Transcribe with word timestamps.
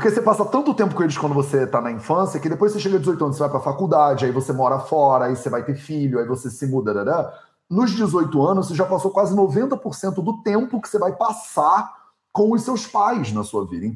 Porque 0.00 0.14
você 0.14 0.22
passa 0.22 0.46
tanto 0.46 0.72
tempo 0.72 0.94
com 0.94 1.02
eles 1.02 1.18
quando 1.18 1.34
você 1.34 1.66
tá 1.66 1.78
na 1.78 1.92
infância 1.92 2.40
que 2.40 2.48
depois 2.48 2.72
você 2.72 2.80
chega 2.80 2.96
a 2.96 2.98
18 2.98 3.22
anos, 3.22 3.36
você 3.36 3.42
vai 3.42 3.50
pra 3.50 3.60
faculdade, 3.60 4.24
aí 4.24 4.32
você 4.32 4.50
mora 4.50 4.78
fora, 4.78 5.26
aí 5.26 5.36
você 5.36 5.50
vai 5.50 5.62
ter 5.62 5.74
filho, 5.74 6.18
aí 6.18 6.26
você 6.26 6.50
se 6.50 6.66
muda. 6.66 6.94
Dará. 6.94 7.30
Nos 7.68 7.90
18 7.90 8.42
anos, 8.42 8.68
você 8.68 8.74
já 8.74 8.86
passou 8.86 9.10
quase 9.10 9.36
90% 9.36 10.24
do 10.24 10.42
tempo 10.42 10.80
que 10.80 10.88
você 10.88 10.98
vai 10.98 11.12
passar 11.12 11.92
com 12.32 12.50
os 12.54 12.62
seus 12.62 12.86
pais 12.86 13.30
na 13.30 13.44
sua 13.44 13.66
vida. 13.66 13.94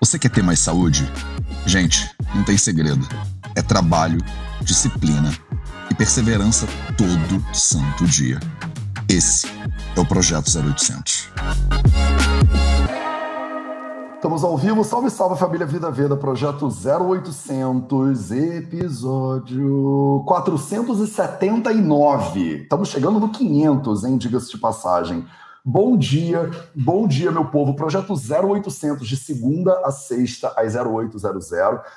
Você 0.00 0.18
quer 0.18 0.30
ter 0.30 0.42
mais 0.42 0.58
saúde? 0.58 1.06
Gente, 1.66 2.16
não 2.34 2.44
tem 2.44 2.56
segredo. 2.56 3.06
É 3.54 3.60
trabalho, 3.60 4.16
disciplina 4.62 5.30
e 5.90 5.94
perseverança 5.94 6.66
todo 6.96 7.54
santo 7.54 8.06
dia. 8.06 8.40
Esse 9.06 9.61
é 9.96 10.00
o 10.00 10.06
Projeto 10.06 10.48
0800. 10.48 11.32
Estamos 14.14 14.44
ao 14.44 14.56
vivo, 14.56 14.84
salve, 14.84 15.10
salve 15.10 15.36
família 15.36 15.66
Vida 15.66 15.90
Veda, 15.90 16.16
projeto 16.16 16.68
0800, 16.68 18.30
episódio 18.30 20.22
479. 20.26 22.62
Estamos 22.62 22.88
chegando 22.88 23.18
no 23.18 23.30
500, 23.30 24.04
hein, 24.04 24.16
diga-se 24.16 24.52
de 24.52 24.58
passagem. 24.58 25.26
Bom 25.64 25.96
dia, 25.96 26.50
bom 26.74 27.06
dia, 27.06 27.30
meu 27.32 27.44
povo. 27.46 27.74
Projeto 27.74 28.14
0800, 28.14 29.06
de 29.06 29.16
segunda 29.16 29.72
a 29.84 29.90
sexta, 29.90 30.54
às 30.56 30.76
0800, 30.76 31.52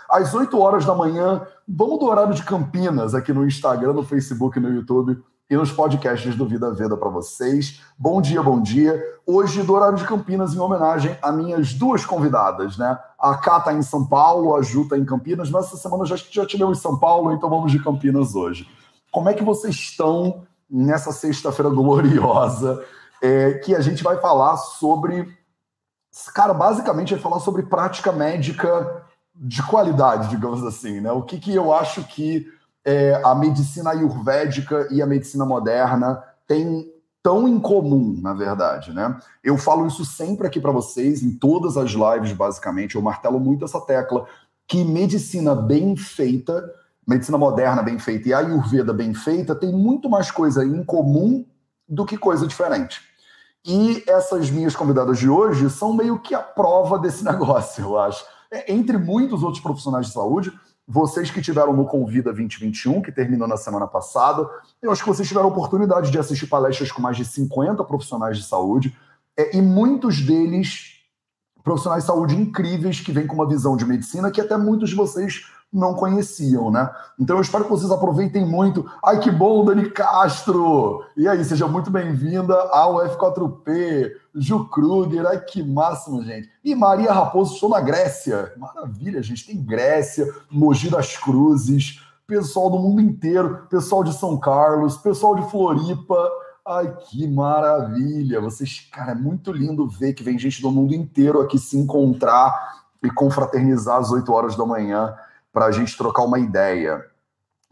às 0.10 0.34
8 0.34 0.60
horas 0.60 0.84
da 0.84 0.96
manhã. 0.96 1.44
Vamos 1.68 2.00
do 2.00 2.08
horário 2.08 2.34
de 2.34 2.44
Campinas, 2.44 3.14
aqui 3.14 3.32
no 3.32 3.46
Instagram, 3.46 3.94
no 3.94 4.04
Facebook 4.04 4.60
no 4.60 4.74
YouTube 4.74 5.24
e 5.50 5.56
nos 5.56 5.72
podcasts 5.72 6.36
do 6.36 6.46
Vida 6.46 6.74
Veda 6.74 6.98
para 6.98 7.10
vocês. 7.10 7.82
Bom 7.98 8.22
dia, 8.22 8.42
bom 8.42 8.62
dia. 8.62 9.02
Hoje, 9.26 9.64
do 9.64 9.74
horário 9.74 9.98
de 9.98 10.04
Campinas, 10.04 10.54
em 10.54 10.60
homenagem 10.60 11.18
a 11.22 11.32
minhas 11.32 11.74
duas 11.74 12.06
convidadas, 12.06 12.78
né? 12.78 12.98
A 13.20 13.38
Cá 13.38 13.60
está 13.60 13.74
em 13.74 13.82
São 13.82 14.06
Paulo, 14.06 14.56
a 14.56 14.62
Ju 14.62 14.84
está 14.84 14.98
em 14.98 15.06
Campinas, 15.06 15.50
mas 15.50 15.66
essa 15.66 15.78
semana 15.78 16.06
já, 16.06 16.16
já 16.16 16.46
tivemos 16.46 16.80
em 16.80 16.82
São 16.82 16.98
Paulo, 16.98 17.32
então 17.32 17.50
vamos 17.50 17.72
de 17.72 17.84
Campinas 17.84 18.36
hoje. 18.36 18.68
Como 19.12 19.30
é 19.30 19.34
que 19.34 19.44
vocês 19.44 19.76
estão 19.76 20.44
nessa 20.70 21.12
sexta-feira 21.12 21.70
gloriosa? 21.70 22.84
é, 23.22 23.54
que 23.54 23.76
a 23.76 23.82
gente 23.82 24.04
vai 24.04 24.18
falar 24.18 24.58
sobre. 24.58 25.36
Cara, 26.34 26.54
basicamente 26.54 27.14
vai 27.14 27.22
falar 27.22 27.40
sobre 27.40 27.64
prática 27.64 28.12
médica 28.12 29.04
de 29.34 29.62
qualidade, 29.64 30.30
digamos 30.30 30.64
assim, 30.64 31.02
né? 31.02 31.12
O 31.12 31.22
que, 31.22 31.40
que 31.40 31.54
eu 31.54 31.74
acho 31.74 32.04
que 32.04 32.48
é, 32.86 33.20
a 33.26 33.34
medicina 33.34 33.90
ayurvédica 33.90 34.88
e 34.92 35.02
a 35.02 35.08
medicina 35.08 35.46
moderna 35.46 36.24
têm 36.48 36.94
tão 37.24 37.48
em 37.48 37.60
comum, 37.60 38.20
na 38.22 38.36
verdade, 38.36 38.94
né? 38.94 39.20
Eu 39.44 39.58
falo 39.58 39.88
isso 39.88 40.06
sempre 40.06 40.46
aqui 40.46 40.60
para 40.60 40.72
vocês, 40.72 41.24
em 41.24 41.32
todas 41.32 41.76
as 41.76 41.90
lives, 41.90 42.32
basicamente, 42.34 42.96
eu 42.96 43.02
martelo 43.02 43.40
muito 43.40 43.66
essa 43.66 43.82
tecla, 43.82 44.28
que 44.68 44.84
medicina 44.84 45.56
bem 45.56 45.96
feita, 45.96 46.64
medicina 47.08 47.36
moderna 47.36 47.82
bem 47.82 47.98
feita 47.98 48.30
e 48.30 48.34
ayurveda 48.34 48.94
bem 48.94 49.16
feita 49.16 49.56
tem 49.56 49.72
muito 49.72 50.08
mais 50.08 50.30
coisa 50.30 50.64
em 50.64 50.84
comum 50.84 51.44
do 51.90 52.06
que 52.06 52.16
coisa 52.16 52.46
diferente. 52.46 53.02
E 53.66 54.04
essas 54.08 54.52
minhas 54.52 54.76
convidadas 54.76 55.18
de 55.18 55.28
hoje 55.28 55.68
são 55.72 55.94
meio 55.94 56.20
que 56.20 56.36
a 56.36 56.42
prova 56.42 57.00
desse 57.00 57.26
negócio, 57.26 57.84
eu 57.84 57.98
acho. 57.98 58.24
É, 58.52 58.72
entre 58.72 59.00
muitos 59.00 59.42
outros 59.42 59.64
profissionais 59.64 60.06
de 60.06 60.14
saúde, 60.14 60.54
vocês 60.88 61.32
que 61.32 61.42
tiveram 61.42 61.74
no 61.74 61.86
Convida 61.86 62.32
2021, 62.32 63.02
que 63.02 63.12
terminou 63.12 63.48
na 63.48 63.58
semana 63.58 63.88
passada, 63.88 64.48
eu 64.82 64.92
acho 64.92 65.04
que 65.04 65.10
vocês 65.10 65.28
tiveram 65.28 65.48
a 65.48 65.52
oportunidade 65.52 66.12
de 66.12 66.20
assistir 66.20 66.48
palestras 66.48 66.92
com 66.92 67.02
mais 67.02 67.18
de 67.18 67.26
50 67.26 67.84
profissionais 67.84 68.38
de 68.38 68.44
saúde, 68.44 68.96
é, 69.38 69.58
e 69.58 69.62
muitos 69.62 70.22
deles 70.22 70.96
profissionais 71.64 72.04
de 72.04 72.08
saúde 72.08 72.36
incríveis 72.36 73.00
que 73.00 73.12
vêm 73.12 73.26
com 73.26 73.34
uma 73.34 73.48
visão 73.48 73.76
de 73.76 73.84
medicina 73.84 74.30
que 74.30 74.40
até 74.40 74.56
muitos 74.56 74.92
de 74.92 74.96
vocês 74.96 75.48
não 75.76 75.94
conheciam, 75.94 76.72
né? 76.72 76.90
Então 77.20 77.36
eu 77.36 77.42
espero 77.42 77.66
que 77.66 77.70
vocês 77.70 77.92
aproveitem 77.92 78.46
muito. 78.46 78.90
Ai, 79.04 79.20
que 79.20 79.30
bom, 79.30 79.66
Dani 79.66 79.90
Castro! 79.92 81.04
E 81.18 81.28
aí, 81.28 81.44
seja 81.44 81.68
muito 81.68 81.92
bem-vinda 81.92 82.56
ao 82.72 82.96
F4P, 82.96 84.12
Ju 84.34 84.66
Kruger, 84.70 85.26
ai 85.28 85.40
que 85.42 85.62
máximo, 85.62 86.24
gente. 86.24 86.50
E 86.64 86.74
Maria 86.74 87.12
Raposo, 87.12 87.54
estou 87.54 87.70
na 87.70 87.82
Grécia. 87.82 88.54
Maravilha, 88.58 89.22
gente, 89.22 89.46
tem 89.46 89.62
Grécia, 89.62 90.34
Mogi 90.50 90.90
das 90.90 91.18
Cruzes, 91.18 92.02
pessoal 92.26 92.70
do 92.70 92.80
mundo 92.80 93.02
inteiro, 93.02 93.68
pessoal 93.70 94.04
de 94.04 94.14
São 94.14 94.38
Carlos, 94.38 94.98
pessoal 94.98 95.36
de 95.36 95.50
Floripa. 95.52 96.30
Ai, 96.66 96.96
que 97.08 97.28
maravilha! 97.28 98.42
Vocês, 98.42 98.88
cara, 98.92 99.12
é 99.12 99.16
muito 99.16 99.52
lindo 99.52 99.88
ver 99.88 100.14
que 100.14 100.24
vem 100.24 100.40
gente 100.40 100.62
do 100.62 100.72
mundo 100.72 100.96
inteiro 100.96 101.42
aqui 101.42 101.60
se 101.60 101.78
encontrar 101.78 102.86
e 103.04 103.12
confraternizar 103.12 103.98
às 103.98 104.10
8 104.10 104.32
horas 104.34 104.56
da 104.56 104.66
manhã 104.66 105.14
para 105.56 105.68
a 105.68 105.72
gente 105.72 105.96
trocar 105.96 106.24
uma 106.24 106.38
ideia. 106.38 107.06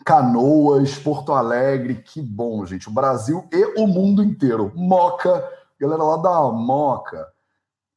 Canoas, 0.05 0.97
Porto 0.97 1.33
Alegre, 1.33 1.95
que 1.95 2.21
bom, 2.21 2.65
gente. 2.65 2.87
O 2.87 2.93
Brasil 2.93 3.45
e 3.51 3.77
o 3.77 3.85
mundo 3.85 4.23
inteiro. 4.23 4.71
Moca, 4.73 5.45
galera 5.77 6.01
lá 6.01 6.15
da 6.15 6.41
Moca. 6.49 7.27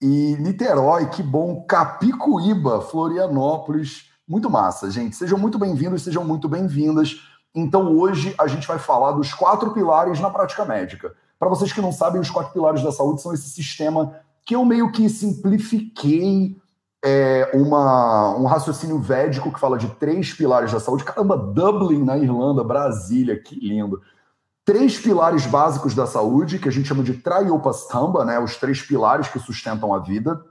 E 0.03 0.37
Niterói, 0.41 1.07
que 1.07 1.23
bom. 1.23 1.65
Capicuíba, 1.69 2.81
Florianópolis. 2.81 4.11
Muito 4.27 4.51
massa, 4.51 4.91
gente. 4.91 5.15
Sejam 5.15 5.39
muito 5.39 5.57
bem-vindos, 5.57 6.03
sejam 6.03 6.25
muito 6.25 6.49
bem-vindas. 6.49 7.21
Então, 7.55 7.97
hoje 7.97 8.35
a 8.39 8.49
gente 8.49 8.67
vai 8.67 8.81
falar 8.81 9.13
dos 9.13 9.33
quatro 9.33 9.71
pilares 9.71 10.19
na 10.19 10.31
prática 10.31 10.65
médica. 10.65 11.15
Para 11.39 11.49
vocês 11.49 11.73
que 11.73 11.81
não 11.81 11.93
sabem, 11.93 12.21
os 12.21 12.29
quatro 12.29 12.53
pilares 12.53 12.83
da 12.83 12.91
saúde 12.91 13.23
são 13.23 13.33
esse 13.33 13.49
sistema 13.51 14.17
que 14.45 14.57
eu 14.57 14.65
meio 14.65 14.91
que 14.91 15.09
simplifiquei 15.09 16.61
é, 17.05 17.51
uma, 17.55 18.37
um 18.37 18.47
raciocínio 18.47 18.99
védico 18.99 19.53
que 19.53 19.61
fala 19.61 19.79
de 19.79 19.89
três 19.97 20.33
pilares 20.33 20.73
da 20.73 20.81
saúde. 20.81 21.05
Caramba, 21.05 21.37
Dublin 21.37 22.05
na 22.05 22.17
Irlanda, 22.19 22.65
Brasília, 22.65 23.39
que 23.39 23.55
lindo. 23.55 24.01
Três 24.65 24.99
pilares 24.99 25.47
básicos 25.47 25.95
da 25.95 26.07
saúde, 26.07 26.59
que 26.59 26.69
a 26.69 26.73
gente 26.73 26.89
chama 26.89 27.05
de 27.05 27.15
Trayopastamba, 27.15 28.25
né, 28.25 28.39
os 28.41 28.57
três 28.57 28.83
pilares 28.83 29.29
que 29.29 29.39
sustentam 29.39 29.95
a 29.95 29.99
vida. 29.99 30.45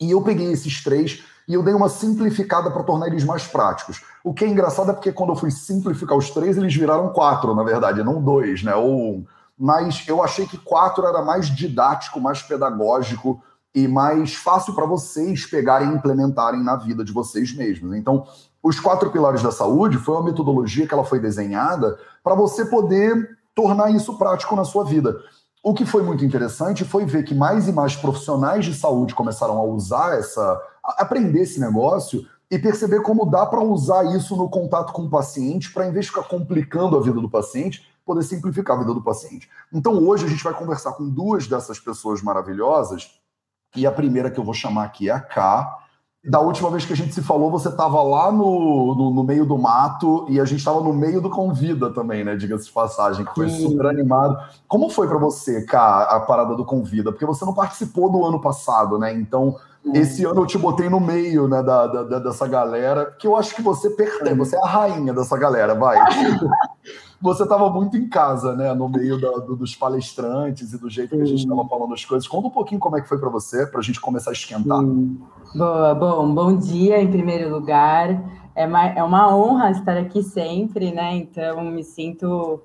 E 0.00 0.10
eu 0.10 0.22
peguei 0.22 0.50
esses 0.50 0.82
três 0.82 1.22
e 1.46 1.54
eu 1.54 1.62
dei 1.62 1.74
uma 1.74 1.88
simplificada 1.88 2.70
para 2.70 2.82
tornar 2.82 3.08
eles 3.08 3.24
mais 3.24 3.46
práticos. 3.46 4.02
O 4.24 4.32
que 4.32 4.44
é 4.44 4.48
engraçado 4.48 4.90
é 4.90 4.94
porque 4.94 5.12
quando 5.12 5.30
eu 5.30 5.36
fui 5.36 5.50
simplificar 5.50 6.16
os 6.16 6.30
três, 6.30 6.56
eles 6.56 6.74
viraram 6.74 7.10
quatro, 7.10 7.54
na 7.54 7.62
verdade, 7.62 8.02
não 8.02 8.22
dois, 8.22 8.62
né? 8.62 8.74
Ou 8.74 9.16
um. 9.16 9.26
Mas 9.56 10.04
eu 10.08 10.22
achei 10.22 10.46
que 10.46 10.58
quatro 10.58 11.06
era 11.06 11.22
mais 11.22 11.54
didático, 11.54 12.20
mais 12.20 12.42
pedagógico, 12.42 13.42
e 13.74 13.88
mais 13.88 14.34
fácil 14.34 14.72
para 14.72 14.86
vocês 14.86 15.44
pegarem 15.46 15.90
e 15.90 15.94
implementarem 15.94 16.62
na 16.62 16.76
vida 16.76 17.04
de 17.04 17.12
vocês 17.12 17.54
mesmos. 17.54 17.96
Então, 17.96 18.24
os 18.62 18.78
quatro 18.78 19.10
pilares 19.10 19.42
da 19.42 19.50
saúde 19.50 19.98
foi 19.98 20.14
uma 20.14 20.24
metodologia 20.24 20.86
que 20.86 20.94
ela 20.94 21.04
foi 21.04 21.18
desenhada 21.18 21.98
para 22.22 22.34
você 22.34 22.64
poder 22.64 23.36
tornar 23.54 23.90
isso 23.90 24.16
prático 24.16 24.54
na 24.54 24.64
sua 24.64 24.84
vida. 24.84 25.16
O 25.62 25.74
que 25.74 25.84
foi 25.84 26.02
muito 26.02 26.24
interessante 26.24 26.84
foi 26.84 27.04
ver 27.04 27.24
que 27.24 27.34
mais 27.34 27.66
e 27.66 27.72
mais 27.72 27.96
profissionais 27.96 28.64
de 28.64 28.74
saúde 28.74 29.14
começaram 29.14 29.58
a 29.58 29.64
usar 29.64 30.18
essa, 30.18 30.60
a 30.84 31.02
aprender 31.02 31.40
esse 31.40 31.58
negócio 31.58 32.24
e 32.50 32.58
perceber 32.58 33.00
como 33.00 33.26
dá 33.26 33.44
para 33.44 33.60
usar 33.60 34.04
isso 34.14 34.36
no 34.36 34.48
contato 34.48 34.92
com 34.92 35.02
o 35.02 35.10
paciente 35.10 35.72
para, 35.72 35.86
em 35.86 35.92
vez 35.92 36.04
de 36.04 36.12
ficar 36.12 36.28
complicando 36.28 36.96
a 36.96 37.00
vida 37.00 37.20
do 37.20 37.28
paciente, 37.28 37.82
poder 38.04 38.22
simplificar 38.22 38.76
a 38.76 38.80
vida 38.80 38.94
do 38.94 39.02
paciente. 39.02 39.48
Então, 39.72 39.94
hoje 40.06 40.26
a 40.26 40.28
gente 40.28 40.44
vai 40.44 40.54
conversar 40.54 40.92
com 40.92 41.08
duas 41.08 41.46
dessas 41.46 41.80
pessoas 41.80 42.22
maravilhosas 42.22 43.23
e 43.74 43.86
a 43.86 43.92
primeira 43.92 44.30
que 44.30 44.38
eu 44.38 44.44
vou 44.44 44.54
chamar 44.54 44.84
aqui 44.84 45.08
é 45.08 45.12
a 45.12 45.20
K. 45.20 45.80
Da 46.26 46.40
última 46.40 46.70
vez 46.70 46.86
que 46.86 46.92
a 46.94 46.96
gente 46.96 47.12
se 47.12 47.22
falou, 47.22 47.50
você 47.50 47.68
estava 47.68 48.02
lá 48.02 48.32
no, 48.32 48.94
no, 48.94 49.10
no, 49.10 49.22
meio 49.22 49.44
do 49.44 49.58
mato 49.58 50.24
e 50.30 50.40
a 50.40 50.44
gente 50.46 50.60
estava 50.60 50.80
no 50.80 50.92
meio 50.92 51.20
do 51.20 51.28
Convida 51.28 51.90
também, 51.90 52.24
né? 52.24 52.34
Diga-se 52.34 52.64
de 52.64 52.72
passagem, 52.72 53.26
que 53.26 53.34
foi 53.34 53.50
Sim. 53.50 53.68
super 53.68 53.86
animado. 53.86 54.38
Como 54.66 54.88
foi 54.88 55.06
para 55.06 55.18
você, 55.18 55.66
K, 55.66 56.02
a 56.04 56.20
parada 56.20 56.54
do 56.54 56.64
Convida? 56.64 57.12
Porque 57.12 57.26
você 57.26 57.44
não 57.44 57.52
participou 57.52 58.10
do 58.10 58.24
ano 58.24 58.40
passado, 58.40 58.98
né? 58.98 59.12
Então, 59.12 59.56
esse 59.92 60.24
ano 60.24 60.40
eu 60.40 60.46
te 60.46 60.56
botei 60.56 60.88
no 60.88 60.98
meio 60.98 61.46
né, 61.46 61.62
da, 61.62 61.86
da, 61.86 62.18
dessa 62.18 62.48
galera, 62.48 63.14
que 63.18 63.26
eu 63.26 63.36
acho 63.36 63.54
que 63.54 63.60
você 63.60 63.90
pertence, 63.90 64.34
você 64.34 64.56
é 64.56 64.60
a 64.60 64.66
rainha 64.66 65.12
dessa 65.12 65.36
galera, 65.36 65.74
vai. 65.74 65.98
você 67.24 67.44
estava 67.44 67.70
muito 67.70 67.96
em 67.96 68.06
casa, 68.06 68.54
né, 68.54 68.74
no 68.74 68.86
meio 68.86 69.18
da, 69.18 69.30
do, 69.38 69.56
dos 69.56 69.74
palestrantes 69.74 70.74
e 70.74 70.78
do 70.78 70.90
jeito 70.90 71.16
que 71.16 71.22
a 71.22 71.24
gente 71.24 71.40
estava 71.40 71.66
falando 71.66 71.94
as 71.94 72.04
coisas. 72.04 72.28
Conta 72.28 72.48
um 72.48 72.50
pouquinho 72.50 72.78
como 72.78 72.98
é 72.98 73.00
que 73.00 73.08
foi 73.08 73.16
para 73.18 73.30
você, 73.30 73.66
para 73.66 73.80
a 73.80 73.82
gente 73.82 73.98
começar 73.98 74.28
a 74.28 74.34
esquentar. 74.34 74.82
Boa, 75.54 75.94
bom, 75.94 76.34
bom 76.34 76.54
dia 76.54 77.00
em 77.00 77.10
primeiro 77.10 77.48
lugar. 77.48 78.22
É 78.54 78.66
uma, 78.66 78.86
é 78.88 79.02
uma 79.02 79.34
honra 79.34 79.70
estar 79.70 79.96
aqui 79.96 80.22
sempre, 80.22 80.92
né? 80.92 81.14
Então, 81.14 81.64
me 81.64 81.82
sinto 81.82 82.60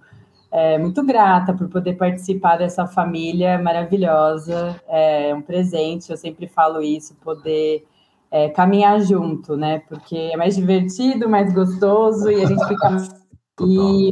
é, 0.51 0.77
muito 0.77 1.05
grata 1.05 1.53
por 1.53 1.69
poder 1.69 1.93
participar 1.93 2.57
dessa 2.57 2.85
família 2.85 3.57
maravilhosa. 3.57 4.75
É 4.89 5.33
um 5.33 5.41
presente, 5.41 6.11
eu 6.11 6.17
sempre 6.17 6.49
falo 6.49 6.81
isso, 6.81 7.15
poder 7.23 7.87
é, 8.29 8.49
caminhar 8.49 8.99
junto, 8.99 9.55
né? 9.55 9.83
Porque 9.87 10.17
é 10.17 10.35
mais 10.35 10.57
divertido, 10.57 11.29
mais 11.29 11.53
gostoso 11.53 12.29
e 12.29 12.43
a 12.43 12.45
gente 12.45 12.67
fica 12.67 12.97
e, 13.67 14.11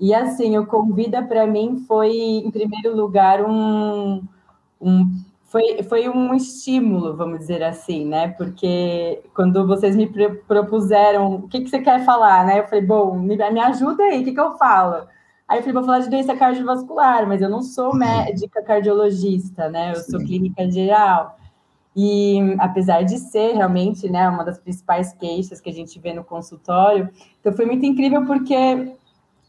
e 0.00 0.14
assim, 0.14 0.56
o 0.58 0.66
Convida 0.66 1.22
para 1.22 1.46
mim 1.46 1.84
foi, 1.86 2.12
em 2.16 2.50
primeiro 2.50 2.94
lugar, 2.96 3.44
um, 3.44 4.22
um 4.80 5.06
foi, 5.50 5.82
foi 5.82 6.08
um 6.08 6.32
estímulo, 6.32 7.16
vamos 7.16 7.40
dizer 7.40 7.62
assim, 7.62 8.06
né? 8.06 8.28
Porque 8.28 9.20
quando 9.34 9.66
vocês 9.66 9.96
me 9.96 10.06
propuseram 10.46 11.34
o 11.34 11.48
que, 11.48 11.62
que 11.62 11.68
você 11.68 11.80
quer 11.80 12.04
falar, 12.04 12.46
né? 12.46 12.60
Eu 12.60 12.68
falei, 12.68 12.86
bom, 12.86 13.18
me, 13.18 13.36
me 13.36 13.60
ajuda 13.60 14.04
aí, 14.04 14.22
o 14.22 14.24
que, 14.24 14.32
que 14.32 14.40
eu 14.40 14.56
falo? 14.56 15.08
Aí 15.48 15.58
eu 15.58 15.62
falei, 15.62 15.72
vou 15.72 15.82
falar 15.82 15.98
de 15.98 16.08
doença 16.08 16.36
cardiovascular, 16.36 17.26
mas 17.26 17.42
eu 17.42 17.48
não 17.48 17.62
sou 17.62 17.90
uhum. 17.90 17.98
médica 17.98 18.62
cardiologista, 18.62 19.68
né? 19.68 19.90
Eu 19.90 19.96
sou 19.96 20.20
clínica 20.20 20.70
geral. 20.70 21.39
E 21.96 22.54
apesar 22.58 23.02
de 23.02 23.18
ser 23.18 23.54
realmente 23.54 24.08
né, 24.08 24.28
uma 24.28 24.44
das 24.44 24.58
principais 24.58 25.12
queixas 25.12 25.60
que 25.60 25.68
a 25.68 25.72
gente 25.72 25.98
vê 25.98 26.12
no 26.12 26.22
consultório, 26.22 27.08
então 27.40 27.52
foi 27.52 27.66
muito 27.66 27.84
incrível 27.84 28.24
porque 28.26 28.94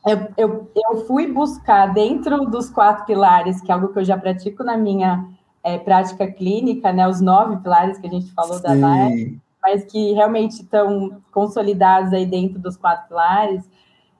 eu, 0.05 0.27
eu, 0.35 0.71
eu 0.75 1.05
fui 1.05 1.31
buscar 1.31 1.93
dentro 1.93 2.45
dos 2.45 2.69
quatro 2.69 3.05
pilares, 3.05 3.61
que 3.61 3.71
é 3.71 3.73
algo 3.73 3.89
que 3.89 3.99
eu 3.99 4.03
já 4.03 4.17
pratico 4.17 4.63
na 4.63 4.75
minha 4.75 5.27
é, 5.63 5.77
prática 5.77 6.25
clínica, 6.31 6.91
né, 6.91 7.07
os 7.07 7.21
nove 7.21 7.57
pilares 7.57 7.99
que 7.99 8.07
a 8.07 8.09
gente 8.09 8.31
falou 8.33 8.57
Sim. 8.57 8.63
da 8.63 8.73
live, 8.73 9.39
mas 9.61 9.85
que 9.85 10.13
realmente 10.13 10.63
estão 10.63 11.21
consolidados 11.31 12.11
aí 12.13 12.25
dentro 12.25 12.57
dos 12.57 12.75
quatro 12.75 13.07
pilares, 13.07 13.69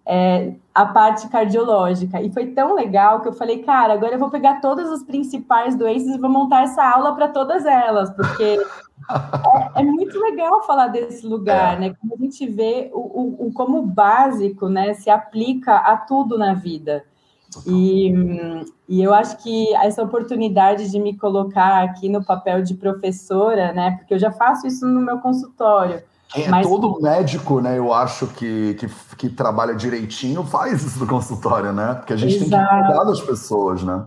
é, 0.05 0.53
a 0.73 0.85
parte 0.85 1.27
cardiológica. 1.29 2.21
E 2.21 2.31
foi 2.31 2.47
tão 2.47 2.75
legal 2.75 3.21
que 3.21 3.27
eu 3.27 3.33
falei, 3.33 3.59
cara, 3.63 3.93
agora 3.93 4.13
eu 4.13 4.19
vou 4.19 4.29
pegar 4.29 4.61
todas 4.61 4.89
as 4.89 5.03
principais 5.03 5.75
doenças 5.75 6.15
e 6.15 6.19
vou 6.19 6.29
montar 6.29 6.63
essa 6.63 6.83
aula 6.83 7.15
para 7.15 7.27
todas 7.27 7.65
elas, 7.65 8.09
porque 8.11 8.59
é, 9.75 9.81
é, 9.81 9.83
muito 9.83 10.19
legal 10.19 10.63
falar 10.63 10.87
desse 10.87 11.25
lugar, 11.25 11.75
é. 11.75 11.79
né? 11.79 11.95
Como 11.99 12.13
a 12.13 12.17
gente 12.17 12.47
vê 12.47 12.89
o, 12.93 12.99
o, 12.99 13.47
o, 13.47 13.53
como 13.53 13.81
básico, 13.81 14.69
né, 14.69 14.93
se 14.93 15.09
aplica 15.09 15.75
a 15.77 15.97
tudo 15.97 16.37
na 16.37 16.53
vida. 16.53 17.03
E, 17.67 18.13
e 18.87 19.03
eu 19.03 19.13
acho 19.13 19.35
que 19.43 19.75
essa 19.75 20.01
oportunidade 20.01 20.89
de 20.89 20.97
me 20.97 21.17
colocar 21.17 21.83
aqui 21.83 22.07
no 22.07 22.23
papel 22.23 22.63
de 22.63 22.75
professora, 22.75 23.73
né? 23.73 23.97
Porque 23.97 24.13
eu 24.13 24.19
já 24.19 24.31
faço 24.31 24.65
isso 24.65 24.87
no 24.87 25.01
meu 25.01 25.19
consultório 25.19 26.01
é, 26.35 26.49
Mas... 26.49 26.67
Todo 26.67 27.01
médico, 27.01 27.59
né, 27.59 27.77
eu 27.77 27.93
acho 27.93 28.27
que, 28.27 28.75
que, 28.75 28.87
que, 29.17 29.29
trabalha 29.29 29.75
direitinho 29.75 30.43
faz 30.43 30.83
isso 30.83 30.99
no 30.99 31.07
consultório, 31.07 31.73
né? 31.73 31.95
Porque 31.95 32.13
a 32.13 32.17
gente 32.17 32.35
Exato. 32.35 32.49
tem 32.49 32.79
que 32.79 32.85
cuidar 32.85 33.03
das 33.03 33.21
pessoas, 33.21 33.83
né? 33.83 34.05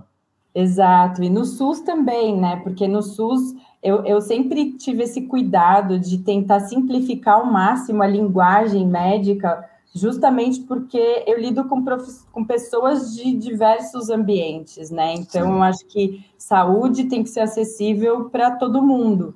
Exato, 0.54 1.22
e 1.22 1.28
no 1.28 1.44
SUS 1.44 1.80
também, 1.80 2.38
né? 2.38 2.60
Porque 2.62 2.86
no 2.86 3.02
SUS 3.02 3.54
eu, 3.82 4.02
eu 4.04 4.20
sempre 4.20 4.72
tive 4.72 5.02
esse 5.02 5.22
cuidado 5.22 5.98
de 5.98 6.18
tentar 6.18 6.60
simplificar 6.60 7.34
ao 7.34 7.44
máximo 7.44 8.02
a 8.02 8.06
linguagem 8.06 8.86
médica, 8.86 9.62
justamente 9.94 10.60
porque 10.60 11.22
eu 11.26 11.38
lido 11.38 11.64
com, 11.64 11.84
prof... 11.84 12.08
com 12.32 12.44
pessoas 12.44 13.14
de 13.14 13.34
diversos 13.34 14.08
ambientes, 14.08 14.90
né? 14.90 15.12
Então, 15.14 15.56
eu 15.56 15.62
acho 15.62 15.84
que 15.86 16.24
saúde 16.38 17.04
tem 17.04 17.22
que 17.22 17.28
ser 17.28 17.40
acessível 17.40 18.30
para 18.30 18.52
todo 18.52 18.82
mundo. 18.82 19.34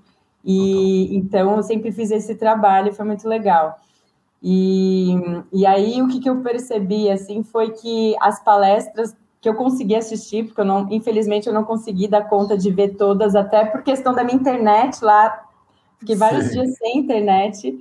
E 0.50 1.14
então 1.14 1.56
eu 1.56 1.62
sempre 1.62 1.92
fiz 1.92 2.10
esse 2.10 2.34
trabalho, 2.34 2.94
foi 2.94 3.04
muito 3.04 3.28
legal. 3.28 3.78
E, 4.42 5.14
e 5.52 5.66
aí 5.66 6.00
o 6.00 6.08
que, 6.08 6.20
que 6.20 6.30
eu 6.30 6.40
percebi 6.40 7.10
assim 7.10 7.42
foi 7.42 7.72
que 7.72 8.16
as 8.18 8.42
palestras 8.42 9.14
que 9.42 9.48
eu 9.48 9.54
consegui 9.54 9.94
assistir, 9.94 10.46
porque 10.46 10.62
eu 10.62 10.64
não, 10.64 10.88
infelizmente 10.90 11.46
eu 11.46 11.52
não 11.52 11.64
consegui 11.64 12.08
dar 12.08 12.22
conta 12.30 12.56
de 12.56 12.70
ver 12.70 12.96
todas, 12.96 13.36
até 13.36 13.66
por 13.66 13.82
questão 13.82 14.14
da 14.14 14.24
minha 14.24 14.38
internet 14.38 15.04
lá, 15.04 15.44
fiquei 15.98 16.16
vários 16.16 16.46
Sim. 16.46 16.52
dias 16.52 16.78
sem 16.78 16.96
internet. 16.96 17.78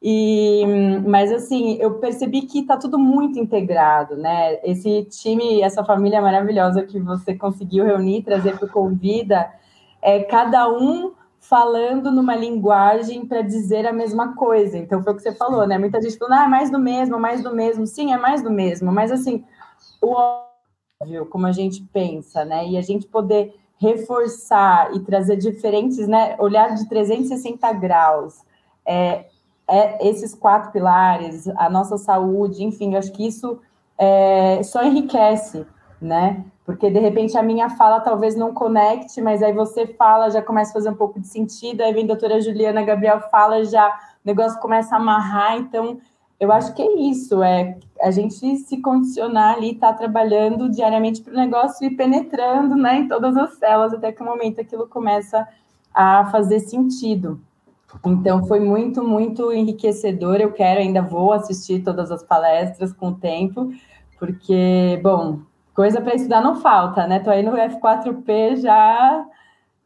E, 0.00 0.64
mas 1.04 1.32
assim, 1.32 1.76
eu 1.80 1.94
percebi 1.94 2.42
que 2.42 2.60
está 2.60 2.76
tudo 2.76 3.00
muito 3.00 3.40
integrado, 3.40 4.14
né? 4.14 4.60
Esse 4.62 5.02
time, 5.10 5.60
essa 5.60 5.82
família 5.84 6.22
maravilhosa 6.22 6.84
que 6.84 7.00
você 7.00 7.34
conseguiu 7.34 7.84
reunir, 7.84 8.22
trazer 8.22 8.56
para 8.56 8.68
o 8.68 8.70
Convida, 8.70 9.50
é 10.00 10.20
cada 10.20 10.68
um 10.68 11.12
falando 11.48 12.10
numa 12.10 12.34
linguagem 12.34 13.26
para 13.26 13.42
dizer 13.42 13.86
a 13.86 13.92
mesma 13.92 14.34
coisa. 14.34 14.76
Então 14.76 15.02
foi 15.02 15.12
o 15.12 15.16
que 15.16 15.22
você 15.22 15.32
falou, 15.32 15.66
né? 15.66 15.78
Muita 15.78 16.00
gente 16.00 16.18
falou, 16.18 16.34
ah, 16.34 16.44
é 16.44 16.48
mais 16.48 16.70
do 16.70 16.78
mesmo, 16.78 17.18
mais 17.18 17.42
do 17.42 17.54
mesmo. 17.54 17.86
Sim, 17.86 18.12
é 18.12 18.18
mais 18.18 18.42
do 18.42 18.50
mesmo, 18.50 18.92
mas 18.92 19.12
assim, 19.12 19.44
o 20.00 20.14
óbvio, 21.00 21.26
como 21.26 21.46
a 21.46 21.52
gente 21.52 21.82
pensa, 21.92 22.44
né? 22.44 22.66
E 22.66 22.76
a 22.76 22.82
gente 22.82 23.06
poder 23.06 23.54
reforçar 23.78 24.94
e 24.94 25.00
trazer 25.00 25.36
diferentes, 25.36 26.08
né? 26.08 26.36
Olhar 26.38 26.74
de 26.74 26.88
360 26.88 27.72
graus. 27.74 28.42
É, 28.84 29.26
é, 29.68 30.08
esses 30.08 30.34
quatro 30.34 30.72
pilares, 30.72 31.46
a 31.56 31.68
nossa 31.68 31.98
saúde, 31.98 32.64
enfim, 32.64 32.92
eu 32.92 32.98
acho 32.98 33.12
que 33.12 33.26
isso 33.26 33.60
é, 33.98 34.62
só 34.62 34.82
enriquece, 34.84 35.66
né? 36.00 36.44
Porque 36.64 36.90
de 36.90 36.98
repente 36.98 37.36
a 37.38 37.42
minha 37.42 37.70
fala 37.70 38.00
talvez 38.00 38.34
não 38.34 38.52
conecte, 38.52 39.20
mas 39.20 39.42
aí 39.42 39.52
você 39.52 39.86
fala, 39.86 40.30
já 40.30 40.42
começa 40.42 40.70
a 40.70 40.74
fazer 40.74 40.90
um 40.90 40.96
pouco 40.96 41.20
de 41.20 41.26
sentido, 41.28 41.80
aí 41.80 41.92
vem 41.92 42.04
a 42.04 42.08
doutora 42.08 42.40
Juliana 42.40 42.82
Gabriel 42.82 43.20
fala, 43.30 43.64
já 43.64 43.88
o 43.88 43.92
negócio 44.24 44.60
começa 44.60 44.94
a 44.94 44.98
amarrar, 44.98 45.56
então 45.56 45.98
eu 46.38 46.52
acho 46.52 46.74
que 46.74 46.82
é 46.82 47.00
isso, 47.00 47.42
é 47.42 47.78
a 48.00 48.10
gente 48.10 48.56
se 48.56 48.76
condicionar 48.82 49.54
ali, 49.56 49.72
estar 49.72 49.92
tá 49.92 49.98
trabalhando 49.98 50.68
diariamente 50.68 51.22
para 51.22 51.32
o 51.32 51.36
negócio 51.36 51.86
e 51.86 51.96
penetrando 51.96 52.74
né, 52.74 52.98
em 52.98 53.08
todas 53.08 53.36
as 53.36 53.54
células, 53.54 53.94
até 53.94 54.12
que 54.12 54.22
o 54.22 54.26
momento 54.26 54.60
aquilo 54.60 54.86
começa 54.86 55.48
a 55.94 56.26
fazer 56.30 56.60
sentido. 56.60 57.40
Então 58.04 58.44
foi 58.44 58.60
muito, 58.60 59.02
muito 59.02 59.50
enriquecedor. 59.52 60.36
Eu 60.36 60.52
quero, 60.52 60.80
ainda 60.80 61.00
vou 61.00 61.32
assistir 61.32 61.82
todas 61.82 62.10
as 62.10 62.22
palestras 62.22 62.92
com 62.92 63.08
o 63.08 63.14
tempo, 63.14 63.72
porque, 64.18 65.00
bom, 65.02 65.40
coisa 65.76 66.00
para 66.00 66.14
estudar 66.14 66.40
não 66.40 66.56
falta, 66.56 67.06
né? 67.06 67.20
Tô 67.20 67.28
aí 67.28 67.42
no 67.42 67.52
F4P 67.52 68.56
já 68.56 69.26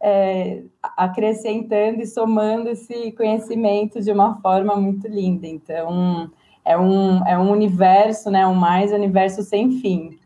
é, 0.00 0.62
acrescentando 0.96 2.00
e 2.00 2.06
somando 2.06 2.68
esse 2.68 3.10
conhecimento 3.12 4.00
de 4.00 4.12
uma 4.12 4.40
forma 4.40 4.76
muito 4.76 5.08
linda. 5.08 5.48
Então, 5.48 6.30
é 6.64 6.78
um, 6.78 7.26
é 7.26 7.36
um 7.36 7.50
universo, 7.50 8.30
né? 8.30 8.46
Um 8.46 8.54
mais 8.54 8.92
universo 8.92 9.42
sem 9.42 9.72
fim. 9.80 10.16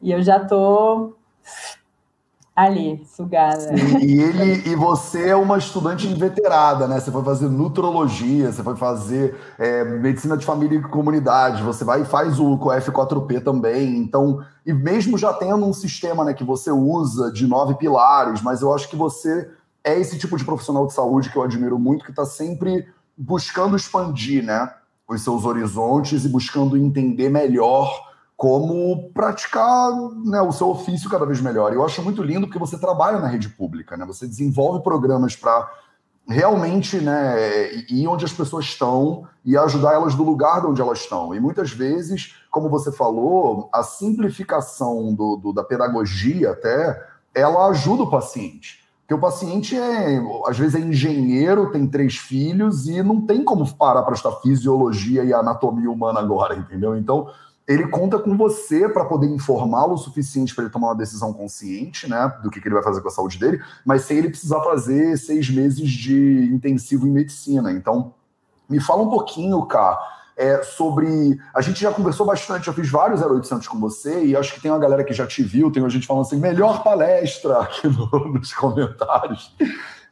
E 0.00 0.12
eu 0.12 0.22
já 0.22 0.44
tô 0.44 1.16
ali, 2.56 3.04
sugada. 3.04 3.74
E, 4.02 4.18
ele, 4.18 4.70
e 4.70 4.74
você 4.74 5.28
é 5.28 5.36
uma 5.36 5.58
estudante 5.58 6.06
inveterada, 6.08 6.88
né? 6.88 6.98
Você 6.98 7.10
foi 7.10 7.22
fazer 7.22 7.50
nutrologia, 7.50 8.50
você 8.50 8.62
foi 8.62 8.74
fazer 8.74 9.36
é, 9.58 9.84
medicina 9.84 10.38
de 10.38 10.46
família 10.46 10.78
e 10.78 10.82
comunidade, 10.82 11.62
você 11.62 11.84
vai 11.84 12.00
e 12.00 12.06
faz 12.06 12.40
o 12.40 12.56
F4P 12.56 13.44
também. 13.44 13.98
Então, 13.98 14.42
e 14.64 14.72
mesmo 14.72 15.18
já 15.18 15.34
tendo 15.34 15.66
um 15.66 15.72
sistema 15.74 16.24
né, 16.24 16.32
que 16.32 16.44
você 16.44 16.70
usa 16.70 17.30
de 17.30 17.46
nove 17.46 17.74
pilares, 17.74 18.40
mas 18.40 18.62
eu 18.62 18.74
acho 18.74 18.88
que 18.88 18.96
você 18.96 19.50
é 19.84 20.00
esse 20.00 20.18
tipo 20.18 20.38
de 20.38 20.44
profissional 20.44 20.86
de 20.86 20.94
saúde 20.94 21.28
que 21.28 21.36
eu 21.36 21.42
admiro 21.42 21.78
muito, 21.78 22.06
que 22.06 22.10
está 22.10 22.24
sempre 22.24 22.88
buscando 23.16 23.76
expandir 23.76 24.42
né, 24.42 24.72
os 25.06 25.22
seus 25.22 25.44
horizontes 25.44 26.24
e 26.24 26.28
buscando 26.28 26.76
entender 26.76 27.28
melhor 27.28 28.15
como 28.36 29.10
praticar 29.12 29.90
né, 30.24 30.42
o 30.42 30.52
seu 30.52 30.68
ofício 30.68 31.08
cada 31.08 31.24
vez 31.24 31.40
melhor. 31.40 31.72
Eu 31.72 31.84
acho 31.84 32.02
muito 32.02 32.22
lindo 32.22 32.46
porque 32.46 32.58
você 32.58 32.78
trabalha 32.78 33.18
na 33.18 33.28
rede 33.28 33.48
pública, 33.48 33.96
né? 33.96 34.04
Você 34.04 34.26
desenvolve 34.26 34.82
programas 34.82 35.34
para 35.34 35.70
realmente 36.28 36.98
né, 36.98 37.72
ir 37.88 38.06
onde 38.08 38.24
as 38.24 38.32
pessoas 38.32 38.66
estão 38.66 39.26
e 39.44 39.56
ajudar 39.56 39.94
elas 39.94 40.14
do 40.14 40.24
lugar 40.24 40.60
de 40.60 40.66
onde 40.66 40.82
elas 40.82 41.00
estão. 41.00 41.34
E 41.34 41.40
muitas 41.40 41.70
vezes, 41.70 42.34
como 42.50 42.68
você 42.68 42.92
falou, 42.92 43.70
a 43.72 43.82
simplificação 43.82 45.14
do, 45.14 45.36
do 45.36 45.52
da 45.52 45.64
pedagogia 45.64 46.50
até, 46.50 47.00
ela 47.34 47.68
ajuda 47.68 48.02
o 48.02 48.10
paciente. 48.10 48.84
Porque 49.00 49.14
o 49.14 49.20
paciente 49.20 49.78
é, 49.78 50.20
às 50.46 50.58
vezes 50.58 50.74
é 50.74 50.80
engenheiro, 50.80 51.70
tem 51.70 51.86
três 51.86 52.16
filhos 52.16 52.88
e 52.88 53.00
não 53.04 53.20
tem 53.20 53.44
como 53.44 53.64
parar 53.76 54.02
para 54.02 54.14
estudar 54.14 54.40
fisiologia 54.40 55.22
e 55.22 55.32
anatomia 55.32 55.88
humana 55.88 56.18
agora, 56.18 56.56
entendeu? 56.58 56.96
Então, 56.96 57.30
ele 57.66 57.88
conta 57.88 58.18
com 58.18 58.36
você 58.36 58.88
para 58.88 59.04
poder 59.04 59.26
informá-lo 59.26 59.94
o 59.94 59.98
suficiente 59.98 60.54
para 60.54 60.64
ele 60.64 60.72
tomar 60.72 60.88
uma 60.88 60.96
decisão 60.96 61.32
consciente, 61.32 62.08
né, 62.08 62.32
do 62.42 62.50
que, 62.50 62.60
que, 62.60 62.68
ele 62.68 62.74
vai 62.74 62.84
fazer 62.84 63.00
com 63.00 63.08
a 63.08 63.10
saúde 63.10 63.38
dele, 63.38 63.60
mas 63.84 64.02
sem 64.02 64.18
ele 64.18 64.30
precisar 64.30 64.60
fazer 64.60 65.16
seis 65.16 65.50
meses 65.50 65.90
de 65.90 66.48
intensivo 66.52 67.06
em 67.06 67.10
medicina. 67.10 67.72
Então, 67.72 68.14
me 68.68 68.80
fala 68.80 69.02
um 69.02 69.10
pouquinho, 69.10 69.64
Cá, 69.66 69.98
é, 70.36 70.62
sobre. 70.62 71.40
A 71.54 71.60
gente 71.60 71.80
já 71.80 71.90
conversou 71.90 72.26
bastante, 72.26 72.68
eu 72.68 72.74
fiz 72.74 72.90
vários 72.90 73.22
0800 73.22 73.66
com 73.66 73.80
você, 73.80 74.24
e 74.24 74.36
acho 74.36 74.54
que 74.54 74.60
tem 74.60 74.70
uma 74.70 74.78
galera 74.78 75.02
que 75.02 75.14
já 75.14 75.26
te 75.26 75.42
viu, 75.42 75.70
tem 75.70 75.84
a 75.84 75.88
gente 75.88 76.06
falando 76.06 76.26
assim, 76.26 76.36
melhor 76.36 76.82
palestra 76.82 77.58
aqui 77.62 77.88
no, 77.88 78.32
nos 78.32 78.52
comentários. 78.52 79.52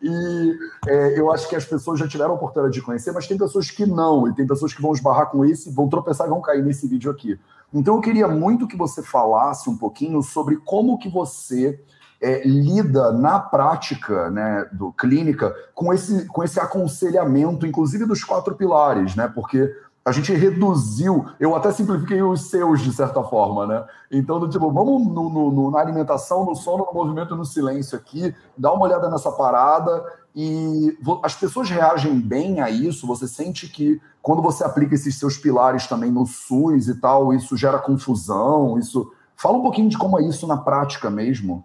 E 0.06 0.58
é, 0.86 1.18
eu 1.18 1.32
acho 1.32 1.48
que 1.48 1.56
as 1.56 1.64
pessoas 1.64 1.98
já 1.98 2.06
tiveram 2.06 2.32
a 2.32 2.34
oportunidade 2.34 2.74
de 2.74 2.82
conhecer, 2.82 3.10
mas 3.12 3.26
tem 3.26 3.38
pessoas 3.38 3.70
que 3.70 3.86
não, 3.86 4.28
e 4.28 4.34
tem 4.34 4.46
pessoas 4.46 4.74
que 4.74 4.82
vão 4.82 4.92
esbarrar 4.92 5.30
com 5.30 5.46
esse, 5.46 5.72
vão 5.72 5.88
tropeçar 5.88 6.26
e 6.26 6.30
vão 6.30 6.42
cair 6.42 6.62
nesse 6.62 6.86
vídeo 6.86 7.10
aqui. 7.10 7.40
Então 7.72 7.94
eu 7.94 8.00
queria 8.02 8.28
muito 8.28 8.68
que 8.68 8.76
você 8.76 9.02
falasse 9.02 9.70
um 9.70 9.78
pouquinho 9.78 10.22
sobre 10.22 10.56
como 10.56 10.98
que 10.98 11.08
você 11.08 11.80
é, 12.20 12.46
lida 12.46 13.12
na 13.12 13.40
prática 13.40 14.30
né, 14.30 14.68
do 14.72 14.92
clínica 14.92 15.54
com 15.74 15.92
esse, 15.92 16.26
com 16.26 16.44
esse 16.44 16.60
aconselhamento, 16.60 17.66
inclusive 17.66 18.04
dos 18.04 18.22
quatro 18.22 18.54
pilares, 18.54 19.16
né? 19.16 19.26
Porque 19.26 19.74
a 20.04 20.12
gente 20.12 20.34
reduziu, 20.34 21.24
eu 21.40 21.56
até 21.56 21.72
simplifiquei 21.72 22.20
os 22.22 22.50
seus, 22.50 22.82
de 22.82 22.92
certa 22.92 23.22
forma, 23.22 23.66
né? 23.66 23.84
Então, 24.10 24.38
do 24.38 24.48
tipo, 24.48 24.70
vamos 24.70 25.06
no, 25.06 25.30
no, 25.30 25.50
no, 25.50 25.70
na 25.70 25.80
alimentação, 25.80 26.44
no 26.44 26.54
sono, 26.54 26.84
no 26.84 26.92
movimento, 26.92 27.34
no 27.34 27.44
silêncio 27.44 27.96
aqui, 27.96 28.34
dá 28.56 28.70
uma 28.70 28.84
olhada 28.84 29.08
nessa 29.08 29.32
parada 29.32 30.04
e 30.36 30.98
as 31.22 31.34
pessoas 31.34 31.70
reagem 31.70 32.20
bem 32.20 32.60
a 32.60 32.68
isso. 32.68 33.06
Você 33.06 33.26
sente 33.26 33.66
que 33.66 33.98
quando 34.20 34.42
você 34.42 34.62
aplica 34.62 34.94
esses 34.94 35.18
seus 35.18 35.38
pilares 35.38 35.86
também 35.86 36.10
no 36.10 36.26
SUS 36.26 36.88
e 36.88 37.00
tal, 37.00 37.32
isso 37.32 37.56
gera 37.56 37.78
confusão, 37.78 38.78
isso... 38.78 39.10
Fala 39.36 39.58
um 39.58 39.62
pouquinho 39.62 39.88
de 39.88 39.98
como 39.98 40.20
é 40.20 40.22
isso 40.22 40.46
na 40.46 40.56
prática 40.56 41.10
mesmo. 41.10 41.64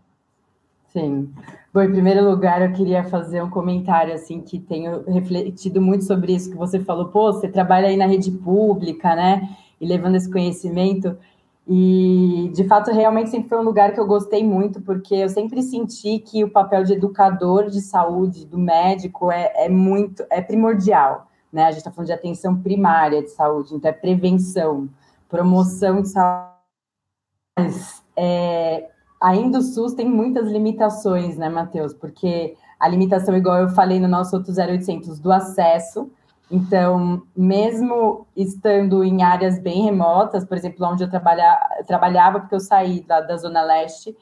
Sim. 0.91 1.31
Bom, 1.71 1.81
em 1.81 1.91
primeiro 1.91 2.27
lugar, 2.27 2.61
eu 2.61 2.73
queria 2.73 3.03
fazer 3.03 3.43
um 3.43 3.49
comentário, 3.49 4.13
assim, 4.13 4.41
que 4.41 4.59
tenho 4.59 5.03
refletido 5.03 5.79
muito 5.79 6.03
sobre 6.03 6.33
isso 6.33 6.49
que 6.49 6.57
você 6.57 6.79
falou. 6.79 7.09
Pô, 7.09 7.31
você 7.31 7.47
trabalha 7.47 7.87
aí 7.87 7.95
na 7.95 8.07
rede 8.07 8.31
pública, 8.31 9.15
né? 9.15 9.47
E 9.79 9.85
levando 9.85 10.15
esse 10.15 10.29
conhecimento. 10.31 11.15
E, 11.67 12.51
de 12.55 12.63
fato, 12.63 12.89
realmente 12.89 13.29
sempre 13.29 13.49
foi 13.49 13.59
um 13.59 13.63
lugar 13.63 13.93
que 13.93 13.99
eu 13.99 14.07
gostei 14.07 14.43
muito, 14.43 14.81
porque 14.81 15.13
eu 15.13 15.29
sempre 15.29 15.61
senti 15.61 16.17
que 16.17 16.43
o 16.43 16.49
papel 16.49 16.83
de 16.83 16.93
educador 16.93 17.69
de 17.69 17.79
saúde, 17.81 18.43
do 18.43 18.57
médico, 18.57 19.31
é, 19.31 19.53
é 19.65 19.69
muito, 19.69 20.25
é 20.31 20.41
primordial, 20.41 21.27
né? 21.53 21.65
A 21.65 21.69
gente 21.69 21.81
está 21.81 21.91
falando 21.91 22.07
de 22.07 22.13
atenção 22.13 22.59
primária 22.59 23.21
de 23.21 23.29
saúde, 23.29 23.75
então 23.75 23.87
é 23.87 23.93
prevenção, 23.93 24.89
promoção 25.29 26.01
de 26.01 26.09
saúde. 26.09 26.49
É, 28.17 28.89
ainda 29.19 29.59
o 29.59 29.61
SUS 29.61 29.93
tem 29.93 30.07
muitas 30.07 30.47
limitações, 30.47 31.37
né, 31.37 31.49
Matheus? 31.49 31.93
Porque 31.93 32.55
a 32.79 32.87
limitação, 32.87 33.35
igual 33.35 33.57
eu 33.57 33.69
falei 33.69 33.99
no 33.99 34.07
nosso 34.07 34.35
outro 34.35 34.53
0800, 34.53 35.19
do 35.19 35.31
acesso. 35.31 36.09
Então, 36.49 37.21
mesmo 37.35 38.25
estando 38.35 39.03
em 39.03 39.21
áreas 39.21 39.59
bem 39.59 39.83
remotas, 39.83 40.43
por 40.45 40.57
exemplo, 40.57 40.87
onde 40.87 41.03
eu 41.03 41.09
trabalha, 41.09 41.59
trabalhava, 41.85 42.39
porque 42.39 42.55
eu 42.55 42.59
saí 42.59 43.01
da, 43.01 43.21
da 43.21 43.37
Zona 43.37 43.61
Leste, 43.61 44.15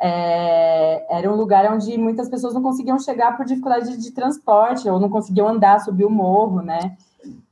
é, 0.00 1.18
era 1.18 1.30
um 1.30 1.36
lugar 1.36 1.72
onde 1.72 1.96
muitas 1.98 2.28
pessoas 2.28 2.54
não 2.54 2.62
conseguiam 2.62 2.98
chegar 2.98 3.36
por 3.36 3.44
dificuldade 3.44 3.90
de, 3.90 3.98
de 3.98 4.10
transporte, 4.12 4.88
ou 4.88 4.98
não 4.98 5.08
conseguiam 5.08 5.48
andar, 5.48 5.80
subir 5.80 6.04
o 6.04 6.10
morro, 6.10 6.62
né? 6.62 6.96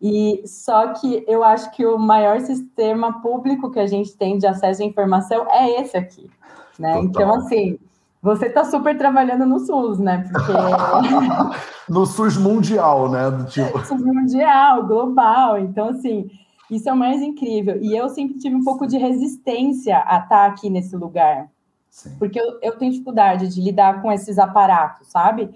E 0.00 0.43
só 0.47 0.93
que 0.93 1.25
eu 1.26 1.43
acho 1.45 1.71
que 1.73 1.85
o 1.85 1.99
maior 1.99 2.41
sistema 2.41 3.21
público 3.21 3.71
que 3.71 3.81
a 3.81 3.87
gente 3.87 4.17
tem 4.17 4.38
de 4.38 4.47
acesso 4.47 4.83
à 4.83 4.85
informação 4.85 5.47
é 5.50 5.81
esse 5.81 5.97
aqui. 5.97 6.31
Né? 6.78 7.00
Então, 7.00 7.35
assim, 7.35 7.78
você 8.23 8.47
está 8.47 8.64
super 8.64 8.97
trabalhando 8.97 9.47
no 9.47 9.59
SUS, 9.59 9.99
né? 9.99 10.28
Porque... 10.30 10.52
no 11.88 12.06
SUS 12.06 12.37
mundial, 12.37 13.11
né? 13.11 13.45
Tipo... 13.49 13.78
SUS 13.87 14.02
mundial, 14.02 14.87
global. 14.87 15.59
Então, 15.59 15.90
assim, 15.90 16.30
isso 16.71 16.88
é 16.88 16.92
o 16.92 16.97
mais 16.97 17.23
incrível. 17.23 17.78
E 17.80 17.97
eu 17.97 18.09
sempre 18.09 18.38
tive 18.38 18.54
um 18.54 18.64
pouco 18.64 18.87
de 18.87 18.99
resistência 18.99 19.99
a 19.99 20.18
estar 20.18 20.28
tá 20.28 20.47
aqui 20.47 20.68
nesse 20.68 20.97
lugar. 20.97 21.49
Sim. 21.90 22.16
Porque 22.18 22.38
eu, 22.38 22.59
eu 22.62 22.76
tenho 22.76 22.92
dificuldade 22.92 23.49
de 23.49 23.61
lidar 23.61 24.02
com 24.02 24.12
esses 24.12 24.38
aparatos, 24.38 25.09
sabe? 25.09 25.50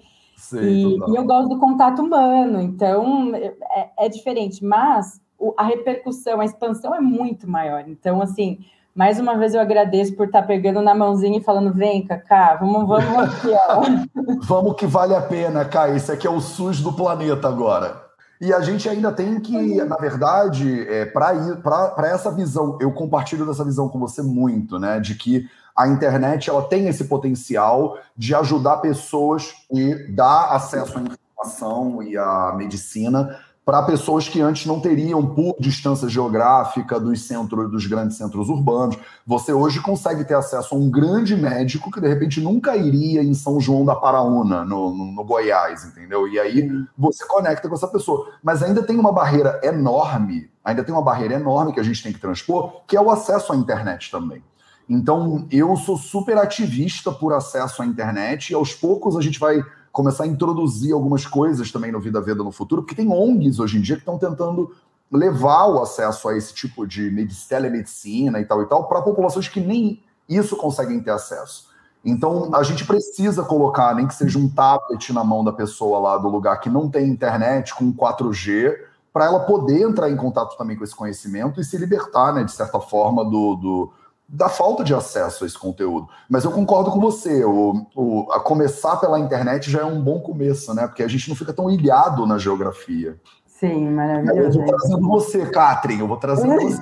E, 0.53 0.97
e, 0.97 1.15
eu 1.15 1.23
gosto 1.23 1.49
do 1.49 1.59
contato 1.59 2.01
humano, 2.01 2.59
então 2.59 3.31
é, 3.35 3.89
é 3.99 4.09
diferente, 4.09 4.65
mas 4.65 5.21
o, 5.37 5.53
a 5.55 5.63
repercussão, 5.63 6.41
a 6.41 6.45
expansão 6.45 6.95
é 6.95 6.99
muito 6.99 7.47
maior. 7.47 7.83
Então, 7.87 8.21
assim, 8.21 8.59
mais 8.95 9.19
uma 9.19 9.37
vez 9.37 9.53
eu 9.53 9.61
agradeço 9.61 10.15
por 10.15 10.27
estar 10.27 10.43
pegando 10.43 10.81
na 10.81 10.93
mãozinha 10.93 11.39
e 11.39 11.43
falando: 11.43 11.73
vem, 11.73 12.05
Cacá, 12.05 12.55
vamos, 12.55 12.87
vamos 12.87 13.23
aqui, 13.23 13.49
vamos 14.43 14.75
que 14.75 14.85
vale 14.85 15.15
a 15.15 15.21
pena, 15.21 15.65
Cá. 15.65 15.89
Esse 15.89 16.11
aqui 16.11 16.27
é 16.27 16.29
o 16.29 16.41
SUS 16.41 16.81
do 16.81 16.93
planeta 16.93 17.47
agora. 17.47 18.11
E 18.39 18.51
a 18.51 18.59
gente 18.59 18.89
ainda 18.89 19.11
tem 19.11 19.39
que, 19.39 19.83
na 19.83 19.95
verdade, 19.97 20.81
é, 20.89 21.05
para 21.05 22.07
essa 22.07 22.31
visão, 22.31 22.77
eu 22.81 22.91
compartilho 22.91 23.45
dessa 23.45 23.63
visão 23.63 23.87
com 23.87 23.99
você 23.99 24.23
muito, 24.23 24.79
né? 24.79 24.99
De 24.99 25.13
que 25.13 25.47
a 25.75 25.87
internet 25.87 26.49
ela 26.49 26.63
tem 26.63 26.87
esse 26.87 27.05
potencial 27.05 27.99
de 28.17 28.33
ajudar 28.33 28.77
pessoas 28.77 29.53
e 29.71 30.11
dar 30.11 30.55
acesso 30.55 30.97
à 30.97 31.01
informação 31.01 32.01
e 32.01 32.17
à 32.17 32.53
medicina 32.55 33.39
para 33.71 33.83
pessoas 33.83 34.27
que 34.27 34.41
antes 34.41 34.65
não 34.65 34.81
teriam 34.81 35.25
por 35.25 35.55
distância 35.57 36.09
geográfica 36.09 36.99
dos 36.99 37.21
centros, 37.21 37.71
dos 37.71 37.85
grandes 37.85 38.17
centros 38.17 38.49
urbanos. 38.49 38.97
Você 39.25 39.53
hoje 39.53 39.79
consegue 39.79 40.25
ter 40.25 40.33
acesso 40.33 40.75
a 40.75 40.77
um 40.77 40.91
grande 40.91 41.37
médico 41.37 41.89
que 41.89 42.01
de 42.01 42.07
repente 42.09 42.41
nunca 42.41 42.75
iria 42.75 43.23
em 43.23 43.33
São 43.33 43.61
João 43.61 43.85
da 43.85 43.95
Paraúna, 43.95 44.65
no, 44.65 44.93
no, 44.93 45.13
no 45.13 45.23
Goiás, 45.23 45.85
entendeu? 45.85 46.27
E 46.27 46.37
aí 46.37 46.69
você 46.97 47.25
conecta 47.25 47.69
com 47.69 47.75
essa 47.75 47.87
pessoa. 47.87 48.33
Mas 48.43 48.61
ainda 48.61 48.83
tem 48.83 48.99
uma 48.99 49.13
barreira 49.13 49.61
enorme, 49.63 50.49
ainda 50.65 50.83
tem 50.83 50.93
uma 50.93 51.01
barreira 51.01 51.35
enorme 51.35 51.71
que 51.71 51.79
a 51.79 51.83
gente 51.83 52.03
tem 52.03 52.11
que 52.11 52.19
transpor, 52.19 52.81
que 52.85 52.97
é 52.97 53.01
o 53.01 53.09
acesso 53.09 53.53
à 53.53 53.55
internet 53.55 54.11
também. 54.11 54.43
Então, 54.89 55.47
eu 55.49 55.77
sou 55.77 55.95
super 55.95 56.37
ativista 56.37 57.09
por 57.09 57.31
acesso 57.31 57.81
à 57.81 57.85
internet 57.85 58.49
e 58.49 58.53
aos 58.53 58.73
poucos 58.73 59.15
a 59.15 59.21
gente 59.21 59.39
vai 59.39 59.63
começar 59.91 60.23
a 60.23 60.27
introduzir 60.27 60.93
algumas 60.93 61.25
coisas 61.25 61.71
também 61.71 61.91
no 61.91 61.99
Vida 61.99 62.21
Veda 62.21 62.43
no 62.43 62.51
futuro, 62.51 62.81
porque 62.81 62.95
tem 62.95 63.11
ONGs 63.11 63.59
hoje 63.59 63.77
em 63.77 63.81
dia 63.81 63.95
que 63.95 64.01
estão 64.01 64.17
tentando 64.17 64.73
levar 65.11 65.67
o 65.67 65.81
acesso 65.81 66.29
a 66.29 66.37
esse 66.37 66.53
tipo 66.53 66.87
de 66.87 67.11
telemedicina 67.49 68.39
e 68.39 68.45
tal 68.45 68.61
e 68.61 68.65
tal 68.65 68.87
para 68.87 69.01
populações 69.01 69.49
que 69.49 69.59
nem 69.59 70.01
isso 70.29 70.55
conseguem 70.55 71.01
ter 71.01 71.11
acesso. 71.11 71.69
Então, 72.03 72.49
a 72.55 72.63
gente 72.63 72.85
precisa 72.85 73.43
colocar, 73.43 73.93
nem 73.93 74.07
que 74.07 74.15
seja 74.15 74.39
um 74.39 74.49
tablet 74.49 75.13
na 75.13 75.23
mão 75.23 75.43
da 75.43 75.51
pessoa 75.51 75.99
lá 75.99 76.17
do 76.17 76.29
lugar 76.29 76.59
que 76.59 76.69
não 76.69 76.89
tem 76.89 77.07
internet, 77.07 77.75
com 77.75 77.93
4G, 77.93 78.75
para 79.13 79.25
ela 79.25 79.41
poder 79.41 79.81
entrar 79.81 80.09
em 80.09 80.15
contato 80.15 80.57
também 80.57 80.75
com 80.75 80.83
esse 80.83 80.95
conhecimento 80.95 81.59
e 81.59 81.63
se 81.63 81.77
libertar, 81.77 82.33
né, 82.33 82.43
de 82.43 82.51
certa 82.51 82.79
forma, 82.79 83.23
do, 83.23 83.55
do 83.55 83.93
da 84.31 84.47
falta 84.47 84.81
de 84.81 84.93
acesso 84.93 85.43
a 85.43 85.47
esse 85.47 85.59
conteúdo. 85.59 86.07
Mas 86.29 86.45
eu 86.45 86.51
concordo 86.51 86.89
com 86.89 86.99
você, 86.99 87.43
o, 87.43 87.85
o, 87.93 88.31
a 88.31 88.39
começar 88.39 88.95
pela 88.95 89.19
internet 89.19 89.69
já 89.69 89.81
é 89.81 89.85
um 89.85 90.01
bom 90.01 90.21
começo, 90.21 90.73
né? 90.73 90.87
Porque 90.87 91.03
a 91.03 91.07
gente 91.07 91.27
não 91.27 91.35
fica 91.35 91.51
tão 91.51 91.69
ilhado 91.69 92.25
na 92.25 92.37
geografia. 92.37 93.19
Sim, 93.45 93.89
maravilhoso. 93.89 94.59
Eu 94.59 94.65
vou 94.65 94.77
trazendo 94.77 95.07
você, 95.07 95.45
Catherine, 95.47 95.99
eu 95.99 96.07
vou 96.07 96.17
trazendo 96.17 96.55
você. 96.61 96.81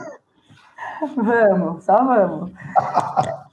vamos, 1.18 1.84
só 1.84 1.98
vamos. 2.04 2.52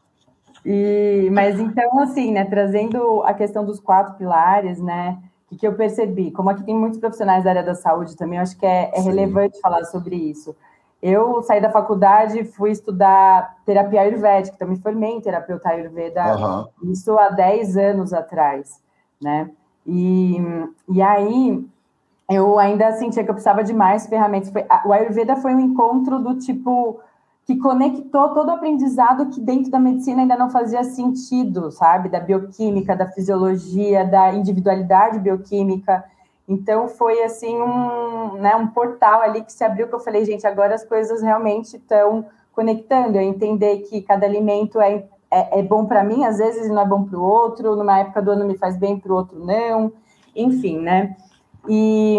E, 0.69 1.31
mas 1.31 1.61
então, 1.61 2.01
assim, 2.01 2.33
né, 2.33 2.45
trazendo 2.45 3.23
a 3.23 3.33
questão 3.33 3.65
dos 3.65 3.79
quatro 3.79 4.15
pilares, 4.15 4.81
né, 4.81 5.17
o 5.49 5.57
que 5.57 5.65
eu 5.65 5.73
percebi, 5.75 6.33
como 6.33 6.51
aqui 6.51 6.65
tem 6.65 6.75
muitos 6.75 6.99
profissionais 6.99 7.45
da 7.45 7.51
área 7.51 7.63
da 7.63 7.77
saúde 7.77 8.17
também, 8.17 8.39
eu 8.39 8.43
acho 8.43 8.59
que 8.59 8.67
é, 8.67 8.91
é 8.93 9.01
relevante 9.01 9.61
falar 9.61 9.85
sobre 9.85 10.17
isso. 10.17 10.57
Eu 11.09 11.41
saí 11.41 11.61
da 11.61 11.71
faculdade, 11.71 12.43
fui 12.43 12.73
estudar 12.73 13.59
terapia 13.65 14.01
ayurvédica, 14.01 14.57
então 14.57 14.67
me 14.67 14.77
formei 14.77 15.13
em 15.13 15.21
terapeuta 15.21 15.69
ayurveda, 15.69 16.37
uhum. 16.37 16.91
isso 16.91 17.17
há 17.17 17.29
10 17.29 17.77
anos 17.77 18.13
atrás, 18.13 18.83
né? 19.23 19.49
E, 19.87 20.37
e 20.89 21.01
aí 21.01 21.65
eu 22.29 22.59
ainda 22.59 22.91
sentia 22.95 23.23
que 23.23 23.31
eu 23.31 23.35
precisava 23.35 23.63
de 23.63 23.73
mais 23.73 24.09
ferramentas. 24.09 24.51
Foi, 24.51 24.67
o 24.85 24.93
ayurveda 24.93 25.37
foi 25.37 25.55
um 25.55 25.61
encontro 25.61 26.19
do 26.19 26.41
tipo 26.41 26.99
que 27.45 27.57
conectou 27.57 28.31
todo 28.35 28.49
o 28.49 28.55
aprendizado 28.55 29.31
que 29.31 29.41
dentro 29.41 29.71
da 29.71 29.79
medicina 29.79 30.23
ainda 30.23 30.37
não 30.37 30.51
fazia 30.51 30.83
sentido, 30.83 31.71
sabe? 31.71 32.09
Da 32.09 32.19
bioquímica, 32.19 32.97
da 32.97 33.07
fisiologia, 33.07 34.05
da 34.05 34.35
individualidade 34.35 35.21
bioquímica. 35.21 36.05
Então 36.49 36.89
foi 36.89 37.23
assim 37.23 37.61
um, 37.61 38.35
né, 38.35 38.55
um 38.55 38.69
portal 38.69 39.21
ali 39.21 39.43
que 39.43 39.53
se 39.53 39.65
abriu 39.65 39.89
que 39.89 39.95
eu 39.95 40.01
falei, 40.01 40.25
gente, 40.25 40.47
agora 40.47 40.75
as 40.75 40.85
coisas 40.85 41.23
realmente 41.23 41.77
estão 41.77 42.27
conectando. 42.53 43.17
Eu 43.17 43.23
entender 43.23 43.79
que 43.79 44.01
cada 44.03 44.27
alimento 44.27 44.81
é, 44.81 45.05
é, 45.31 45.61
é 45.61 45.63
bom 45.63 45.87
para 45.87 46.05
mim, 46.05 46.25
às 46.25 46.39
vezes 46.39 46.69
não 46.69 46.83
é 46.83 46.87
bom 46.87 47.05
para 47.05 47.19
o 47.19 47.23
outro, 47.23 47.75
numa 47.75 47.99
época 47.99 48.23
do 48.23 48.31
ano 48.31 48.47
me 48.47 48.57
faz 48.57 48.77
bem, 48.77 48.99
para 48.99 49.13
o 49.13 49.17
outro 49.17 49.45
não, 49.45 49.93
enfim, 50.35 50.79
né? 50.79 51.17
E, 51.69 52.19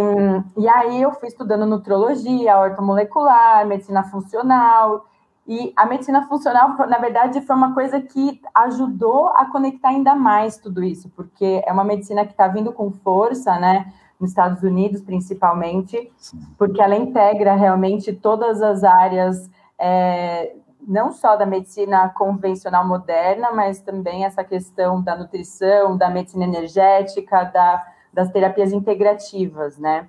e 0.58 0.68
aí 0.68 1.02
eu 1.02 1.14
fui 1.14 1.30
estudando 1.30 1.66
nutrologia, 1.66 2.58
ortomolecular, 2.58 3.66
medicina 3.66 4.04
funcional, 4.04 5.06
e 5.48 5.72
a 5.78 5.86
medicina 5.86 6.28
funcional, 6.28 6.76
na 6.90 6.98
verdade, 6.98 7.40
foi 7.40 7.56
uma 7.56 7.74
coisa 7.74 8.02
que 8.02 8.42
ajudou 8.54 9.28
a 9.28 9.46
conectar 9.46 9.90
ainda 9.90 10.14
mais 10.14 10.58
tudo 10.58 10.84
isso, 10.84 11.10
porque 11.16 11.64
é 11.66 11.72
uma 11.72 11.86
medicina 11.86 12.26
que 12.26 12.32
está 12.32 12.50
vindo 12.50 12.74
com 12.74 12.92
força, 12.92 13.58
né? 13.58 13.94
Nos 14.20 14.32
Estados 14.32 14.64
Unidos, 14.64 15.02
principalmente, 15.02 16.12
porque 16.58 16.82
ela 16.82 16.96
integra 16.96 17.56
realmente 17.56 18.12
todas 18.14 18.62
as 18.62 18.84
áreas, 18.84 19.50
é, 19.80 20.56
não 20.88 21.12
só 21.12 21.36
da 21.36 21.46
medicina 21.46 22.10
convencional 22.10 22.88
moderna, 22.88 23.52
mas 23.52 23.80
também 23.80 24.26
essa 24.26 24.44
questão 24.44 25.02
da 25.02 25.16
nutrição, 25.16 25.96
da 25.98 26.10
medicina 26.10 26.46
energética, 26.46 27.44
da, 27.46 27.86
das 28.12 28.32
terapias 28.32 28.74
integrativas, 28.74 29.78
né? 29.78 30.08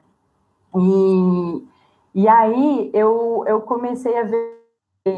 E, 0.75 1.69
e 2.15 2.29
aí 2.29 2.91
eu, 2.95 3.45
eu 3.47 3.61
comecei 3.61 4.19
a 4.19 4.23
ver 4.23 4.59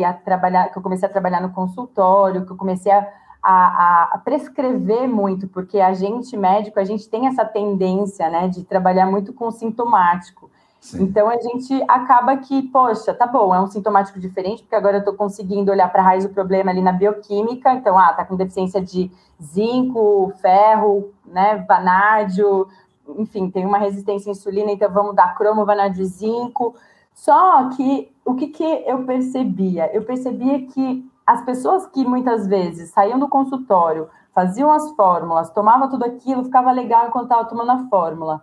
a 0.05 0.13
trabalhar, 0.13 0.69
que 0.71 0.79
eu 0.79 0.83
comecei 0.83 1.09
a 1.09 1.11
trabalhar 1.11 1.41
no 1.41 1.53
consultório, 1.53 2.47
que 2.47 2.53
eu 2.53 2.57
comecei 2.57 2.93
a 2.93 3.07
a, 3.43 4.15
a, 4.15 4.19
prescrever 4.19 5.09
muito, 5.09 5.49
porque 5.49 5.81
a 5.81 5.93
gente 5.95 6.37
médico, 6.37 6.79
a 6.79 6.85
gente 6.85 7.09
tem 7.09 7.27
essa 7.27 7.45
tendência, 7.45 8.29
né, 8.29 8.49
de 8.49 8.65
trabalhar 8.65 9.07
muito 9.07 9.33
com 9.33 9.49
o 9.49 9.53
sintomático. 9.53 10.51
Sim. 10.81 11.03
Então 11.03 11.29
a 11.29 11.37
gente 11.37 11.83
acaba 11.89 12.37
que, 12.39 12.63
poxa, 12.63 13.13
tá 13.13 13.27
bom, 13.27 13.55
é 13.55 13.61
um 13.61 13.67
sintomático 13.67 14.19
diferente, 14.19 14.63
porque 14.63 14.75
agora 14.75 14.97
eu 14.97 15.01
estou 15.01 15.15
conseguindo 15.15 15.71
olhar 15.71 15.91
para 15.93 16.01
a 16.01 16.05
raiz 16.05 16.25
do 16.25 16.31
problema 16.31 16.71
ali 16.71 16.81
na 16.81 16.93
bioquímica, 16.93 17.73
então, 17.75 17.99
ah, 17.99 18.13
tá 18.13 18.25
com 18.25 18.37
deficiência 18.37 18.81
de 18.81 19.11
zinco, 19.43 20.33
ferro, 20.41 21.11
né, 21.27 21.65
vanádio, 21.69 22.67
enfim, 23.19 23.51
tem 23.51 23.67
uma 23.67 23.79
resistência 23.79 24.31
à 24.31 24.33
insulina, 24.33 24.71
então 24.71 24.91
vamos 24.91 25.15
dar 25.15 25.35
cromo, 25.35 25.67
vanádio 25.67 26.05
zinco. 26.05 26.75
Só 27.15 27.69
que 27.71 28.11
o 28.25 28.35
que, 28.35 28.47
que 28.49 28.65
eu 28.65 29.05
percebia? 29.05 29.91
Eu 29.93 30.03
percebia 30.03 30.67
que 30.67 31.05
as 31.31 31.43
pessoas 31.43 31.87
que 31.87 32.05
muitas 32.05 32.49
vezes 32.49 32.91
saíam 32.91 33.17
do 33.17 33.29
consultório, 33.29 34.09
faziam 34.35 34.69
as 34.73 34.91
fórmulas, 34.97 35.49
tomava 35.51 35.87
tudo 35.87 36.05
aquilo, 36.05 36.43
ficava 36.43 36.73
legal 36.73 37.07
enquanto 37.07 37.27
estava 37.27 37.45
tomando 37.45 37.71
a 37.71 37.89
fórmula. 37.89 38.43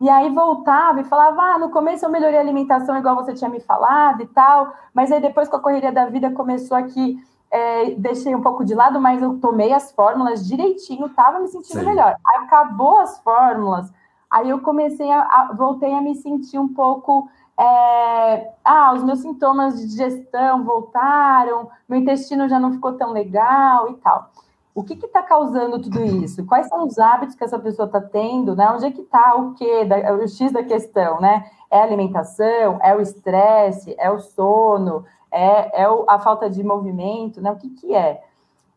E 0.00 0.08
aí 0.08 0.30
voltava 0.30 1.00
e 1.00 1.04
falava: 1.04 1.42
ah, 1.42 1.58
no 1.58 1.70
começo 1.70 2.04
eu 2.04 2.10
melhorei 2.10 2.38
a 2.38 2.40
alimentação 2.40 2.96
igual 2.96 3.16
você 3.16 3.34
tinha 3.34 3.50
me 3.50 3.58
falado 3.58 4.22
e 4.22 4.26
tal, 4.26 4.72
mas 4.94 5.10
aí 5.10 5.20
depois 5.20 5.48
com 5.48 5.56
a 5.56 5.60
correria 5.60 5.90
da 5.90 6.06
vida 6.06 6.30
começou 6.30 6.76
aqui, 6.76 7.20
é, 7.50 7.90
deixei 7.96 8.32
um 8.36 8.40
pouco 8.40 8.64
de 8.64 8.72
lado, 8.72 9.00
mas 9.00 9.20
eu 9.20 9.40
tomei 9.40 9.72
as 9.72 9.90
fórmulas 9.90 10.46
direitinho, 10.46 11.08
tava 11.08 11.40
me 11.40 11.48
sentindo 11.48 11.80
Sim. 11.80 11.86
melhor. 11.86 12.14
Acabou 12.36 13.00
as 13.00 13.18
fórmulas, 13.18 13.92
aí 14.30 14.48
eu 14.48 14.60
comecei 14.60 15.10
a, 15.10 15.22
a, 15.22 15.52
voltei 15.54 15.92
a 15.92 16.00
me 16.00 16.14
sentir 16.14 16.60
um 16.60 16.68
pouco. 16.68 17.28
É, 17.58 18.52
ah, 18.64 18.92
os 18.94 19.02
meus 19.02 19.18
sintomas 19.18 19.80
de 19.80 19.88
digestão 19.88 20.62
voltaram, 20.62 21.68
meu 21.88 21.98
intestino 21.98 22.48
já 22.48 22.60
não 22.60 22.72
ficou 22.72 22.92
tão 22.92 23.10
legal 23.12 23.90
e 23.90 23.94
tal. 23.94 24.30
O 24.78 24.84
que 24.84 24.94
está 24.94 25.22
causando 25.24 25.82
tudo 25.82 26.00
isso? 26.04 26.46
Quais 26.46 26.68
são 26.68 26.86
os 26.86 27.00
hábitos 27.00 27.34
que 27.34 27.42
essa 27.42 27.58
pessoa 27.58 27.86
está 27.86 28.00
tendo? 28.00 28.54
Né? 28.54 28.70
Onde 28.70 28.86
é 28.86 28.92
que 28.92 29.00
está 29.00 29.34
o 29.34 29.54
quê? 29.54 29.84
Da, 29.84 30.14
o 30.14 30.28
X 30.28 30.52
da 30.52 30.62
questão, 30.62 31.20
né? 31.20 31.50
É 31.68 31.80
a 31.80 31.82
alimentação? 31.82 32.78
É 32.80 32.94
o 32.94 33.00
estresse? 33.00 33.92
É 33.98 34.08
o 34.08 34.20
sono? 34.20 35.04
É, 35.32 35.82
é 35.82 35.90
o, 35.90 36.04
a 36.08 36.20
falta 36.20 36.48
de 36.48 36.62
movimento? 36.62 37.40
Né? 37.40 37.50
O 37.50 37.56
que, 37.56 37.70
que 37.70 37.92
é? 37.92 38.22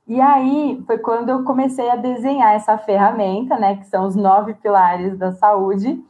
E 0.08 0.20
aí 0.20 0.84
foi 0.88 0.98
quando 0.98 1.30
eu 1.30 1.44
comecei 1.44 1.88
a 1.88 1.96
desenhar 1.96 2.56
essa 2.56 2.80
ferramenta, 2.80 3.60
né? 3.60 3.76
Que 3.76 3.86
são 3.86 4.08
os 4.08 4.16
nove 4.16 4.56
pilares 4.56 5.16
da 5.20 5.32
saúde, 5.34 6.04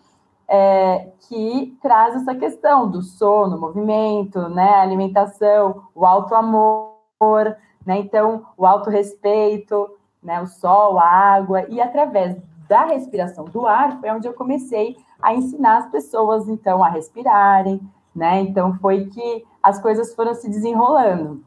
é, 0.51 1.07
que 1.29 1.77
traz 1.81 2.15
essa 2.15 2.35
questão 2.35 2.89
do 2.89 3.01
sono, 3.01 3.57
movimento, 3.57 4.49
né? 4.49 4.75
Alimentação, 4.75 5.83
o 5.95 6.05
alto 6.05 6.35
amor 6.35 6.91
né? 7.85 7.99
Então, 7.99 8.45
o 8.57 8.65
autorrespeito, 8.65 9.89
né? 10.21 10.41
o 10.41 10.47
sol, 10.47 10.99
a 10.99 11.05
água, 11.05 11.65
e 11.69 11.79
através 11.79 12.35
da 12.67 12.85
respiração 12.85 13.45
do 13.45 13.67
ar 13.67 13.99
foi 13.99 14.09
onde 14.11 14.27
eu 14.27 14.33
comecei 14.33 14.95
a 15.21 15.33
ensinar 15.33 15.77
as 15.77 15.89
pessoas, 15.89 16.47
então, 16.47 16.83
a 16.83 16.89
respirarem, 16.89 17.81
né? 18.15 18.41
Então, 18.41 18.73
foi 18.75 19.05
que 19.05 19.45
as 19.61 19.79
coisas 19.79 20.13
foram 20.15 20.33
se 20.33 20.49
desenrolando. 20.49 21.43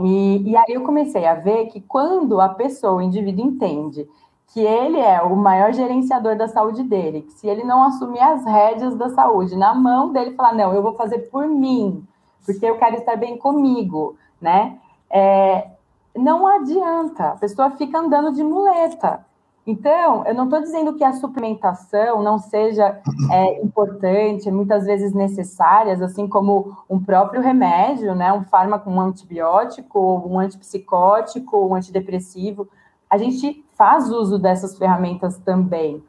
E, 0.00 0.50
e 0.50 0.56
aí 0.56 0.72
eu 0.74 0.82
comecei 0.82 1.26
a 1.26 1.34
ver 1.34 1.66
que 1.66 1.80
quando 1.80 2.40
a 2.40 2.48
pessoa, 2.48 2.94
o 2.94 3.02
indivíduo, 3.02 3.44
entende 3.44 4.08
que 4.52 4.60
ele 4.60 4.98
é 4.98 5.22
o 5.22 5.34
maior 5.34 5.72
gerenciador 5.72 6.36
da 6.36 6.46
saúde 6.46 6.82
dele, 6.82 7.22
que 7.22 7.32
se 7.32 7.46
ele 7.46 7.64
não 7.64 7.82
assumir 7.82 8.20
as 8.20 8.44
rédeas 8.44 8.94
da 8.94 9.08
saúde 9.10 9.56
na 9.56 9.74
mão 9.74 10.12
dele, 10.12 10.34
falar, 10.34 10.52
não, 10.52 10.74
eu 10.74 10.82
vou 10.82 10.94
fazer 10.94 11.30
por 11.30 11.48
mim, 11.48 12.06
porque 12.44 12.66
eu 12.66 12.76
quero 12.76 12.96
estar 12.96 13.16
bem 13.16 13.38
comigo, 13.38 14.16
né? 14.40 14.78
é, 15.12 15.68
não 16.16 16.46
adianta, 16.46 17.28
a 17.28 17.36
pessoa 17.36 17.70
fica 17.72 17.98
andando 17.98 18.32
de 18.32 18.42
muleta. 18.42 19.24
Então, 19.64 20.24
eu 20.26 20.34
não 20.34 20.44
estou 20.44 20.60
dizendo 20.60 20.94
que 20.94 21.04
a 21.04 21.12
suplementação 21.12 22.20
não 22.20 22.36
seja 22.36 23.00
é, 23.30 23.62
importante, 23.62 24.50
muitas 24.50 24.86
vezes 24.86 25.12
necessárias, 25.12 26.02
assim 26.02 26.26
como 26.26 26.76
um 26.90 26.98
próprio 26.98 27.40
remédio, 27.40 28.12
né, 28.12 28.32
um 28.32 28.42
fármaco, 28.42 28.90
um 28.90 29.00
antibiótico, 29.00 30.00
um 30.26 30.40
antipsicótico, 30.40 31.64
um 31.64 31.76
antidepressivo. 31.76 32.68
A 33.12 33.18
gente 33.18 33.62
faz 33.76 34.10
uso 34.10 34.38
dessas 34.38 34.78
ferramentas 34.78 35.36
também, 35.36 36.02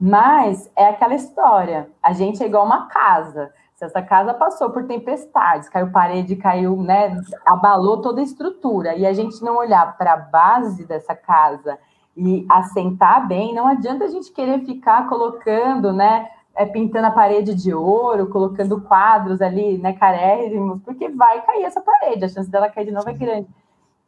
mas 0.00 0.68
é 0.74 0.88
aquela 0.88 1.14
história. 1.14 1.88
A 2.02 2.12
gente 2.12 2.42
é 2.42 2.46
igual 2.46 2.66
uma 2.66 2.88
casa. 2.88 3.52
Se 3.76 3.84
essa 3.84 4.02
casa 4.02 4.34
passou 4.34 4.68
por 4.70 4.84
tempestades, 4.84 5.68
caiu 5.68 5.92
parede, 5.92 6.34
caiu, 6.34 6.76
né, 6.82 7.16
abalou 7.46 8.02
toda 8.02 8.20
a 8.20 8.24
estrutura, 8.24 8.96
e 8.96 9.06
a 9.06 9.12
gente 9.12 9.40
não 9.40 9.56
olhar 9.56 9.96
para 9.96 10.14
a 10.14 10.16
base 10.16 10.84
dessa 10.84 11.14
casa 11.14 11.78
e 12.16 12.44
assentar 12.50 13.28
bem, 13.28 13.54
não 13.54 13.68
adianta 13.68 14.06
a 14.06 14.08
gente 14.08 14.32
querer 14.32 14.64
ficar 14.64 15.08
colocando, 15.08 15.92
né, 15.92 16.28
é, 16.56 16.66
pintando 16.66 17.06
a 17.06 17.12
parede 17.12 17.54
de 17.54 17.72
ouro, 17.72 18.30
colocando 18.30 18.80
quadros 18.80 19.40
ali, 19.40 19.78
né, 19.78 19.92
carérrimos, 19.92 20.82
porque 20.82 21.08
vai 21.08 21.40
cair 21.42 21.62
essa 21.62 21.80
parede, 21.80 22.24
a 22.24 22.28
chance 22.28 22.50
dela 22.50 22.68
cair 22.68 22.86
de 22.86 22.90
novo 22.90 23.08
é 23.08 23.12
grande. 23.12 23.46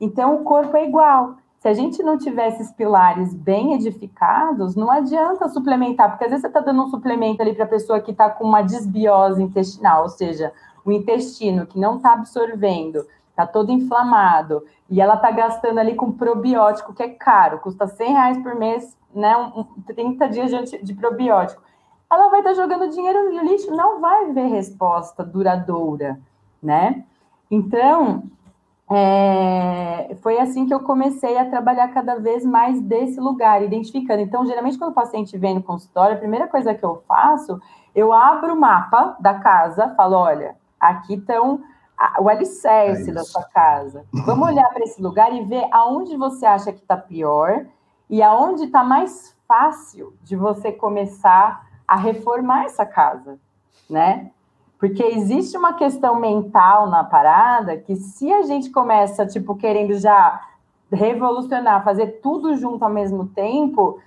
Então, 0.01 0.35
o 0.35 0.43
corpo 0.43 0.77
é 0.77 0.85
igual. 0.85 1.37
Se 1.61 1.69
a 1.69 1.75
gente 1.75 2.03
não 2.03 2.17
tiver 2.17 2.49
esses 2.49 2.73
pilares 2.73 3.35
bem 3.35 3.75
edificados, 3.75 4.75
não 4.75 4.91
adianta 4.91 5.47
suplementar, 5.47 6.09
porque 6.09 6.25
às 6.25 6.31
vezes 6.31 6.41
você 6.41 6.47
está 6.47 6.61
dando 6.61 6.83
um 6.83 6.89
suplemento 6.89 7.43
ali 7.43 7.55
para 7.55 7.67
a 7.67 7.69
pessoa 7.69 8.01
que 8.01 8.13
está 8.13 8.31
com 8.31 8.45
uma 8.45 8.63
desbiose 8.63 9.43
intestinal, 9.43 10.05
ou 10.05 10.09
seja, 10.09 10.55
o 10.87 10.91
intestino 10.91 11.67
que 11.67 11.79
não 11.79 11.99
está 11.99 12.15
absorvendo, 12.15 13.07
está 13.29 13.47
todo 13.47 13.71
inflamado, 13.71 14.65
e 14.89 15.03
ela 15.03 15.17
está 15.17 15.31
gastando 15.31 15.79
ali 15.79 15.95
com 15.95 16.11
probiótico, 16.11 16.95
que 16.95 17.03
é 17.03 17.11
caro, 17.11 17.59
custa 17.59 17.87
100 17.87 18.11
reais 18.11 18.43
por 18.43 18.55
mês, 18.55 18.97
né, 19.15 19.37
um, 19.37 19.65
30 19.87 20.29
dias 20.31 20.71
de, 20.71 20.83
de 20.83 20.95
probiótico. 20.95 21.63
Ela 22.11 22.31
vai 22.31 22.41
estar 22.41 22.55
tá 22.55 22.57
jogando 22.57 22.89
dinheiro 22.89 23.35
no 23.35 23.45
lixo, 23.45 23.71
não 23.71 24.01
vai 24.01 24.33
ver 24.33 24.47
resposta 24.47 25.23
duradoura, 25.23 26.19
né? 26.63 27.05
Então, 27.51 28.23
é, 28.93 30.17
foi 30.21 30.39
assim 30.39 30.67
que 30.67 30.75
eu 30.75 30.81
comecei 30.81 31.39
a 31.39 31.49
trabalhar 31.49 31.89
cada 31.89 32.17
vez 32.17 32.45
mais 32.45 32.81
desse 32.81 33.21
lugar, 33.21 33.63
identificando. 33.63 34.21
Então, 34.21 34.45
geralmente, 34.45 34.79
quando 34.79 34.91
o 34.91 34.95
paciente 34.95 35.39
vem 35.39 35.55
no 35.55 35.63
consultório, 35.63 36.17
a 36.17 36.19
primeira 36.19 36.49
coisa 36.49 36.75
que 36.75 36.85
eu 36.85 37.03
faço, 37.07 37.61
eu 37.95 38.13
abro 38.13 38.55
o 38.55 38.61
mapa 38.61 39.17
da 39.21 39.35
casa, 39.35 39.95
falo: 39.97 40.17
olha, 40.17 40.57
aqui 40.81 41.15
estão 41.15 41.61
o 42.19 42.29
alicerce 42.29 43.11
é 43.11 43.13
da 43.13 43.23
sua 43.23 43.45
casa. 43.45 44.07
Vamos 44.25 44.49
olhar 44.49 44.69
para 44.71 44.83
esse 44.83 45.03
lugar 45.03 45.35
e 45.35 45.45
ver 45.45 45.67
aonde 45.71 46.17
você 46.17 46.47
acha 46.47 46.73
que 46.73 46.81
está 46.81 46.97
pior 46.97 47.67
e 48.09 48.23
aonde 48.23 48.65
está 48.65 48.83
mais 48.83 49.37
fácil 49.47 50.15
de 50.23 50.35
você 50.35 50.73
começar 50.73 51.67
a 51.87 51.97
reformar 51.97 52.65
essa 52.65 52.87
casa, 52.87 53.39
né? 53.89 54.31
Porque 54.81 55.03
existe 55.03 55.59
uma 55.59 55.75
questão 55.75 56.19
mental 56.19 56.89
na 56.89 57.05
parada 57.05 57.77
que 57.77 57.95
se 57.95 58.33
a 58.33 58.43
gente 58.43 58.71
começa, 58.71 59.27
tipo, 59.27 59.55
querendo 59.55 59.93
já 60.01 60.41
revolucionar, 60.91 61.85
fazer 61.85 62.21
tudo 62.23 62.57
junto 62.57 62.83
ao 62.83 62.91
mesmo 62.91 63.27
tempo, 63.27 64.01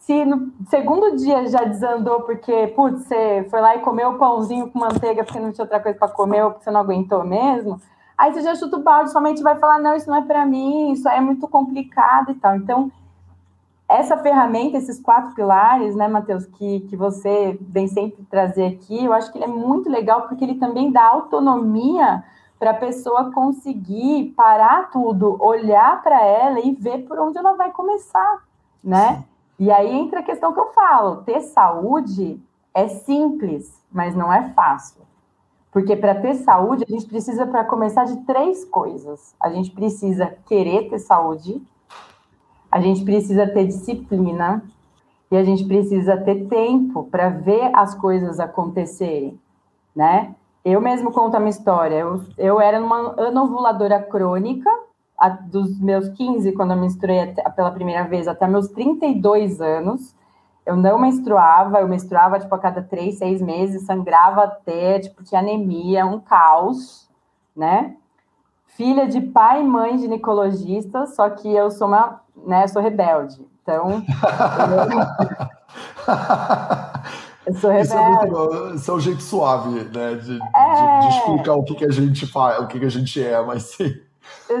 se 0.00 0.24
no 0.24 0.52
segundo 0.68 1.16
dia 1.16 1.46
já 1.46 1.62
desandou 1.64 2.22
porque, 2.22 2.66
putz, 2.68 3.04
você 3.04 3.46
foi 3.48 3.60
lá 3.60 3.76
e 3.76 3.80
comeu 3.80 4.18
pãozinho 4.18 4.68
com 4.68 4.80
manteiga 4.80 5.22
porque 5.22 5.38
não 5.38 5.52
tinha 5.52 5.64
outra 5.64 5.80
coisa 5.80 5.96
para 5.96 6.08
comer 6.08 6.42
ou 6.42 6.50
porque 6.50 6.64
você 6.64 6.70
não 6.72 6.80
aguentou 6.80 7.24
mesmo, 7.24 7.80
aí 8.18 8.32
você 8.32 8.42
já 8.42 8.54
chuta 8.56 8.76
o 8.76 8.82
balde, 8.82 9.12
somente 9.12 9.42
vai 9.42 9.56
falar, 9.56 9.78
não, 9.78 9.94
isso 9.94 10.10
não 10.10 10.16
é 10.16 10.22
para 10.22 10.44
mim, 10.44 10.90
isso 10.90 11.08
é 11.08 11.20
muito 11.20 11.46
complicado 11.46 12.32
e 12.32 12.34
tal. 12.34 12.56
Então, 12.56 12.90
essa 13.88 14.16
ferramenta, 14.18 14.76
esses 14.76 15.00
quatro 15.00 15.34
pilares, 15.34 15.94
né, 15.94 16.08
Matheus, 16.08 16.44
que, 16.46 16.80
que 16.80 16.96
você 16.96 17.56
vem 17.60 17.86
sempre 17.86 18.24
trazer 18.24 18.66
aqui, 18.66 19.04
eu 19.04 19.12
acho 19.12 19.30
que 19.30 19.38
ele 19.38 19.44
é 19.44 19.48
muito 19.48 19.88
legal 19.88 20.22
porque 20.22 20.44
ele 20.44 20.56
também 20.56 20.90
dá 20.90 21.04
autonomia 21.06 22.24
para 22.58 22.70
a 22.70 22.74
pessoa 22.74 23.30
conseguir 23.32 24.32
parar 24.36 24.90
tudo, 24.90 25.36
olhar 25.40 26.02
para 26.02 26.20
ela 26.24 26.58
e 26.60 26.72
ver 26.72 27.06
por 27.06 27.18
onde 27.18 27.38
ela 27.38 27.52
vai 27.52 27.70
começar, 27.70 28.42
né? 28.82 29.24
E 29.58 29.70
aí 29.70 29.94
entra 29.94 30.20
a 30.20 30.24
questão 30.24 30.52
que 30.52 30.60
eu 30.60 30.72
falo: 30.72 31.18
ter 31.18 31.40
saúde 31.40 32.40
é 32.74 32.88
simples, 32.88 33.82
mas 33.92 34.14
não 34.14 34.32
é 34.32 34.50
fácil. 34.50 35.02
Porque 35.70 35.94
para 35.94 36.14
ter 36.14 36.34
saúde, 36.36 36.84
a 36.88 36.90
gente 36.90 37.06
precisa, 37.06 37.46
para 37.46 37.64
começar, 37.64 38.04
de 38.04 38.16
três 38.24 38.64
coisas. 38.64 39.34
A 39.38 39.50
gente 39.50 39.70
precisa 39.70 40.34
querer 40.46 40.88
ter 40.88 40.98
saúde, 40.98 41.62
a 42.76 42.80
gente 42.80 43.02
precisa 43.04 43.46
ter 43.46 43.66
disciplina 43.66 44.62
e 45.30 45.36
a 45.36 45.42
gente 45.42 45.64
precisa 45.64 46.14
ter 46.14 46.46
tempo 46.46 47.04
para 47.04 47.30
ver 47.30 47.70
as 47.72 47.94
coisas 47.94 48.38
acontecerem, 48.38 49.40
né? 49.94 50.34
Eu 50.62 50.78
mesmo 50.78 51.10
conto 51.10 51.34
a 51.36 51.40
minha 51.40 51.48
história. 51.48 51.94
Eu, 51.94 52.22
eu 52.36 52.60
era 52.60 52.78
uma 52.78 53.14
anovuladora 53.18 54.02
crônica, 54.02 54.68
a, 55.16 55.30
dos 55.30 55.80
meus 55.80 56.10
15, 56.10 56.52
quando 56.52 56.72
eu 56.72 56.76
menstruei 56.76 57.34
pela 57.56 57.70
primeira 57.70 58.04
vez, 58.04 58.28
até 58.28 58.46
meus 58.46 58.68
32 58.68 59.58
anos. 59.62 60.14
Eu 60.66 60.76
não 60.76 60.98
menstruava, 60.98 61.80
eu 61.80 61.88
menstruava, 61.88 62.38
tipo, 62.38 62.54
a 62.54 62.58
cada 62.58 62.82
três, 62.82 63.16
seis 63.16 63.40
meses, 63.40 63.86
sangrava 63.86 64.42
até, 64.42 64.98
tipo, 64.98 65.24
tinha 65.24 65.40
anemia, 65.40 66.04
um 66.04 66.20
caos, 66.20 67.08
né? 67.56 67.96
Filha 68.76 69.08
de 69.08 69.20
pai 69.20 69.62
e 69.62 69.66
mãe 69.66 69.98
ginecologista, 69.98 71.06
só 71.06 71.30
que 71.30 71.52
eu 71.52 71.70
sou 71.70 71.88
uma 71.88 72.20
né? 72.46 72.64
Eu 72.64 72.68
sou 72.68 72.82
rebelde. 72.82 73.40
Então. 73.62 74.04
Eu 77.46 77.54
sou 77.60 77.70
rebelde. 77.70 77.86
Isso 77.86 77.94
é, 77.94 78.08
muito, 78.10 78.74
isso 78.74 78.90
é 78.90 78.94
um 78.94 78.98
jeito 78.98 79.22
suave, 79.22 79.84
né? 79.84 80.14
De, 80.16 80.36
é... 80.36 80.98
de, 80.98 81.08
de 81.08 81.16
explicar 81.16 81.54
o 81.54 81.62
que, 81.62 81.76
que 81.76 81.84
a 81.84 81.92
gente 81.92 82.26
faz, 82.26 82.60
o 82.60 82.66
que, 82.66 82.80
que 82.80 82.84
a 82.84 82.90
gente 82.90 83.22
é, 83.22 83.40
mas 83.40 83.62
sim. 83.62 83.94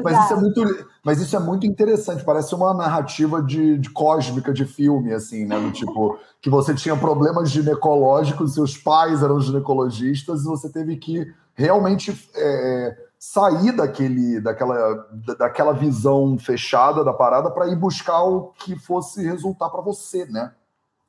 Mas 0.04 0.24
isso, 0.24 0.32
é 0.32 0.36
muito, 0.36 0.86
mas 1.02 1.20
isso 1.20 1.34
é 1.34 1.40
muito 1.40 1.66
interessante, 1.66 2.24
parece 2.24 2.54
uma 2.54 2.72
narrativa 2.72 3.42
de, 3.42 3.76
de 3.76 3.90
cósmica 3.90 4.52
de 4.52 4.64
filme, 4.64 5.12
assim, 5.12 5.44
né? 5.44 5.58
Do 5.58 5.72
tipo, 5.72 6.16
que 6.40 6.48
você 6.48 6.74
tinha 6.74 6.96
problemas 6.96 7.50
ginecológicos, 7.50 8.54
seus 8.54 8.76
pais 8.78 9.20
eram 9.20 9.40
ginecologistas, 9.40 10.42
e 10.42 10.44
você 10.44 10.70
teve 10.70 10.96
que 10.96 11.26
realmente 11.56 12.16
é, 12.36 12.96
sair 13.32 13.72
daquele, 13.72 14.40
daquela, 14.40 15.06
daquela 15.38 15.72
visão 15.72 16.38
fechada 16.38 17.04
da 17.04 17.12
parada 17.12 17.50
para 17.50 17.66
ir 17.66 17.76
buscar 17.76 18.22
o 18.22 18.52
que 18.54 18.76
fosse 18.76 19.22
resultar 19.26 19.68
para 19.68 19.80
você, 19.80 20.26
né? 20.26 20.52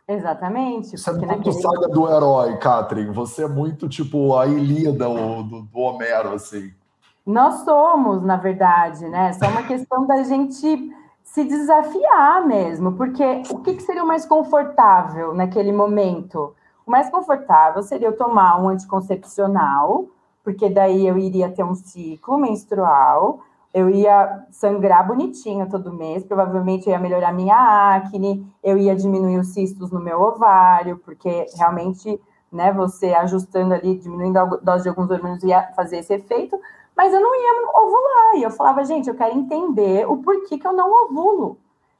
Exatamente. 0.08 0.96
Isso 0.96 1.10
é 1.10 1.14
muito 1.14 1.28
naquele... 1.28 1.62
saga 1.62 1.88
do 1.90 2.10
herói, 2.10 2.58
Catherine. 2.58 3.14
Você 3.14 3.44
é 3.44 3.48
muito 3.48 3.88
tipo 3.88 4.36
a 4.36 4.48
Ilíada 4.48 5.06
do, 5.06 5.62
do 5.62 5.80
Homero, 5.80 6.34
assim. 6.34 6.74
Nós 7.26 7.64
somos, 7.64 8.24
na 8.24 8.38
verdade, 8.38 9.08
né? 9.08 9.34
Só 9.34 9.48
uma 9.50 9.64
questão 9.64 10.08
da 10.08 10.24
gente 10.24 10.92
se 11.24 11.44
desafiar 11.44 12.48
mesmo, 12.48 12.94
porque 12.94 13.44
o 13.52 13.60
que, 13.60 13.76
que 13.76 13.84
seria 13.84 14.04
o 14.04 14.08
mais 14.08 14.26
confortável 14.26 15.36
naquele 15.36 15.72
momento? 15.72 16.56
O 16.86 16.90
mais 16.90 17.10
confortável 17.12 17.84
seria 17.84 18.08
eu 18.08 18.18
tomar 18.18 18.60
um 18.60 18.70
anticoncepcional, 18.70 20.08
porque 20.48 20.70
daí 20.70 21.06
eu 21.06 21.18
iria 21.18 21.52
ter 21.52 21.66
um 21.66 21.76
ciclo 21.76 22.38
menstrual, 22.38 23.42
eu 23.74 23.90
ia 23.90 24.46
sangrar 24.50 25.06
bonitinho 25.06 25.70
todo 25.70 25.92
mês, 25.92 26.24
provavelmente 26.24 26.88
eu 26.88 26.94
ia 26.94 27.00
melhorar 27.00 27.34
minha 27.34 27.98
acne, 27.98 28.50
eu 28.64 28.78
ia 28.78 28.96
diminuir 28.96 29.40
os 29.40 29.50
cistos 29.50 29.92
no 29.92 30.00
meu 30.00 30.22
ovário, 30.22 31.00
porque 31.04 31.48
realmente, 31.54 32.18
né, 32.50 32.72
você 32.72 33.08
ajustando 33.08 33.74
ali, 33.74 34.00
diminuindo 34.00 34.38
a 34.38 34.46
dose 34.46 34.84
de 34.84 34.90
alguns 34.90 35.12
hormônios 35.12 35.44
ia 35.44 35.64
fazer 35.76 35.98
esse 35.98 36.14
efeito, 36.14 36.58
mas 36.96 37.14
eu 37.14 37.20
não 37.20 37.36
ia 37.36 37.70
ovular. 37.76 38.36
E 38.38 38.44
eu 38.44 38.52
falava, 38.52 38.86
gente, 38.86 39.10
eu 39.10 39.16
quero 39.16 39.36
entender 39.36 40.10
o 40.10 40.16
porquê 40.16 40.58
que 40.58 40.66
eu 40.66 40.72
não 40.72 41.08
ovulo, 41.08 41.58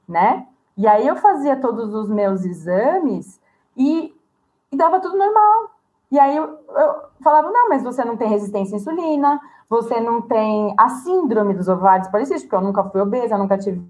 né? 0.08 0.48
E 0.78 0.88
aí 0.88 1.06
eu 1.06 1.18
fazia 1.18 1.58
todos 1.58 1.94
os 1.94 2.08
meus 2.08 2.46
exames 2.46 3.42
e, 3.76 4.16
e 4.72 4.78
dava 4.78 5.02
tudo 5.02 5.18
normal. 5.18 5.77
E 6.12 6.18
aí 6.18 6.36
eu, 6.36 6.46
eu, 6.46 6.96
falava, 7.22 7.52
não, 7.52 7.70
mas 7.70 7.84
você 7.84 8.04
não 8.06 8.16
tem 8.16 8.30
resistência 8.30 8.76
à 8.76 8.80
insulina, 8.80 9.42
você 9.70 10.00
não 10.00 10.22
tem 10.22 10.74
a 10.78 10.90
síndrome 10.90 11.54
dos 11.54 11.68
ovários 11.68 12.08
policísticos, 12.08 12.44
porque 12.44 12.56
eu 12.56 12.68
nunca 12.68 12.84
fui 12.86 13.02
obesa, 13.02 13.38
nunca 13.38 13.58
tive 13.58 13.86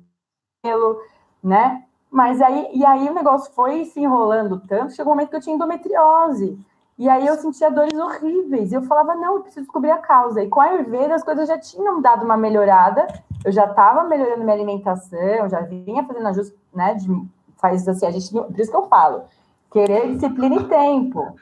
pelo, 0.64 1.00
né? 1.44 1.84
Mas 2.12 2.42
aí, 2.42 2.70
e 2.74 2.86
aí 2.86 3.10
o 3.10 3.14
negócio 3.14 3.54
foi 3.54 3.86
se 3.86 4.00
enrolando 4.00 4.60
tanto, 4.68 4.94
chegou 4.94 5.14
um 5.14 5.16
momento 5.16 5.30
que 5.30 5.36
eu 5.36 5.42
tinha 5.42 5.56
endometriose. 5.56 6.58
E 6.98 7.08
aí 7.08 7.28
eu 7.28 7.36
sentia 7.36 7.70
dores 7.70 7.98
horríveis. 7.98 8.72
E 8.72 8.76
eu 8.76 8.82
falava, 8.82 9.14
não, 9.14 9.36
eu 9.36 9.42
preciso 9.42 9.66
descobrir 9.66 9.92
a 9.92 10.00
causa. 10.00 10.42
E 10.42 10.50
com 10.50 10.60
a 10.60 10.66
Ayurveda 10.66 11.14
as 11.14 11.24
coisas 11.24 11.48
já 11.48 11.58
tinham 11.60 12.02
dado 12.02 12.26
uma 12.26 12.36
melhorada. 12.36 13.06
Eu 13.46 13.52
já 13.52 13.66
estava 13.66 14.04
melhorando 14.04 14.44
minha 14.44 14.56
alimentação, 14.56 15.48
já 15.48 15.62
vinha 15.62 16.04
fazendo 16.04 16.28
ajuste, 16.28 16.58
né? 16.74 16.96
De, 16.96 17.08
faz 17.58 17.88
assim, 17.88 18.06
a 18.06 18.12
gente. 18.12 18.32
Por 18.32 18.60
isso 18.60 18.72
que 18.72 18.78
eu 18.78 18.88
falo, 18.88 19.24
querer 19.72 20.12
disciplina 20.12 20.56
e 20.56 20.64
tempo. 20.64 21.36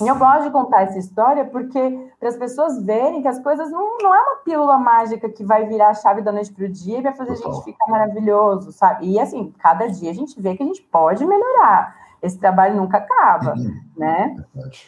E 0.00 0.06
eu 0.06 0.16
gosto 0.16 0.44
de 0.44 0.50
contar 0.50 0.82
essa 0.82 0.98
história 0.98 1.44
porque 1.44 2.10
para 2.18 2.28
as 2.28 2.36
pessoas 2.36 2.82
verem 2.84 3.22
que 3.22 3.28
as 3.28 3.38
coisas 3.38 3.70
não, 3.70 3.98
não 3.98 4.14
é 4.14 4.20
uma 4.20 4.36
pílula 4.44 4.78
mágica 4.78 5.28
que 5.28 5.44
vai 5.44 5.66
virar 5.66 5.88
a 5.88 5.94
chave 5.94 6.22
da 6.22 6.32
noite 6.32 6.52
para 6.52 6.64
o 6.64 6.68
dia 6.68 6.98
e 6.98 7.02
vai 7.02 7.14
fazer 7.14 7.32
a 7.32 7.36
gente 7.36 7.64
ficar 7.64 7.86
maravilhoso, 7.88 8.72
sabe? 8.72 9.06
E 9.06 9.20
assim, 9.20 9.54
cada 9.58 9.86
dia 9.86 10.10
a 10.10 10.14
gente 10.14 10.40
vê 10.40 10.56
que 10.56 10.62
a 10.62 10.66
gente 10.66 10.82
pode 10.82 11.24
melhorar 11.24 11.94
esse 12.22 12.38
trabalho 12.38 12.76
nunca 12.76 12.98
acaba, 12.98 13.54
uhum. 13.54 13.80
né? 13.96 14.36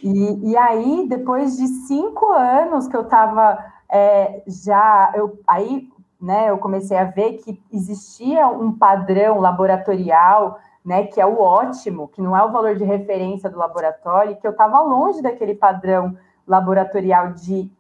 E, 0.03 0.51
e 0.51 0.57
aí, 0.57 1.07
depois 1.09 1.57
de 1.57 1.67
cinco 1.69 2.33
anos 2.33 2.89
que 2.89 2.97
eu 2.97 3.03
estava 3.03 3.59
é, 3.91 4.43
já, 4.47 5.13
eu, 5.15 5.39
aí, 5.47 5.89
né, 6.21 6.51
eu 6.51 6.59
comecei 6.59 6.97
a 6.97 7.05
ver 7.05 7.35
que 7.35 7.61
existia 7.73 8.49
um 8.49 8.73
padrão 8.73 9.41
laboratorial, 9.41 10.59
né, 10.85 11.07
que 11.07 11.21
é 11.21 11.27
o 11.27 11.41
ótimo, 11.41 12.09
que 12.09 12.23
não 12.23 12.37
é 12.37 12.43
o 12.45 12.53
valor 12.53 12.75
de 12.77 12.85
referência 12.85 13.51
do 13.51 13.59
laboratório, 13.59 14.37
que 14.37 14.47
eu 14.47 14.53
estava 14.53 14.81
longe 14.81 15.21
daquele 15.21 15.55
padrão 15.55 16.17
laboratorial 16.47 17.33
de, 17.33 17.71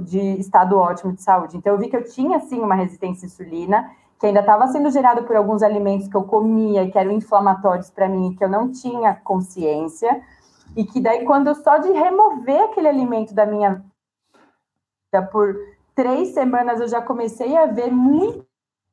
de 0.00 0.20
estado 0.38 0.78
ótimo 0.78 1.12
de 1.12 1.22
saúde. 1.22 1.56
Então, 1.56 1.72
eu 1.72 1.78
vi 1.78 1.88
que 1.88 1.96
eu 1.96 2.04
tinha, 2.04 2.38
sim, 2.40 2.60
uma 2.60 2.74
resistência 2.74 3.26
à 3.26 3.28
insulina, 3.28 3.90
que 4.18 4.26
ainda 4.26 4.40
estava 4.40 4.66
sendo 4.68 4.90
gerado 4.90 5.24
por 5.24 5.36
alguns 5.36 5.62
alimentos 5.62 6.08
que 6.08 6.16
eu 6.16 6.22
comia, 6.24 6.90
que 6.90 6.98
eram 6.98 7.12
inflamatórios 7.12 7.90
para 7.90 8.08
mim, 8.08 8.34
que 8.34 8.44
eu 8.44 8.48
não 8.48 8.70
tinha 8.70 9.14
consciência, 9.14 10.22
e 10.74 10.84
que 10.84 11.00
daí, 11.00 11.24
quando 11.24 11.48
eu 11.48 11.54
só 11.54 11.78
de 11.78 11.90
remover 11.90 12.64
aquele 12.64 12.88
alimento 12.88 13.34
da 13.34 13.44
minha 13.44 13.84
vida 15.12 15.26
por 15.30 15.54
três 15.94 16.28
semanas, 16.28 16.80
eu 16.80 16.88
já 16.88 17.00
comecei 17.00 17.56
a 17.56 17.66
ver 17.66 17.90
muito. 17.90 18.46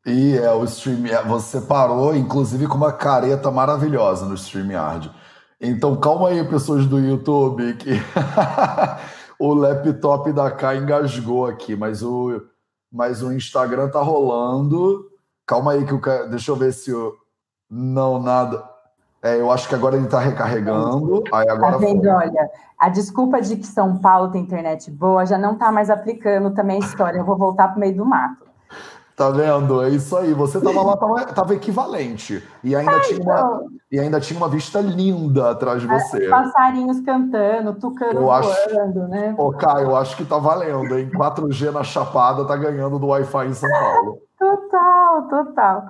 E 0.05 0.37
é 0.37 0.51
o 0.51 0.65
StreamYard, 0.65 1.29
você 1.29 1.61
parou, 1.61 2.13
inclusive, 2.13 2.67
com 2.67 2.75
uma 2.75 2.91
careta 2.91 3.49
maravilhosa 3.49 4.25
no 4.25 4.35
StreamYard. 4.35 5.09
Então, 5.61 5.95
calma 5.95 6.27
aí, 6.27 6.43
pessoas 6.45 6.85
do 6.85 6.99
YouTube, 6.99 7.73
que 7.75 7.91
o 9.39 9.53
laptop 9.53 10.33
da 10.33 10.51
K 10.51 10.75
engasgou 10.75 11.45
aqui, 11.45 11.73
mas 11.73 12.03
o, 12.03 12.41
mas 12.91 13.23
o 13.23 13.31
Instagram 13.31 13.87
tá 13.87 14.01
rolando. 14.01 15.09
Calma 15.45 15.71
aí 15.71 15.85
que 15.85 15.93
o. 15.93 16.01
Deixa 16.29 16.51
eu 16.51 16.57
ver 16.57 16.73
se 16.73 16.93
o. 16.93 17.15
Não, 17.69 18.21
nada. 18.21 18.61
É, 19.21 19.39
eu 19.39 19.49
acho 19.49 19.69
que 19.69 19.75
agora 19.75 19.95
ele 19.95 20.03
está 20.03 20.19
recarregando. 20.19 21.23
Aí 21.31 21.47
agora 21.47 21.73
tá 21.73 21.77
vendo? 21.77 22.09
Olha, 22.09 22.49
a 22.77 22.89
desculpa 22.89 23.41
de 23.41 23.55
que 23.55 23.65
São 23.65 23.97
Paulo 23.99 24.29
tem 24.31 24.41
internet 24.41 24.91
boa 24.91 25.25
já 25.25 25.37
não 25.37 25.53
está 25.53 25.71
mais 25.71 25.89
aplicando 25.89 26.53
também 26.53 26.75
a 26.75 26.85
história. 26.85 27.19
Eu 27.19 27.25
vou 27.25 27.37
voltar 27.37 27.69
para 27.69 27.77
o 27.77 27.79
meio 27.79 27.95
do 27.95 28.05
mato. 28.05 28.52
Tá 29.15 29.29
vendo? 29.29 29.83
É 29.83 29.89
isso 29.89 30.17
aí. 30.17 30.33
Você 30.33 30.57
estava 30.57 30.81
lá, 30.81 30.97
tava, 30.97 31.25
tava, 31.25 31.53
equivalente. 31.53 32.43
E 32.63 32.75
ainda, 32.75 32.99
tinha 33.01 33.21
uma, 33.21 33.33
então. 33.33 33.67
e 33.91 33.99
ainda 33.99 34.19
tinha 34.19 34.37
uma 34.37 34.49
vista 34.49 34.81
linda 34.81 35.51
atrás 35.51 35.81
de 35.81 35.87
você. 35.87 36.29
Passarinhos 36.29 36.99
cantando, 37.01 37.75
tucano 37.75 38.19
eu 38.19 38.23
voando, 38.23 38.49
acho... 38.49 39.09
né? 39.09 39.35
Ô, 39.37 39.51
Caio, 39.51 39.89
eu 39.89 39.95
acho 39.95 40.17
que 40.17 40.25
tá 40.25 40.39
valendo, 40.39 40.97
hein? 40.97 41.11
4G 41.11 41.71
na 41.71 41.83
Chapada 41.83 42.45
tá 42.45 42.55
ganhando 42.55 42.97
do 42.97 43.07
Wi-Fi 43.07 43.47
em 43.47 43.53
São 43.53 43.69
Paulo. 43.69 44.17
Total, 44.39 45.27
total. 45.27 45.85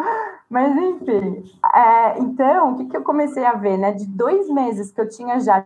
Mas, 0.50 0.76
enfim. 0.76 1.44
É, 1.74 2.20
então, 2.20 2.74
o 2.74 2.78
que, 2.78 2.86
que 2.86 2.98
eu 2.98 3.04
comecei 3.04 3.46
a 3.46 3.54
ver, 3.54 3.78
né? 3.78 3.94
De 3.94 4.06
dois 4.06 4.50
meses 4.50 4.92
que 4.92 5.00
eu 5.00 5.08
tinha 5.08 5.40
já 5.40 5.66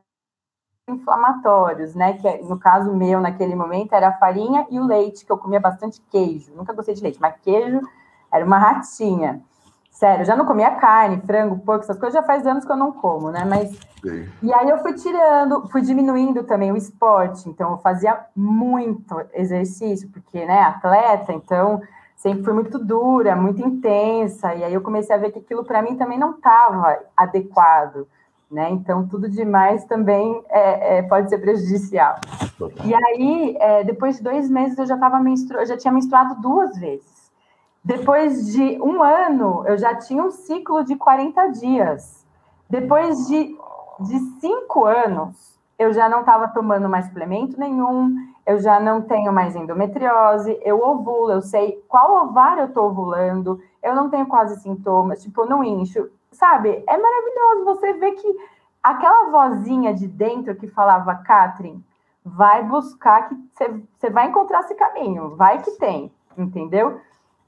inflamatórios, 0.87 1.93
né? 1.93 2.13
Que 2.13 2.43
no 2.43 2.57
caso 2.57 2.95
meu, 2.95 3.19
naquele 3.19 3.55
momento, 3.55 3.93
era 3.93 4.07
a 4.07 4.13
farinha 4.13 4.65
e 4.71 4.79
o 4.79 4.85
leite, 4.85 5.25
que 5.25 5.31
eu 5.31 5.37
comia 5.37 5.59
bastante 5.59 6.01
queijo. 6.09 6.53
Nunca 6.55 6.73
gostei 6.73 6.95
de 6.95 7.03
leite, 7.03 7.19
mas 7.21 7.35
queijo 7.41 7.81
era 8.31 8.45
uma 8.45 8.57
ratinha. 8.57 9.41
Sério, 9.91 10.25
já 10.25 10.35
não 10.35 10.45
comia 10.45 10.71
carne, 10.75 11.21
frango, 11.25 11.57
porco, 11.59 11.83
essas 11.83 11.97
coisas 11.97 12.13
já 12.13 12.23
faz 12.23 12.45
anos 12.45 12.63
que 12.63 12.71
eu 12.71 12.77
não 12.77 12.91
como, 12.91 13.31
né? 13.31 13.43
Mas. 13.45 13.71
Sim. 14.01 14.29
E 14.43 14.53
aí 14.53 14.69
eu 14.69 14.77
fui 14.77 14.93
tirando, 14.93 15.67
fui 15.69 15.81
diminuindo 15.81 16.43
também 16.43 16.71
o 16.71 16.77
esporte. 16.77 17.49
Então, 17.49 17.71
eu 17.71 17.77
fazia 17.79 18.25
muito 18.35 19.19
exercício, 19.33 20.07
porque, 20.09 20.45
né, 20.45 20.61
atleta, 20.61 21.33
então 21.33 21.81
sempre 22.15 22.43
fui 22.43 22.53
muito 22.53 22.77
dura, 22.77 23.35
muito 23.35 23.61
intensa. 23.61 24.53
E 24.53 24.63
aí 24.63 24.73
eu 24.73 24.81
comecei 24.81 25.15
a 25.15 25.19
ver 25.19 25.31
que 25.31 25.39
aquilo 25.39 25.65
para 25.65 25.81
mim 25.81 25.95
também 25.95 26.19
não 26.19 26.31
estava 26.31 26.99
adequado 27.15 28.07
né? 28.49 28.69
Então, 28.71 29.07
tudo 29.07 29.29
demais 29.29 29.83
também 29.85 30.41
é, 30.49 30.97
é, 30.97 31.01
pode 31.03 31.29
ser 31.29 31.37
prejudicial. 31.39 32.15
E 32.83 32.93
aí, 32.93 33.57
é, 33.59 33.83
depois 33.83 34.17
de 34.17 34.23
dois 34.23 34.49
meses, 34.49 34.77
eu 34.77 34.85
já 34.85 34.95
estava 34.95 35.19
menstru... 35.19 35.63
já 35.65 35.77
tinha 35.77 35.91
menstruado 35.91 36.41
duas 36.41 36.77
vezes. 36.77 37.31
Depois 37.83 38.47
de 38.47 38.81
um 38.81 39.01
ano, 39.01 39.63
eu 39.65 39.77
já 39.77 39.95
tinha 39.95 40.23
um 40.23 40.31
ciclo 40.31 40.83
de 40.83 40.95
40 40.95 41.47
dias. 41.51 42.25
Depois 42.69 43.27
de, 43.27 43.55
de 44.01 44.19
cinco 44.41 44.85
anos, 44.85 45.57
eu 45.79 45.93
já 45.93 46.09
não 46.09 46.21
estava 46.21 46.47
tomando 46.47 46.89
mais 46.89 47.05
suplemento 47.05 47.59
nenhum, 47.59 48.15
eu 48.45 48.59
já 48.59 48.79
não 48.79 49.01
tenho 49.01 49.31
mais 49.31 49.55
endometriose, 49.55 50.59
eu 50.63 50.81
ovulo, 50.81 51.31
eu 51.31 51.41
sei 51.41 51.83
qual 51.87 52.25
ovário 52.25 52.63
eu 52.63 52.67
estou 52.67 52.87
ovulando, 52.87 53.61
eu 53.83 53.95
não 53.95 54.09
tenho 54.09 54.25
quase 54.25 54.59
sintomas, 54.61 55.21
tipo, 55.21 55.41
eu 55.41 55.45
não 55.45 55.63
incho, 55.63 56.09
sabe? 56.31 56.83
É 56.87 56.97
maravilhoso 56.97 57.65
você 57.65 57.93
ver 57.93 58.11
que 58.13 58.35
aquela 58.81 59.29
vozinha 59.29 59.93
de 59.93 60.07
dentro 60.07 60.55
que 60.55 60.67
falava, 60.67 61.15
Catherine, 61.15 61.83
vai 62.23 62.63
buscar 62.63 63.29
que 63.29 63.35
você 63.97 64.09
vai 64.09 64.27
encontrar 64.27 64.61
esse 64.61 64.75
caminho, 64.75 65.35
vai 65.35 65.61
que 65.61 65.71
tem, 65.71 66.11
entendeu? 66.37 66.99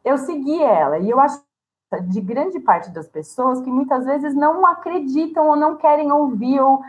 Eu 0.04 0.18
segui 0.18 0.62
ela 0.64 0.98
e 1.00 1.10
eu 1.10 1.20
acho 1.20 1.42
de 2.08 2.22
grande 2.22 2.60
parte 2.60 2.92
das 2.92 3.08
pessoas 3.08 3.62
que 3.62 3.70
muitas 3.70 4.06
vezes 4.06 4.36
não 4.36 4.66
acreditam 4.66 5.48
ou 5.48 5.56
não 5.56 5.76
querem 5.76 6.12
ouvir 6.12 6.60
ou 6.60 6.82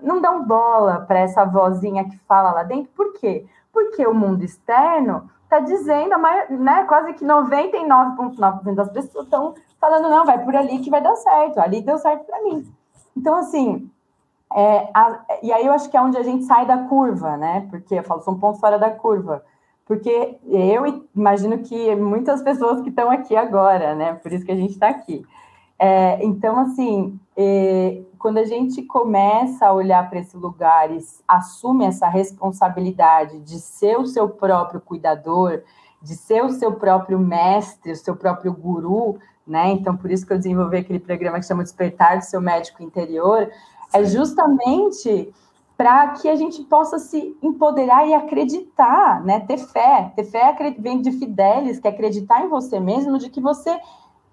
não 0.00 0.20
dão 0.20 0.44
bola 0.44 1.00
para 1.06 1.20
essa 1.20 1.44
vozinha 1.44 2.04
que 2.08 2.18
fala 2.20 2.52
lá 2.52 2.62
dentro. 2.62 2.90
Por 2.94 3.12
quê? 3.14 3.46
Porque 3.72 4.04
o 4.06 4.14
mundo 4.14 4.42
externo 4.44 5.30
está 5.48 5.60
dizendo, 5.60 6.14
né, 6.50 6.84
quase 6.84 7.14
que 7.14 7.24
99,9% 7.24 8.74
das 8.74 8.90
pessoas 8.90 9.24
estão 9.24 9.54
falando, 9.80 10.10
não, 10.10 10.26
vai 10.26 10.44
por 10.44 10.54
ali 10.54 10.78
que 10.80 10.90
vai 10.90 11.00
dar 11.00 11.16
certo, 11.16 11.58
ali 11.58 11.80
deu 11.80 11.96
certo 11.98 12.24
para 12.26 12.42
mim. 12.42 12.66
Então, 13.16 13.34
assim, 13.36 13.90
É, 14.54 14.88
a, 14.94 15.20
e 15.42 15.52
aí 15.52 15.66
eu 15.66 15.72
acho 15.74 15.90
que 15.90 15.96
é 15.96 16.00
onde 16.00 16.16
a 16.16 16.22
gente 16.22 16.44
sai 16.44 16.64
da 16.64 16.78
curva, 16.88 17.36
né? 17.36 17.66
Porque 17.70 17.96
eu 17.96 18.02
falo, 18.02 18.22
são 18.22 18.32
um 18.32 18.40
ponto 18.40 18.58
fora 18.58 18.78
da 18.78 18.90
curva. 18.90 19.44
Porque 19.84 20.38
eu 20.46 21.06
imagino 21.14 21.58
que 21.58 21.94
muitas 21.96 22.40
pessoas 22.42 22.80
que 22.80 22.88
estão 22.88 23.10
aqui 23.10 23.36
agora, 23.36 23.94
né? 23.94 24.14
Por 24.14 24.32
isso 24.32 24.46
que 24.46 24.52
a 24.52 24.56
gente 24.56 24.72
está 24.72 24.88
aqui. 24.88 25.22
É, 25.78 26.24
então, 26.24 26.58
assim, 26.58 27.18
é, 27.36 28.02
quando 28.18 28.38
a 28.38 28.44
gente 28.44 28.82
começa 28.82 29.66
a 29.66 29.72
olhar 29.72 30.08
para 30.10 30.18
esse 30.18 30.36
lugar 30.36 30.90
e 30.90 30.98
assume 31.26 31.84
essa 31.84 32.08
responsabilidade 32.08 33.38
de 33.40 33.60
ser 33.60 33.96
o 33.96 34.06
seu 34.06 34.28
próprio 34.28 34.80
cuidador, 34.80 35.62
de 36.02 36.16
ser 36.16 36.44
o 36.44 36.50
seu 36.50 36.72
próprio 36.72 37.18
mestre, 37.18 37.92
o 37.92 37.96
seu 37.96 38.16
próprio 38.16 38.52
guru, 38.52 39.18
né? 39.46 39.70
Então, 39.70 39.96
por 39.96 40.10
isso 40.10 40.26
que 40.26 40.32
eu 40.32 40.36
desenvolvi 40.36 40.78
aquele 40.78 40.98
programa 40.98 41.38
que 41.38 41.46
chama 41.46 41.62
Despertar 41.62 42.18
do 42.18 42.24
Seu 42.24 42.40
Médico 42.40 42.82
Interior, 42.82 43.50
é 43.92 44.04
justamente 44.04 45.32
para 45.76 46.08
que 46.08 46.28
a 46.28 46.34
gente 46.34 46.64
possa 46.64 46.98
se 46.98 47.36
empoderar 47.40 48.06
e 48.06 48.12
acreditar, 48.12 49.24
né? 49.24 49.40
Ter 49.40 49.58
fé. 49.58 50.12
Ter 50.16 50.24
fé 50.24 50.74
vem 50.76 51.00
de 51.00 51.12
Fidelis, 51.12 51.78
que 51.78 51.86
é 51.86 51.90
acreditar 51.90 52.44
em 52.44 52.48
você 52.48 52.80
mesmo, 52.80 53.16
de 53.16 53.30
que 53.30 53.40
você 53.40 53.78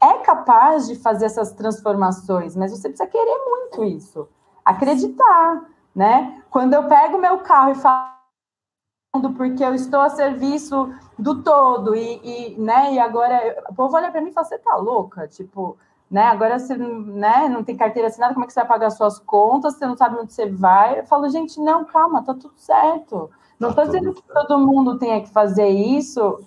é 0.01 0.13
capaz 0.19 0.87
de 0.87 0.95
fazer 0.95 1.25
essas 1.25 1.51
transformações, 1.53 2.55
mas 2.55 2.71
você 2.71 2.89
precisa 2.89 3.09
querer 3.09 3.37
muito 3.45 3.83
isso. 3.83 4.27
Acreditar, 4.63 5.65
né? 5.95 6.43
Quando 6.49 6.73
eu 6.73 6.87
pego 6.87 7.17
meu 7.17 7.39
carro 7.39 7.71
e 7.71 7.75
falo 7.75 8.15
porque 9.37 9.63
eu 9.63 9.73
estou 9.73 10.01
a 10.01 10.09
serviço 10.09 10.93
do 11.17 11.41
todo 11.41 11.95
e, 11.95 12.19
e 12.23 12.59
né, 12.59 12.93
e 12.93 12.99
agora 12.99 13.63
o 13.69 13.73
povo 13.73 13.95
olha 13.95 14.11
para 14.11 14.19
mim 14.19 14.29
e 14.29 14.33
fala, 14.33 14.45
você 14.45 14.57
tá 14.57 14.75
louca? 14.75 15.27
Tipo, 15.27 15.77
né, 16.11 16.23
agora 16.23 16.59
você 16.59 16.75
né, 16.75 17.47
não 17.47 17.63
tem 17.63 17.77
carteira 17.77 18.09
assinada, 18.09 18.33
como 18.33 18.43
é 18.43 18.47
que 18.47 18.53
você 18.53 18.59
vai 18.59 18.67
pagar 18.67 18.89
suas 18.89 19.17
contas? 19.19 19.75
Você 19.75 19.85
não 19.85 19.95
sabe 19.95 20.17
onde 20.19 20.33
você 20.33 20.49
vai? 20.49 20.99
Eu 20.99 21.05
falo, 21.05 21.29
gente, 21.29 21.59
não, 21.59 21.85
calma, 21.85 22.23
tá 22.23 22.33
tudo 22.33 22.53
certo. 22.57 23.29
Não 23.59 23.69
estou 23.69 23.85
tá 23.85 23.91
dizendo 23.91 24.13
que 24.13 24.21
todo 24.21 24.59
mundo 24.59 24.99
tenha 24.99 25.21
que 25.21 25.29
fazer 25.29 25.69
isso, 25.69 26.43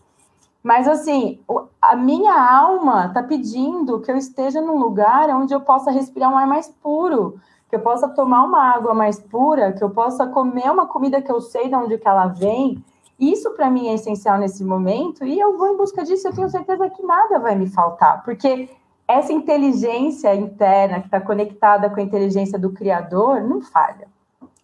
mas 0.69 0.87
assim, 0.87 1.41
a 1.81 1.97
minha 1.97 2.35
alma 2.35 3.07
está 3.07 3.23
pedindo 3.23 4.03
que 4.03 4.13
eu 4.13 4.19
esteja 4.19 4.61
num 4.61 4.77
lugar 4.77 5.31
onde 5.31 5.55
eu 5.55 5.63
possa 5.63 5.91
respirar 5.91 6.31
um 6.31 6.37
ar 6.37 6.47
mais 6.47 6.69
puro, 6.69 7.41
que 7.71 7.77
eu 7.77 7.81
possa 7.81 8.07
tomar 8.07 8.45
uma 8.45 8.63
água 8.75 8.93
mais 8.93 9.19
pura, 9.19 9.73
que 9.73 9.83
eu 9.83 9.89
possa 9.89 10.27
comer 10.27 10.71
uma 10.71 10.85
comida 10.85 11.23
que 11.23 11.33
eu 11.33 11.41
sei 11.41 11.71
de 11.71 11.75
onde 11.75 11.97
que 11.97 12.07
ela 12.07 12.27
vem. 12.27 12.85
Isso 13.19 13.51
para 13.53 13.71
mim 13.71 13.89
é 13.89 13.95
essencial 13.95 14.37
nesse 14.37 14.63
momento 14.63 15.25
e 15.25 15.41
eu 15.41 15.57
vou 15.57 15.69
em 15.69 15.77
busca 15.79 16.05
disso. 16.05 16.29
Eu 16.29 16.35
tenho 16.35 16.51
certeza 16.51 16.91
que 16.91 17.03
nada 17.03 17.39
vai 17.39 17.57
me 17.57 17.67
faltar, 17.67 18.23
porque 18.23 18.69
essa 19.09 19.33
inteligência 19.33 20.35
interna 20.35 21.01
que 21.01 21.07
está 21.07 21.19
conectada 21.19 21.89
com 21.89 21.99
a 21.99 22.03
inteligência 22.03 22.59
do 22.59 22.73
Criador 22.73 23.41
não 23.41 23.63
falha, 23.63 24.07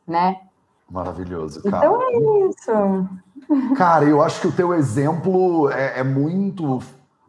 né? 0.06 0.42
Maravilhoso, 0.90 1.62
cara. 1.62 1.78
Então 1.78 2.02
é 2.02 2.46
isso. 2.46 3.08
Cara, 3.76 4.04
eu 4.04 4.22
acho 4.22 4.40
que 4.40 4.46
o 4.46 4.52
teu 4.52 4.72
exemplo 4.72 5.68
é, 5.70 6.00
é 6.00 6.04
muito 6.04 6.80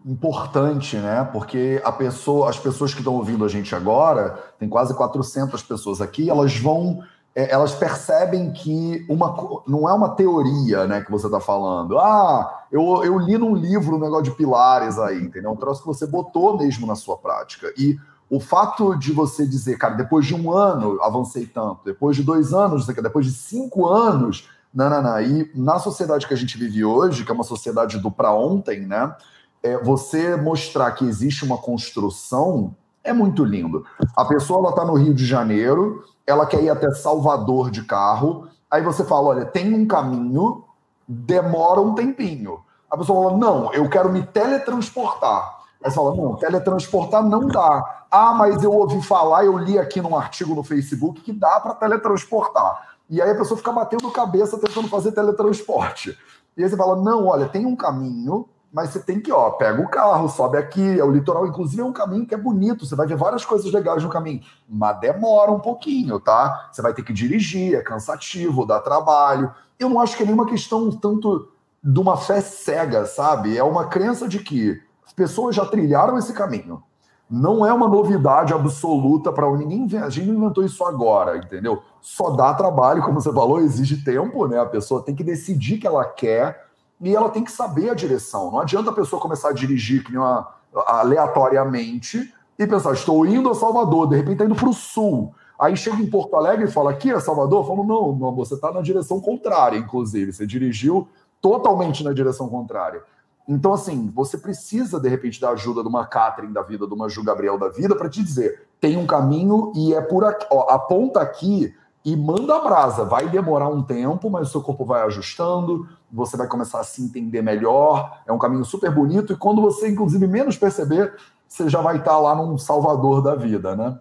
importante, 0.06 0.98
né? 0.98 1.28
Porque 1.34 1.82
a 1.84 1.92
pessoa, 1.92 2.50
as 2.50 2.60
pessoas 2.60 2.94
que 2.94 3.00
estão 3.00 3.16
ouvindo 3.16 3.44
a 3.44 3.48
gente 3.48 3.74
agora, 3.74 4.40
tem 4.60 4.70
quase 4.70 4.94
400 4.94 5.64
pessoas 5.64 6.00
aqui, 6.00 6.30
elas 6.30 6.56
vão, 6.58 7.00
é, 7.34 7.52
elas 7.52 7.74
percebem 7.74 8.54
que 8.54 9.04
uma, 9.10 9.36
não 9.68 9.90
é 9.90 9.94
uma 9.94 10.10
teoria, 10.10 10.86
né, 10.86 11.02
que 11.02 11.12
você 11.12 11.26
está 11.26 11.40
falando. 11.40 11.98
Ah, 11.98 12.66
eu, 12.72 13.04
eu 13.04 13.18
li 13.18 13.36
num 13.38 13.56
livro 13.56 13.96
um 13.96 14.00
negócio 14.00 14.26
de 14.26 14.32
pilares 14.32 15.00
aí, 15.00 15.20
entendeu? 15.20 15.52
Um 15.52 15.56
troço 15.56 15.82
que 15.82 15.88
você 15.88 16.06
botou 16.06 16.56
mesmo 16.56 16.86
na 16.86 16.96
sua 16.96 17.18
prática. 17.18 17.74
E 17.76 17.98
o 18.30 18.40
fato 18.40 18.96
de 18.96 19.12
você 19.12 19.46
dizer, 19.46 19.78
cara, 19.78 19.96
depois 19.96 20.26
de 20.26 20.36
um 20.36 20.52
ano 20.52 21.02
avancei 21.02 21.48
tanto, 21.48 21.82
depois 21.84 22.16
de 22.16 22.24
dois 22.24 22.54
anos, 22.54 22.86
depois 22.86 23.26
de 23.26 23.32
cinco 23.32 23.88
anos, 23.88 24.50
não. 24.76 25.22
E 25.22 25.52
na 25.56 25.80
sociedade 25.80 26.28
que 26.28 26.34
a 26.34 26.38
gente 26.38 26.58
vive 26.58 26.84
hoje, 26.84 27.24
que 27.24 27.32
é 27.32 27.34
uma 27.34 27.44
sociedade 27.44 27.98
do 27.98 28.12
para 28.12 28.34
ontem, 28.34 28.86
né? 28.86 29.16
É, 29.64 29.78
você 29.82 30.36
mostrar 30.36 30.92
que 30.92 31.06
existe 31.06 31.46
uma 31.46 31.58
construção 31.58 32.76
é 33.04 33.14
muito 33.14 33.46
lindo. 33.46 33.86
A 34.16 34.26
pessoa 34.26 34.60
ela 34.60 34.70
está 34.72 34.84
no 34.84 34.96
Rio 34.96 35.14
de 35.14 35.26
Janeiro, 35.26 36.04
ela 36.28 36.46
quer 36.46 36.62
ir 36.62 36.70
até 36.70 36.92
Salvador 36.92 37.72
de 37.72 37.84
carro, 37.84 38.48
aí 38.70 38.82
você 38.82 39.04
fala, 39.06 39.30
olha, 39.30 39.46
tem 39.46 39.74
um 39.74 39.88
caminho, 39.88 40.66
demora 41.08 41.80
um 41.80 41.94
tempinho. 41.94 42.60
A 42.90 42.98
pessoa 42.98 43.30
fala, 43.30 43.38
não, 43.38 43.74
eu 43.74 43.90
quero 43.90 44.12
me 44.12 44.24
teletransportar. 44.24 45.60
Aí 45.84 45.92
você 45.92 45.96
fala, 45.96 46.16
não, 46.16 46.36
teletransportar 46.36 47.24
não 47.24 47.48
dá. 47.48 48.06
Ah, 48.10 48.34
mas 48.34 48.64
eu 48.64 48.74
ouvi 48.74 49.02
falar, 49.02 49.46
eu 49.46 49.58
li 49.58 49.78
aqui 49.78 50.02
num 50.02 50.18
artigo 50.18 50.56
no 50.56 50.64
Facebook 50.64 51.22
que 51.22 51.32
dá 51.32 51.60
para 51.60 51.76
teletransportar. 51.76 52.95
E 53.10 53.22
aí 53.22 53.30
a 53.30 53.36
pessoa 53.36 53.58
fica 53.58 53.72
batendo 53.72 54.10
cabeça 54.12 54.58
tentando 54.58 54.88
fazer 54.88 55.12
teletransporte. 55.12 56.18
E 56.58 56.64
aí 56.64 56.70
você 56.70 56.76
fala: 56.76 57.02
não, 57.02 57.28
olha, 57.28 57.48
tem 57.48 57.66
um 57.66 57.76
caminho, 57.76 58.48
mas 58.72 58.90
você 58.90 59.00
tem 59.00 59.22
que, 59.22 59.32
ó, 59.32 59.52
pega 59.52 59.82
o 59.82 59.88
carro, 59.88 60.28
sobe 60.28 60.58
aqui, 60.58 61.00
é 61.00 61.04
o 61.04 61.12
litoral, 61.12 61.48
inclusive 61.48 61.82
é 61.82 61.86
um 61.86 61.94
caminho 61.94 62.26
que 62.26 62.34
é 62.34 62.38
bonito, 62.38 62.86
você 62.86 62.96
vai 62.96 63.08
ver 63.08 63.16
várias 63.16 63.46
coisas 63.46 63.72
legais 63.72 64.04
no 64.04 64.10
caminho, 64.10 64.42
mas 64.68 65.00
demora 65.00 65.52
um 65.52 65.60
pouquinho, 65.60 66.20
tá? 66.20 66.70
Você 66.72 66.82
vai 66.82 66.94
ter 66.94 67.04
que 67.04 67.14
dirigir, 67.14 67.76
é 67.76 67.82
cansativo, 67.82 68.66
dá 68.66 68.80
trabalho. 68.80 69.54
Eu 69.80 69.90
não 69.90 70.00
acho 70.00 70.18
que 70.18 70.24
é 70.24 70.26
nenhuma 70.26 70.46
questão 70.46 70.92
tanto 70.92 71.50
de 71.84 72.00
uma 72.00 72.18
fé 72.18 72.42
cega, 72.42 73.06
sabe? 73.06 73.58
É 73.58 73.64
uma 73.64 73.86
crença 73.88 74.28
de 74.28 74.40
que 74.40 74.82
as 75.06 75.14
pessoas 75.14 75.56
já 75.56 75.66
trilharam 75.66 76.18
esse 76.18 76.34
caminho 76.34 76.82
não 77.30 77.66
é 77.66 77.74
uma 77.74 77.88
novidade 77.88 78.54
absoluta 78.54 79.32
para 79.32 79.50
ninguém. 79.52 79.88
A 80.00 80.10
gente 80.10 80.30
inventou 80.30 80.64
isso 80.64 80.84
agora, 80.84 81.38
entendeu? 81.38 81.82
Só 82.02 82.32
dá 82.32 82.54
trabalho, 82.54 83.02
como 83.02 83.20
você 83.20 83.34
falou, 83.34 83.60
exige 83.60 84.04
tempo, 84.04 84.48
né? 84.48 84.60
A 84.60 84.66
pessoa 84.66 85.02
tem 85.02 85.16
que 85.16 85.24
decidir 85.24 85.80
que 85.80 85.88
ela 85.88 86.06
quer 86.06 86.66
e 87.02 87.16
ela 87.16 87.30
tem 87.30 87.44
que 87.44 87.52
saber 87.52 87.90
a 87.90 87.96
direção. 87.96 88.52
Não 88.52 88.60
adianta 88.60 88.92
a 88.92 88.94
pessoa 88.94 89.22
começar 89.22 89.50
a 89.50 89.54
dirigir 89.54 90.04
que 90.04 90.16
uma, 90.16 90.48
aleatoriamente 90.86 92.34
e 92.58 92.68
pensar, 92.68 92.94
estou 92.94 93.26
indo 93.26 93.50
a 93.50 93.56
Salvador, 93.56 94.08
de 94.08 94.16
repente 94.16 94.34
está 94.34 94.46
indo 94.46 94.56
para 94.56 94.70
o 94.70 94.74
sul. 94.74 95.34
Aí 95.60 95.76
chega 95.76 95.98
em 95.98 96.10
Porto 96.10 96.36
Alegre 96.36 96.66
e 96.66 96.72
fala, 96.72 96.92
aqui 96.92 97.12
é 97.12 97.20
Salvador? 97.20 97.66
Falo, 97.66 97.84
não, 97.84 98.14
não 98.14 98.36
você 98.36 98.56
está 98.56 98.72
na 98.72 98.82
direção 98.82 99.20
contrária, 99.20 99.78
inclusive. 99.78 100.32
Você 100.32 100.46
dirigiu 100.46 101.08
totalmente 101.42 102.04
na 102.04 102.14
direção 102.14 102.48
contrária. 102.50 103.02
Então, 103.48 103.74
assim, 103.74 104.12
você 104.14 104.38
precisa, 104.38 105.00
de 105.00 105.08
repente, 105.08 105.40
da 105.40 105.52
ajuda 105.52 105.84
de 105.84 105.88
uma 105.88 106.06
Catherine 106.06 106.54
da 106.54 106.64
vida, 106.64 106.88
de 106.88 106.94
uma 106.94 107.08
Ju 107.08 107.24
Gabriel 107.24 107.60
da 107.60 107.70
vida, 107.70 107.96
para 107.96 108.10
te 108.10 108.24
dizer: 108.24 108.68
tem 108.82 108.98
um 108.98 109.06
caminho 109.06 109.72
e 109.76 109.94
é 109.94 110.02
por 110.02 110.24
aqui, 110.24 110.46
ó, 110.52 110.72
aponta 110.72 111.22
aqui 111.22 111.74
e 112.04 112.16
manda 112.16 112.56
a 112.56 112.62
brasa. 112.62 113.06
Vai 113.06 113.30
demorar 113.30 113.70
um 113.70 113.84
tempo, 113.84 114.30
mas 114.30 114.48
o 114.48 114.52
seu 114.52 114.62
corpo 114.62 114.84
vai 114.84 115.04
ajustando, 115.04 115.88
você 116.12 116.36
vai 116.36 116.48
começar 116.48 116.80
a 116.80 116.84
se 116.84 117.04
entender 117.04 117.44
melhor. 117.44 118.20
É 118.26 118.34
um 118.34 118.40
caminho 118.40 118.66
super 118.66 118.94
bonito, 118.94 119.34
e 119.34 119.38
quando 119.38 119.62
você, 119.62 119.90
inclusive, 119.90 120.26
menos 120.26 120.58
perceber, 120.58 121.14
você 121.48 121.70
já 121.70 121.82
vai 121.82 121.98
estar 121.98 122.18
lá 122.20 122.36
num 122.36 122.58
salvador 122.58 123.22
da 123.22 123.36
vida, 123.36 123.76
né? 123.76 124.00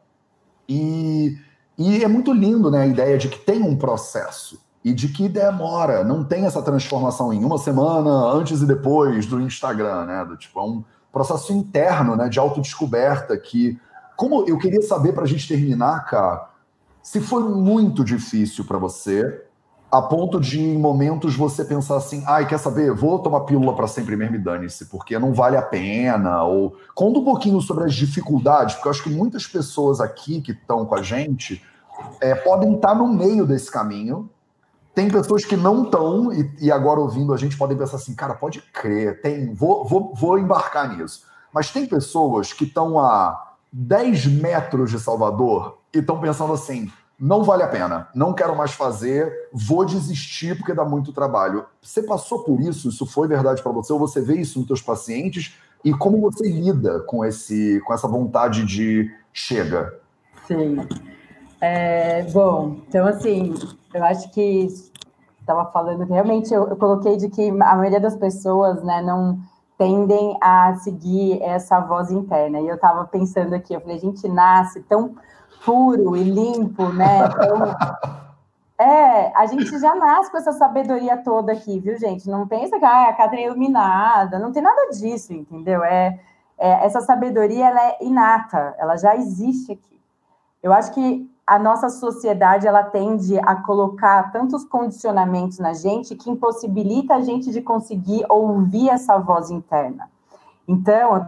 E, 0.66 1.36
e 1.76 2.02
é 2.02 2.08
muito 2.08 2.32
lindo, 2.32 2.70
né, 2.70 2.82
a 2.82 2.86
ideia 2.86 3.18
de 3.18 3.28
que 3.28 3.38
tem 3.38 3.62
um 3.62 3.76
processo 3.76 4.58
e 4.84 4.92
de 4.92 5.08
que 5.08 5.28
demora, 5.28 6.04
não 6.04 6.22
tem 6.22 6.44
essa 6.44 6.60
transformação 6.60 7.32
em 7.32 7.42
uma 7.42 7.56
semana 7.56 8.10
antes 8.10 8.60
e 8.60 8.66
depois 8.66 9.24
do 9.24 9.40
Instagram, 9.40 10.04
né? 10.04 10.24
Do 10.24 10.36
tipo, 10.36 10.60
é 10.60 10.62
um 10.62 10.84
processo 11.10 11.52
interno, 11.52 12.16
né, 12.16 12.28
de 12.28 12.40
autodescoberta 12.40 13.38
que 13.38 13.80
como 14.16 14.44
eu 14.48 14.58
queria 14.58 14.82
saber 14.82 15.12
para 15.12 15.24
a 15.24 15.26
gente 15.26 15.46
terminar, 15.48 16.04
cara, 16.06 16.48
se 17.02 17.20
foi 17.20 17.42
muito 17.42 18.04
difícil 18.04 18.64
para 18.64 18.78
você, 18.78 19.44
a 19.90 20.00
ponto 20.02 20.40
de 20.40 20.60
em 20.60 20.78
momentos 20.78 21.36
você 21.36 21.64
pensar 21.64 21.96
assim, 21.96 22.22
ai, 22.26 22.46
quer 22.46 22.58
saber, 22.58 22.92
vou 22.92 23.18
tomar 23.18 23.40
pílula 23.40 23.74
para 23.74 23.86
sempre 23.86 24.16
mesmo 24.16 24.36
e 24.36 24.38
dane-se, 24.38 24.86
porque 24.86 25.18
não 25.18 25.32
vale 25.32 25.56
a 25.56 25.62
pena, 25.62 26.42
ou 26.44 26.76
conta 26.94 27.18
um 27.18 27.24
pouquinho 27.24 27.60
sobre 27.60 27.84
as 27.84 27.94
dificuldades, 27.94 28.74
porque 28.74 28.88
eu 28.88 28.92
acho 28.92 29.02
que 29.02 29.10
muitas 29.10 29.46
pessoas 29.46 30.00
aqui 30.00 30.40
que 30.40 30.52
estão 30.52 30.84
com 30.84 30.94
a 30.94 31.02
gente 31.02 31.62
é, 32.20 32.34
podem 32.34 32.74
estar 32.74 32.94
no 32.94 33.06
meio 33.06 33.46
desse 33.46 33.70
caminho, 33.70 34.30
tem 34.94 35.10
pessoas 35.10 35.44
que 35.44 35.56
não 35.56 35.82
estão, 35.82 36.32
e, 36.32 36.50
e, 36.60 36.70
agora 36.70 37.00
ouvindo 37.00 37.34
a 37.34 37.36
gente 37.36 37.56
podem 37.56 37.76
pensar 37.76 37.96
assim, 37.96 38.14
cara, 38.14 38.34
pode 38.34 38.62
crer, 38.72 39.20
tem, 39.20 39.52
vou, 39.52 39.84
vou, 39.84 40.14
vou 40.14 40.38
embarcar 40.38 40.96
nisso. 40.96 41.26
Mas 41.52 41.70
tem 41.70 41.84
pessoas 41.84 42.52
que 42.52 42.64
estão 42.64 42.98
a 42.98 43.54
10 43.72 44.26
metros 44.26 44.90
de 44.90 45.00
Salvador 45.00 45.78
e 45.92 45.98
estão 45.98 46.20
pensando 46.20 46.52
assim, 46.52 46.90
não 47.18 47.42
vale 47.42 47.62
a 47.62 47.68
pena, 47.68 48.08
não 48.14 48.32
quero 48.32 48.56
mais 48.56 48.72
fazer, 48.72 49.32
vou 49.52 49.84
desistir 49.84 50.56
porque 50.56 50.74
dá 50.74 50.84
muito 50.84 51.12
trabalho. 51.12 51.64
Você 51.82 52.02
passou 52.02 52.44
por 52.44 52.60
isso? 52.60 52.88
Isso 52.88 53.04
foi 53.04 53.26
verdade 53.26 53.62
para 53.62 53.72
você? 53.72 53.92
Ou 53.92 53.98
você 53.98 54.20
vê 54.20 54.36
isso 54.36 54.58
nos 54.58 54.68
seus 54.68 54.82
pacientes? 54.82 55.56
E 55.84 55.92
como 55.92 56.20
você 56.20 56.48
lida 56.48 57.00
com, 57.00 57.24
esse, 57.24 57.80
com 57.84 57.92
essa 57.92 58.08
vontade 58.08 58.64
de 58.64 59.12
chega? 59.32 59.94
Sim. 60.46 60.76
É, 61.60 62.22
bom, 62.24 62.80
então 62.88 63.06
assim, 63.06 63.54
eu 63.94 64.04
acho 64.04 64.30
que 64.30 64.68
estava 65.40 65.66
falando 65.66 66.06
que 66.06 66.12
realmente 66.12 66.52
eu, 66.52 66.68
eu, 66.68 66.76
coloquei 66.76 67.16
de 67.16 67.28
que 67.28 67.48
a 67.50 67.76
maioria 67.76 68.00
das 68.00 68.16
pessoas, 68.16 68.82
né, 68.82 69.00
não 69.02 69.38
tendem 69.76 70.36
a 70.40 70.74
seguir 70.76 71.42
essa 71.42 71.80
voz 71.80 72.10
interna. 72.10 72.60
E 72.60 72.68
eu 72.68 72.76
estava 72.76 73.04
pensando 73.04 73.54
aqui, 73.54 73.74
eu 73.74 73.80
falei, 73.80 73.96
a 73.96 74.00
gente 74.00 74.28
nasce 74.28 74.80
tão 74.82 75.14
puro 75.64 76.16
e 76.16 76.22
limpo, 76.22 76.88
né? 76.88 77.26
Então, 77.26 77.74
é, 78.78 79.32
a 79.36 79.46
gente 79.46 79.78
já 79.78 79.94
nasce 79.94 80.30
com 80.30 80.38
essa 80.38 80.52
sabedoria 80.52 81.16
toda 81.18 81.52
aqui, 81.52 81.78
viu, 81.78 81.98
gente? 81.98 82.28
Não 82.28 82.46
pensa 82.46 82.78
que 82.78 82.84
ah, 82.84 83.08
a 83.08 83.12
Catherine 83.12 83.44
é 83.44 83.46
iluminada, 83.46 84.38
não 84.38 84.52
tem 84.52 84.62
nada 84.62 84.90
disso, 84.90 85.32
entendeu? 85.32 85.82
É, 85.82 86.20
é, 86.58 86.86
essa 86.86 87.00
sabedoria 87.00 87.66
ela 87.66 87.88
é 87.90 87.98
inata, 88.00 88.74
ela 88.78 88.96
já 88.96 89.16
existe 89.16 89.72
aqui. 89.72 90.00
Eu 90.62 90.72
acho 90.72 90.92
que 90.92 91.30
a 91.46 91.58
nossa 91.58 91.90
sociedade 91.90 92.66
ela 92.66 92.82
tende 92.82 93.38
a 93.38 93.54
colocar 93.54 94.32
tantos 94.32 94.64
condicionamentos 94.64 95.58
na 95.58 95.74
gente 95.74 96.16
que 96.16 96.30
impossibilita 96.30 97.14
a 97.14 97.20
gente 97.20 97.50
de 97.50 97.60
conseguir 97.60 98.24
ouvir 98.30 98.88
essa 98.88 99.18
voz 99.18 99.50
interna. 99.50 100.08
Então, 100.66 101.26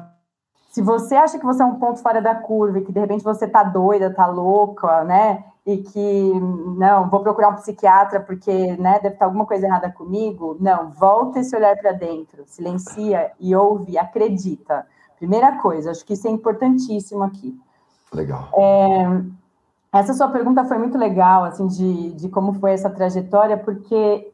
se 0.70 0.80
você 0.80 1.14
acha 1.14 1.38
que 1.38 1.44
você 1.44 1.62
é 1.62 1.66
um 1.66 1.78
ponto 1.78 2.00
fora 2.00 2.22
da 2.22 2.34
curva 2.34 2.78
e 2.78 2.84
que 2.84 2.92
de 2.92 3.00
repente 3.00 3.22
você 3.22 3.46
tá 3.46 3.62
doida, 3.62 4.12
tá 4.12 4.26
louca, 4.26 5.04
né? 5.04 5.44
E 5.66 5.78
que 5.78 6.32
não, 6.76 7.10
vou 7.10 7.20
procurar 7.20 7.48
um 7.48 7.56
psiquiatra 7.56 8.20
porque, 8.20 8.76
né, 8.76 9.00
deve 9.00 9.14
estar 9.14 9.26
alguma 9.26 9.44
coisa 9.44 9.66
errada 9.66 9.90
comigo. 9.90 10.56
Não, 10.60 10.90
volta 10.90 11.40
esse 11.40 11.54
olhar 11.54 11.76
para 11.76 11.92
dentro, 11.92 12.44
silencia 12.46 13.32
e 13.40 13.54
ouve, 13.54 13.98
acredita. 13.98 14.86
Primeira 15.18 15.58
coisa, 15.60 15.90
acho 15.90 16.04
que 16.04 16.12
isso 16.12 16.28
é 16.28 16.30
importantíssimo 16.30 17.22
aqui. 17.22 17.58
Legal. 18.12 18.48
É, 18.54 19.22
essa 19.98 20.14
sua 20.14 20.28
pergunta 20.28 20.64
foi 20.64 20.78
muito 20.78 20.96
legal, 20.98 21.44
assim, 21.44 21.66
de, 21.66 22.12
de 22.12 22.28
como 22.28 22.54
foi 22.54 22.72
essa 22.72 22.90
trajetória, 22.90 23.56
porque 23.56 24.32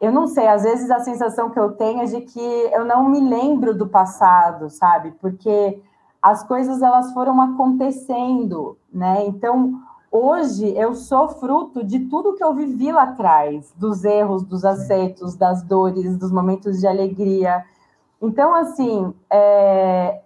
eu 0.00 0.10
não 0.10 0.26
sei, 0.26 0.48
às 0.48 0.62
vezes 0.62 0.90
a 0.90 1.00
sensação 1.00 1.50
que 1.50 1.58
eu 1.58 1.72
tenho 1.72 2.00
é 2.00 2.06
de 2.06 2.22
que 2.22 2.40
eu 2.40 2.84
não 2.84 3.08
me 3.08 3.20
lembro 3.20 3.76
do 3.76 3.86
passado, 3.86 4.70
sabe? 4.70 5.12
Porque 5.20 5.80
as 6.22 6.42
coisas 6.42 6.80
elas 6.80 7.12
foram 7.12 7.40
acontecendo, 7.40 8.78
né? 8.92 9.26
Então, 9.26 9.80
hoje 10.10 10.74
eu 10.76 10.94
sou 10.94 11.28
fruto 11.28 11.84
de 11.84 12.00
tudo 12.00 12.34
que 12.34 12.42
eu 12.42 12.54
vivi 12.54 12.90
lá 12.90 13.02
atrás, 13.04 13.72
dos 13.76 14.04
erros, 14.04 14.42
dos 14.42 14.64
acertos, 14.64 15.36
das 15.36 15.62
dores, 15.62 16.16
dos 16.16 16.32
momentos 16.32 16.80
de 16.80 16.86
alegria. 16.86 17.64
Então, 18.22 18.54
assim, 18.54 19.14
é, 19.30 20.20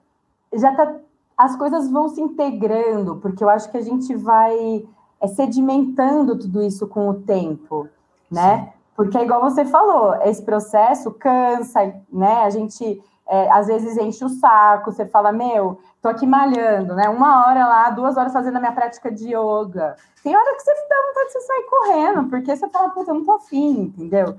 já 0.53 0.75
tá, 0.75 0.95
as 1.37 1.57
coisas 1.57 1.91
vão 1.91 2.09
se 2.09 2.21
integrando, 2.21 3.17
porque 3.17 3.43
eu 3.43 3.49
acho 3.49 3.71
que 3.71 3.77
a 3.77 3.83
gente 3.83 4.15
vai 4.15 4.85
é, 5.21 5.27
sedimentando 5.27 6.39
tudo 6.39 6.63
isso 6.63 6.87
com 6.87 7.09
o 7.09 7.15
tempo, 7.15 7.89
né? 8.31 8.73
Porque 8.97 9.19
é 9.19 9.25
igual 9.25 9.41
você 9.41 9.65
falou, 9.65 10.15
esse 10.23 10.43
processo 10.43 11.11
cansa, 11.13 11.95
né? 12.13 12.43
A 12.43 12.51
gente 12.51 13.03
é, 13.29 13.51
às 13.51 13.67
vezes 13.67 13.97
enche 13.97 14.25
o 14.25 14.29
saco, 14.29 14.93
você 14.93 15.07
fala, 15.07 15.33
meu, 15.33 15.81
tô 16.03 16.09
aqui 16.09 16.27
malhando, 16.27 16.95
né? 16.95 17.09
Uma 17.09 17.47
hora 17.47 17.67
lá, 17.67 17.91
duas 17.91 18.17
horas 18.17 18.33
fazendo 18.33 18.57
a 18.57 18.61
minha 18.61 18.73
prática 18.73 19.11
de 19.11 19.29
yoga. 19.29 19.97
Tem 20.23 20.37
hora 20.37 20.55
que 20.55 20.63
você 20.63 20.73
dá 20.89 20.97
vontade 21.09 21.27
de 21.27 21.33
você 21.33 21.41
sair 21.41 21.67
correndo, 21.69 22.29
porque 22.29 22.57
você 22.57 22.69
fala, 22.69 22.91
puta, 22.91 23.11
eu 23.11 23.15
não 23.15 23.25
tô 23.25 23.33
afim, 23.33 23.93
entendeu? 23.95 24.37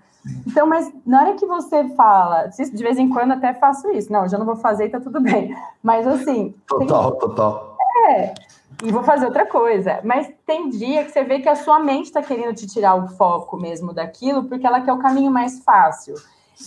Então, 0.47 0.65
mas 0.65 0.91
na 1.05 1.21
hora 1.21 1.33
que 1.33 1.45
você 1.45 1.87
fala, 1.89 2.47
de 2.47 2.83
vez 2.83 2.97
em 2.97 3.09
quando 3.09 3.33
até 3.33 3.53
faço 3.53 3.89
isso, 3.91 4.11
não, 4.11 4.27
já 4.27 4.37
não 4.37 4.45
vou 4.45 4.55
fazer 4.55 4.85
e 4.85 4.89
tá 4.89 4.99
tudo 4.99 5.19
bem. 5.19 5.55
Mas 5.83 6.07
assim. 6.07 6.55
Total, 6.67 7.11
tem... 7.11 7.19
total. 7.19 7.77
É, 8.07 8.33
e 8.83 8.91
vou 8.91 9.03
fazer 9.03 9.25
outra 9.25 9.45
coisa. 9.45 9.99
Mas 10.03 10.31
tem 10.45 10.69
dia 10.69 11.03
que 11.05 11.11
você 11.11 11.23
vê 11.23 11.39
que 11.39 11.49
a 11.49 11.55
sua 11.55 11.79
mente 11.79 12.05
está 12.05 12.21
querendo 12.21 12.55
te 12.55 12.67
tirar 12.67 12.95
o 12.95 13.07
foco 13.09 13.57
mesmo 13.57 13.93
daquilo, 13.93 14.45
porque 14.45 14.65
ela 14.65 14.81
quer 14.81 14.93
o 14.93 14.99
caminho 14.99 15.31
mais 15.31 15.59
fácil. 15.63 16.15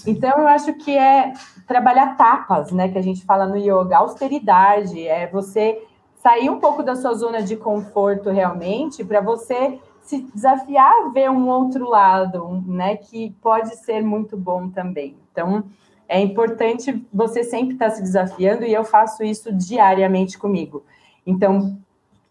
Então, 0.07 0.39
eu 0.39 0.49
acho 0.49 0.75
que 0.75 0.97
é 0.97 1.33
trabalhar 1.67 2.17
tapas, 2.17 2.73
né? 2.73 2.89
Que 2.89 2.99
a 2.99 3.03
gente 3.03 3.25
fala 3.25 3.47
no 3.47 3.57
yoga, 3.57 3.99
austeridade, 3.99 5.07
é 5.07 5.27
você 5.27 5.83
sair 6.17 6.51
um 6.51 6.59
pouco 6.59 6.83
da 6.83 6.97
sua 6.97 7.15
zona 7.15 7.43
de 7.43 7.57
conforto 7.57 8.31
realmente, 8.31 9.05
para 9.05 9.21
você 9.21 9.79
se 10.03 10.23
desafiar 10.35 10.91
a 10.91 11.09
ver 11.09 11.31
um 11.31 11.49
outro 11.49 11.89
lado, 11.89 12.63
né? 12.67 12.97
Que 12.97 13.31
pode 13.43 13.77
ser 13.77 14.03
muito 14.03 14.37
bom 14.37 14.69
também. 14.69 15.17
Então, 15.33 15.65
é 16.09 16.21
importante 16.21 17.07
você 17.13 17.45
sempre 17.45 17.75
estar 17.75 17.91
tá 17.91 17.95
se 17.97 18.03
desafiando, 18.03 18.65
e 18.65 18.73
eu 18.73 18.85
faço 18.85 19.23
isso 19.23 19.53
diariamente 19.53 20.39
comigo. 20.39 20.83
Então, 21.27 21.79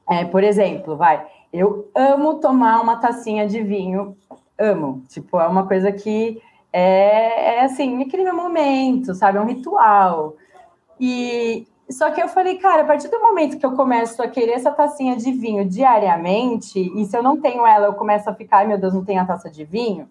é, 0.10 0.26
por 0.26 0.44
exemplo, 0.44 0.96
vai, 0.96 1.26
eu 1.54 1.90
amo 1.94 2.36
tomar 2.36 2.82
uma 2.82 2.98
tacinha 2.98 3.48
de 3.48 3.62
vinho, 3.62 4.18
amo. 4.58 5.04
Tipo, 5.08 5.40
é 5.40 5.48
uma 5.48 5.68
coisa 5.68 5.92
que 5.92 6.42
é, 6.80 7.56
é 7.56 7.64
assim, 7.64 8.04
aquele 8.04 8.24
meu 8.24 8.36
momento, 8.36 9.16
sabe? 9.16 9.40
É 9.40 9.42
um 9.42 9.48
ritual. 9.48 10.36
E 11.00 11.68
só 11.90 12.12
que 12.12 12.22
eu 12.22 12.28
falei, 12.28 12.60
cara, 12.60 12.84
a 12.84 12.86
partir 12.86 13.08
do 13.08 13.20
momento 13.20 13.58
que 13.58 13.66
eu 13.66 13.72
começo 13.72 14.22
a 14.22 14.28
querer 14.28 14.52
essa 14.52 14.72
tacinha 14.72 15.18
de 15.18 15.32
vinho 15.32 15.66
diariamente, 15.66 16.80
e 16.80 17.06
se 17.06 17.18
eu 17.18 17.24
não 17.24 17.42
tenho 17.42 17.66
ela, 17.66 17.88
eu 17.88 17.94
começo 17.94 18.30
a 18.30 18.34
ficar, 18.36 18.58
ai 18.58 18.68
meu 18.68 18.78
Deus, 18.78 18.94
não 18.94 19.04
tenho 19.04 19.20
a 19.20 19.26
taça 19.26 19.50
de 19.50 19.66
vinho, 19.66 20.08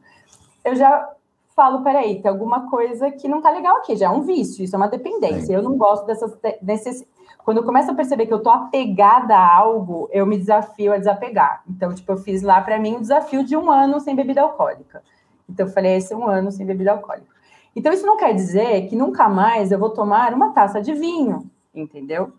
eu 0.65 0.75
já 0.75 1.09
falo, 1.55 1.85
peraí, 1.85 2.21
tem 2.21 2.29
alguma 2.29 2.69
coisa 2.69 3.13
que 3.13 3.29
não 3.29 3.41
tá 3.41 3.51
legal 3.51 3.77
aqui, 3.77 3.95
já 3.95 4.07
é 4.07 4.11
um 4.11 4.23
vício, 4.23 4.65
isso 4.65 4.75
é 4.75 4.79
uma 4.79 4.89
dependência. 4.89 5.55
Eu 5.55 5.63
não 5.63 5.79
gosto 5.79 6.05
dessas 6.05 6.37
necessidades. 6.61 7.15
Quando 7.45 7.59
eu 7.59 7.65
começo 7.65 7.93
a 7.93 7.95
perceber 7.95 8.27
que 8.27 8.35
eu 8.35 8.43
tô 8.43 8.51
apegada 8.51 9.37
a 9.37 9.57
algo, 9.57 10.09
eu 10.11 10.27
me 10.27 10.37
desafio 10.37 10.93
a 10.93 10.99
desapegar. 10.99 11.63
Então, 11.71 11.95
tipo, 11.95 12.11
eu 12.11 12.17
fiz 12.17 12.43
lá 12.43 12.61
para 12.61 12.77
mim 12.77 12.97
um 12.97 13.01
desafio 13.01 13.45
de 13.45 13.57
um 13.57 13.71
ano 13.71 14.01
sem 14.01 14.17
bebida 14.17 14.43
alcoólica. 14.43 15.01
Então, 15.49 15.67
eu 15.67 15.73
falei, 15.73 15.97
esse 15.97 16.13
é 16.13 16.17
um 16.17 16.27
ano 16.27 16.51
sem 16.51 16.67
bebida 16.67 16.93
alcoólica. 16.93 17.35
Então, 17.75 17.93
isso 17.93 18.07
não 18.07 18.17
quer 18.17 18.35
dizer 18.35 18.89
que 18.89 18.97
nunca 18.97 19.29
mais 19.29 19.71
eu 19.71 19.79
vou 19.79 19.91
tomar 19.91 20.33
uma 20.33 20.53
taça 20.53 20.81
de 20.81 20.95
vinho, 20.95 21.51
entendeu? 21.75 22.33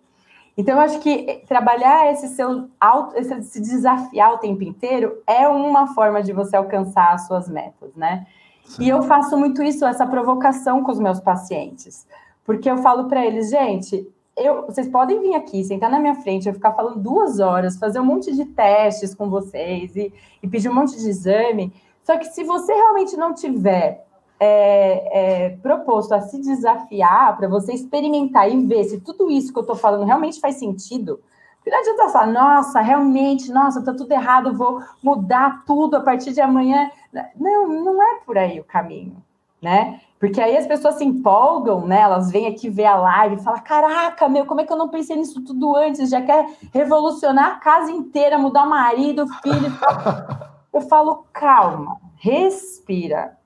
Então, 0.57 0.75
eu 0.75 0.81
acho 0.81 0.99
que 0.99 1.43
trabalhar 1.47 2.11
esse 2.11 2.29
seu 2.29 2.67
auto, 2.79 3.15
esse, 3.15 3.43
se 3.43 3.61
desafiar 3.61 4.33
o 4.33 4.39
tempo 4.39 4.63
inteiro 4.63 5.21
é 5.27 5.47
uma 5.47 5.93
forma 5.93 6.23
de 6.23 6.33
você 6.33 6.55
alcançar 6.55 7.13
as 7.13 7.27
suas 7.27 7.47
metas, 7.47 7.95
né? 7.95 8.25
Sim. 8.65 8.85
E 8.85 8.89
eu 8.89 9.03
faço 9.03 9.37
muito 9.37 9.61
isso, 9.61 9.85
essa 9.85 10.05
provocação 10.07 10.83
com 10.83 10.91
os 10.91 10.99
meus 10.99 11.19
pacientes, 11.19 12.07
porque 12.43 12.69
eu 12.69 12.77
falo 12.77 13.07
para 13.07 13.25
eles, 13.25 13.49
gente, 13.49 14.11
eu, 14.35 14.65
vocês 14.65 14.87
podem 14.87 15.19
vir 15.19 15.35
aqui, 15.35 15.63
sentar 15.63 15.89
na 15.89 15.99
minha 15.99 16.15
frente, 16.15 16.47
eu 16.47 16.53
ficar 16.53 16.73
falando 16.73 16.99
duas 16.99 17.39
horas, 17.39 17.77
fazer 17.77 17.99
um 17.99 18.05
monte 18.05 18.35
de 18.35 18.45
testes 18.45 19.15
com 19.15 19.29
vocês 19.29 19.95
e, 19.95 20.13
e 20.43 20.47
pedir 20.47 20.69
um 20.69 20.73
monte 20.73 20.97
de 20.97 21.09
exame, 21.09 21.73
só 22.07 22.17
que 22.17 22.23
se 22.23 22.41
você 22.45 22.73
realmente 22.73 23.17
não 23.17 23.33
tiver 23.33 24.07
é, 24.39 25.47
é, 25.47 25.49
proposto 25.57 26.13
a 26.13 26.21
se 26.21 26.39
desafiar 26.39 27.35
para 27.35 27.49
você 27.49 27.73
experimentar 27.73 28.49
e 28.49 28.65
ver 28.65 28.85
se 28.85 29.01
tudo 29.01 29.29
isso 29.29 29.51
que 29.51 29.59
eu 29.59 29.63
estou 29.63 29.75
falando 29.75 30.05
realmente 30.05 30.39
faz 30.39 30.55
sentido, 30.55 31.19
porque 31.57 31.69
não 31.69 31.79
adianta 31.79 32.07
falar, 32.07 32.27
nossa, 32.27 32.79
realmente, 32.79 33.51
nossa, 33.51 33.79
está 33.79 33.93
tudo 33.93 34.09
errado, 34.13 34.55
vou 34.55 34.81
mudar 35.03 35.65
tudo 35.65 35.97
a 35.97 35.99
partir 35.99 36.31
de 36.31 36.39
amanhã. 36.39 36.89
Não, 37.35 37.67
não 37.67 38.01
é 38.01 38.21
por 38.25 38.37
aí 38.37 38.57
o 38.57 38.63
caminho, 38.63 39.21
né? 39.61 39.99
Porque 40.17 40.39
aí 40.39 40.55
as 40.55 40.65
pessoas 40.65 40.95
se 40.95 41.03
empolgam, 41.03 41.85
né? 41.85 41.99
Elas 41.99 42.31
vêm 42.31 42.47
aqui 42.47 42.69
ver 42.69 42.85
a 42.85 42.95
live 42.95 43.35
e 43.35 43.43
falam: 43.43 43.61
caraca, 43.61 44.29
meu, 44.29 44.45
como 44.45 44.61
é 44.61 44.63
que 44.63 44.71
eu 44.71 44.77
não 44.77 44.87
pensei 44.87 45.17
nisso 45.17 45.43
tudo 45.43 45.75
antes? 45.75 46.09
Já 46.09 46.21
quer 46.21 46.47
revolucionar 46.73 47.47
a 47.47 47.59
casa 47.59 47.91
inteira, 47.91 48.37
mudar 48.37 48.63
o 48.63 48.69
marido, 48.69 49.27
filho. 49.43 49.69
eu 50.77 50.81
falo, 50.81 51.25
calma, 51.33 51.99
respira, 52.17 53.37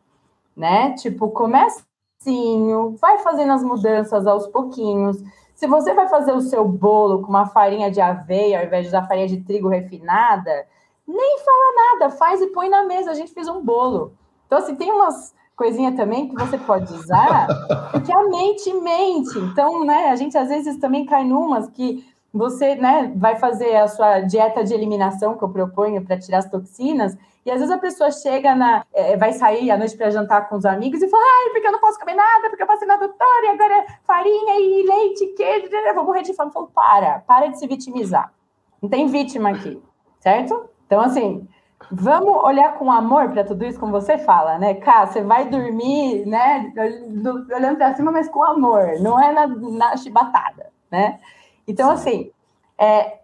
né? 0.55 0.93
Tipo, 0.93 1.29
comecinho, 1.29 2.95
vai 2.99 3.19
fazendo 3.19 3.53
as 3.53 3.63
mudanças 3.63 4.27
aos 4.27 4.47
pouquinhos. 4.47 5.17
Se 5.55 5.67
você 5.67 5.93
vai 5.93 6.07
fazer 6.07 6.33
o 6.33 6.41
seu 6.41 6.67
bolo 6.67 7.21
com 7.21 7.29
uma 7.29 7.47
farinha 7.47 7.89
de 7.89 8.01
aveia 8.01 8.59
ao 8.59 8.65
invés 8.65 8.91
da 8.91 9.03
farinha 9.03 9.27
de 9.27 9.41
trigo 9.41 9.69
refinada, 9.69 10.67
nem 11.07 11.39
fala 11.39 11.99
nada, 11.99 12.15
faz 12.15 12.41
e 12.41 12.47
põe 12.47 12.69
na 12.69 12.83
mesa. 12.83 13.11
A 13.11 13.15
gente 13.15 13.33
fez 13.33 13.47
um 13.47 13.63
bolo. 13.63 14.13
Então, 14.45 14.57
assim, 14.57 14.75
tem 14.75 14.91
umas 14.91 15.33
coisinhas 15.55 15.95
também 15.95 16.27
que 16.27 16.35
você 16.35 16.57
pode 16.57 16.91
usar, 16.91 17.47
porque 17.91 18.11
a 18.11 18.23
mente 18.27 18.73
mente. 18.73 19.37
Então, 19.37 19.85
né, 19.85 20.09
a 20.09 20.15
gente 20.15 20.37
às 20.37 20.49
vezes 20.49 20.77
também 20.77 21.05
cai 21.05 21.23
numas 21.23 21.69
que 21.69 22.03
você 22.33 22.75
né, 22.75 23.11
vai 23.15 23.35
fazer 23.35 23.75
a 23.75 23.87
sua 23.87 24.21
dieta 24.21 24.63
de 24.63 24.73
eliminação 24.73 25.37
que 25.37 25.43
eu 25.43 25.49
proponho 25.49 26.03
para 26.03 26.17
tirar 26.17 26.39
as 26.39 26.49
toxinas, 26.49 27.17
e 27.45 27.51
às 27.51 27.59
vezes 27.59 27.73
a 27.73 27.79
pessoa 27.79 28.11
chega 28.11 28.53
na. 28.55 28.85
É, 28.93 29.17
vai 29.17 29.33
sair 29.33 29.71
à 29.71 29.77
noite 29.77 29.97
para 29.97 30.11
jantar 30.11 30.47
com 30.47 30.55
os 30.55 30.65
amigos 30.65 31.01
e 31.01 31.09
fala: 31.09 31.23
ai, 31.23 31.49
porque 31.51 31.67
eu 31.67 31.71
não 31.71 31.79
posso 31.79 31.99
comer 31.99 32.13
nada, 32.13 32.49
porque 32.49 32.61
eu 32.61 32.67
passei 32.67 32.87
na 32.87 32.97
doutora, 32.97 33.45
e 33.45 33.49
agora 33.49 33.73
é 33.79 33.85
farinha 34.05 34.59
e 34.59 34.87
leite, 34.87 35.27
queijo, 35.35 35.67
eu 35.71 35.95
vou 35.95 36.05
morrer 36.05 36.21
de 36.21 36.33
fome. 36.33 36.49
Eu 36.49 36.53
falo, 36.53 36.67
para, 36.67 37.19
para 37.19 37.47
de 37.47 37.57
se 37.57 37.67
vitimizar. 37.67 38.31
Não 38.81 38.89
tem 38.89 39.07
vítima 39.07 39.49
aqui, 39.49 39.81
certo? 40.19 40.69
Então, 40.85 41.01
assim, 41.01 41.47
vamos 41.91 42.43
olhar 42.43 42.75
com 42.75 42.91
amor 42.91 43.29
para 43.29 43.43
tudo 43.43 43.65
isso, 43.65 43.79
como 43.79 43.91
você 43.91 44.19
fala, 44.19 44.59
né? 44.59 44.75
Cá, 44.75 45.05
você 45.07 45.21
vai 45.21 45.49
dormir, 45.49 46.25
né? 46.27 46.71
Olhando 47.55 47.77
para 47.77 47.95
cima, 47.95 48.11
mas 48.11 48.29
com 48.29 48.43
amor, 48.43 48.99
não 48.99 49.19
é 49.19 49.31
na, 49.31 49.47
na 49.47 49.97
chibatada, 49.97 50.69
né? 50.91 51.19
Então, 51.71 51.89
assim, 51.89 52.29
é, 52.77 53.19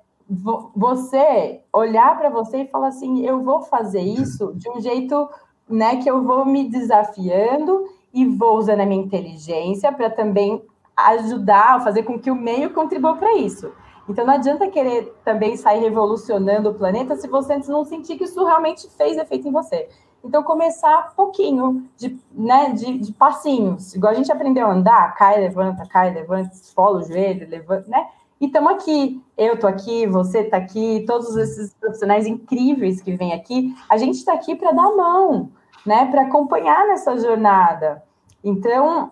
você 0.73 1.59
olhar 1.73 2.17
para 2.17 2.29
você 2.29 2.59
e 2.59 2.67
falar 2.67 2.87
assim: 2.87 3.25
eu 3.25 3.43
vou 3.43 3.61
fazer 3.63 4.01
isso 4.01 4.53
de 4.55 4.69
um 4.69 4.79
jeito 4.79 5.29
né, 5.69 5.97
que 5.97 6.09
eu 6.09 6.23
vou 6.23 6.45
me 6.45 6.69
desafiando 6.69 7.89
e 8.13 8.25
vou 8.25 8.57
usando 8.57 8.79
a 8.79 8.85
minha 8.85 9.03
inteligência 9.03 9.91
para 9.91 10.09
também 10.09 10.63
ajudar, 10.95 11.83
fazer 11.83 12.03
com 12.03 12.17
que 12.17 12.31
o 12.31 12.35
meio 12.35 12.73
contribua 12.73 13.17
para 13.17 13.35
isso. 13.35 13.69
Então 14.07 14.25
não 14.25 14.35
adianta 14.35 14.69
querer 14.69 15.13
também 15.25 15.57
sair 15.57 15.81
revolucionando 15.81 16.69
o 16.69 16.73
planeta 16.73 17.17
se 17.17 17.27
você 17.27 17.57
não 17.67 17.83
sentir 17.83 18.17
que 18.17 18.23
isso 18.23 18.45
realmente 18.45 18.89
fez 18.91 19.17
efeito 19.17 19.49
em 19.49 19.51
você. 19.51 19.89
Então 20.23 20.41
começar 20.41 21.13
pouquinho, 21.15 21.85
de, 21.97 22.17
né, 22.31 22.71
de, 22.71 22.97
de 22.97 23.11
passinhos. 23.11 23.93
Igual 23.93 24.13
a 24.13 24.15
gente 24.15 24.31
aprendeu 24.31 24.65
a 24.65 24.71
andar, 24.71 25.13
cai, 25.15 25.37
levanta, 25.37 25.85
cai, 25.85 26.13
levanta, 26.13 26.55
esfola 26.55 26.99
o 26.99 27.03
joelho, 27.03 27.49
levanta, 27.49 27.89
né? 27.89 28.07
E 28.39 28.45
estamos 28.45 28.71
aqui, 28.73 29.21
eu 29.37 29.55
estou 29.55 29.69
aqui, 29.69 30.05
você 30.05 30.41
está 30.41 30.57
aqui, 30.57 31.03
todos 31.07 31.35
esses 31.35 31.73
profissionais 31.73 32.27
incríveis 32.27 33.01
que 33.01 33.15
vêm 33.15 33.33
aqui, 33.33 33.75
a 33.89 33.97
gente 33.97 34.15
está 34.15 34.33
aqui 34.33 34.55
para 34.55 34.71
dar 34.71 34.95
mão, 34.95 35.49
né, 35.85 36.05
para 36.11 36.23
acompanhar 36.23 36.87
nessa 36.87 37.17
jornada. 37.17 38.03
Então, 38.43 39.11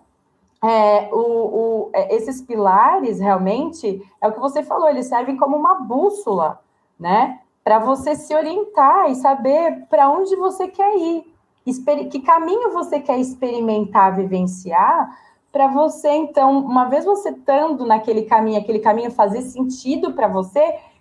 é, 0.62 1.08
o, 1.12 1.18
o, 1.18 1.90
é, 1.92 2.14
esses 2.14 2.40
pilares 2.40 3.18
realmente 3.18 4.00
é 4.20 4.28
o 4.28 4.32
que 4.32 4.40
você 4.40 4.62
falou, 4.62 4.88
eles 4.88 5.06
servem 5.06 5.36
como 5.36 5.56
uma 5.56 5.74
bússola, 5.74 6.60
né? 6.98 7.40
Para 7.62 7.78
você 7.80 8.14
se 8.14 8.34
orientar 8.34 9.10
e 9.10 9.16
saber 9.16 9.86
para 9.90 10.08
onde 10.08 10.36
você 10.36 10.68
quer 10.68 10.96
ir, 10.96 11.24
que 11.64 12.20
caminho 12.20 12.72
você 12.72 13.00
quer 13.00 13.18
experimentar, 13.18 14.14
vivenciar, 14.14 15.10
para 15.56 15.68
você, 15.68 16.10
então, 16.10 16.58
uma 16.58 16.84
vez 16.84 17.06
você 17.06 17.30
estando 17.30 17.86
naquele 17.86 18.24
caminho, 18.24 18.60
aquele 18.60 18.78
caminho 18.78 19.10
fazer 19.10 19.40
sentido 19.40 20.12
para 20.12 20.28
você, 20.28 20.60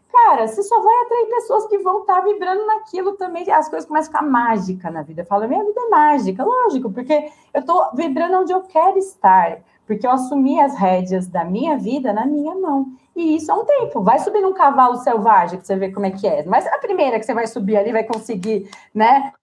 cara, 0.09 0.47
você 0.47 0.63
só 0.63 0.81
vai 0.81 0.95
atrair 1.03 1.25
pessoas 1.25 1.67
que 1.67 1.77
vão 1.79 1.99
estar 1.99 2.21
tá 2.21 2.21
vibrando 2.21 2.65
naquilo 2.65 3.17
também. 3.17 3.51
As 3.51 3.67
coisas 3.67 3.85
começam 3.85 4.13
a 4.13 4.13
ficar 4.13 4.31
mágica 4.31 4.89
na 4.89 5.01
vida. 5.01 5.23
Eu 5.23 5.25
falo, 5.25 5.45
minha 5.45 5.61
vida 5.61 5.77
é 5.77 5.89
mágica, 5.89 6.45
lógico, 6.45 6.89
porque 6.89 7.29
eu 7.53 7.59
estou 7.59 7.91
vibrando 7.93 8.37
onde 8.37 8.53
eu 8.53 8.61
quero 8.61 8.97
estar, 8.97 9.57
porque 9.85 10.07
eu 10.07 10.11
assumi 10.11 10.57
as 10.61 10.73
rédeas 10.79 11.27
da 11.27 11.43
minha 11.43 11.77
vida 11.77 12.13
na 12.13 12.25
minha 12.25 12.55
mão. 12.55 12.85
E 13.13 13.35
isso 13.35 13.51
é 13.51 13.53
um 13.53 13.65
tempo. 13.65 14.01
Vai 14.03 14.19
subir 14.19 14.39
num 14.39 14.53
cavalo 14.53 14.95
selvagem 14.99 15.57
para 15.57 15.65
você 15.65 15.75
ver 15.75 15.91
como 15.91 16.05
é 16.05 16.11
que 16.11 16.25
é. 16.25 16.45
Mas 16.45 16.65
a 16.65 16.77
primeira 16.77 17.19
que 17.19 17.25
você 17.25 17.33
vai 17.33 17.45
subir 17.45 17.75
ali 17.75 17.91
vai 17.91 18.05
conseguir, 18.05 18.69
né? 18.93 19.33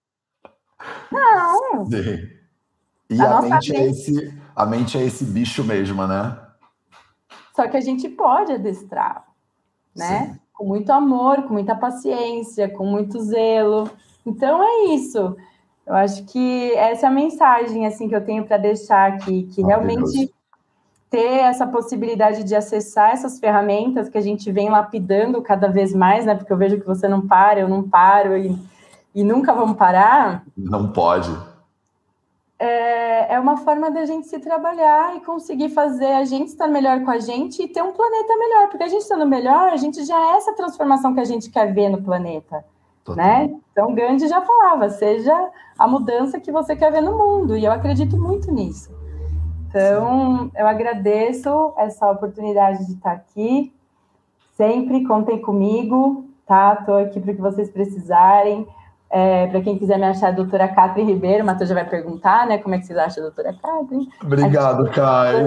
Não. 1.11 1.85
Sim. 1.85 2.33
E 3.11 3.21
a, 3.21 3.37
a 3.37 3.41
mente 3.43 3.75
é 3.75 3.85
esse, 3.85 4.42
a 4.55 4.65
mente 4.65 4.97
é 4.97 5.01
esse 5.01 5.25
bicho 5.25 5.63
mesmo, 5.63 6.05
né? 6.07 6.37
Só 7.55 7.67
que 7.67 7.77
a 7.77 7.81
gente 7.81 8.09
pode 8.09 8.53
adestrar, 8.53 9.25
né? 9.95 10.33
Sim 10.33 10.43
com 10.53 10.65
muito 10.65 10.91
amor, 10.91 11.43
com 11.43 11.53
muita 11.53 11.75
paciência, 11.75 12.69
com 12.69 12.85
muito 12.85 13.19
zelo. 13.19 13.89
Então 14.25 14.63
é 14.63 14.93
isso. 14.93 15.35
Eu 15.85 15.95
acho 15.95 16.23
que 16.25 16.71
essa 16.75 17.07
é 17.07 17.09
a 17.09 17.11
mensagem 17.11 17.85
assim 17.85 18.07
que 18.07 18.15
eu 18.15 18.23
tenho 18.23 18.45
para 18.45 18.57
deixar 18.57 19.11
aqui, 19.11 19.43
que 19.43 19.61
realmente 19.61 20.33
ter 21.09 21.39
essa 21.39 21.67
possibilidade 21.67 22.43
de 22.43 22.55
acessar 22.55 23.11
essas 23.11 23.39
ferramentas 23.39 24.07
que 24.07 24.17
a 24.17 24.21
gente 24.21 24.51
vem 24.51 24.69
lapidando 24.69 25.41
cada 25.41 25.67
vez 25.67 25.93
mais, 25.93 26.25
né? 26.25 26.33
Porque 26.33 26.53
eu 26.53 26.57
vejo 26.57 26.79
que 26.79 26.87
você 26.87 27.07
não 27.07 27.27
para, 27.27 27.59
eu 27.59 27.67
não 27.67 27.83
paro 27.83 28.37
e, 28.37 28.57
e 29.13 29.23
nunca 29.23 29.53
vamos 29.53 29.75
parar. 29.75 30.43
Não 30.55 30.91
pode 30.91 31.29
é, 32.63 33.33
é 33.33 33.39
uma 33.41 33.57
forma 33.57 33.91
da 33.91 34.05
gente 34.05 34.25
se 34.27 34.39
trabalhar 34.39 35.17
e 35.17 35.19
conseguir 35.19 35.67
fazer 35.67 36.13
a 36.13 36.23
gente 36.23 36.47
estar 36.47 36.67
melhor 36.67 37.03
com 37.03 37.11
a 37.11 37.19
gente 37.19 37.61
e 37.61 37.67
ter 37.67 37.81
um 37.81 37.91
planeta 37.91 38.37
melhor, 38.37 38.69
porque 38.69 38.83
a 38.83 38.87
gente 38.87 39.01
estando 39.01 39.25
melhor, 39.25 39.67
a 39.67 39.75
gente 39.75 40.05
já 40.05 40.17
é 40.17 40.37
essa 40.37 40.53
transformação 40.53 41.13
que 41.13 41.19
a 41.19 41.25
gente 41.25 41.49
quer 41.49 41.73
ver 41.73 41.89
no 41.89 42.01
planeta. 42.01 42.63
Né? 43.09 43.53
Então, 43.69 43.93
Gandhi 43.93 44.29
já 44.29 44.39
falava, 44.41 44.89
seja 44.89 45.51
a 45.77 45.85
mudança 45.85 46.39
que 46.39 46.53
você 46.53 46.73
quer 46.73 46.89
ver 46.89 47.01
no 47.01 47.17
mundo, 47.17 47.57
e 47.57 47.65
eu 47.65 47.71
acredito 47.71 48.15
muito 48.15 48.49
nisso. 48.49 48.89
Então, 49.67 50.49
eu 50.55 50.65
agradeço 50.65 51.73
essa 51.77 52.09
oportunidade 52.09 52.85
de 52.85 52.93
estar 52.93 53.11
aqui. 53.11 53.73
Sempre 54.53 55.03
contem 55.03 55.41
comigo, 55.41 56.23
tá? 56.45 56.77
Estou 56.79 56.95
aqui 56.95 57.19
para 57.19 57.33
o 57.33 57.35
que 57.35 57.41
vocês 57.41 57.69
precisarem. 57.69 58.65
É, 59.15 59.45
para 59.45 59.61
quem 59.61 59.77
quiser 59.77 59.99
me 59.99 60.05
achar, 60.05 60.29
a 60.29 60.31
doutora 60.31 60.67
Catherine 60.67 61.13
Ribeiro, 61.13 61.43
o 61.43 61.45
Matheus 61.45 61.69
já 61.69 61.75
vai 61.75 61.87
perguntar, 61.87 62.47
né? 62.47 62.57
Como 62.57 62.73
é 62.73 62.79
que 62.79 62.87
vocês 62.87 62.97
acham 62.97 63.21
doutora 63.21 63.53
Catherine? 63.53 64.09
Obrigado, 64.23 64.89
Kai. 64.89 65.45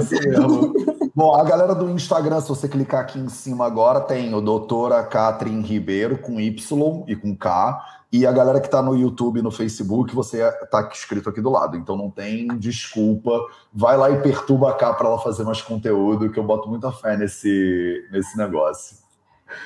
Bom, 1.13 1.35
a 1.35 1.43
galera 1.43 1.75
do 1.75 1.91
Instagram, 1.91 2.41
se 2.41 2.49
você 2.49 2.69
clicar 2.69 3.01
aqui 3.01 3.19
em 3.19 3.29
cima 3.29 3.67
agora, 3.67 4.01
tem 4.01 4.33
o 4.33 4.41
doutora 4.41 5.03
Catherine 5.03 5.65
Ribeiro 5.65 6.17
com 6.19 6.39
Y 6.39 7.05
e 7.09 7.17
com 7.17 7.37
K. 7.37 7.85
E 8.13 8.25
a 8.25 8.31
galera 8.31 8.61
que 8.61 8.67
está 8.67 8.81
no 8.81 8.95
YouTube 8.95 9.41
e 9.41 9.43
no 9.43 9.51
Facebook, 9.51 10.15
você 10.15 10.43
está 10.63 10.89
escrito 10.93 11.29
aqui 11.29 11.41
do 11.41 11.51
lado. 11.51 11.77
Então 11.77 11.97
não 11.97 12.09
tem 12.09 12.47
desculpa. 12.59 13.37
Vai 13.75 13.97
lá 13.97 14.13
e 14.13 14.21
perturba 14.21 14.71
a 14.71 14.75
K 14.75 14.95
para 14.95 15.09
ela 15.09 15.19
fazer 15.19 15.43
mais 15.43 15.61
conteúdo, 15.61 16.31
que 16.31 16.39
eu 16.39 16.45
boto 16.45 16.69
muita 16.69 16.93
fé 16.93 17.17
nesse, 17.17 18.07
nesse 18.13 18.39
negócio. 18.39 18.99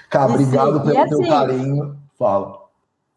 Cá, 0.08 0.24
obrigado 0.24 0.80
pelo 0.80 0.98
assim, 0.98 1.08
teu 1.10 1.28
carinho. 1.28 1.96
Fala. 2.18 2.59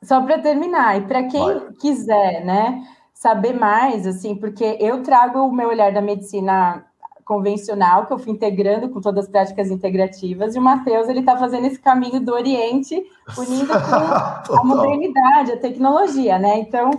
Só 0.04 0.22
para 0.22 0.39
terminar, 0.39 0.97
e 0.97 1.01
para 1.01 1.24
quem 1.24 1.41
Vai. 1.41 1.72
quiser, 1.80 2.43
né, 2.45 2.84
saber 3.14 3.54
mais, 3.54 4.06
assim, 4.06 4.36
porque 4.36 4.78
eu 4.80 5.01
trago 5.01 5.39
o 5.39 5.51
meu 5.51 5.70
olhar 5.70 5.91
da 5.91 6.01
medicina 6.01 6.86
convencional, 7.24 8.06
que 8.06 8.14
eu 8.14 8.20
fui 8.20 8.34
integrando 8.34 8.89
com 8.89 8.99
todas 8.99 9.26
as 9.26 9.32
práticas 9.32 9.72
integrativas, 9.72 10.56
e 10.56 10.60
o 10.60 10.62
Matheus, 10.62 11.08
ele 11.08 11.22
está 11.22 11.38
fazendo 11.38 11.66
esse 11.66 11.80
caminho 11.80 12.20
do 12.20 12.34
Oriente, 12.34 13.01
unindo 13.38 13.68
com 13.68 14.54
a 14.60 14.64
modernidade, 14.64 15.54
a 15.54 15.58
tecnologia, 15.58 16.38
né? 16.38 16.60
Então, 16.60 16.91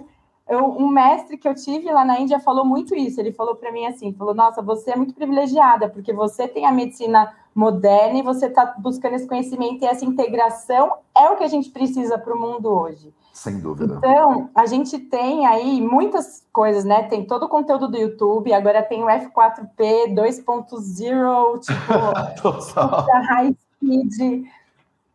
eu, 0.48 0.64
um 0.64 0.88
mestre 0.88 1.36
que 1.36 1.48
eu 1.48 1.54
tive 1.54 1.90
lá 1.90 2.04
na 2.04 2.20
Índia 2.20 2.38
falou 2.38 2.64
muito 2.64 2.94
isso, 2.94 3.20
ele 3.20 3.32
falou 3.32 3.54
para 3.54 3.72
mim 3.72 3.86
assim, 3.86 4.12
falou, 4.12 4.34
nossa, 4.34 4.60
você 4.62 4.92
é 4.92 4.96
muito 4.96 5.14
privilegiada, 5.14 5.88
porque 5.88 6.12
você 6.12 6.46
tem 6.46 6.66
a 6.66 6.72
medicina 6.72 7.32
moderna 7.54 8.18
e 8.18 8.22
você 8.22 8.46
está 8.46 8.74
buscando 8.78 9.14
esse 9.14 9.28
conhecimento 9.28 9.82
e 9.82 9.86
essa 9.86 10.04
integração 10.04 10.92
é 11.16 11.30
o 11.30 11.36
que 11.36 11.44
a 11.44 11.48
gente 11.48 11.70
precisa 11.70 12.18
para 12.18 12.34
o 12.34 12.38
mundo 12.38 12.68
hoje. 12.68 13.14
Sem 13.32 13.58
dúvida. 13.58 13.96
Então, 13.98 14.50
a 14.54 14.66
gente 14.66 14.98
tem 14.98 15.46
aí 15.46 15.80
muitas 15.80 16.46
coisas, 16.52 16.84
né? 16.84 17.04
Tem 17.04 17.26
todo 17.26 17.44
o 17.44 17.48
conteúdo 17.48 17.88
do 17.88 17.96
YouTube, 17.96 18.52
agora 18.52 18.82
tem 18.82 19.02
o 19.02 19.06
F4P 19.06 20.14
2.0, 20.14 21.60
tipo, 21.60 21.92
high 23.28 23.54
speed, 23.76 24.46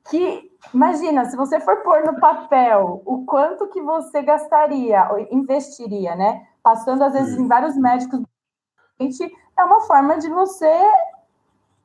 que 0.09 0.51
imagina, 0.73 1.25
se 1.25 1.37
você 1.37 1.59
for 1.61 1.77
pôr 1.77 2.03
no 2.05 2.19
papel 2.19 3.01
o 3.05 3.25
quanto 3.25 3.67
que 3.67 3.81
você 3.81 4.21
gastaria, 4.21 5.07
investiria, 5.31 6.15
né? 6.15 6.45
Passando 6.61 7.03
às 7.03 7.13
vezes 7.13 7.35
Sim. 7.35 7.43
em 7.43 7.47
vários 7.47 7.77
médicos, 7.77 8.21
é 9.57 9.63
uma 9.63 9.81
forma 9.81 10.17
de 10.17 10.29
você 10.29 10.73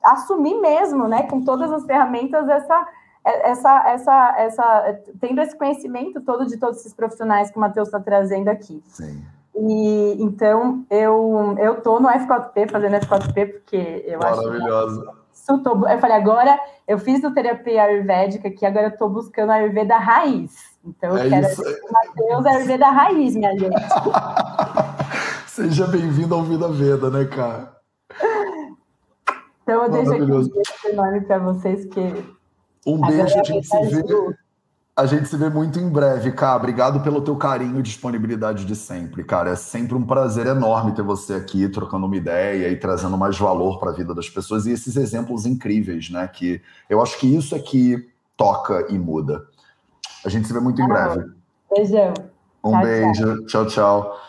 assumir 0.05 0.61
mesmo, 0.61 1.09
né, 1.09 1.23
com 1.25 1.41
todas 1.41 1.73
as 1.73 1.85
ferramentas, 1.85 2.49
essa, 2.49 2.87
essa, 3.25 3.89
essa, 3.89 4.35
essa, 4.39 5.01
tendo 5.21 5.41
esse 5.41 5.57
conhecimento 5.57 6.21
todo 6.21 6.47
de 6.47 6.59
todos 6.59 6.81
esses 6.81 6.95
profissionais 6.95 7.51
que 7.51 7.57
o 7.57 7.61
Matheus 7.61 7.89
está 7.89 7.99
trazendo 7.99 8.49
aqui. 8.49 8.83
Sim. 8.87 9.23
E 9.57 10.17
então 10.21 10.85
eu 10.91 11.55
eu 11.59 11.81
tô 11.81 12.01
no 12.01 12.09
F4P 12.09 12.71
fazendo 12.71 12.97
F4P 12.97 13.53
porque 13.53 14.05
eu 14.05 14.21
acho 14.21 14.43
maravilhosa. 14.43 15.15
Tô, 15.63 15.87
eu 15.87 15.99
falei 15.99 16.17
agora 16.17 16.59
eu 16.89 16.99
fiz 16.99 17.23
o 17.23 17.33
terapia 17.33 17.85
ayurvédica 17.85 18.51
que 18.51 18.67
agora 18.67 18.89
eu 18.89 18.97
tô 18.97 19.09
buscando 19.09 19.51
a 19.51 19.55
Ayurveda 19.55 19.97
raiz. 19.97 20.53
Então 20.85 21.17
eu 21.17 21.25
é 21.25 21.29
quero 21.29 21.47
o 21.47 21.93
Matheus 21.93 22.47
Ayurveda 22.47 22.91
raiz, 22.91 23.37
minha 23.37 23.57
gente. 23.57 23.75
Seja 25.47 25.87
bem-vindo 25.87 26.35
ao 26.35 26.43
Vida 26.43 26.69
Veda, 26.69 27.11
né, 27.11 27.25
cara? 27.27 27.75
Então 29.65 29.83
eu 29.83 29.91
deixo 29.91 30.13
aqui 30.13 30.23
um 30.23 30.29
beijo 30.29 30.53
enorme 30.93 31.21
para 31.23 31.39
vocês 31.39 31.87
que 31.87 32.25
um 32.87 33.01
beijo, 33.01 33.23
a 33.23 33.43
gente 33.43 33.67
se 33.67 33.81
vê. 33.87 34.37
A 34.97 35.07
gente 35.07 35.29
se 35.29 35.37
vê 35.37 35.49
muito 35.49 35.81
em 35.81 35.89
breve, 35.89 36.31
cara. 36.31 36.57
Obrigado 36.57 37.01
pelo 37.01 37.21
teu 37.21 37.35
carinho 37.35 37.81
e 37.81 37.83
disponibilidade 37.83 38.65
de 38.65 38.77
sempre, 38.77 39.25
cara. 39.25 39.51
É 39.51 39.57
sempre 39.57 39.97
um 39.97 40.07
prazer 40.07 40.47
enorme 40.47 40.93
ter 40.93 41.03
você 41.03 41.35
aqui 41.35 41.69
trocando 41.69 42.07
uma 42.07 42.17
ideia 42.17 42.69
e 42.69 42.77
trazendo 42.77 43.19
mais 43.19 43.37
valor 43.37 43.81
para 43.81 43.91
a 43.91 43.95
vida 43.95 44.15
das 44.15 44.31
pessoas 44.31 44.67
e 44.67 44.71
esses 44.71 44.97
exemplos 44.97 45.47
incríveis, 45.47 46.11
né? 46.11 46.29
Que 46.29 46.63
eu 46.89 47.03
acho 47.03 47.19
que 47.19 47.27
isso 47.27 47.57
é 47.57 47.59
que 47.59 48.09
toca 48.37 48.87
e 48.89 48.97
muda. 48.97 49.45
A 50.25 50.29
gente 50.29 50.47
se 50.47 50.53
vê 50.53 50.61
muito 50.61 50.81
em 50.81 50.87
breve. 50.87 51.25
Beijão. 51.75 52.15
Um 52.63 52.71
tchau, 52.71 52.83
beijo. 52.83 53.47
Tchau, 53.47 53.67
tchau. 53.67 54.21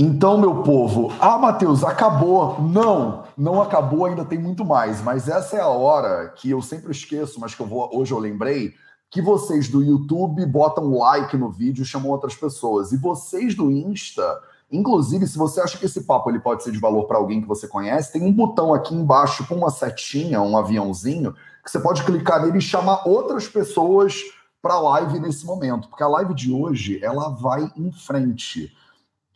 Então, 0.00 0.38
meu 0.38 0.62
povo, 0.62 1.12
ah, 1.18 1.36
Matheus, 1.36 1.82
acabou. 1.82 2.62
Não, 2.62 3.24
não 3.36 3.60
acabou, 3.60 4.04
ainda 4.04 4.24
tem 4.24 4.38
muito 4.38 4.64
mais. 4.64 5.02
Mas 5.02 5.26
essa 5.28 5.56
é 5.56 5.60
a 5.60 5.66
hora 5.66 6.28
que 6.36 6.48
eu 6.48 6.62
sempre 6.62 6.92
esqueço, 6.92 7.40
mas 7.40 7.52
que 7.52 7.60
eu 7.60 7.66
vou 7.66 7.90
hoje 7.92 8.12
eu 8.12 8.18
lembrei 8.20 8.74
que 9.10 9.20
vocês 9.20 9.68
do 9.68 9.82
YouTube 9.82 10.46
botam 10.46 10.96
like 10.96 11.36
no 11.36 11.50
vídeo 11.50 11.82
e 11.82 11.84
chamam 11.84 12.12
outras 12.12 12.36
pessoas. 12.36 12.92
E 12.92 12.96
vocês 12.96 13.56
do 13.56 13.72
Insta, 13.72 14.40
inclusive, 14.70 15.26
se 15.26 15.36
você 15.36 15.60
acha 15.60 15.76
que 15.76 15.86
esse 15.86 16.04
papo 16.04 16.30
ele 16.30 16.38
pode 16.38 16.62
ser 16.62 16.70
de 16.70 16.78
valor 16.78 17.08
para 17.08 17.18
alguém 17.18 17.40
que 17.40 17.48
você 17.48 17.66
conhece, 17.66 18.12
tem 18.12 18.22
um 18.22 18.32
botão 18.32 18.72
aqui 18.72 18.94
embaixo 18.94 19.44
com 19.48 19.56
uma 19.56 19.70
setinha, 19.70 20.40
um 20.40 20.56
aviãozinho, 20.56 21.34
que 21.64 21.70
você 21.72 21.80
pode 21.80 22.04
clicar 22.04 22.40
nele 22.44 22.58
e 22.58 22.62
chamar 22.62 23.02
outras 23.04 23.48
pessoas 23.48 24.14
para 24.62 24.74
a 24.74 24.80
live 24.80 25.18
nesse 25.18 25.44
momento, 25.44 25.88
porque 25.88 26.04
a 26.04 26.08
live 26.08 26.34
de 26.34 26.52
hoje 26.52 27.00
ela 27.02 27.30
vai 27.30 27.68
em 27.76 27.90
frente. 27.90 28.72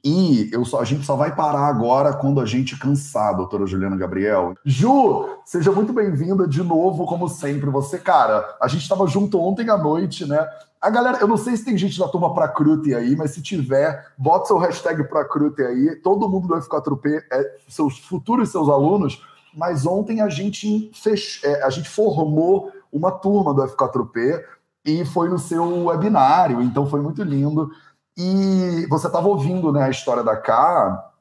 E 0.04 0.50
eu 0.52 0.64
só, 0.64 0.80
a 0.80 0.84
gente 0.84 1.06
só 1.06 1.14
vai 1.14 1.34
parar 1.34 1.68
agora 1.68 2.12
quando 2.12 2.40
a 2.40 2.46
gente 2.46 2.76
cansar, 2.76 3.36
doutora 3.36 3.66
Juliana 3.66 3.96
Gabriel. 3.96 4.54
Ju, 4.64 5.28
seja 5.44 5.70
muito 5.70 5.92
bem-vinda 5.92 6.46
de 6.48 6.60
novo, 6.60 7.06
como 7.06 7.28
sempre. 7.28 7.70
Você, 7.70 7.98
cara, 7.98 8.56
a 8.60 8.66
gente 8.66 8.82
estava 8.82 9.06
junto 9.06 9.40
ontem 9.40 9.70
à 9.70 9.78
noite, 9.78 10.26
né? 10.26 10.44
A 10.80 10.90
galera, 10.90 11.18
eu 11.20 11.28
não 11.28 11.36
sei 11.36 11.56
se 11.56 11.64
tem 11.64 11.78
gente 11.78 11.96
da 12.00 12.08
turma 12.08 12.34
pra 12.34 12.48
Crute 12.48 12.92
aí, 12.92 13.14
mas 13.14 13.30
se 13.30 13.40
tiver, 13.40 14.04
bota 14.18 14.46
seu 14.46 14.58
hashtag 14.58 15.04
pra 15.04 15.24
Crute 15.24 15.62
aí. 15.62 15.94
Todo 16.02 16.28
mundo 16.28 16.48
do 16.48 16.56
F4P, 16.56 17.22
é, 17.30 17.56
seus 17.68 17.98
futuros 17.98 18.50
seus 18.50 18.68
alunos. 18.68 19.22
Mas 19.56 19.86
ontem 19.86 20.20
a 20.20 20.28
gente 20.28 20.90
fech... 20.92 21.40
É, 21.44 21.62
a 21.62 21.70
gente 21.70 21.88
formou 21.88 22.72
uma 22.92 23.12
turma 23.12 23.54
do 23.54 23.62
F4P 23.62 24.42
e 24.84 25.04
foi 25.04 25.28
no 25.28 25.38
seu 25.38 25.84
webinário, 25.84 26.60
então 26.60 26.86
foi 26.86 27.00
muito 27.00 27.22
lindo. 27.22 27.70
E 28.16 28.86
você 28.88 29.06
estava 29.06 29.28
ouvindo 29.28 29.72
né, 29.72 29.84
a 29.84 29.90
história 29.90 30.22
da 30.22 30.36
K, 30.36 31.12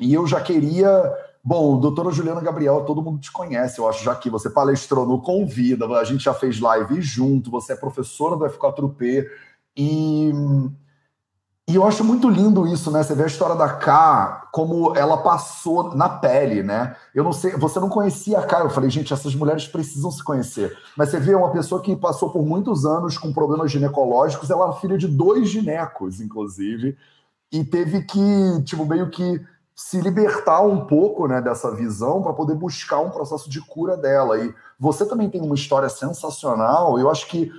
e 0.00 0.12
eu 0.12 0.26
já 0.26 0.40
queria. 0.40 1.12
Bom, 1.42 1.78
doutora 1.78 2.10
Juliana 2.10 2.40
Gabriel, 2.40 2.84
todo 2.84 3.02
mundo 3.02 3.20
te 3.20 3.30
conhece, 3.30 3.78
eu 3.78 3.88
acho, 3.88 4.02
já 4.02 4.14
que 4.16 4.28
você 4.28 4.50
palestrou 4.50 5.06
no 5.06 5.22
Convida, 5.22 5.86
a 5.86 6.04
gente 6.04 6.24
já 6.24 6.34
fez 6.34 6.58
live 6.58 7.00
junto, 7.00 7.52
você 7.52 7.72
é 7.72 7.76
professora 7.76 8.36
do 8.36 8.44
F4P, 8.44 9.24
e 9.76 10.32
e 11.68 11.74
eu 11.74 11.84
acho 11.84 12.04
muito 12.04 12.28
lindo 12.28 12.64
isso, 12.64 12.92
né? 12.92 13.02
Você 13.02 13.12
vê 13.12 13.24
a 13.24 13.26
história 13.26 13.56
da 13.56 13.68
K, 13.68 14.48
como 14.52 14.96
ela 14.96 15.16
passou 15.16 15.96
na 15.96 16.08
pele, 16.08 16.62
né? 16.62 16.94
Eu 17.12 17.24
não 17.24 17.32
sei, 17.32 17.56
você 17.56 17.80
não 17.80 17.88
conhecia 17.88 18.38
a 18.38 18.46
K. 18.46 18.60
Eu 18.60 18.70
falei, 18.70 18.88
gente, 18.88 19.12
essas 19.12 19.34
mulheres 19.34 19.66
precisam 19.66 20.12
se 20.12 20.22
conhecer. 20.22 20.78
Mas 20.96 21.08
você 21.08 21.18
vê 21.18 21.34
uma 21.34 21.50
pessoa 21.50 21.82
que 21.82 21.96
passou 21.96 22.30
por 22.30 22.46
muitos 22.46 22.86
anos 22.86 23.18
com 23.18 23.32
problemas 23.32 23.72
ginecológicos, 23.72 24.48
ela 24.48 24.70
é 24.70 24.80
filha 24.80 24.96
de 24.96 25.08
dois 25.08 25.48
ginecos, 25.48 26.20
inclusive, 26.20 26.96
e 27.50 27.64
teve 27.64 28.02
que, 28.02 28.62
tipo, 28.64 28.86
meio 28.86 29.10
que 29.10 29.44
se 29.74 30.00
libertar 30.00 30.60
um 30.60 30.86
pouco 30.86 31.26
né, 31.26 31.42
dessa 31.42 31.74
visão 31.74 32.22
para 32.22 32.32
poder 32.32 32.54
buscar 32.54 33.00
um 33.00 33.10
processo 33.10 33.50
de 33.50 33.60
cura 33.60 33.96
dela. 33.96 34.38
E 34.38 34.54
você 34.78 35.04
também 35.04 35.28
tem 35.28 35.42
uma 35.42 35.56
história 35.56 35.88
sensacional. 35.88 36.96
Eu 36.96 37.10
acho 37.10 37.26
que 37.26 37.50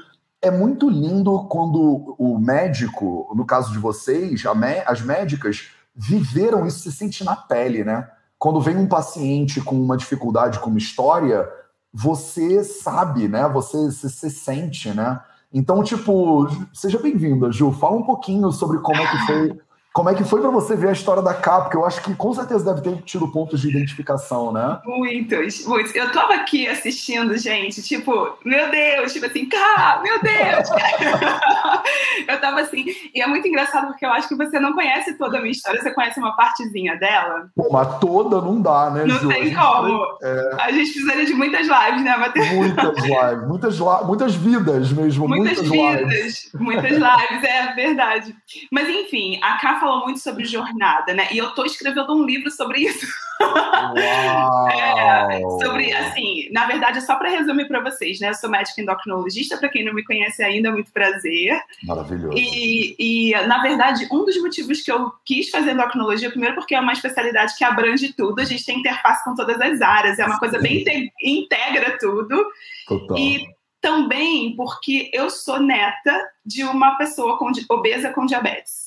é 0.42 0.52
muito 0.52 0.90
lindo 0.90 1.46
quando 1.50 2.16
o 2.18 2.38
médico, 2.38 3.32
no 3.36 3.46
caso 3.46 3.72
de 3.72 3.80
vocês, 3.80 4.44
as 4.86 5.02
médicas 5.02 5.70
viveram 5.96 6.66
isso, 6.66 6.80
se 6.80 6.92
sente 6.92 7.24
na 7.24 7.36
pele, 7.36 7.84
né? 7.84 8.08
Quando 8.38 8.62
vem 8.62 8.78
um 8.78 8.88
paciente 8.88 9.60
com 9.62 9.76
uma 9.76 9.98
dificuldade, 9.98 10.60
com 10.60 10.70
uma 10.70 10.78
história, 10.78 11.50
você 11.92 12.64
sabe, 12.64 13.28
né? 13.28 13.48
Você 13.50 13.92
se 13.92 14.30
sente, 14.30 14.94
né? 14.94 15.20
Então, 15.52 15.82
tipo, 15.82 16.48
seja 16.74 17.00
bem-vinda, 17.00 17.52
Ju. 17.52 17.72
Fala 17.72 17.96
um 17.96 18.04
pouquinho 18.04 18.52
sobre 18.52 18.78
como 18.80 19.02
é 19.02 19.08
que 19.08 19.26
foi 19.26 19.60
como 19.98 20.12
é 20.12 20.14
que 20.14 20.24
foi 20.24 20.40
para 20.40 20.52
você 20.52 20.76
ver 20.76 20.90
a 20.90 20.92
história 20.92 21.24
da 21.24 21.34
K? 21.34 21.62
Porque 21.62 21.76
eu 21.76 21.84
acho 21.84 22.04
que 22.04 22.14
com 22.14 22.32
certeza 22.32 22.64
deve 22.64 22.82
ter 22.82 23.02
tido 23.02 23.28
pontos 23.32 23.60
de 23.60 23.68
identificação, 23.68 24.54
né? 24.54 24.80
Muitos, 24.86 25.66
muitos. 25.66 25.96
Eu 25.96 26.12
tava 26.12 26.36
aqui 26.36 26.68
assistindo, 26.68 27.36
gente, 27.36 27.82
tipo, 27.82 28.38
meu 28.46 28.70
Deus, 28.70 29.12
tipo 29.12 29.26
assim, 29.26 29.50
K, 29.50 30.02
meu 30.04 30.22
Deus! 30.22 30.70
eu 32.30 32.40
tava 32.40 32.62
assim, 32.62 32.86
e 33.12 33.20
é 33.20 33.26
muito 33.26 33.48
engraçado 33.48 33.88
porque 33.88 34.06
eu 34.06 34.12
acho 34.12 34.28
que 34.28 34.36
você 34.36 34.60
não 34.60 34.74
conhece 34.74 35.18
toda 35.18 35.40
a 35.40 35.42
minha 35.42 35.52
história, 35.52 35.82
você 35.82 35.90
conhece 35.90 36.20
uma 36.20 36.36
partezinha 36.36 36.96
dela. 37.00 37.50
Pô, 37.56 37.68
mas 37.72 37.98
toda 37.98 38.40
não 38.40 38.62
dá, 38.62 38.92
né, 38.92 39.04
Não 39.04 39.18
Ju? 39.18 39.30
tem 39.30 39.52
como. 39.52 40.00
É... 40.22 40.58
A 40.60 40.72
gente 40.72 40.92
precisaria 40.92 41.26
de 41.26 41.34
muitas 41.34 41.66
lives, 41.66 42.04
né, 42.04 42.18
Matheus? 42.18 42.48
Muitas 42.50 42.98
lives, 43.00 43.48
muitas, 43.48 43.80
muitas 44.06 44.36
vidas 44.36 44.92
mesmo. 44.92 45.28
Muitas, 45.28 45.58
muitas 45.58 45.72
vidas, 45.72 46.12
lives. 46.12 46.52
muitas 46.54 46.92
lives, 46.92 47.44
é 47.44 47.74
verdade. 47.74 48.36
Mas 48.72 48.88
enfim, 48.88 49.40
a 49.42 49.58
K 49.58 49.87
falou 49.88 50.04
muito 50.04 50.20
sobre 50.20 50.44
jornada, 50.44 51.14
né? 51.14 51.30
E 51.32 51.38
eu 51.38 51.48
estou 51.48 51.66
escrevendo 51.66 52.14
um 52.14 52.26
livro 52.26 52.52
sobre 52.52 52.82
isso. 52.82 53.08
é, 53.98 55.40
sobre, 55.64 55.94
assim, 55.94 56.50
na 56.52 56.66
verdade, 56.66 56.98
é 56.98 57.02
só 57.02 57.16
para 57.16 57.30
resumir 57.30 57.68
para 57.68 57.80
vocês, 57.80 58.20
né? 58.20 58.30
Eu 58.30 58.34
sou 58.34 58.50
médica 58.50 58.82
endocrinologista, 58.82 59.58
para 59.58 59.70
quem 59.70 59.86
não 59.86 59.94
me 59.94 60.04
conhece 60.04 60.44
ainda, 60.44 60.68
é 60.68 60.72
muito 60.72 60.92
prazer. 60.92 61.58
Maravilhoso. 61.84 62.38
E, 62.38 62.96
e, 63.00 63.48
na 63.48 63.62
verdade, 63.62 64.08
um 64.12 64.26
dos 64.26 64.38
motivos 64.42 64.82
que 64.82 64.92
eu 64.92 65.12
quis 65.24 65.50
fazer 65.50 65.72
endocrinologia, 65.72 66.30
primeiro 66.30 66.56
porque 66.56 66.76
é 66.76 66.80
uma 66.80 66.94
especialidade 66.94 67.56
que 67.58 67.64
abrange 67.64 68.12
tudo, 68.14 68.42
a 68.42 68.46
gente 68.46 68.66
tem 68.66 68.80
interface 68.80 69.24
com 69.24 69.36
todas 69.36 69.60
as 69.62 69.82
áreas, 69.82 70.20
é 70.20 70.26
uma 70.26 70.40
coisa 70.40 70.60
bem 70.60 70.84
integra 71.24 71.98
tudo. 71.98 72.46
Total. 72.88 73.18
E 73.18 73.46
também 73.80 74.56
porque 74.56 75.10
eu 75.14 75.30
sou 75.30 75.60
neta 75.60 76.28
de 76.46 76.64
uma 76.64 76.98
pessoa 76.98 77.38
com, 77.38 77.50
obesa 77.70 78.12
com 78.12 78.26
diabetes. 78.26 78.87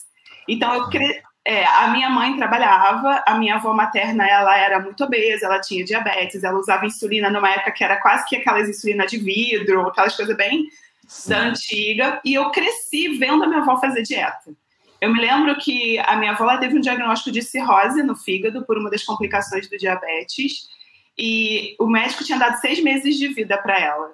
Então, 0.50 0.74
eu 0.74 0.88
cre... 0.88 1.22
É, 1.42 1.64
a 1.64 1.88
minha 1.88 2.10
mãe 2.10 2.36
trabalhava, 2.36 3.24
a 3.26 3.38
minha 3.38 3.54
avó 3.54 3.72
materna 3.72 4.28
ela 4.28 4.58
era 4.58 4.78
muito 4.78 5.02
obesa, 5.02 5.46
ela 5.46 5.58
tinha 5.58 5.82
diabetes, 5.82 6.44
ela 6.44 6.58
usava 6.58 6.84
insulina 6.84 7.30
numa 7.30 7.50
época 7.50 7.72
que 7.72 7.82
era 7.82 7.96
quase 7.96 8.26
que 8.28 8.36
aquelas 8.36 8.68
insulina 8.68 9.06
de 9.06 9.16
vidro, 9.16 9.86
aquelas 9.86 10.14
coisas 10.14 10.36
bem 10.36 10.66
Sim. 11.08 11.30
da 11.30 11.38
antiga, 11.38 12.20
e 12.26 12.34
eu 12.34 12.50
cresci 12.50 13.16
vendo 13.16 13.42
a 13.42 13.46
minha 13.46 13.62
avó 13.62 13.78
fazer 13.80 14.02
dieta. 14.02 14.52
Eu 15.00 15.10
me 15.14 15.18
lembro 15.18 15.56
que 15.56 15.98
a 16.00 16.14
minha 16.14 16.32
avó 16.32 16.58
teve 16.58 16.76
um 16.76 16.80
diagnóstico 16.80 17.32
de 17.32 17.40
cirrose 17.40 18.02
no 18.02 18.14
fígado 18.14 18.66
por 18.66 18.76
uma 18.76 18.90
das 18.90 19.02
complicações 19.02 19.66
do 19.68 19.78
diabetes, 19.78 20.68
e 21.16 21.74
o 21.80 21.86
médico 21.86 22.22
tinha 22.22 22.38
dado 22.38 22.60
seis 22.60 22.82
meses 22.82 23.16
de 23.16 23.28
vida 23.28 23.56
para 23.56 23.80
ela. 23.80 24.12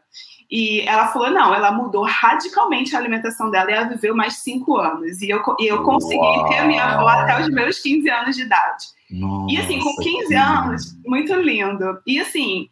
E 0.50 0.80
ela 0.82 1.08
falou: 1.08 1.30
não, 1.30 1.54
ela 1.54 1.72
mudou 1.72 2.04
radicalmente 2.04 2.94
a 2.94 2.98
alimentação 2.98 3.50
dela 3.50 3.70
e 3.70 3.74
ela 3.74 3.88
viveu 3.88 4.14
mais 4.14 4.38
cinco 4.38 4.76
anos. 4.76 5.20
E 5.20 5.28
eu, 5.28 5.42
e 5.58 5.66
eu 5.66 5.82
consegui 5.82 6.20
Uau. 6.20 6.48
ter 6.48 6.58
a 6.58 6.66
minha 6.66 6.84
avó 6.84 7.08
até 7.08 7.40
os 7.40 7.48
meus 7.48 7.78
15 7.80 8.08
anos 8.08 8.36
de 8.36 8.42
idade. 8.42 8.86
Nossa, 9.10 9.54
e 9.54 9.58
assim, 9.58 9.78
com 9.80 9.94
15 9.96 10.34
anos, 10.34 10.96
muito 11.04 11.34
lindo. 11.34 11.98
E 12.06 12.20
assim, 12.20 12.68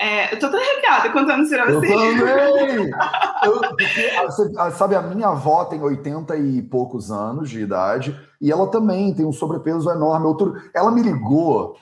é, 0.00 0.32
eu 0.32 0.38
tô 0.38 0.50
toda 0.50 0.62
arrepiada 0.62 1.10
contando 1.10 1.42
isso 1.42 1.54
pra 1.54 1.66
você. 1.66 1.92
Eu 1.92 2.16
também! 2.16 2.90
eu, 3.44 3.60
porque, 3.60 4.70
sabe, 4.72 4.94
a 4.94 5.02
minha 5.02 5.28
avó 5.28 5.66
tem 5.66 5.82
80 5.82 6.36
e 6.36 6.62
poucos 6.62 7.10
anos 7.10 7.50
de 7.50 7.60
idade 7.60 8.18
e 8.40 8.50
ela 8.50 8.66
também 8.70 9.12
tem 9.12 9.26
um 9.26 9.32
sobrepeso 9.32 9.90
enorme. 9.90 10.26
Outro, 10.26 10.54
ela 10.74 10.90
me 10.90 11.02
ligou 11.02 11.76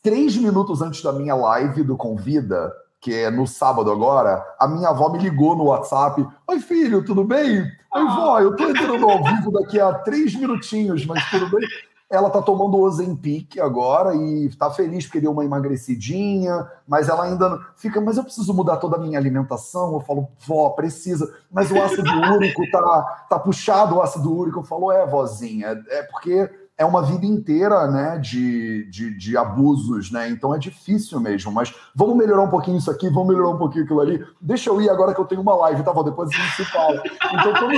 três 0.00 0.36
minutos 0.36 0.80
antes 0.80 1.02
da 1.02 1.12
minha 1.12 1.34
live 1.34 1.82
do 1.82 1.96
Convida 1.96 2.72
que 3.06 3.14
é 3.14 3.30
no 3.30 3.46
sábado 3.46 3.88
agora, 3.88 4.44
a 4.58 4.66
minha 4.66 4.88
avó 4.88 5.08
me 5.08 5.20
ligou 5.20 5.54
no 5.54 5.66
WhatsApp. 5.66 6.26
Oi, 6.44 6.58
filho, 6.58 7.04
tudo 7.04 7.22
bem? 7.22 7.60
Oi, 7.94 8.04
vó, 8.04 8.40
eu 8.40 8.56
tô 8.56 8.68
entrando 8.68 9.08
ao 9.08 9.22
vivo 9.22 9.52
daqui 9.52 9.78
a 9.78 9.94
três 9.94 10.34
minutinhos, 10.34 11.06
mas 11.06 11.24
tudo 11.30 11.48
bem? 11.48 11.64
Ela 12.10 12.30
tá 12.30 12.42
tomando 12.42 12.76
Ozempic 12.80 13.60
agora 13.60 14.12
e 14.16 14.50
tá 14.56 14.72
feliz 14.72 15.06
porque 15.06 15.20
deu 15.20 15.30
uma 15.30 15.44
emagrecidinha, 15.44 16.68
mas 16.86 17.08
ela 17.08 17.22
ainda 17.22 17.60
fica, 17.76 18.00
mas 18.00 18.16
eu 18.16 18.24
preciso 18.24 18.52
mudar 18.52 18.78
toda 18.78 18.96
a 18.96 19.00
minha 19.00 19.20
alimentação. 19.20 19.92
Eu 19.92 20.00
falo, 20.00 20.26
vó, 20.44 20.70
precisa, 20.70 21.32
mas 21.48 21.70
o 21.70 21.80
ácido 21.80 22.10
úrico 22.34 22.68
tá, 22.72 23.26
tá 23.30 23.38
puxado 23.38 23.94
o 23.94 24.02
ácido 24.02 24.36
úrico. 24.36 24.58
Eu 24.58 24.64
falo, 24.64 24.90
é, 24.90 25.06
vozinha, 25.06 25.80
é 25.90 26.02
porque 26.02 26.50
é 26.78 26.84
uma 26.84 27.02
vida 27.02 27.24
inteira 27.24 27.90
né, 27.90 28.18
de, 28.18 28.84
de, 28.90 29.16
de, 29.16 29.36
abusos, 29.36 30.10
né? 30.10 30.28
Então 30.28 30.54
é 30.54 30.58
difícil 30.58 31.18
mesmo. 31.18 31.50
Mas 31.50 31.74
vamos 31.94 32.16
melhorar 32.16 32.42
um 32.42 32.50
pouquinho 32.50 32.76
isso 32.76 32.90
aqui, 32.90 33.08
vamos 33.08 33.28
melhorar 33.28 33.50
um 33.50 33.58
pouquinho 33.58 33.84
aquilo 33.84 34.00
ali. 34.00 34.24
Deixa 34.40 34.68
eu 34.68 34.80
ir 34.80 34.90
agora 34.90 35.14
que 35.14 35.20
eu 35.20 35.24
tenho 35.24 35.40
uma 35.40 35.54
live, 35.54 35.82
tá 35.82 35.92
bom? 35.92 36.04
Depois 36.04 36.28
a 36.28 36.32
gente 36.32 36.56
se 36.56 36.64
fala. 36.66 37.02
Então, 37.32 37.54
todo, 37.54 37.72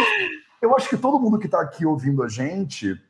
eu 0.61 0.77
acho 0.77 0.89
que 0.89 0.97
todo 0.97 1.21
mundo 1.21 1.39
que 1.39 1.47
está 1.47 1.61
aqui 1.61 1.87
ouvindo 1.87 2.25
a 2.25 2.29
gente, 2.29 3.01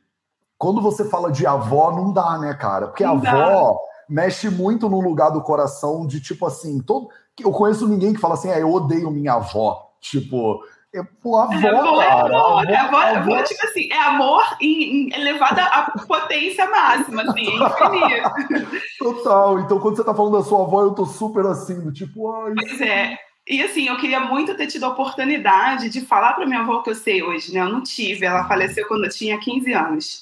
quando 0.57 0.79
você 0.79 1.03
fala 1.05 1.31
de 1.31 1.47
avó, 1.47 1.91
não 1.91 2.13
dá, 2.13 2.37
né, 2.37 2.53
cara? 2.53 2.87
Porque 2.87 3.03
a 3.03 3.09
avó 3.09 3.79
mexe 4.07 4.49
muito 4.49 4.87
no 4.87 4.99
lugar 4.99 5.31
do 5.31 5.41
coração 5.41 6.05
de 6.05 6.21
tipo 6.21 6.45
assim, 6.45 6.79
todo. 6.79 7.09
Eu 7.39 7.51
conheço 7.51 7.87
ninguém 7.87 8.13
que 8.13 8.19
fala 8.19 8.35
assim, 8.35 8.51
ah, 8.51 8.59
eu 8.59 8.71
odeio 8.71 9.09
minha 9.09 9.33
avó. 9.33 9.89
Tipo, 9.99 10.61
é, 10.93 11.03
pô, 11.21 11.37
avó, 11.37 11.53
é, 11.53 11.69
avó, 11.69 12.01
é 12.01 12.09
amor, 12.09 12.69
é 12.69 12.75
avó, 12.75 12.97
avó, 12.97 13.33
avó, 13.35 13.43
tipo 13.43 13.63
assim, 13.63 13.89
é 13.91 14.01
amor 14.01 14.43
em, 14.59 15.07
em 15.09 15.13
elevada 15.13 15.61
à 15.61 15.91
potência 16.07 16.67
máxima, 16.67 17.21
assim, 17.21 17.47
é 17.47 17.55
infinito. 17.55 18.81
Total. 18.97 19.59
Então, 19.59 19.79
quando 19.79 19.97
você 19.97 20.03
tá 20.03 20.15
falando 20.15 20.37
da 20.39 20.43
sua 20.43 20.63
avó, 20.63 20.81
eu 20.81 20.91
tô 20.91 21.05
super 21.05 21.45
assim, 21.45 21.79
do 21.79 21.93
tipo, 21.93 22.31
ai. 22.33 22.53
Pois 22.55 22.81
é. 22.81 23.17
E 23.47 23.61
assim, 23.61 23.87
eu 23.87 23.97
queria 23.97 24.19
muito 24.19 24.55
ter 24.55 24.67
tido 24.67 24.85
a 24.85 24.89
oportunidade 24.89 25.89
de 25.89 26.01
falar 26.01 26.33
para 26.33 26.45
minha 26.45 26.61
avó 26.61 26.77
o 26.77 26.83
que 26.83 26.89
eu 26.89 26.95
sei 26.95 27.21
hoje, 27.21 27.53
né? 27.53 27.61
Eu 27.61 27.69
não 27.69 27.83
tive, 27.83 28.25
ela 28.25 28.47
faleceu 28.47 28.87
quando 28.87 29.05
eu 29.05 29.11
tinha 29.11 29.39
15 29.39 29.73
anos. 29.73 30.21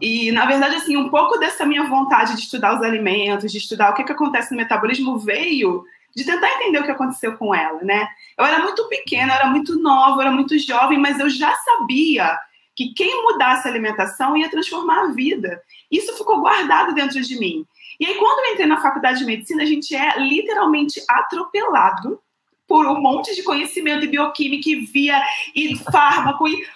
E, 0.00 0.32
na 0.32 0.46
verdade, 0.46 0.76
assim, 0.76 0.96
um 0.96 1.08
pouco 1.08 1.38
dessa 1.38 1.64
minha 1.64 1.84
vontade 1.84 2.34
de 2.34 2.40
estudar 2.40 2.76
os 2.76 2.82
alimentos, 2.82 3.52
de 3.52 3.58
estudar 3.58 3.90
o 3.90 3.94
que, 3.94 4.04
que 4.04 4.12
acontece 4.12 4.50
no 4.50 4.56
metabolismo, 4.56 5.18
veio 5.18 5.84
de 6.18 6.24
tentar 6.24 6.50
entender 6.56 6.80
o 6.80 6.84
que 6.84 6.90
aconteceu 6.90 7.36
com 7.36 7.54
ela, 7.54 7.80
né? 7.80 8.08
Eu 8.36 8.44
era 8.44 8.58
muito 8.58 8.88
pequena, 8.88 9.32
era 9.32 9.46
muito 9.46 9.78
nova, 9.78 10.20
era 10.20 10.32
muito 10.32 10.58
jovem, 10.58 10.98
mas 10.98 11.20
eu 11.20 11.30
já 11.30 11.54
sabia 11.54 12.36
que 12.74 12.92
quem 12.92 13.22
mudasse 13.22 13.68
a 13.68 13.70
alimentação 13.70 14.36
ia 14.36 14.50
transformar 14.50 15.04
a 15.04 15.12
vida. 15.12 15.62
Isso 15.88 16.16
ficou 16.16 16.40
guardado 16.40 16.92
dentro 16.92 17.20
de 17.20 17.38
mim. 17.38 17.64
E 18.00 18.06
aí, 18.06 18.14
quando 18.16 18.44
eu 18.44 18.52
entrei 18.52 18.66
na 18.66 18.80
faculdade 18.80 19.20
de 19.20 19.26
medicina, 19.26 19.62
a 19.62 19.66
gente 19.66 19.94
é 19.94 20.18
literalmente 20.18 21.00
atropelado 21.08 22.20
por 22.66 22.84
um 22.84 23.00
monte 23.00 23.32
de 23.36 23.44
conhecimento 23.44 24.04
e 24.04 24.08
bioquímica 24.08 24.68
e 24.68 24.80
via 24.86 25.22
e 25.54 25.76
fármaco 25.76 26.48
e 26.48 26.66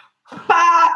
pá! 0.47 0.95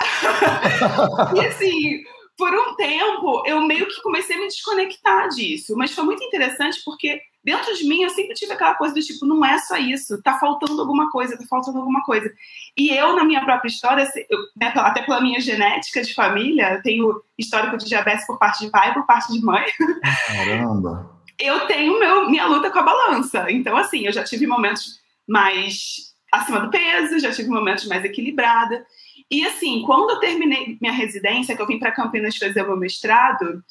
e 1.34 1.46
assim, 1.46 2.04
por 2.36 2.52
um 2.54 2.76
tempo, 2.76 3.42
eu 3.44 3.60
meio 3.62 3.88
que 3.88 4.00
comecei 4.02 4.36
a 4.36 4.40
me 4.40 4.46
desconectar 4.46 5.28
disso. 5.30 5.74
Mas 5.76 5.92
foi 5.92 6.04
muito 6.04 6.22
interessante 6.22 6.80
porque 6.84 7.20
dentro 7.46 7.72
de 7.74 7.88
mim 7.88 8.02
eu 8.02 8.10
sempre 8.10 8.34
tive 8.34 8.52
aquela 8.52 8.74
coisa 8.74 8.92
do 8.92 9.00
tipo, 9.00 9.24
não 9.24 9.44
é 9.44 9.56
só 9.58 9.76
isso, 9.76 10.20
tá 10.20 10.38
faltando 10.38 10.80
alguma 10.80 11.10
coisa, 11.10 11.38
tá 11.38 11.44
faltando 11.48 11.78
alguma 11.78 12.02
coisa. 12.02 12.30
E 12.76 12.90
eu, 12.90 13.14
na 13.14 13.24
minha 13.24 13.42
própria 13.44 13.68
história, 13.68 14.06
eu, 14.28 14.38
né, 14.56 14.72
até 14.74 15.02
pela 15.02 15.20
minha 15.20 15.40
genética 15.40 16.02
de 16.02 16.12
família, 16.12 16.80
tenho 16.82 17.22
histórico 17.38 17.78
de 17.78 17.86
diabetes 17.86 18.26
por 18.26 18.38
parte 18.38 18.64
de 18.64 18.70
pai 18.70 18.90
e 18.90 18.94
por 18.94 19.06
parte 19.06 19.32
de 19.32 19.40
mãe. 19.40 19.64
Caramba! 20.26 21.16
eu 21.38 21.66
tenho 21.66 21.98
meu, 21.98 22.30
minha 22.30 22.46
luta 22.46 22.70
com 22.70 22.78
a 22.78 22.82
balança. 22.82 23.50
Então, 23.50 23.76
assim, 23.76 24.06
eu 24.06 24.12
já 24.12 24.24
tive 24.24 24.46
momentos 24.46 25.00
mais 25.28 26.14
acima 26.32 26.60
do 26.60 26.70
peso, 26.70 27.18
já 27.18 27.30
tive 27.30 27.48
momentos 27.48 27.86
mais 27.86 28.04
equilibrada. 28.04 28.84
E 29.30 29.44
assim, 29.46 29.82
quando 29.82 30.10
eu 30.10 30.20
terminei 30.20 30.78
minha 30.80 30.92
residência, 30.92 31.54
que 31.54 31.60
eu 31.60 31.66
vim 31.66 31.78
para 31.78 31.92
Campinas 31.92 32.36
fazer 32.36 32.62
o 32.62 32.68
meu 32.68 32.76
mestrado, 32.76 33.62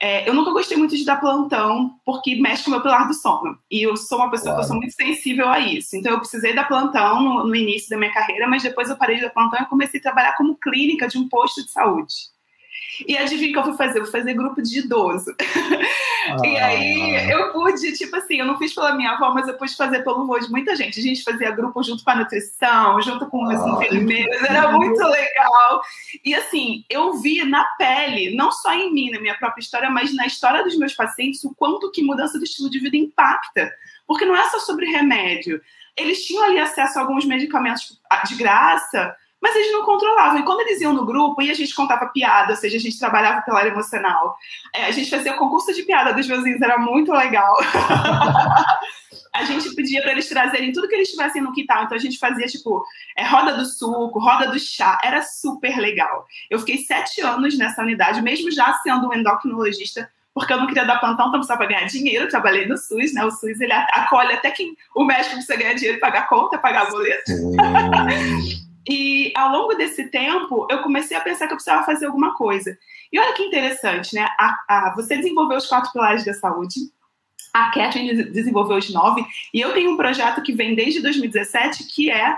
é, 0.00 0.28
eu 0.28 0.34
nunca 0.34 0.50
gostei 0.50 0.76
muito 0.76 0.94
de 0.94 1.04
dar 1.04 1.18
plantão, 1.18 1.98
porque 2.04 2.36
mexe 2.36 2.64
com 2.64 2.70
o 2.70 2.72
meu 2.72 2.82
pilar 2.82 3.08
do 3.08 3.14
sono. 3.14 3.58
E 3.70 3.82
eu 3.82 3.96
sou 3.96 4.18
uma 4.18 4.30
pessoa 4.30 4.54
claro. 4.54 4.58
que 4.58 4.64
eu 4.64 4.68
sou 4.68 4.76
muito 4.76 4.94
sensível 4.94 5.48
a 5.48 5.58
isso. 5.58 5.96
Então, 5.96 6.12
eu 6.12 6.18
precisei 6.18 6.54
dar 6.54 6.68
plantão 6.68 7.22
no, 7.22 7.46
no, 7.46 7.56
início 7.56 7.88
da 7.88 7.96
minha 7.96 8.12
carreira, 8.12 8.46
mas 8.46 8.62
depois 8.62 8.90
eu 8.90 8.96
parei 8.96 9.16
de 9.16 9.22
dar 9.22 9.30
plantão 9.30 9.60
e 9.60 9.66
comecei 9.66 9.98
a 9.98 10.02
trabalhar 10.02 10.36
como 10.36 10.56
clínica 10.56 11.08
de 11.08 11.16
um 11.16 11.28
posto 11.28 11.64
de 11.64 11.70
saúde. 11.70 12.14
E 13.06 13.16
adivinha 13.16 13.50
o 13.50 13.52
que 13.52 13.58
eu 13.58 13.64
fui 13.64 13.76
fazer? 13.76 13.98
Eu 13.98 14.04
fui 14.04 14.12
fazer 14.12 14.34
grupo 14.34 14.62
de 14.62 14.78
idoso. 14.78 15.34
Ah. 16.28 16.44
E 16.44 16.56
aí 16.56 17.30
eu 17.30 17.52
pude, 17.52 17.92
tipo 17.92 18.16
assim, 18.16 18.40
eu 18.40 18.46
não 18.46 18.58
fiz 18.58 18.74
pela 18.74 18.96
minha 18.96 19.12
avó, 19.12 19.32
mas 19.32 19.46
eu 19.46 19.54
pude 19.54 19.76
fazer 19.76 20.02
pelo 20.02 20.26
vô 20.26 20.36
de 20.40 20.50
muita 20.50 20.74
gente. 20.74 20.98
A 20.98 21.02
gente 21.02 21.22
fazia 21.22 21.52
grupo 21.52 21.80
junto 21.84 22.02
com 22.02 22.10
a 22.10 22.16
nutrição, 22.16 23.00
junto 23.00 23.26
com 23.26 23.44
os 23.44 23.54
ah. 23.54 23.68
enfermeiros, 23.68 24.42
era 24.42 24.72
muito 24.72 25.00
legal. 25.00 25.82
E 26.24 26.34
assim, 26.34 26.84
eu 26.90 27.14
vi 27.14 27.44
na 27.44 27.64
pele, 27.78 28.34
não 28.34 28.50
só 28.50 28.72
em 28.72 28.92
mim, 28.92 29.10
na 29.10 29.20
minha 29.20 29.36
própria 29.36 29.62
história, 29.62 29.88
mas 29.88 30.12
na 30.16 30.26
história 30.26 30.64
dos 30.64 30.76
meus 30.76 30.94
pacientes, 30.94 31.44
o 31.44 31.54
quanto 31.54 31.92
que 31.92 32.02
mudança 32.02 32.38
do 32.38 32.44
estilo 32.44 32.68
de 32.68 32.80
vida 32.80 32.96
impacta. 32.96 33.72
Porque 34.06 34.24
não 34.24 34.36
é 34.36 34.42
só 34.48 34.58
sobre 34.58 34.86
remédio. 34.86 35.60
Eles 35.96 36.24
tinham 36.24 36.44
ali 36.44 36.58
acesso 36.58 36.98
a 36.98 37.02
alguns 37.02 37.24
medicamentos 37.24 38.00
de 38.28 38.34
graça, 38.34 39.14
mas 39.46 39.54
eles 39.54 39.72
não 39.72 39.84
controlavam. 39.84 40.40
E 40.40 40.42
quando 40.42 40.60
eles 40.62 40.80
iam 40.80 40.92
no 40.92 41.06
grupo, 41.06 41.40
e 41.40 41.50
a 41.50 41.54
gente 41.54 41.72
contava 41.72 42.06
piada, 42.06 42.50
ou 42.50 42.56
seja, 42.56 42.76
a 42.76 42.80
gente 42.80 42.98
trabalhava 42.98 43.42
pela 43.42 43.60
área 43.60 43.70
emocional. 43.70 44.36
É, 44.74 44.86
a 44.86 44.90
gente 44.90 45.08
fazia 45.08 45.34
concurso 45.34 45.72
de 45.72 45.84
piada 45.84 46.12
dos 46.12 46.26
vizinhos, 46.26 46.60
era 46.60 46.76
muito 46.78 47.12
legal. 47.12 47.54
a 49.32 49.44
gente 49.44 49.72
pedia 49.76 50.02
para 50.02 50.10
eles 50.10 50.28
trazerem 50.28 50.72
tudo 50.72 50.88
que 50.88 50.96
eles 50.96 51.10
tivessem 51.10 51.40
no 51.40 51.52
quintal. 51.52 51.84
Então 51.84 51.96
a 51.96 52.00
gente 52.00 52.18
fazia, 52.18 52.46
tipo, 52.46 52.84
é, 53.16 53.24
roda 53.24 53.54
do 53.56 53.64
suco, 53.64 54.18
roda 54.18 54.50
do 54.50 54.58
chá. 54.58 54.98
Era 55.04 55.22
super 55.22 55.78
legal. 55.78 56.26
Eu 56.50 56.58
fiquei 56.58 56.78
sete 56.78 57.20
anos 57.20 57.56
nessa 57.56 57.82
unidade, 57.82 58.20
mesmo 58.22 58.50
já 58.50 58.72
sendo 58.82 59.08
um 59.08 59.14
endocrinologista, 59.14 60.10
porque 60.34 60.52
eu 60.52 60.58
não 60.58 60.66
queria 60.66 60.84
dar 60.84 60.98
plantão, 60.98 61.28
então 61.28 61.38
precisava 61.38 61.66
ganhar 61.66 61.86
dinheiro. 61.86 62.24
Eu 62.24 62.28
trabalhei 62.28 62.66
no 62.66 62.76
SUS, 62.76 63.14
né? 63.14 63.24
O 63.24 63.30
SUS 63.30 63.60
ele 63.60 63.72
acolhe 63.72 64.32
até 64.32 64.50
quem 64.50 64.76
o 64.94 65.04
médico 65.04 65.34
precisa 65.34 65.56
ganhar 65.56 65.74
dinheiro 65.74 65.98
e 65.98 66.00
pagar 66.00 66.28
conta, 66.28 66.58
pagar 66.58 66.90
boleto. 66.90 67.30
E 68.88 69.32
ao 69.36 69.50
longo 69.50 69.74
desse 69.74 70.08
tempo, 70.10 70.66
eu 70.70 70.82
comecei 70.82 71.16
a 71.16 71.20
pensar 71.20 71.46
que 71.46 71.52
eu 71.52 71.56
precisava 71.56 71.84
fazer 71.84 72.06
alguma 72.06 72.34
coisa. 72.34 72.76
E 73.12 73.18
olha 73.18 73.32
que 73.34 73.42
interessante, 73.42 74.14
né? 74.14 74.28
A, 74.38 74.56
a, 74.68 74.94
você 74.94 75.16
desenvolveu 75.16 75.58
os 75.58 75.66
quatro 75.66 75.92
pilares 75.92 76.24
da 76.24 76.34
saúde, 76.34 76.74
a 77.52 77.70
Catherine 77.70 78.24
desenvolveu 78.24 78.76
os 78.76 78.92
nove, 78.92 79.24
e 79.52 79.60
eu 79.60 79.72
tenho 79.72 79.92
um 79.92 79.96
projeto 79.96 80.42
que 80.42 80.52
vem 80.52 80.74
desde 80.74 81.00
2017, 81.00 81.84
que 81.84 82.10
é 82.10 82.36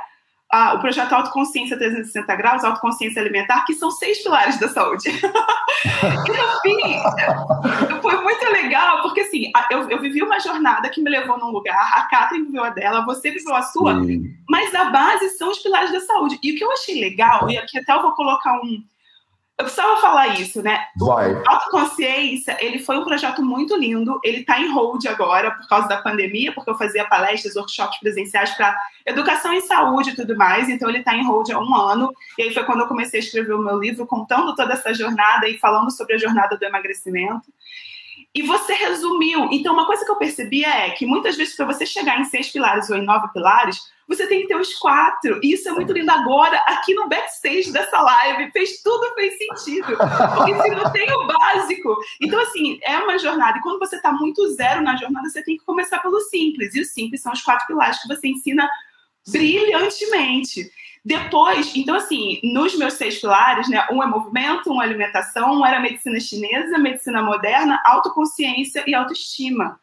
ah, 0.51 0.75
o 0.75 0.81
projeto 0.81 1.13
Autoconsciência 1.13 1.77
360 1.77 2.37
Graus, 2.37 2.65
Autoconsciência 2.65 3.21
Alimentar, 3.21 3.65
que 3.67 3.75
são 3.75 3.91
seis 3.91 4.23
pilares 4.23 4.59
da 4.59 4.69
saúde. 4.69 5.09
e 5.13 6.31
no 6.31 6.61
fim, 6.63 8.01
foi 8.01 8.23
muito 8.23 8.45
legal, 8.51 9.03
porque 9.03 9.21
assim, 9.21 9.53
eu, 9.71 9.91
eu, 9.91 10.01
vivi 10.01 10.23
uma 10.23 10.41
jornada 10.41 10.89
que 10.89 11.03
me 11.03 11.11
levou 11.11 11.39
num 11.39 11.51
lugar, 11.51 11.91
a 11.95 12.03
Catherine 12.09 12.47
viveu 12.47 12.65
a 12.65 12.71
dela, 12.71 13.05
você 13.05 13.31
viveu 13.31 13.55
a 13.55 13.63
sua, 13.63 14.03
Sim. 14.03 14.23
mas 14.49 14.75
a 14.75 14.87
base 14.87 15.29
são 15.31 15.51
os 15.51 15.59
pilares 15.59 15.93
da 15.93 16.01
saúde. 16.01 16.39
E 16.43 16.53
o 16.53 16.57
que 16.57 16.65
eu 16.65 16.73
achei 16.73 16.99
legal, 16.99 17.51
e 17.51 17.59
aqui 17.59 17.79
até 17.79 17.93
eu 17.93 18.01
vou 18.01 18.13
colocar 18.13 18.55
um, 18.55 18.83
eu 19.59 19.65
precisava 19.65 20.01
falar 20.01 20.41
isso, 20.41 20.63
né? 20.63 20.87
Vai. 20.97 21.35
O 21.35 21.43
Autoconsciência, 21.45 22.57
ele 22.61 22.79
foi 22.79 22.97
um 22.97 23.05
projeto 23.05 23.45
muito 23.45 23.77
lindo. 23.77 24.21
Ele 24.23 24.39
está 24.39 24.61
em 24.61 24.71
hold 24.71 25.05
agora 25.07 25.51
por 25.51 25.67
causa 25.67 25.89
da 25.89 26.01
pandemia, 26.01 26.53
porque 26.53 26.71
eu 26.71 26.79
fazia 26.79 27.05
palestras, 27.09 27.57
workshops 27.57 27.99
presenciais 27.99 28.51
para 28.53 28.79
educação 29.05 29.53
em 29.53 29.61
saúde 29.63 30.11
e 30.11 30.15
tudo 30.15 30.37
mais. 30.37 30.69
Então 30.69 30.89
ele 30.89 30.99
está 30.99 31.13
em 31.17 31.27
hold 31.27 31.51
há 31.51 31.59
um 31.59 31.75
ano. 31.75 32.13
E 32.39 32.43
aí 32.43 32.55
foi 32.55 32.63
quando 32.65 32.83
eu 32.83 32.87
comecei 32.87 33.19
a 33.19 33.23
escrever 33.23 33.53
o 33.53 33.59
meu 33.59 33.81
livro, 33.81 34.07
contando 34.07 34.55
toda 34.55 34.75
essa 34.75 34.95
jornada 34.95 35.49
e 35.49 35.59
falando 35.59 35.91
sobre 35.91 36.15
a 36.15 36.19
jornada 36.19 36.57
do 36.57 36.65
emagrecimento. 36.65 37.53
E 38.33 38.43
você 38.43 38.75
resumiu. 38.75 39.49
Então, 39.51 39.73
uma 39.73 39.87
coisa 39.87 40.05
que 40.05 40.11
eu 40.11 40.17
percebia 40.17 40.69
é 40.69 40.91
que 40.91 41.05
muitas 41.05 41.37
vezes, 41.37 41.57
para 41.57 41.67
você 41.67 41.85
chegar 41.85 42.21
em 42.21 42.25
seis 42.25 42.49
pilares 42.53 42.89
ou 42.91 42.97
em 42.97 43.05
nove 43.05 43.27
pilares, 43.33 43.81
você 44.09 44.27
tem 44.27 44.41
que 44.41 44.49
ter 44.49 44.57
os 44.57 44.75
quatro. 44.75 45.39
E 45.43 45.53
isso 45.53 45.69
é 45.69 45.73
muito 45.73 45.93
lindo 45.93 46.11
agora, 46.11 46.57
aqui 46.67 46.95
no 46.95 47.09
backstage 47.09 47.71
dessa 47.71 48.01
live. 48.01 48.51
Fez 48.53 48.81
tudo, 48.83 49.15
fez 49.15 49.37
sentido. 49.37 49.97
Porque 50.35 50.63
se 50.63 50.71
não 50.71 50.91
tem 50.91 51.13
o 51.13 51.27
básico. 51.27 51.99
Então, 52.21 52.41
assim, 52.41 52.81
é 52.83 52.97
uma 52.99 53.19
jornada. 53.19 53.59
E 53.59 53.61
quando 53.61 53.79
você 53.79 53.97
está 53.97 54.11
muito 54.11 54.49
zero 54.55 54.81
na 54.81 54.97
jornada, 54.97 55.29
você 55.29 55.45
tem 55.45 55.59
que 55.59 55.65
começar 55.65 55.99
pelo 55.99 56.19
simples. 56.21 56.75
E 56.75 56.81
o 56.81 56.85
simples 56.87 57.21
são 57.21 57.33
os 57.33 57.43
quatro 57.43 57.67
pilares 57.67 58.01
que 58.01 58.09
você 58.09 58.29
ensina 58.29 58.67
brilhantemente. 59.29 60.71
Depois, 61.05 61.75
então 61.77 61.95
assim, 61.95 62.41
nos 62.43 62.77
meus 62.77 62.95
seis 62.95 63.21
pilares, 63.21 63.69
né, 63.69 63.87
um 63.91 64.03
é 64.03 64.07
movimento, 64.07 64.71
um 64.71 64.83
é 64.83 64.85
alimentação, 64.85 65.61
um 65.61 65.67
era 65.67 65.81
medicina 65.81 66.19
chinesa, 66.19 66.77
medicina 66.77 67.23
moderna, 67.23 67.81
autoconsciência 67.85 68.85
e 68.87 68.95
autoestima. 68.95 69.79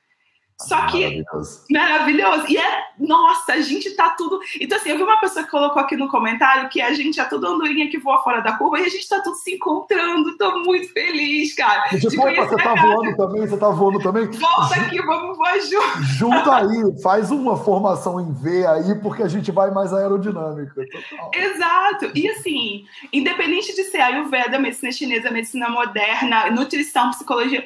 Só 0.61 0.87
que 0.87 1.01
maravilhoso. 1.01 1.63
maravilhoso. 1.69 2.45
E 2.47 2.57
é, 2.57 2.83
nossa, 2.97 3.53
a 3.53 3.61
gente 3.61 3.91
tá 3.91 4.11
tudo. 4.11 4.39
Então, 4.59 4.77
assim, 4.77 4.89
eu 4.89 4.97
vi 4.97 5.03
uma 5.03 5.19
pessoa 5.19 5.43
que 5.43 5.51
colocou 5.51 5.81
aqui 5.81 5.97
no 5.97 6.07
comentário 6.07 6.69
que 6.69 6.81
a 6.81 6.93
gente 6.93 7.19
é 7.19 7.25
tudo 7.25 7.47
andorinha 7.47 7.89
que 7.89 7.97
voa 7.97 8.23
fora 8.23 8.39
da 8.39 8.53
curva 8.53 8.79
e 8.79 8.85
a 8.85 8.89
gente 8.89 9.07
tá 9.07 9.19
tudo 9.21 9.35
se 9.35 9.55
encontrando. 9.55 10.37
Tô 10.37 10.59
muito 10.59 10.91
feliz, 10.93 11.53
cara. 11.53 11.93
E 11.93 11.99
tipo, 11.99 12.21
opa, 12.21 12.45
você 12.45 12.55
tá 12.55 12.73
voando 12.73 13.17
também? 13.17 13.47
Você 13.47 13.57
tá 13.57 13.69
voando 13.69 13.99
também? 13.99 14.25
Volta 14.27 14.75
aqui, 14.75 15.01
vamos 15.01 15.37
voar 15.37 15.59
junto. 15.59 16.03
Junta 16.03 16.55
aí, 16.55 17.01
faz 17.03 17.31
uma 17.31 17.57
formação 17.57 18.21
em 18.21 18.31
V 18.31 18.65
aí, 18.65 18.95
porque 19.01 19.23
a 19.23 19.27
gente 19.27 19.51
vai 19.51 19.71
mais 19.71 19.93
aerodinâmica. 19.93 20.73
Total. 20.73 21.31
Exato. 21.33 22.11
E 22.15 22.29
assim, 22.29 22.85
independente 23.11 23.75
de 23.75 23.83
ser 23.83 23.99
Ayurveda, 23.99 24.57
medicina 24.57 24.91
chinesa, 24.91 25.29
medicina 25.29 25.67
moderna, 25.67 26.49
nutrição, 26.49 27.09
psicologia 27.09 27.61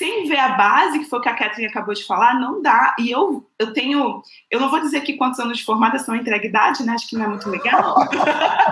sem 0.00 0.26
ver 0.26 0.38
a 0.38 0.54
base, 0.54 0.98
que 0.98 1.04
foi 1.04 1.18
o 1.18 1.22
que 1.22 1.28
a 1.28 1.34
Catherine 1.34 1.66
acabou 1.66 1.92
de 1.92 2.06
falar, 2.06 2.40
não 2.40 2.62
dá. 2.62 2.96
E 2.98 3.10
eu, 3.10 3.46
eu 3.58 3.70
tenho, 3.74 4.22
eu 4.50 4.58
não 4.58 4.70
vou 4.70 4.80
dizer 4.80 4.96
aqui 4.96 5.12
quantos 5.12 5.38
anos 5.38 5.58
de 5.58 5.64
formada 5.64 5.98
são 5.98 6.16
entregue 6.16 6.48
idade, 6.48 6.82
né? 6.82 6.94
Acho 6.94 7.06
que 7.06 7.16
não 7.16 7.26
é 7.26 7.28
muito 7.28 7.50
legal. 7.50 7.96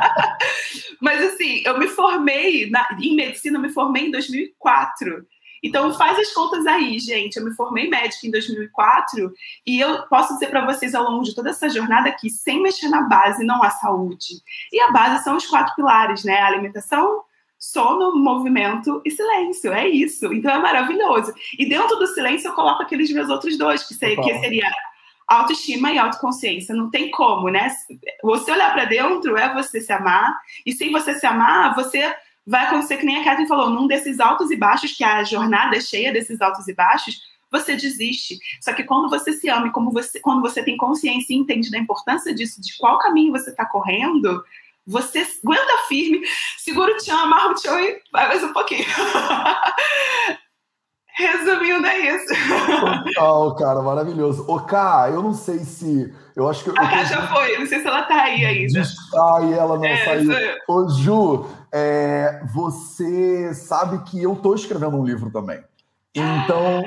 Mas 0.99 1.23
assim, 1.23 1.61
eu 1.67 1.79
me 1.79 1.87
formei 1.87 2.71
na, 2.71 2.89
em 2.99 3.15
medicina, 3.15 3.59
eu 3.59 3.61
me 3.61 3.69
formei 3.69 4.07
em 4.07 4.11
2004. 4.11 5.27
Então 5.63 5.93
faz 5.93 6.19
as 6.19 6.33
contas 6.33 6.67
aí, 6.67 6.99
gente. 6.99 7.37
Eu 7.37 7.45
me 7.45 7.55
formei 7.55 7.91
médica 7.91 8.27
em 8.27 8.31
2004 8.31 9.31
e 9.67 9.79
eu 9.79 10.05
posso 10.05 10.33
dizer 10.33 10.49
para 10.49 10.65
vocês 10.65 10.95
ao 10.95 11.11
longo 11.11 11.25
de 11.25 11.35
toda 11.35 11.51
essa 11.51 11.69
jornada 11.69 12.11
que 12.11 12.31
sem 12.31 12.63
mexer 12.63 12.89
na 12.89 13.03
base 13.03 13.45
não 13.45 13.63
há 13.63 13.69
saúde. 13.69 14.37
E 14.73 14.81
a 14.81 14.91
base 14.93 15.23
são 15.23 15.37
os 15.37 15.47
quatro 15.47 15.75
pilares, 15.75 16.25
né? 16.25 16.41
A 16.41 16.47
alimentação, 16.47 17.23
sono, 17.59 18.17
movimento 18.17 19.03
e 19.05 19.11
silêncio. 19.11 19.73
É 19.73 19.89
isso. 19.89 20.33
Então 20.33 20.51
é 20.51 20.59
maravilhoso. 20.59 21.33
E 21.59 21.69
dentro 21.69 21.97
do 21.97 22.07
silêncio 22.07 22.49
eu 22.49 22.55
coloco 22.55 22.83
aqueles 22.83 23.13
meus 23.13 23.29
outros 23.29 23.59
dois, 23.59 23.83
que, 23.83 23.95
seria, 23.95 24.23
que 24.23 24.39
seria 24.39 24.71
autoestima 25.27 25.93
e 25.93 25.99
autoconsciência. 25.99 26.75
Não 26.75 26.91
tem 26.91 27.11
como, 27.11 27.49
né? 27.49 27.71
Você 28.23 28.51
olhar 28.53 28.73
para 28.73 28.85
dentro 28.85 29.37
é 29.37 29.53
você 29.53 29.81
se 29.81 29.93
amar. 29.93 30.35
E 30.65 30.73
sem 30.73 30.93
você 30.93 31.15
se 31.15 31.27
amar, 31.27 31.75
você 31.75 32.15
vai 32.47 32.67
acontecer 32.67 32.97
que 32.97 33.05
nem 33.05 33.21
a 33.21 33.25
Catherine 33.25 33.49
falou, 33.49 33.69
num 33.69 33.87
desses 33.87 34.19
altos 34.21 34.51
e 34.51 34.57
baixos, 34.57 34.93
que 34.93 35.05
a 35.05 35.23
jornada 35.23 35.77
é 35.77 35.81
cheia 35.81 36.13
desses 36.13 36.41
altos 36.41 36.67
e 36.67 36.75
baixos, 36.75 37.21
você 37.51 37.77
desiste. 37.77 38.39
Só 38.61 38.73
que 38.73 38.85
quando 38.85 39.11
você 39.11 39.33
se 39.33 39.49
ama 39.51 39.69
e 39.69 39.71
como 39.71 39.91
você, 39.91 40.19
quando 40.21 40.41
você 40.41 40.63
tem 40.63 40.77
consciência 40.77 41.35
e 41.35 41.37
entende 41.37 41.71
da 41.71 41.79
importância 41.79 42.35
disso, 42.35 42.61
de 42.61 42.77
qual 42.79 42.99
caminho 42.99 43.33
você 43.33 43.51
está 43.51 43.67
correndo, 43.67 44.43
você 44.89 45.27
aguenta 45.45 45.79
firme, 45.87 46.27
segura 46.57 46.93
o 46.93 46.97
tchan, 46.97 47.15
amarra 47.15 47.51
o 47.51 47.55
tchan 47.55 47.79
e 47.81 48.01
vai 48.11 48.27
mais 48.29 48.43
um 48.43 48.53
pouquinho. 48.53 48.87
Resumindo, 51.19 51.85
é 51.85 52.15
isso. 52.15 52.27
Total, 53.15 53.57
cara, 53.57 53.83
maravilhoso. 53.83 54.45
Ô, 54.49 54.61
Ká, 54.61 55.11
eu 55.13 55.21
não 55.21 55.35
sei 55.35 55.59
se. 55.59 56.15
Eu 56.37 56.49
acho 56.49 56.63
que. 56.63 56.71
A 56.71 56.89
Ká 56.89 57.03
já 57.03 57.27
foi, 57.27 57.59
não 57.59 57.67
sei 57.67 57.81
se 57.81 57.89
ela 57.89 58.05
tá 58.05 58.23
aí 58.23 58.47
ainda. 58.47 58.83
Ai, 59.35 59.53
ela 59.53 59.77
não 59.77 59.85
é, 59.85 60.05
saiu. 60.05 60.31
Ô, 60.69 60.89
Ju, 60.89 61.47
é, 61.73 62.41
você 62.55 63.53
sabe 63.53 64.09
que 64.09 64.23
eu 64.23 64.37
tô 64.37 64.55
escrevendo 64.55 64.97
um 64.97 65.05
livro 65.05 65.29
também. 65.33 65.61
Então, 66.15 66.85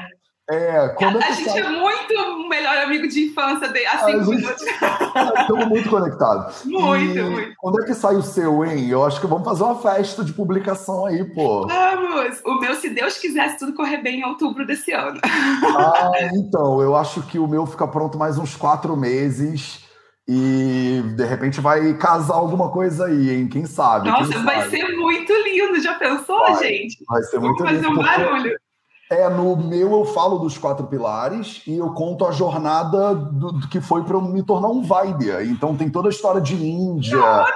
É, 0.51 0.89
quando 0.97 1.17
a, 1.17 1.21
é 1.21 1.29
a 1.29 1.31
gente 1.31 1.49
sai... 1.49 1.61
é 1.61 1.69
muito 1.69 2.13
o 2.13 2.49
melhor 2.49 2.77
amigo 2.79 3.07
de 3.07 3.27
infância 3.27 3.69
de 3.69 3.79
minutos. 4.27 4.61
Estamos 5.39 5.67
muito 5.67 5.89
conectados. 5.89 6.65
Muito, 6.65 7.17
e 7.17 7.21
muito. 7.23 7.53
Quando 7.57 7.81
é 7.81 7.85
que 7.85 7.93
sai 7.93 8.15
o 8.15 8.21
seu, 8.21 8.65
hein? 8.65 8.89
Eu 8.89 9.03
acho 9.05 9.21
que 9.21 9.27
vamos 9.27 9.45
fazer 9.45 9.63
uma 9.63 9.75
festa 9.75 10.23
de 10.23 10.33
publicação 10.33 11.05
aí, 11.05 11.23
pô. 11.23 11.67
Vamos! 11.67 12.41
O 12.45 12.59
meu, 12.59 12.75
se 12.75 12.89
Deus 12.89 13.17
quisesse 13.17 13.59
tudo 13.59 13.73
correr 13.73 13.97
bem 13.97 14.19
em 14.19 14.25
outubro 14.25 14.65
desse 14.65 14.91
ano. 14.91 15.19
Ah, 15.63 16.11
então, 16.33 16.81
eu 16.81 16.95
acho 16.95 17.21
que 17.23 17.39
o 17.39 17.47
meu 17.47 17.65
fica 17.65 17.87
pronto 17.87 18.17
mais 18.17 18.37
uns 18.37 18.55
quatro 18.55 18.95
meses. 18.97 19.85
E 20.27 21.01
de 21.15 21.25
repente 21.25 21.59
vai 21.61 21.93
casar 21.95 22.35
alguma 22.35 22.69
coisa 22.69 23.05
aí, 23.05 23.31
hein? 23.31 23.47
Quem 23.47 23.65
sabe? 23.65 24.09
Nossa, 24.09 24.31
quem 24.31 24.43
vai 24.43 24.61
sabe? 24.61 24.77
ser 24.77 24.95
muito 24.95 25.33
lindo. 25.33 25.81
Já 25.81 25.95
pensou, 25.95 26.39
vai, 26.39 26.55
gente? 26.55 27.03
Vai 27.07 27.23
ser 27.23 27.39
muito 27.39 27.63
Vamos 27.63 27.81
lindo. 27.81 27.95
fazer 27.95 27.99
um 27.99 28.03
barulho. 28.03 28.59
É, 29.11 29.27
no 29.27 29.57
meu 29.57 29.91
eu 29.91 30.05
falo 30.05 30.39
dos 30.39 30.57
quatro 30.57 30.87
pilares 30.87 31.61
e 31.67 31.77
eu 31.77 31.93
conto 31.93 32.25
a 32.25 32.31
jornada 32.31 33.13
do, 33.13 33.51
do 33.51 33.67
que 33.67 33.81
foi 33.81 34.05
para 34.05 34.15
eu 34.15 34.21
me 34.21 34.41
tornar 34.41 34.69
um 34.69 34.81
Vaidya. 34.81 35.43
Então 35.43 35.75
tem 35.75 35.89
toda 35.89 36.07
a 36.07 36.11
história 36.11 36.39
de 36.39 36.55
Índia. 36.55 37.17
Nossa. 37.17 37.51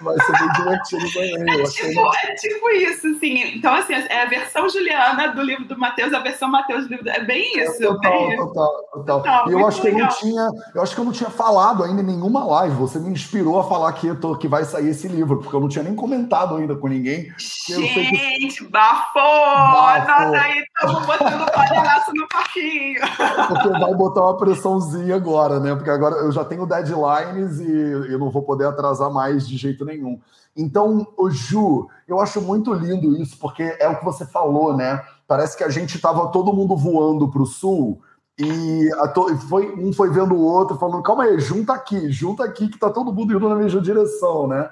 Vai 0.00 0.16
ser 0.20 0.32
bem 0.32 0.52
divertido 0.52 1.12
também. 1.12 1.60
É 1.60 1.64
tipo, 1.64 2.14
é 2.14 2.34
tipo 2.34 2.70
isso, 2.70 3.06
assim. 3.08 3.56
Então, 3.56 3.74
assim, 3.74 3.94
é 3.94 4.22
a 4.22 4.26
versão 4.26 4.68
Juliana 4.68 5.28
do 5.28 5.42
livro 5.42 5.64
do 5.64 5.78
Matheus, 5.78 6.12
a 6.12 6.20
versão 6.20 6.50
Matheus 6.50 6.84
do 6.84 6.90
livro 6.90 7.04
do... 7.04 7.10
É 7.10 7.24
bem 7.24 7.58
isso. 7.58 7.82
É, 7.82 7.86
total, 7.86 8.28
bem 8.28 8.36
total, 8.36 8.72
total, 8.92 9.22
total. 9.22 9.48
E 9.48 9.52
eu 9.52 9.66
acho 9.66 9.82
legal. 9.82 9.96
que 9.96 10.02
eu 10.02 10.06
não 10.06 10.14
tinha. 10.14 10.50
Eu 10.74 10.82
acho 10.82 10.94
que 10.94 11.00
eu 11.00 11.04
não 11.04 11.12
tinha 11.12 11.30
falado 11.30 11.82
ainda 11.82 12.02
em 12.02 12.06
nenhuma 12.06 12.44
live. 12.44 12.76
Você 12.76 12.98
me 12.98 13.10
inspirou 13.10 13.58
a 13.58 13.64
falar 13.64 13.92
que, 13.94 14.14
tô, 14.16 14.36
que 14.36 14.46
vai 14.46 14.64
sair 14.64 14.90
esse 14.90 15.08
livro, 15.08 15.40
porque 15.40 15.56
eu 15.56 15.60
não 15.60 15.68
tinha 15.68 15.84
nem 15.84 15.94
comentado 15.94 16.56
ainda 16.56 16.74
com 16.74 16.88
ninguém. 16.88 17.32
Gente, 17.38 18.58
que... 18.58 18.68
bafou! 18.68 19.22
bafou! 19.22 20.26
Nós 20.26 20.34
aí 20.34 20.58
estamos 20.58 21.06
botando 21.06 21.50
palhaço 21.52 22.12
no 22.14 22.28
parquinho. 22.28 23.00
Porque 23.48 23.68
vai 23.68 23.94
botar 23.94 24.22
uma 24.22 24.36
pressãozinha 24.36 25.16
agora, 25.16 25.58
né? 25.58 25.74
Porque 25.74 25.90
agora 25.90 26.16
eu 26.16 26.32
já 26.32 26.44
tenho 26.44 26.66
deadlines 26.66 27.60
e 27.60 28.12
eu 28.12 28.18
não 28.18 28.30
vou 28.30 28.42
poder 28.42 28.66
atrasar 28.66 29.10
mais 29.10 29.48
de 29.48 29.56
jeito 29.56 29.85
nenhum. 29.86 30.20
Então, 30.54 31.06
o 31.16 31.30
Ju, 31.30 31.88
eu 32.06 32.20
acho 32.20 32.40
muito 32.40 32.72
lindo 32.74 33.16
isso, 33.16 33.38
porque 33.38 33.62
é 33.62 33.88
o 33.88 33.98
que 33.98 34.04
você 34.04 34.26
falou, 34.26 34.76
né? 34.76 35.02
Parece 35.26 35.56
que 35.56 35.64
a 35.64 35.70
gente 35.70 35.96
estava 35.96 36.28
todo 36.28 36.52
mundo 36.52 36.76
voando 36.76 37.30
para 37.30 37.42
o 37.42 37.46
sul 37.46 38.02
e 38.38 38.90
to... 39.14 39.34
foi, 39.48 39.72
um 39.74 39.92
foi 39.92 40.10
vendo 40.10 40.34
o 40.34 40.42
outro, 40.42 40.76
falando: 40.76 41.02
calma 41.02 41.24
aí, 41.24 41.38
junta 41.40 41.72
aqui, 41.72 42.10
junta 42.10 42.44
aqui, 42.44 42.68
que 42.68 42.78
tá 42.78 42.90
todo 42.90 43.12
mundo 43.12 43.34
indo 43.34 43.48
na 43.48 43.56
mesma 43.56 43.80
direção, 43.80 44.46
né? 44.46 44.68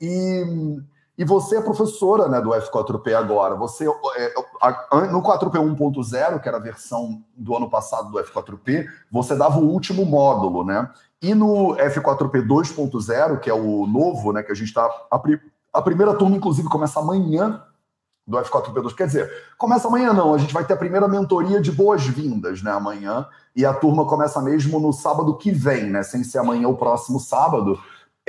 E, 0.00 0.44
e 1.18 1.24
você 1.24 1.56
é 1.56 1.60
professora 1.60 2.28
né, 2.28 2.40
do 2.40 2.50
F4P 2.50 3.12
agora. 3.12 3.56
Você 3.56 3.84
é, 4.16 4.34
no 5.10 5.20
4P 5.20 5.54
1.0, 5.54 6.40
que 6.40 6.48
era 6.48 6.58
a 6.58 6.60
versão 6.60 7.20
do 7.36 7.56
ano 7.56 7.68
passado 7.68 8.12
do 8.12 8.22
F4P, 8.22 8.86
você 9.10 9.34
dava 9.34 9.58
o 9.58 9.68
último 9.68 10.06
módulo, 10.06 10.64
né? 10.64 10.88
E 11.20 11.34
no 11.34 11.74
F4P 11.76 12.46
2.0, 12.46 13.40
que 13.40 13.50
é 13.50 13.54
o 13.54 13.84
novo, 13.88 14.32
né, 14.32 14.44
que 14.44 14.52
a 14.52 14.54
gente 14.54 14.68
está. 14.68 14.84
A, 15.10 15.20
a, 15.72 15.82
primeira 15.82 16.14
turma, 16.14 16.36
inclusive, 16.36 16.68
começa 16.68 17.00
amanhã 17.00 17.64
do 18.24 18.36
F4P 18.38 18.74
2. 18.74 18.92
Quer 18.92 19.06
dizer, 19.08 19.32
começa 19.58 19.88
amanhã 19.88 20.12
não, 20.12 20.32
a 20.32 20.38
gente 20.38 20.54
vai 20.54 20.64
ter 20.64 20.74
a 20.74 20.76
primeira 20.76 21.08
mentoria 21.08 21.60
de 21.60 21.72
boas-vindas 21.72 22.62
né, 22.62 22.70
amanhã, 22.70 23.26
e 23.56 23.66
a 23.66 23.74
turma 23.74 24.04
começa 24.04 24.40
mesmo 24.40 24.78
no 24.78 24.92
sábado 24.92 25.36
que 25.36 25.50
vem, 25.50 25.90
né? 25.90 26.04
Sem 26.04 26.22
ser 26.22 26.38
amanhã 26.38 26.68
o 26.68 26.76
próximo 26.76 27.18
sábado. 27.18 27.76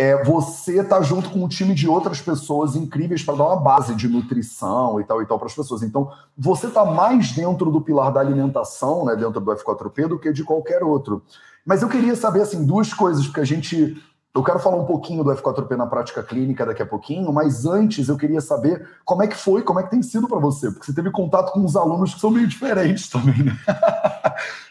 É, 0.02 0.24
você 0.24 0.82
tá 0.82 1.02
junto 1.02 1.30
com 1.30 1.43
um 1.43 1.47
time 1.50 1.76
de 1.76 1.86
outras 1.86 2.22
pessoas 2.22 2.74
incríveis 2.74 3.22
para 3.22 3.36
dar 3.36 3.47
uma 3.47 3.58
base 3.58 3.93
de 3.93 4.08
nutrição 4.08 4.97
e 5.02 5.04
tal 5.04 5.22
e 5.22 5.26
tal 5.26 5.38
para 5.38 5.47
as 5.47 5.54
pessoas. 5.54 5.84
Então, 5.84 6.10
você 6.38 6.70
tá 6.70 6.86
mais 6.86 7.34
dentro 7.34 7.70
do 7.70 7.82
pilar 7.82 8.10
da 8.10 8.22
alimentação, 8.22 9.04
né, 9.04 9.14
dentro 9.14 9.41
do 9.41 9.52
F4P, 9.52 10.08
do 10.08 10.18
que 10.18 10.32
de 10.32 10.41
qualquer 10.45 10.84
outro. 10.84 11.22
Mas 11.66 11.82
eu 11.82 11.89
queria 11.89 12.16
saber 12.16 12.43
assim 12.43 12.66
duas 12.66 12.93
coisas, 12.93 13.26
porque 13.26 13.41
a 13.41 13.45
gente 13.45 14.02
eu 14.34 14.44
quero 14.44 14.60
falar 14.60 14.78
um 14.78 14.86
pouquinho 14.86 15.24
do 15.24 15.32
F4P 15.32 15.76
na 15.76 15.88
prática 15.88 16.22
clínica 16.22 16.66
daqui 16.66 16.84
a 16.84 16.86
pouquinho, 16.86 17.34
mas 17.34 17.66
antes 17.66 18.10
eu 18.10 18.18
queria 18.18 18.40
saber 18.40 18.88
como 19.04 19.24
é 19.24 19.28
que 19.28 19.36
foi, 19.36 19.64
como 19.64 19.80
é 19.80 19.84
que 19.84 19.90
tem 19.90 20.04
sido 20.04 20.28
para 20.28 20.38
você, 20.38 20.70
porque 20.70 20.86
você 20.86 20.94
teve 20.94 21.10
contato 21.10 21.52
com 21.52 21.60
uns 21.62 21.76
alunos 21.76 22.14
que 22.14 22.20
são 22.20 22.30
meio 22.30 22.48
diferentes 22.48 23.10
também, 23.12 23.44
né? 23.44 23.58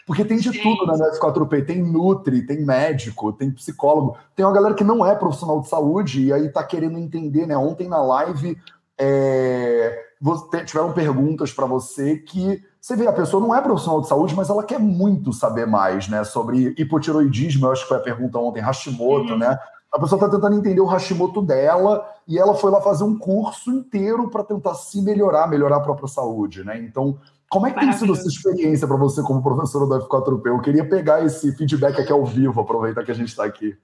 porque 0.07 0.23
tem 0.23 0.37
de 0.37 0.51
Sim. 0.51 0.61
tudo 0.61 0.87
né, 0.87 0.97
no 0.97 1.11
F4P, 1.19 1.65
tem 1.65 1.83
nutri, 1.83 2.45
tem 2.45 2.63
médico, 2.63 3.33
tem 3.33 3.51
psicólogo, 3.51 4.17
tem 4.35 4.45
uma 4.45 4.53
galera 4.53 4.73
que 4.73 4.83
não 4.83 5.05
é 5.05 5.13
profissional 5.13 5.59
de 5.59 5.67
saúde 5.67 6.23
e 6.23 6.33
aí 6.33 6.49
tá 6.49 6.63
querendo 6.63 6.97
entender, 6.97 7.45
né? 7.45 7.57
Ontem 7.57 7.87
na 7.87 8.01
live 8.01 8.57
é, 8.97 10.05
tiveram 10.65 10.93
perguntas 10.93 11.53
para 11.53 11.65
você 11.65 12.17
que 12.17 12.63
você 12.81 12.95
vê, 12.95 13.07
a 13.07 13.13
pessoa 13.13 13.41
não 13.45 13.53
é 13.53 13.61
profissional 13.61 14.01
de 14.01 14.07
saúde, 14.07 14.35
mas 14.35 14.49
ela 14.49 14.63
quer 14.63 14.79
muito 14.79 15.33
saber 15.33 15.67
mais, 15.67 16.07
né? 16.07 16.23
Sobre 16.23 16.73
hipotiroidismo, 16.77 17.65
eu 17.65 17.71
acho 17.71 17.83
que 17.83 17.89
foi 17.89 17.97
a 17.97 18.01
pergunta 18.01 18.39
ontem, 18.39 18.61
Hashimoto, 18.61 19.33
uhum. 19.33 19.37
né? 19.37 19.57
A 19.91 19.99
pessoa 19.99 20.17
está 20.17 20.29
tentando 20.29 20.55
entender 20.55 20.79
o 20.79 20.85
Hashimoto 20.85 21.41
dela 21.41 22.07
e 22.27 22.37
ela 22.37 22.53
foi 22.53 22.71
lá 22.71 22.79
fazer 22.79 23.03
um 23.03 23.17
curso 23.17 23.71
inteiro 23.71 24.29
para 24.29 24.43
tentar 24.43 24.75
se 24.75 25.01
melhorar, 25.01 25.47
melhorar 25.47 25.77
a 25.77 25.81
própria 25.81 26.07
saúde, 26.07 26.63
né? 26.63 26.79
Então, 26.79 27.17
como 27.49 27.65
é 27.65 27.71
que 27.71 27.79
tem 27.79 27.91
sido 27.93 28.13
essa 28.13 28.27
experiência 28.27 28.87
para 28.87 28.95
você 28.95 29.23
como 29.23 29.41
professora 29.41 29.85
do 29.85 30.07
F4P? 30.07 30.45
Eu 30.45 30.61
queria 30.61 30.87
pegar 30.87 31.25
esse 31.25 31.51
feedback 31.55 31.99
aqui 31.99 32.11
ao 32.11 32.23
vivo, 32.23 32.61
aproveitar 32.61 33.03
que 33.03 33.11
a 33.11 33.15
gente 33.15 33.29
está 33.29 33.43
aqui. 33.43 33.75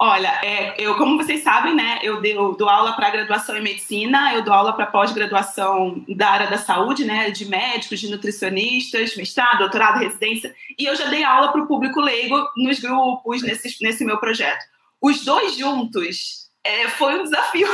Olha, 0.00 0.28
é, 0.44 0.80
eu, 0.80 0.96
como 0.96 1.16
vocês 1.16 1.42
sabem, 1.42 1.74
né, 1.74 1.98
eu, 2.02 2.22
eu 2.24 2.54
dou 2.54 2.68
aula 2.68 2.92
para 2.92 3.10
graduação 3.10 3.56
em 3.56 3.62
medicina, 3.62 4.32
eu 4.32 4.42
dou 4.42 4.54
aula 4.54 4.72
para 4.72 4.86
pós-graduação 4.86 6.04
da 6.08 6.30
área 6.30 6.46
da 6.46 6.56
saúde, 6.56 7.04
né, 7.04 7.32
de 7.32 7.46
médicos, 7.46 7.98
de 7.98 8.08
nutricionistas, 8.08 9.16
mestrado, 9.16 9.58
doutorado, 9.58 9.98
residência, 9.98 10.54
e 10.78 10.84
eu 10.84 10.94
já 10.94 11.06
dei 11.06 11.24
aula 11.24 11.50
para 11.50 11.62
o 11.62 11.66
público 11.66 12.00
leigo 12.00 12.36
nos 12.56 12.78
grupos, 12.78 13.42
nesse, 13.42 13.76
nesse 13.82 14.04
meu 14.04 14.18
projeto. 14.18 14.64
Os 15.02 15.24
dois 15.24 15.56
juntos 15.56 16.48
é, 16.62 16.86
foi 16.90 17.18
um 17.18 17.24
desafio. 17.24 17.66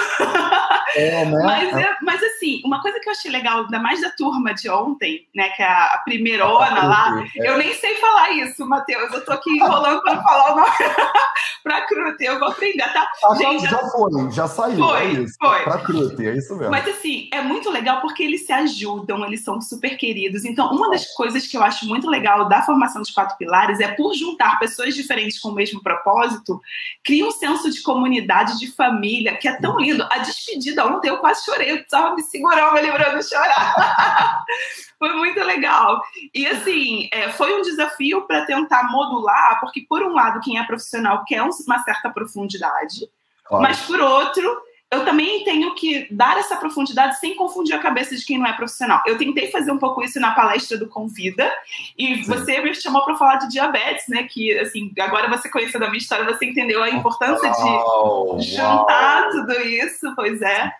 É, 0.96 1.24
né? 1.26 1.42
mas, 1.44 1.76
é, 1.76 1.96
mas, 2.00 2.22
assim, 2.22 2.62
uma 2.64 2.80
coisa 2.80 3.00
que 3.00 3.08
eu 3.08 3.12
achei 3.12 3.30
legal, 3.30 3.64
ainda 3.64 3.78
mais 3.78 4.00
da 4.00 4.08
turma 4.10 4.54
de 4.54 4.70
ontem, 4.70 5.26
né, 5.34 5.50
que 5.50 5.62
é 5.62 5.66
a, 5.66 6.00
primeirona 6.04 6.84
lá, 6.84 7.24
é. 7.36 7.50
eu 7.50 7.58
nem 7.58 7.74
sei 7.74 7.96
falar 7.96 8.30
isso, 8.30 8.66
Matheus, 8.66 9.12
eu 9.12 9.24
tô 9.24 9.32
aqui 9.32 9.50
enrolando 9.50 10.00
para 10.00 10.22
falar 10.22 10.52
o 10.52 10.56
nome 10.56 10.70
para 11.64 11.80
Crute, 11.86 12.22
eu 12.22 12.38
vou 12.38 12.48
aprender, 12.48 12.84
tá? 12.92 13.08
Ah, 13.24 13.34
Gente, 13.36 13.62
já, 13.62 13.70
já 13.70 13.78
foi, 13.88 14.30
já 14.30 14.46
saiu, 14.46 14.86
foi, 14.86 14.98
é 14.98 15.12
isso. 15.12 15.34
Foi. 15.40 15.62
Para 15.62 15.78
Crute, 15.78 16.26
é 16.26 16.36
isso 16.36 16.54
mesmo. 16.54 16.70
Mas 16.70 16.86
assim, 16.86 17.30
é 17.32 17.40
muito 17.40 17.70
legal 17.70 18.02
porque 18.02 18.22
eles 18.22 18.44
se 18.44 18.52
ajudam, 18.52 19.24
eles 19.24 19.42
são 19.42 19.58
super 19.62 19.96
queridos. 19.96 20.44
Então, 20.44 20.70
uma 20.70 20.90
das 20.90 21.06
coisas 21.14 21.46
que 21.46 21.56
eu 21.56 21.62
acho 21.62 21.86
muito 21.86 22.08
legal 22.08 22.46
da 22.50 22.60
formação 22.60 23.00
dos 23.00 23.10
quatro 23.10 23.38
pilares 23.38 23.80
é 23.80 23.88
por 23.88 24.12
juntar 24.14 24.58
pessoas 24.58 24.94
diferentes 24.94 25.40
com 25.40 25.48
o 25.48 25.54
mesmo 25.54 25.82
propósito, 25.82 26.60
cria 27.02 27.26
um 27.26 27.32
senso 27.32 27.70
de 27.70 27.82
comunidade, 27.82 28.58
de 28.58 28.70
família, 28.70 29.34
que 29.34 29.48
é 29.48 29.58
tão 29.58 29.78
lindo. 29.78 30.06
A 30.10 30.18
despedida 30.18 30.86
ontem 30.86 31.08
eu 31.08 31.16
quase 31.16 31.46
chorei, 31.46 31.72
eu 31.72 31.78
precisava 31.78 32.14
me 32.14 32.22
segurar, 32.22 32.74
me 32.74 32.82
lembrando 32.82 33.18
de 33.18 33.26
chorar. 33.26 34.44
foi 34.98 35.12
muito 35.14 35.40
legal. 35.40 36.02
E 36.34 36.46
assim, 36.46 37.08
é, 37.12 37.28
foi 37.30 37.54
um 37.58 37.62
desafio 37.62 38.22
para 38.26 38.46
tentar 38.46 38.90
modular, 38.90 39.60
porque 39.60 39.84
por 39.88 40.02
um 40.02 40.12
lado, 40.12 40.40
quem 40.40 40.58
é 40.58 40.62
profissional 40.64 41.24
quer 41.26 41.42
uma 41.42 41.82
certa 41.82 42.10
profundidade, 42.10 43.08
claro. 43.44 43.62
mas 43.62 43.80
por 43.80 44.00
outro, 44.00 44.62
eu 44.94 45.04
também 45.04 45.42
tenho 45.44 45.74
que 45.74 46.06
dar 46.10 46.38
essa 46.38 46.56
profundidade 46.56 47.18
sem 47.18 47.34
confundir 47.34 47.74
a 47.74 47.80
cabeça 47.80 48.14
de 48.14 48.24
quem 48.24 48.38
não 48.38 48.46
é 48.46 48.52
profissional. 48.52 49.02
Eu 49.06 49.18
tentei 49.18 49.50
fazer 49.50 49.72
um 49.72 49.78
pouco 49.78 50.02
isso 50.02 50.20
na 50.20 50.32
palestra 50.32 50.78
do 50.78 50.88
Convida, 50.88 51.52
e 51.98 52.16
Sim. 52.16 52.22
você 52.24 52.60
me 52.60 52.74
chamou 52.74 53.04
para 53.04 53.16
falar 53.16 53.36
de 53.36 53.48
diabetes, 53.50 54.06
né? 54.08 54.24
Que, 54.24 54.56
assim, 54.58 54.92
agora 55.00 55.28
você 55.28 55.48
conheceu 55.48 55.80
da 55.80 55.88
minha 55.88 55.98
história, 55.98 56.24
você 56.24 56.46
entendeu 56.46 56.82
a 56.82 56.90
importância 56.90 57.50
de 57.50 58.54
juntar 58.54 59.30
tudo 59.30 59.52
isso, 59.62 60.14
pois 60.14 60.40
é. 60.42 60.72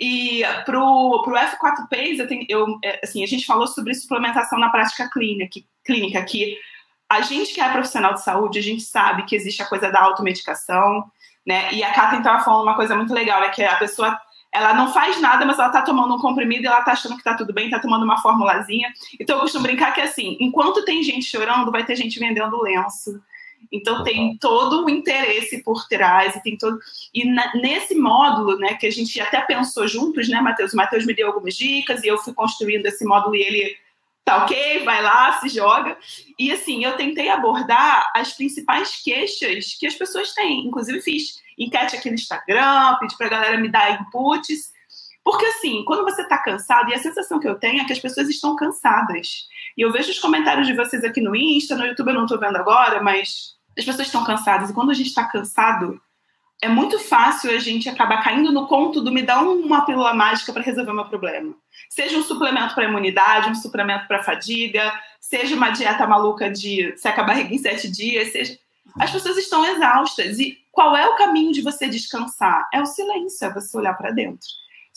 E 0.00 0.42
pro, 0.64 1.22
pro 1.22 1.36
F4Ps, 1.36 2.18
eu 2.18 2.26
tenho, 2.26 2.46
eu, 2.48 2.78
é, 2.82 3.00
assim, 3.04 3.22
a 3.22 3.26
gente 3.26 3.44
falou 3.44 3.66
sobre 3.66 3.94
suplementação 3.94 4.58
na 4.58 4.70
prática 4.70 5.10
clínica, 5.10 5.60
clínica, 5.84 6.22
que 6.24 6.56
a 7.06 7.20
gente 7.20 7.52
que 7.52 7.60
é 7.60 7.68
profissional 7.70 8.14
de 8.14 8.22
saúde, 8.22 8.58
a 8.58 8.62
gente 8.62 8.82
sabe 8.82 9.24
que 9.24 9.36
existe 9.36 9.62
a 9.62 9.66
coisa 9.66 9.90
da 9.90 10.00
automedicação, 10.00 11.04
né? 11.46 11.70
E 11.74 11.82
a 11.82 11.92
Kata 11.92 12.16
estava 12.16 12.42
falando 12.42 12.62
uma 12.62 12.76
coisa 12.76 12.96
muito 12.96 13.12
legal, 13.12 13.40
né? 13.40 13.50
Que 13.50 13.62
a 13.62 13.76
pessoa 13.76 14.18
ela 14.52 14.74
não 14.74 14.92
faz 14.92 15.20
nada, 15.20 15.44
mas 15.44 15.58
ela 15.58 15.68
está 15.68 15.82
tomando 15.82 16.14
um 16.14 16.18
comprimido 16.18 16.64
e 16.64 16.66
ela 16.66 16.80
está 16.80 16.92
achando 16.92 17.12
que 17.12 17.20
está 17.20 17.34
tudo 17.34 17.52
bem, 17.52 17.66
está 17.66 17.78
tomando 17.78 18.04
uma 18.04 18.20
formulazinha. 18.22 18.90
Então 19.20 19.36
eu 19.36 19.42
costumo 19.42 19.64
brincar 19.64 19.92
que 19.92 20.00
assim, 20.00 20.36
enquanto 20.40 20.84
tem 20.84 21.02
gente 21.02 21.26
chorando, 21.26 21.70
vai 21.70 21.84
ter 21.84 21.94
gente 21.94 22.18
vendendo 22.18 22.60
lenço. 22.62 23.20
Então 23.72 24.02
tem 24.02 24.36
todo 24.38 24.84
o 24.84 24.90
interesse 24.90 25.62
por 25.62 25.86
trás 25.86 26.34
e 26.34 26.42
tem 26.42 26.56
todo 26.58 26.78
e 27.14 27.24
na, 27.24 27.54
nesse 27.54 27.94
módulo, 27.94 28.58
né, 28.58 28.74
que 28.74 28.86
a 28.86 28.90
gente 28.90 29.20
até 29.20 29.40
pensou 29.42 29.86
juntos, 29.86 30.28
né, 30.28 30.40
Matheus? 30.40 30.72
O 30.72 30.76
Matheus 30.76 31.06
me 31.06 31.14
deu 31.14 31.28
algumas 31.28 31.54
dicas 31.54 32.02
e 32.02 32.08
eu 32.08 32.18
fui 32.18 32.34
construindo 32.34 32.86
esse 32.86 33.04
módulo 33.04 33.36
e 33.36 33.42
ele 33.42 33.76
tá 34.24 34.44
ok, 34.44 34.84
vai 34.84 35.02
lá, 35.02 35.32
se 35.40 35.48
joga. 35.48 35.96
E 36.38 36.52
assim, 36.52 36.84
eu 36.84 36.96
tentei 36.96 37.28
abordar 37.28 38.10
as 38.14 38.32
principais 38.32 39.02
queixas 39.02 39.76
que 39.78 39.86
as 39.86 39.94
pessoas 39.94 40.32
têm. 40.34 40.66
Inclusive, 40.66 41.00
fiz 41.00 41.40
enquete 41.58 41.96
aqui 41.96 42.08
no 42.08 42.14
Instagram, 42.14 42.96
pedi 43.00 43.16
pra 43.16 43.28
galera 43.28 43.58
me 43.58 43.68
dar 43.68 44.00
inputs. 44.00 44.72
Porque 45.22 45.44
assim, 45.46 45.84
quando 45.84 46.02
você 46.04 46.22
está 46.22 46.38
cansado, 46.38 46.90
e 46.90 46.94
a 46.94 46.98
sensação 46.98 47.38
que 47.38 47.48
eu 47.48 47.56
tenho 47.56 47.82
é 47.82 47.84
que 47.84 47.92
as 47.92 47.98
pessoas 47.98 48.28
estão 48.28 48.56
cansadas. 48.56 49.48
E 49.76 49.82
eu 49.82 49.92
vejo 49.92 50.10
os 50.10 50.18
comentários 50.18 50.66
de 50.66 50.74
vocês 50.74 51.04
aqui 51.04 51.20
no 51.20 51.36
Insta, 51.36 51.76
no 51.76 51.86
YouTube 51.86 52.08
eu 52.08 52.14
não 52.14 52.24
estou 52.24 52.38
vendo 52.38 52.56
agora, 52.56 53.02
mas 53.02 53.56
as 53.80 53.84
pessoas 53.84 54.06
estão 54.06 54.24
cansadas. 54.24 54.70
E 54.70 54.72
quando 54.72 54.90
a 54.90 54.94
gente 54.94 55.08
está 55.08 55.24
cansado, 55.24 56.00
é 56.62 56.68
muito 56.68 56.98
fácil 56.98 57.50
a 57.50 57.58
gente 57.58 57.88
acabar 57.88 58.22
caindo 58.22 58.52
no 58.52 58.66
conto 58.66 59.00
do 59.00 59.10
me 59.10 59.22
dar 59.22 59.42
uma 59.42 59.84
pílula 59.84 60.12
mágica 60.12 60.52
para 60.52 60.62
resolver 60.62 60.90
o 60.90 60.94
meu 60.94 61.06
problema. 61.06 61.54
Seja 61.88 62.18
um 62.18 62.22
suplemento 62.22 62.74
para 62.74 62.84
imunidade, 62.84 63.50
um 63.50 63.54
suplemento 63.54 64.06
para 64.06 64.22
fadiga, 64.22 64.92
seja 65.18 65.56
uma 65.56 65.70
dieta 65.70 66.06
maluca 66.06 66.50
de 66.50 66.94
seca 66.98 67.22
a 67.22 67.24
barriga 67.24 67.54
em 67.54 67.58
sete 67.58 67.90
dias, 67.90 68.32
seja. 68.32 68.58
As 68.98 69.10
pessoas 69.10 69.38
estão 69.38 69.64
exaustas. 69.64 70.38
E 70.38 70.58
qual 70.70 70.96
é 70.96 71.08
o 71.08 71.16
caminho 71.16 71.52
de 71.52 71.62
você 71.62 71.88
descansar? 71.88 72.68
É 72.72 72.80
o 72.80 72.86
silêncio, 72.86 73.46
é 73.46 73.52
você 73.52 73.76
olhar 73.76 73.94
para 73.94 74.10
dentro. 74.10 74.46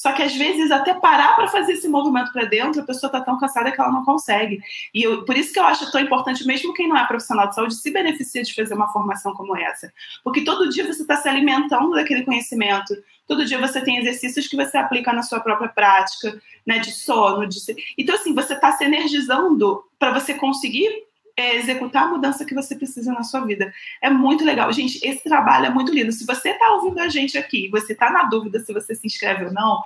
Só 0.04 0.12
que 0.12 0.22
às 0.22 0.36
vezes 0.36 0.70
até 0.70 0.94
parar 0.94 1.34
para 1.34 1.48
fazer 1.48 1.72
esse 1.72 1.88
movimento 1.88 2.34
para 2.34 2.44
dentro, 2.44 2.82
a 2.82 2.86
pessoa 2.86 3.08
está 3.08 3.22
tão 3.22 3.40
cansada 3.40 3.72
que 3.72 3.80
ela 3.80 3.90
não 3.90 4.04
consegue. 4.04 4.62
E 4.94 5.02
eu, 5.02 5.24
por 5.24 5.38
isso 5.38 5.54
que 5.54 5.60
eu 5.60 5.64
acho 5.64 5.90
tão 5.94 6.02
importante, 6.02 6.46
mesmo 6.46 6.74
quem 6.74 6.90
não 6.90 6.98
é 6.98 7.08
profissional 7.08 7.48
de 7.48 7.56
saúde, 7.56 7.74
se 7.74 7.90
beneficia 7.90 8.44
de 8.44 8.54
fazer 8.54 8.74
uma 8.74 8.92
formação 8.92 9.34
como 9.34 9.56
essa. 9.56 9.94
Porque 10.22 10.44
todo 10.44 10.68
dia 10.68 10.86
você 10.86 11.04
está 11.04 11.16
se 11.16 11.30
alimentando 11.30 11.92
daquele 11.92 12.24
conhecimento, 12.24 12.94
todo 13.26 13.46
dia 13.46 13.58
você 13.58 13.80
tem 13.80 13.98
exercícios 13.98 14.46
que 14.46 14.58
você 14.58 14.76
aplica 14.76 15.14
na 15.14 15.22
sua 15.22 15.40
própria 15.40 15.70
prática, 15.70 16.38
né, 16.68 16.80
de 16.80 16.92
sono, 16.92 17.48
de... 17.48 17.60
então 17.98 18.16
assim 18.16 18.34
você 18.34 18.56
está 18.56 18.74
se 18.74 18.84
energizando 18.84 19.86
para 19.98 20.12
você 20.12 20.34
conseguir 20.34 20.90
é, 21.36 21.56
executar 21.56 22.04
a 22.04 22.08
mudança 22.08 22.46
que 22.46 22.54
você 22.54 22.76
precisa 22.76 23.12
na 23.12 23.24
sua 23.24 23.42
vida. 23.42 23.74
É 24.02 24.10
muito 24.10 24.44
legal. 24.44 24.72
Gente, 24.72 25.00
esse 25.04 25.24
trabalho 25.24 25.66
é 25.66 25.70
muito 25.70 25.94
lindo. 25.94 26.12
Se 26.12 26.26
você 26.26 26.50
está 26.50 26.74
ouvindo 26.74 27.00
a 27.00 27.10
gente 27.10 27.38
aqui, 27.38 27.70
você 27.70 27.94
está 27.94 28.12
na 28.12 28.24
dúvida 28.24 28.60
se 28.60 28.74
você 28.74 28.94
se 28.94 29.08
inscreve 29.08 29.46
ou 29.46 29.54
não, 29.54 29.82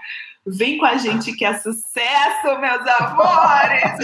vem 0.45 0.77
com 0.77 0.85
a 0.85 0.97
gente 0.97 1.33
que 1.33 1.45
é 1.45 1.57
sucesso, 1.57 2.59
meus 2.59 2.87
amores! 2.99 3.97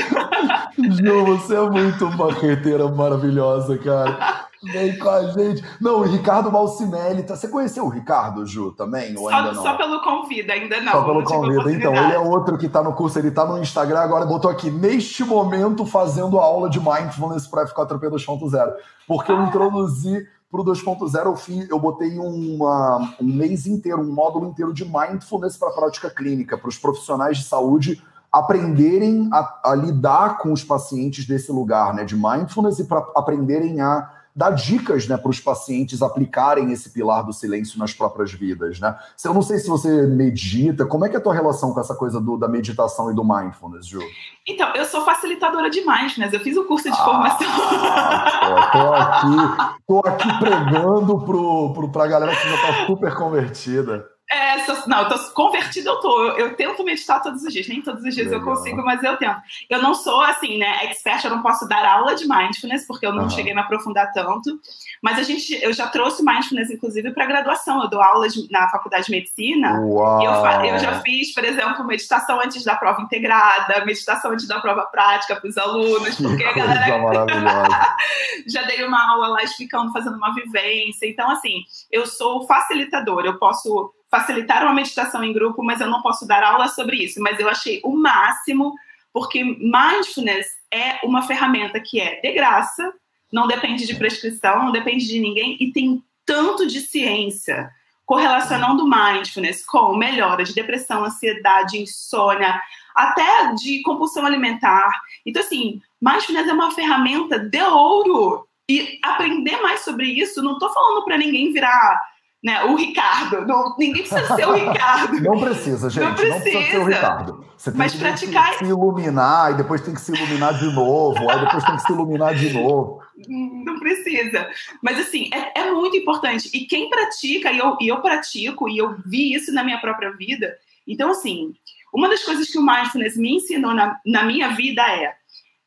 Ju, 0.98 1.26
você 1.26 1.56
é 1.56 1.70
muito 1.70 2.06
uma 2.06 2.28
marqueteira 2.28 2.88
maravilhosa, 2.90 3.78
cara. 3.78 4.43
Vem 4.72 4.98
com 4.98 5.10
a 5.10 5.28
gente. 5.32 5.64
Não, 5.80 6.00
o 6.00 6.04
Ricardo 6.04 6.50
Balcinelli. 6.50 7.24
Tá... 7.24 7.36
Você 7.36 7.48
conheceu 7.48 7.86
o 7.86 7.90
Ricardo, 7.90 8.46
Ju, 8.46 8.72
também? 8.72 9.16
Ou 9.18 9.30
só, 9.30 9.36
ainda 9.36 9.52
não? 9.52 9.64
só 9.64 9.78
pelo 9.78 10.02
convida, 10.02 10.54
ainda 10.54 10.82
não. 10.82 10.92
Só 10.92 11.04
pelo 11.04 11.24
convida. 11.24 11.72
Então, 11.72 11.94
ele 11.94 12.14
é 12.14 12.20
outro 12.20 12.58
que 12.58 12.70
tá 12.70 12.82
no 12.82 12.94
curso, 12.94 13.20
ele 13.20 13.32
tá 13.32 13.46
no 13.46 13.58
Instagram, 13.60 14.00
agora 14.00 14.26
botou 14.26 14.50
aqui, 14.50 14.72
neste 14.72 15.24
momento, 15.24 15.86
fazendo 15.86 16.40
a 16.40 16.44
aula 16.44 16.70
de 16.70 16.80
Mindfulness 16.80 17.48
para 17.48 17.66
F4P 17.68 18.10
2.0. 18.10 18.74
Porque 19.08 19.32
eu 19.32 19.38
ah. 19.38 19.44
introduzi 19.44 20.28
para 20.50 20.62
o 20.62 20.66
2.0, 20.66 21.26
eu, 21.26 21.36
fiz, 21.36 21.70
eu 21.70 21.80
botei 21.80 22.18
uma, 22.20 23.16
um 23.20 23.26
mês 23.26 23.66
inteiro, 23.66 24.02
um 24.02 24.14
módulo 24.14 24.48
inteiro 24.48 24.72
de 24.72 24.86
Mindfulness 24.86 25.58
para 25.58 25.72
prática 25.72 26.10
clínica, 26.10 26.58
para 26.58 26.70
os 26.70 26.78
profissionais 26.78 27.40
de 27.40 27.44
saúde 27.44 28.02
aprenderem 28.34 29.30
a, 29.32 29.60
a, 29.64 29.76
lidar 29.76 30.40
com 30.40 30.52
os 30.52 30.64
pacientes 30.64 31.28
desse 31.28 31.52
lugar, 31.52 31.94
né, 31.94 32.04
de 32.04 32.16
mindfulness 32.16 32.80
e 32.80 32.86
para 32.86 33.06
aprenderem 33.16 33.80
a 33.80 34.10
dar 34.36 34.52
dicas 34.52 35.08
né, 35.08 35.16
para 35.16 35.30
os 35.30 35.40
pacientes 35.40 36.02
aplicarem 36.02 36.72
esse 36.72 36.90
pilar 36.90 37.24
do 37.24 37.32
silêncio 37.32 37.78
nas 37.78 37.94
próprias 37.94 38.32
vidas. 38.34 38.80
Né? 38.80 38.96
Eu 39.24 39.34
não 39.34 39.42
sei 39.42 39.60
se 39.60 39.68
você 39.68 40.08
medita, 40.08 40.86
como 40.86 41.06
é 41.06 41.10
que 41.10 41.16
é 41.16 41.20
a 41.20 41.22
tua 41.22 41.34
relação 41.34 41.74
com 41.74 41.80
essa 41.80 41.96
coisa 41.96 42.20
do, 42.20 42.38
da 42.38 42.48
meditação 42.48 43.12
e 43.12 43.16
do 43.16 43.24
mindfulness, 43.24 43.86
Ju? 43.86 44.02
Então, 44.48 44.74
eu 44.76 44.86
sou 44.86 45.06
facilitadora 45.06 45.70
de 45.70 45.82
mindfulness, 45.82 46.34
eu 46.34 46.40
fiz 46.40 46.58
o 46.58 46.62
um 46.62 46.68
curso 46.68 46.90
de 46.90 46.98
ah, 47.00 47.06
formação. 47.06 47.48
Tô, 48.74 48.94
aqui, 48.94 49.78
tô 49.88 50.00
aqui 50.00 50.40
pregando 50.40 51.90
para 51.92 52.04
a 52.04 52.08
galera 52.08 52.36
que 52.36 52.50
já 52.50 52.56
está 52.56 52.86
super 52.88 53.14
convertida. 53.16 54.13
É, 54.32 54.60
sou, 54.60 54.76
não, 54.88 55.02
eu 55.02 55.10
tô 55.10 55.20
convertida, 55.34 55.90
eu 55.90 56.00
tô. 56.00 56.24
Eu, 56.24 56.38
eu, 56.38 56.56
tento 56.56 56.84
meditar 56.84 57.22
todos 57.22 57.44
os 57.44 57.54
dias, 57.54 57.68
nem 57.68 57.82
todos 57.82 58.04
os 58.04 58.16
dias 58.16 58.28
Legal. 58.28 58.40
eu 58.40 58.46
consigo, 58.46 58.84
mas 58.84 59.04
eu 59.04 59.18
tento. 59.18 59.40
Eu 59.70 59.82
não 59.82 59.94
sou 59.94 60.22
assim, 60.22 60.58
né, 60.58 60.86
expert, 60.86 61.24
eu 61.26 61.32
não 61.32 61.42
posso 61.42 61.68
dar 61.68 61.86
aula 61.86 62.16
de 62.16 62.28
mindfulness, 62.28 62.88
porque 62.88 63.06
eu 63.06 63.14
não 63.14 63.24
uhum. 63.24 63.30
cheguei 63.30 63.52
a 63.52 63.56
me 63.56 63.62
aprofundar 63.62 64.12
tanto. 64.14 64.60
Mas 65.02 65.20
a 65.20 65.24
gente, 65.24 65.54
eu 65.62 65.74
já 65.74 65.88
trouxe 65.88 66.24
mindfulness, 66.24 66.72
inclusive, 66.72 67.12
para 67.12 67.26
graduação. 67.26 67.84
Eu 67.84 67.90
dou 67.90 68.02
aulas 68.02 68.34
na 68.50 68.70
faculdade 68.70 69.06
de 69.06 69.12
medicina. 69.12 69.80
Uau. 69.82 70.22
E 70.22 70.26
eu, 70.26 70.74
eu 70.74 70.80
já 70.80 71.02
fiz, 71.02 71.34
por 71.34 71.44
exemplo, 71.44 71.86
meditação 71.86 72.40
antes 72.40 72.64
da 72.64 72.76
prova 72.76 73.02
integrada, 73.02 73.86
meditação 73.86 74.32
antes 74.32 74.48
da 74.48 74.60
prova 74.60 74.86
prática 74.86 75.36
para 75.36 75.48
os 75.48 75.58
alunos, 75.58 76.16
porque 76.18 76.44
a 76.44 76.54
galera. 76.54 76.84
já 78.48 78.64
dei 78.64 78.84
uma 78.84 79.12
aula 79.12 79.28
lá 79.28 79.44
explicando, 79.44 79.92
fazendo 79.92 80.16
uma 80.16 80.34
vivência. 80.34 81.06
Então, 81.08 81.30
assim, 81.30 81.64
eu 81.92 82.08
sou 82.08 82.48
facilitadora, 82.48 83.28
eu 83.28 83.38
posso 83.38 83.94
facilitar 84.14 84.62
uma 84.62 84.76
meditação 84.76 85.24
em 85.24 85.34
grupo, 85.34 85.64
mas 85.64 85.82
eu 85.82 85.90
não 85.90 86.04
posso 86.04 86.28
dar 86.28 86.44
aula 86.44 86.68
sobre 86.68 86.98
isso. 86.98 87.20
Mas 87.20 87.40
eu 87.40 87.50
achei 87.50 87.82
o 87.84 87.98
máximo, 87.98 88.76
porque 89.12 89.44
mindfulness 89.44 90.46
é 90.72 91.00
uma 91.04 91.24
ferramenta 91.24 91.80
que 91.80 92.00
é 92.00 92.22
de 92.22 92.32
graça, 92.32 92.94
não 93.32 93.48
depende 93.48 93.88
de 93.88 93.96
prescrição, 93.96 94.66
não 94.66 94.72
depende 94.72 95.08
de 95.08 95.20
ninguém 95.20 95.58
e 95.60 95.72
tem 95.72 96.04
tanto 96.24 96.68
de 96.68 96.80
ciência 96.82 97.72
correlacionando 98.06 98.88
mindfulness 98.88 99.66
com 99.66 99.96
melhora 99.96 100.44
de 100.44 100.54
depressão, 100.54 101.04
ansiedade, 101.04 101.82
insônia, 101.82 102.62
até 102.94 103.52
de 103.56 103.82
compulsão 103.82 104.28
alimentar. 104.28 104.92
Então, 105.26 105.42
assim, 105.42 105.82
mindfulness 106.00 106.48
é 106.48 106.54
uma 106.54 106.70
ferramenta 106.70 107.40
de 107.40 107.64
ouro. 107.64 108.48
E 108.70 109.00
aprender 109.04 109.60
mais 109.62 109.82
sobre 109.82 110.06
isso, 110.06 110.44
não 110.44 110.54
estou 110.54 110.72
falando 110.72 111.04
para 111.04 111.18
ninguém 111.18 111.52
virar 111.52 112.00
né? 112.44 112.64
O 112.66 112.76
Ricardo. 112.76 113.48
Não, 113.48 113.76
ninguém 113.78 114.04
precisa 114.04 114.36
ser 114.36 114.48
o 114.48 114.54
Ricardo. 114.54 115.22
Não 115.22 115.40
precisa, 115.40 115.90
gente. 115.90 116.04
Não 116.04 116.14
precisa, 116.14 116.36
não 116.36 116.42
precisa 116.42 116.72
ser 116.72 116.78
o 116.78 116.86
Ricardo. 116.86 117.46
Você 117.56 117.72
tem 117.72 117.78
Mas 117.78 117.94
que 117.94 118.00
praticar... 118.00 118.54
se 118.56 118.66
iluminar, 118.66 119.54
e 119.54 119.56
depois 119.56 119.82
tem 119.82 119.94
que 119.94 120.02
se 120.02 120.14
iluminar 120.14 120.60
de 120.60 120.66
novo, 120.66 121.30
aí 121.30 121.40
depois 121.40 121.64
tem 121.64 121.76
que 121.78 121.82
se 121.82 121.94
iluminar 121.94 122.36
de 122.36 122.52
novo. 122.52 123.02
Não 123.28 123.80
precisa. 123.80 124.50
Mas 124.82 125.00
assim, 125.00 125.30
é, 125.34 125.62
é 125.62 125.72
muito 125.72 125.96
importante. 125.96 126.50
E 126.54 126.66
quem 126.66 126.90
pratica, 126.90 127.52
e 127.52 127.58
eu, 127.58 127.78
e 127.80 127.88
eu 127.88 128.02
pratico, 128.02 128.68
e 128.68 128.78
eu 128.78 128.98
vi 129.06 129.34
isso 129.34 129.54
na 129.54 129.64
minha 129.64 129.80
própria 129.80 130.12
vida. 130.12 130.58
Então, 130.86 131.12
assim, 131.12 131.54
uma 131.94 132.10
das 132.10 132.24
coisas 132.24 132.50
que 132.50 132.60
o 132.60 132.66
Mindfulness 132.66 133.16
me 133.16 133.36
ensinou 133.36 133.74
na, 133.74 133.98
na 134.06 134.24
minha 134.24 134.50
vida 134.50 134.82
é: 134.82 135.14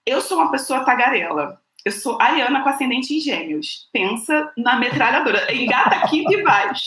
eu 0.04 0.20
sou 0.20 0.36
uma 0.38 0.50
pessoa 0.50 0.84
tagarela. 0.84 1.58
Eu 1.86 1.92
sou 1.92 2.20
ariana 2.20 2.64
com 2.64 2.68
ascendente 2.68 3.14
em 3.14 3.20
gêmeos. 3.20 3.88
Pensa 3.92 4.52
na 4.56 4.74
metralhadora. 4.74 5.54
Engata 5.54 5.94
aqui 5.94 6.24
e 6.28 6.42
vai. 6.42 6.72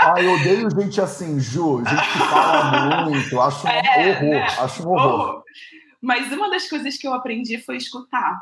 Ah, 0.00 0.20
eu 0.20 0.34
odeio 0.34 0.68
gente 0.70 1.00
assim, 1.00 1.40
Ju. 1.40 1.82
Gente 1.84 2.12
que 2.12 2.18
fala 2.18 3.04
muito. 3.06 3.40
Acho 3.40 3.66
um 3.66 3.70
é, 3.70 4.10
horror. 4.10 4.30
Né? 4.30 4.46
Acho 4.58 4.82
um 4.82 4.90
horror. 4.92 5.12
horror. 5.12 5.44
Mas 6.00 6.32
uma 6.32 6.50
das 6.50 6.68
coisas 6.68 6.96
que 6.96 7.06
eu 7.06 7.14
aprendi 7.14 7.58
foi 7.58 7.76
escutar. 7.76 8.40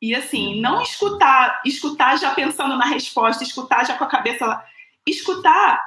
E 0.00 0.14
assim, 0.14 0.60
não 0.60 0.82
escutar, 0.82 1.60
escutar 1.64 2.16
já 2.16 2.34
pensando 2.34 2.76
na 2.76 2.86
resposta, 2.86 3.44
escutar 3.44 3.86
já 3.86 3.96
com 3.96 4.04
a 4.04 4.08
cabeça 4.08 4.46
lá. 4.46 4.64
Escutar 5.06 5.80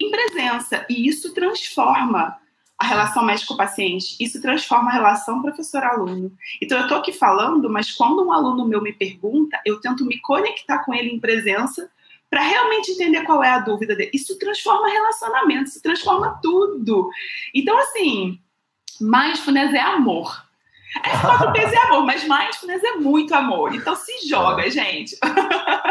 em 0.00 0.10
presença. 0.10 0.84
E 0.88 1.06
isso 1.06 1.32
transforma 1.32 2.36
a 2.82 2.84
relação 2.84 3.24
médico-paciente, 3.24 4.16
isso 4.18 4.42
transforma 4.42 4.90
a 4.90 4.92
relação 4.92 5.40
professor-aluno. 5.40 6.32
Então, 6.60 6.76
eu 6.76 6.82
estou 6.82 6.98
aqui 6.98 7.12
falando, 7.12 7.70
mas 7.70 7.92
quando 7.92 8.26
um 8.26 8.32
aluno 8.32 8.66
meu 8.66 8.82
me 8.82 8.92
pergunta, 8.92 9.56
eu 9.64 9.80
tento 9.80 10.04
me 10.04 10.18
conectar 10.18 10.80
com 10.80 10.92
ele 10.92 11.10
em 11.10 11.20
presença 11.20 11.88
para 12.28 12.42
realmente 12.42 12.90
entender 12.90 13.22
qual 13.22 13.40
é 13.44 13.50
a 13.50 13.60
dúvida 13.60 13.94
dele. 13.94 14.10
Isso 14.12 14.36
transforma 14.36 14.88
relacionamento, 14.88 15.70
isso 15.70 15.80
transforma 15.80 16.40
tudo. 16.42 17.08
Então, 17.54 17.78
assim, 17.78 18.40
mindfulness 19.00 19.72
é 19.74 19.80
amor. 19.80 20.44
F4Ps 21.00 21.72
é 21.72 21.86
amor, 21.88 22.04
mas 22.04 22.22
mindfulness 22.22 22.84
é 22.84 22.96
muito 22.96 23.34
amor. 23.34 23.74
Então 23.74 23.96
se 23.96 24.28
joga, 24.28 24.66
é. 24.66 24.70
gente. 24.70 25.16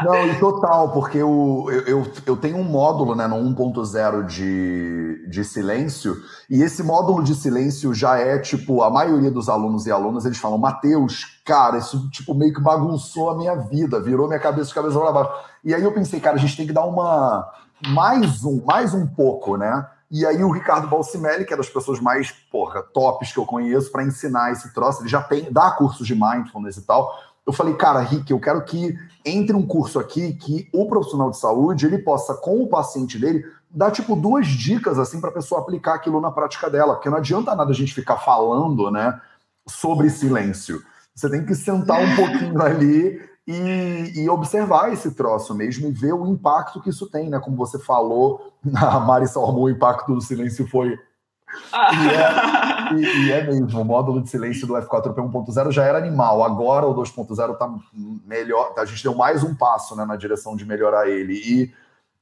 Não, 0.04 0.40
total, 0.40 0.92
porque 0.92 1.18
eu, 1.18 1.66
eu, 1.88 2.12
eu 2.26 2.38
tenho 2.38 2.58
um 2.58 2.64
módulo 2.64 3.16
né, 3.16 3.28
no 3.28 3.36
1.0 3.36 4.26
de, 4.26 5.28
de 5.28 5.44
silêncio, 5.44 6.16
e 6.50 6.62
esse 6.62 6.84
módulo 6.84 7.24
de 7.24 7.34
silêncio 7.34 7.94
já 7.94 8.18
é, 8.18 8.38
tipo, 8.38 8.84
a 8.84 8.90
maioria 8.90 9.32
dos 9.32 9.50
alunos 9.50 9.86
e 9.86 9.92
alunas, 9.92 10.26
eles 10.26 10.38
falam, 10.38 10.58
Matheus, 10.58 11.42
cara, 11.46 11.78
isso, 11.78 12.10
tipo, 12.10 12.34
meio 12.34 12.54
que 12.54 12.62
bagunçou 12.62 13.30
a 13.30 13.38
minha 13.38 13.56
vida, 13.56 14.00
virou 14.00 14.28
minha 14.28 14.40
cabeça 14.40 14.70
de 14.70 14.76
cabeça 14.76 15.00
para 15.00 15.12
baixo. 15.12 15.32
E 15.64 15.74
aí 15.74 15.84
eu 15.84 15.92
pensei, 15.92 16.20
cara, 16.20 16.36
a 16.36 16.40
gente 16.40 16.58
tem 16.58 16.68
que 16.68 16.74
dar 16.74 16.86
uma... 16.86 17.52
mais 17.88 18.44
um, 18.44 18.64
mais 18.66 18.94
um 18.94 19.08
pouco, 19.08 19.58
né? 19.58 19.88
E 20.12 20.26
aí 20.26 20.44
o 20.44 20.52
Ricardo 20.52 20.90
Balsimelli, 20.90 21.46
que 21.46 21.54
é 21.54 21.58
das 21.58 21.70
pessoas 21.70 22.02
mais, 22.02 22.32
porra, 22.52 22.84
tops 22.84 23.32
que 23.32 23.40
eu 23.40 23.46
conheço 23.46 23.90
para 23.90 24.04
ensinar 24.04 24.52
esse 24.52 24.74
troço, 24.74 25.02
ele 25.02 25.08
já 25.08 25.22
tem, 25.22 25.50
dá 25.50 25.72
cursos 25.72 26.06
de 26.06 26.14
mindfulness 26.14 26.76
e 26.76 26.82
tal. 26.82 27.18
Eu 27.48 27.54
falei, 27.54 27.74
cara, 27.76 28.02
Rick, 28.02 28.30
eu 28.30 28.40
quero 28.40 28.62
que 28.66 28.94
entre 29.26 29.56
um 29.56 29.66
curso 29.66 29.98
aqui 30.00 30.34
que 30.34 30.68
o 30.74 30.86
profissional 30.86 31.32
de 31.32 31.38
saúde, 31.38 31.86
ele 31.86 31.98
possa, 31.98 32.34
com 32.34 32.62
o 32.62 32.68
paciente 32.68 33.18
dele, 33.18 33.46
dar, 33.70 33.90
tipo, 33.90 34.14
duas 34.16 34.48
dicas, 34.48 35.00
assim, 35.00 35.22
para 35.22 35.30
a 35.30 35.34
pessoa 35.34 35.62
aplicar 35.62 35.96
aquilo 35.96 36.20
na 36.20 36.30
prática 36.30 36.70
dela. 36.70 36.96
Porque 36.96 37.10
não 37.10 37.18
adianta 37.18 37.56
nada 37.56 37.72
a 37.72 37.76
gente 37.76 37.94
ficar 37.94 38.18
falando, 38.18 38.92
né, 38.92 39.18
sobre 39.66 40.10
silêncio. 40.10 40.84
Você 41.16 41.30
tem 41.30 41.46
que 41.46 41.56
sentar 41.56 42.02
um 42.02 42.16
pouquinho 42.18 42.62
ali 42.62 43.31
e, 43.48 44.24
e, 44.24 44.30
observar 44.30 44.94
esse 44.94 45.12
troço 45.12 45.56
mesmo 45.56 45.88
e 45.88 45.92
ver 45.92 46.14
o 46.14 46.28
impacto 46.28 46.80
que 46.80 46.90
isso 46.90 47.10
tem, 47.10 47.30
né? 47.30 47.40
Como 47.40 47.58
você 47.58 47.80
falou, 47.80 48.54
a 48.76 49.00
Mari 49.00 49.28
Salmão, 49.28 49.64
o 49.64 49.70
impacto 49.70 50.14
do 50.14 50.22
silêncio 50.22 50.68
foi. 50.68 50.98
E, 51.74 52.08
é, 52.08 52.94
e, 52.94 53.26
e, 53.26 53.32
é, 53.32 53.44
mesmo, 53.46 53.82
o 53.82 53.84
módulo 53.84 54.22
de 54.22 54.30
silêncio 54.30 54.66
do 54.66 54.74
F4P 54.76 55.16
1.0 55.16 55.72
já 55.72 55.84
era 55.84 55.98
animal, 55.98 56.44
agora 56.44 56.88
o 56.88 56.96
2.0 56.96 57.58
tá 57.58 57.70
melhor, 58.26 58.74
a 58.78 58.86
gente 58.86 59.04
deu 59.04 59.14
mais 59.14 59.44
um 59.44 59.54
passo 59.54 59.96
né, 59.96 60.06
na 60.06 60.16
direção 60.16 60.56
de 60.56 60.66
melhorar 60.66 61.10
ele. 61.10 61.34
E, 61.34 61.74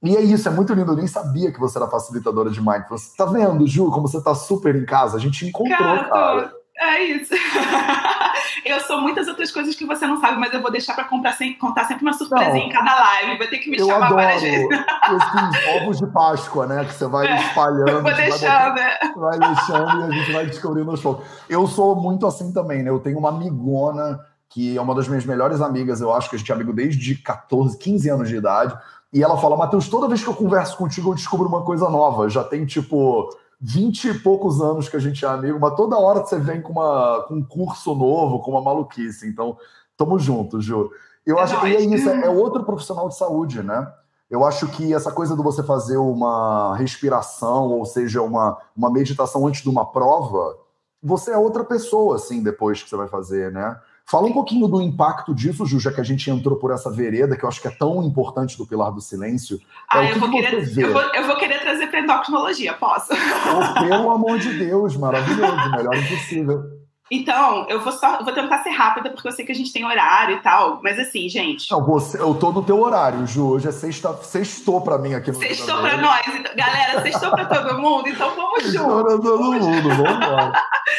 e 0.02 0.16
é 0.16 0.22
isso, 0.22 0.48
é 0.48 0.52
muito 0.52 0.74
lindo, 0.74 0.94
eu 0.94 0.96
nem 0.96 1.06
sabia 1.06 1.52
que 1.52 1.60
você 1.60 1.78
era 1.78 1.88
facilitadora 1.88 2.50
de 2.50 2.60
mindfulness. 2.60 3.14
Tá 3.16 3.26
vendo, 3.26 3.68
Ju, 3.68 3.92
como 3.92 4.08
você 4.08 4.24
tá 4.24 4.34
super 4.34 4.76
em 4.76 4.86
casa? 4.86 5.18
A 5.18 5.20
gente 5.20 5.46
encontrou, 5.46 5.78
cara. 5.78 6.10
cara. 6.10 6.59
É 6.80 7.04
isso. 7.04 7.34
eu 8.64 8.80
sou 8.82 9.02
muitas 9.02 9.28
outras 9.28 9.52
coisas 9.52 9.76
que 9.76 9.86
você 9.86 10.08
não 10.08 10.20
sabe, 10.22 10.40
mas 10.40 10.54
eu 10.54 10.62
vou 10.62 10.72
deixar 10.72 10.94
para 10.94 11.04
contar 11.04 11.34
sempre 11.34 12.02
uma 12.02 12.14
surpresinha 12.14 12.54
não, 12.54 12.58
em 12.58 12.70
cada 12.70 12.98
live. 12.98 13.38
Vai 13.38 13.48
ter 13.48 13.58
que 13.58 13.70
me 13.70 13.78
chamar 13.78 14.06
adoro 14.06 14.16
várias 14.16 14.42
vezes. 14.42 14.68
Esses 14.72 15.82
ovos 15.82 15.98
de 15.98 16.08
Páscoa, 16.08 16.68
né? 16.68 16.86
Que 16.86 16.94
você 16.94 17.08
vai 17.08 17.28
é, 17.28 17.42
espalhando. 17.42 18.02
Vou 18.02 18.14
deixando, 18.14 18.40
vai, 18.40 18.74
né? 18.76 18.98
vai 19.16 19.40
deixando 19.40 20.00
e 20.00 20.04
a 20.04 20.12
gente 20.12 20.32
vai 20.32 20.46
descobrindo 20.46 20.92
os 20.92 21.02
fogos. 21.02 21.26
Eu 21.50 21.68
sou 21.68 21.98
muito 21.98 22.26
assim 22.26 22.54
também, 22.54 22.82
né? 22.82 22.90
Eu 22.90 23.00
tenho 23.00 23.18
uma 23.20 23.30
amigona 23.30 24.20
que 24.48 24.78
é 24.78 24.82
uma 24.82 24.96
das 24.96 25.08
minhas 25.08 25.26
melhores 25.26 25.62
amigas, 25.62 26.02
eu 26.02 26.12
acho 26.12 26.28
que 26.28 26.36
a 26.36 26.40
gente 26.40 26.52
é 26.52 26.56
amigo 26.56 26.74
desde 26.74 27.16
14, 27.16 27.78
15 27.78 28.10
anos 28.10 28.30
de 28.30 28.38
idade. 28.38 28.76
E 29.14 29.24
ela 29.24 29.38
fala, 29.38 29.58
Matheus, 29.58 29.88
toda 29.88 30.08
vez 30.08 30.24
que 30.24 30.30
eu 30.30 30.34
converso 30.34 30.78
contigo, 30.78 31.12
eu 31.12 31.16
descubro 31.16 31.48
uma 31.48 31.62
coisa 31.62 31.90
nova. 31.90 32.30
Já 32.30 32.44
tem, 32.44 32.66
tipo, 32.66 33.30
vinte 33.60 34.06
e 34.06 34.14
poucos 34.20 34.62
anos 34.62 34.88
que 34.88 34.96
a 34.96 35.00
gente 35.00 35.26
é 35.26 35.28
amigo, 35.28 35.60
mas 35.60 35.76
toda 35.76 35.98
hora 35.98 36.22
você 36.22 36.40
vem 36.40 36.62
com, 36.62 36.74
uma, 36.74 37.26
com 37.28 37.36
um 37.36 37.44
curso 37.44 37.94
novo, 37.94 38.40
com 38.40 38.52
uma 38.52 38.62
maluquice. 38.62 39.28
Então, 39.28 39.58
tamo 39.98 40.18
junto, 40.18 40.62
Ju. 40.62 40.90
Eu 41.26 41.38
é 41.38 41.42
acho 41.42 41.60
que 41.60 41.68
é 41.68 41.82
isso, 41.82 42.10
é, 42.10 42.26
é 42.26 42.30
outro 42.30 42.64
profissional 42.64 43.10
de 43.10 43.18
saúde, 43.18 43.62
né? 43.62 43.92
Eu 44.30 44.46
acho 44.46 44.68
que 44.68 44.94
essa 44.94 45.12
coisa 45.12 45.36
de 45.36 45.42
você 45.42 45.64
fazer 45.64 45.98
uma 45.98 46.76
respiração, 46.76 47.72
ou 47.72 47.86
seja, 47.86 48.22
uma, 48.22 48.58
uma 48.78 48.90
meditação 48.90 49.46
antes 49.46 49.62
de 49.62 49.70
uma 49.70 49.92
prova, 49.92 50.56
você 51.02 51.32
é 51.32 51.38
outra 51.38 51.64
pessoa, 51.64 52.16
assim, 52.16 52.44
depois 52.44 52.82
que 52.82 52.90
você 52.90 52.96
vai 52.96 53.08
fazer, 53.08 53.52
né? 53.52 53.80
Fala 54.10 54.26
um 54.26 54.34
pouquinho 54.34 54.68
do 54.68 54.82
impacto 54.82 55.36
disso, 55.36 55.68
Ju, 55.68 55.80
já 55.80 55.92
que 55.92 56.02
a 56.02 56.04
gente 56.04 56.32
entrou 56.32 56.58
por 56.58 56.72
essa 56.72 56.90
vereda, 56.90 57.38
que 57.38 57.46
eu 57.46 57.50
acho 57.50 57.62
que 57.62 57.68
é 57.68 57.72
tão 57.72 58.02
importante 58.02 58.58
do 58.58 58.66
Pilar 58.66 58.92
do 58.92 59.00
Silêncio. 59.00 59.62
Ah, 59.88 60.04
é, 60.04 60.14
eu, 60.14 60.20
vou 60.20 60.32
querer, 60.32 60.52
eu, 60.56 60.92
vou, 60.92 61.02
eu, 61.14 61.28
vou 61.28 61.36
querer, 61.36 61.60
trazer 61.60 61.86
para 61.88 62.00
endocrinologia, 62.00 62.74
posso? 62.74 63.14
Oh, 63.14 63.80
pelo 63.82 64.10
amor 64.10 64.40
de 64.40 64.52
Deus, 64.58 64.98
maravilhoso, 64.98 65.72
melhor 65.72 65.96
impossível. 65.96 66.64
Então, 67.12 67.68
eu 67.70 67.82
vou, 67.82 67.92
só, 67.92 68.24
vou 68.24 68.34
tentar 68.34 68.64
ser 68.64 68.72
rápida, 68.72 69.12
porque 69.12 69.28
eu 69.28 69.32
sei 69.32 69.46
que 69.46 69.52
a 69.52 69.56
gente 69.56 69.72
tem 69.72 69.86
horário 69.86 70.38
e 70.38 70.42
tal. 70.42 70.80
Mas 70.84 70.98
assim, 70.98 71.30
gente. 71.30 71.70
Não, 71.72 71.84
você, 71.84 72.20
eu 72.20 72.34
tô 72.34 72.52
no 72.52 72.64
teu 72.64 72.80
horário, 72.80 73.26
Ju. 73.28 73.48
Hoje 73.48 73.68
é 73.68 73.72
sexta, 73.72 74.14
sextou 74.24 74.82
pra 74.82 74.98
mim 74.98 75.14
aqui 75.14 75.32
no 75.32 75.38
Sextou 75.38 75.82
pra 75.82 75.98
nós. 75.98 76.22
Então, 76.28 76.56
galera, 76.56 77.02
sextou 77.02 77.32
pra 77.32 77.46
todo 77.46 77.80
mundo, 77.80 78.08
então 78.08 78.36
vamos 78.36 78.64
juntos. 78.64 78.72
Sextou 78.72 79.04
pra 79.04 79.18
todo 79.18 79.54
mundo, 79.54 79.90
vamos 79.90 80.16
embora. 80.16 80.52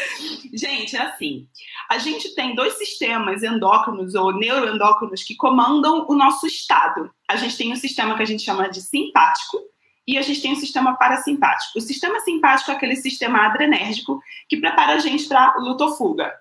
gente, 0.54 0.96
é 0.96 1.02
assim 1.02 1.46
a 1.90 1.98
gente 1.98 2.36
tem 2.36 2.54
dois 2.54 2.78
sistemas 2.78 3.42
endócrinos 3.42 4.14
ou 4.14 4.32
neuroendócrinos 4.32 5.24
que 5.24 5.34
comandam 5.34 6.06
o 6.08 6.14
nosso 6.14 6.46
estado. 6.46 7.10
A 7.28 7.34
gente 7.34 7.56
tem 7.56 7.72
um 7.72 7.76
sistema 7.76 8.16
que 8.16 8.22
a 8.22 8.26
gente 8.26 8.44
chama 8.44 8.70
de 8.70 8.80
simpático 8.80 9.58
e 10.06 10.16
a 10.16 10.22
gente 10.22 10.40
tem 10.40 10.52
um 10.52 10.56
sistema 10.56 10.96
parasimpático. 10.96 11.76
O 11.76 11.80
sistema 11.80 12.20
simpático 12.20 12.70
é 12.70 12.74
aquele 12.74 12.94
sistema 12.94 13.44
adrenérgico 13.44 14.22
que 14.48 14.56
prepara 14.58 14.92
a 14.92 14.98
gente 15.00 15.26
para 15.26 15.56
luta 15.56 15.86
ou 15.86 15.96
fuga. 15.96 16.32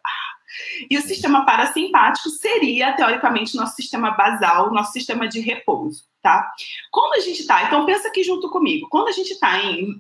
E 0.88 0.96
o 0.96 1.02
sistema 1.02 1.44
parasimpático 1.44 2.30
seria, 2.30 2.94
teoricamente, 2.94 3.56
nosso 3.56 3.76
sistema 3.76 4.12
basal, 4.12 4.72
nosso 4.72 4.92
sistema 4.92 5.28
de 5.28 5.40
repouso, 5.40 6.04
tá? 6.22 6.48
Quando 6.92 7.16
a 7.16 7.22
gente 7.22 7.42
está, 7.42 7.64
então 7.64 7.88
pensa 7.88 8.08
aqui 8.08 8.24
junto 8.24 8.52
comigo, 8.52 8.88
quando 8.88 9.08
a 9.08 9.12
gente 9.12 9.32
está 9.32 9.60
em, 9.64 10.00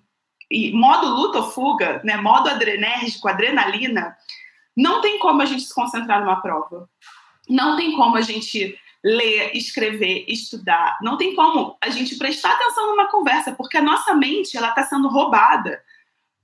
em 0.52 0.72
modo 0.74 1.08
luta 1.08 1.40
ou 1.40 1.52
fuga, 1.52 2.02
né, 2.04 2.18
modo 2.18 2.50
adrenérgico, 2.50 3.28
adrenalina, 3.28 4.16
não 4.80 5.02
tem 5.02 5.20
como 5.20 5.42
a 5.42 5.46
gente 5.46 5.64
se 5.64 5.76
concentrar 5.76 6.22
numa 6.22 6.42
prova. 6.42 6.90
Não 7.50 7.76
tem 7.76 7.92
como 7.98 8.16
a 8.16 8.22
gente 8.22 8.80
ler, 9.04 9.52
escrever, 9.54 10.24
estudar. 10.26 10.98
Não 11.02 11.18
tem 11.18 11.36
como 11.36 11.78
a 11.82 11.90
gente 11.90 12.16
prestar 12.18 12.54
atenção 12.54 12.88
numa 12.88 13.12
conversa, 13.12 13.52
porque 13.52 13.76
a 13.76 13.82
nossa 13.82 14.14
mente 14.14 14.56
ela 14.56 14.70
está 14.70 14.84
sendo 14.84 15.10
roubada 15.10 15.84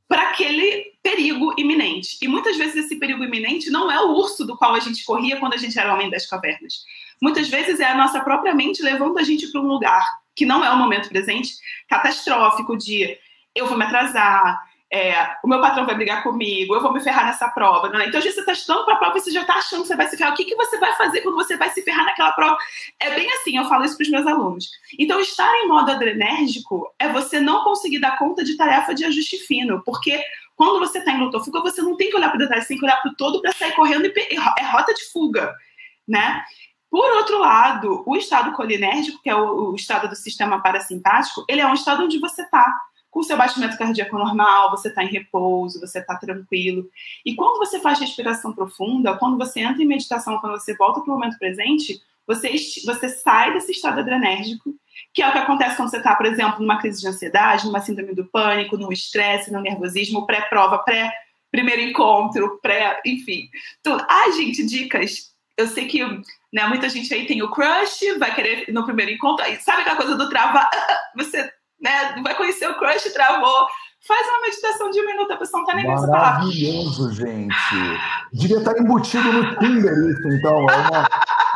para 0.06 0.32
aquele 0.32 0.94
perigo 1.02 1.56
iminente. 1.58 2.18
E 2.22 2.28
muitas 2.28 2.58
vezes 2.58 2.76
esse 2.76 2.98
perigo 2.98 3.24
iminente 3.24 3.70
não 3.70 3.90
é 3.90 4.02
o 4.02 4.12
urso 4.12 4.46
do 4.46 4.58
qual 4.58 4.76
a 4.76 4.82
gente 4.82 5.06
corria 5.06 5.40
quando 5.40 5.54
a 5.54 5.58
gente 5.58 5.80
era 5.80 5.94
homem 5.94 6.10
das 6.10 6.26
cavernas. 6.26 6.84
Muitas 7.22 7.48
vezes 7.48 7.80
é 7.80 7.86
a 7.86 7.96
nossa 7.96 8.20
própria 8.20 8.54
mente 8.54 8.84
levando 8.84 9.18
a 9.18 9.24
gente 9.24 9.48
para 9.48 9.62
um 9.62 9.68
lugar 9.68 10.04
que 10.36 10.46
não 10.46 10.64
é 10.64 10.70
o 10.70 10.78
momento 10.78 11.08
presente, 11.08 11.54
catastrófico 11.88 12.78
de 12.78 13.18
eu 13.56 13.66
vou 13.68 13.78
me 13.78 13.86
atrasar, 13.86 14.62
é, 14.92 15.36
o 15.44 15.48
meu 15.48 15.60
patrão 15.60 15.86
vai 15.86 15.96
brigar 15.96 16.24
comigo, 16.24 16.76
eu 16.76 16.82
vou 16.82 16.94
me 16.94 17.02
ferrar 17.02 17.26
nessa 17.26 17.50
prova. 17.50 17.90
Né? 17.90 18.08
Então, 18.08 18.20
às 18.20 18.24
vezes, 18.24 18.36
você 18.36 18.42
está 18.42 18.54
estudando 18.54 18.86
para 18.86 18.94
a 18.94 18.98
prova 18.98 19.18
e 19.18 19.22
você 19.22 19.32
já 19.32 19.42
está 19.42 19.56
achando 19.56 19.82
que 19.82 19.88
você 19.88 19.96
vai 19.96 20.08
se 20.08 20.18
ferrar. 20.18 20.34
O 20.34 20.36
que, 20.36 20.46
que 20.46 20.56
você 20.56 20.78
vai 20.78 20.94
fazer 20.94 21.22
quando 21.22 21.36
você 21.36 21.58
vai 21.58 21.70
se 21.72 21.82
ferrar 21.82 22.06
naquela 22.06 22.32
prova? 22.32 22.58
É 23.00 23.14
bem 23.16 23.30
assim, 23.34 23.58
eu 23.58 23.66
falo 23.66 23.84
isso 23.84 23.98
para 23.98 24.04
os 24.04 24.10
meus 24.10 24.28
alunos. 24.28 24.70
Então, 25.00 25.20
estar 25.20 25.52
em 25.56 25.68
modo 25.68 25.92
adrenérgico 25.92 26.94
é 27.00 27.10
você 27.10 27.40
não 27.40 27.64
conseguir 27.64 28.00
dar 28.00 28.18
conta 28.18 28.44
de 28.44 28.56
tarefa 28.56 28.94
de 28.94 29.04
ajuste 29.06 29.38
fino, 29.40 29.82
porque 29.84 30.22
quando 30.56 30.80
você 30.80 31.00
está 31.00 31.12
em 31.12 31.20
luta 31.20 31.38
ou 31.38 31.44
fuga, 31.44 31.62
você 31.62 31.82
não 31.82 31.98
tem 31.98 32.10
que 32.10 32.16
olhar 32.16 32.30
para 32.30 32.40
detalhe, 32.40 32.62
você 32.62 32.70
tem 32.70 32.78
que 32.78 32.86
olhar 32.86 33.02
para 33.02 33.12
o 33.12 33.16
todo 33.16 33.42
para 33.42 33.52
sair 33.52 33.74
correndo 33.74 34.06
e 34.06 34.36
é 34.60 34.64
rota 34.66 34.94
de 34.94 35.04
fuga, 35.12 35.54
né? 36.08 36.44
Por 36.90 37.12
outro 37.18 37.40
lado, 37.40 38.04
o 38.06 38.16
estado 38.16 38.54
colinérgico, 38.54 39.22
que 39.22 39.30
é 39.30 39.36
o, 39.36 39.72
o 39.72 39.76
estado 39.76 40.08
do 40.08 40.16
sistema 40.16 40.62
parasimpático, 40.62 41.44
ele 41.50 41.60
é 41.60 41.68
um 41.68 41.74
estado 41.74 42.06
onde 42.06 42.20
você 42.20 42.44
está 42.44 42.74
com 43.16 43.24
seu 43.24 43.38
batimento 43.38 43.78
cardíaco 43.78 44.18
normal, 44.18 44.72
você 44.72 44.90
está 44.90 45.02
em 45.02 45.08
repouso, 45.08 45.80
você 45.80 46.00
está 46.00 46.18
tranquilo. 46.18 46.90
E 47.26 47.34
quando 47.34 47.60
você 47.60 47.80
faz 47.80 47.98
respiração 47.98 48.52
profunda, 48.52 49.16
quando 49.16 49.38
você 49.38 49.62
entra 49.62 49.82
em 49.82 49.88
meditação, 49.88 50.38
quando 50.40 50.60
você 50.60 50.76
volta 50.76 51.00
para 51.00 51.10
o 51.10 51.14
momento 51.14 51.40
presente, 51.40 52.02
você, 52.28 52.54
você 52.86 53.08
sai 53.08 53.54
desse 53.54 53.72
estado 53.72 54.02
adrenérgico, 54.02 54.76
que 55.14 55.22
é 55.22 55.30
o 55.30 55.32
que 55.32 55.38
acontece 55.38 55.78
quando 55.78 55.92
você 55.92 55.96
está, 55.96 56.14
por 56.14 56.26
exemplo, 56.26 56.60
numa 56.60 56.78
crise 56.78 57.00
de 57.00 57.08
ansiedade, 57.08 57.66
numa 57.66 57.80
síndrome 57.80 58.14
do 58.14 58.26
pânico, 58.26 58.76
no 58.76 58.92
estresse, 58.92 59.50
no 59.50 59.62
nervosismo, 59.62 60.26
pré-prova, 60.26 60.80
pré-primeiro 60.80 61.84
encontro, 61.84 62.60
pré, 62.62 63.00
enfim. 63.06 63.48
Tudo. 63.82 64.06
Ai, 64.10 64.34
gente, 64.34 64.66
dicas. 64.66 65.34
Eu 65.56 65.68
sei 65.68 65.88
que 65.88 66.04
né, 66.52 66.68
muita 66.68 66.90
gente 66.90 67.14
aí 67.14 67.26
tem 67.26 67.42
o 67.42 67.50
crush, 67.50 68.18
vai 68.20 68.36
querer 68.36 68.66
no 68.74 68.84
primeiro 68.84 69.14
encontro, 69.14 69.46
sabe 69.62 69.84
aquela 69.84 69.96
coisa 69.96 70.18
do 70.18 70.28
travar? 70.28 70.70
Você 71.16 71.50
né? 71.80 72.16
Vai 72.24 72.36
conhecer 72.36 72.70
o 72.70 72.78
crush, 72.78 73.12
travou. 73.14 73.68
Faz 74.08 74.28
uma 74.28 74.42
meditação 74.42 74.92
de 74.92 75.02
um 75.02 75.06
minuto, 75.08 75.34
a 75.34 75.38
pessoa 75.38 75.62
não 75.62 75.68
tá 75.68 75.76
nem 75.76 75.86
pensando. 75.88 76.12
Maravilhoso, 76.12 77.12
gente. 77.14 77.56
Devia 78.32 78.60
estar 78.60 78.78
embutido 78.78 79.34
no 79.34 79.58
Tinder 79.58 79.94
isso, 79.94 80.28
então. 80.28 80.70
É 80.70 80.76
uma 80.76 81.08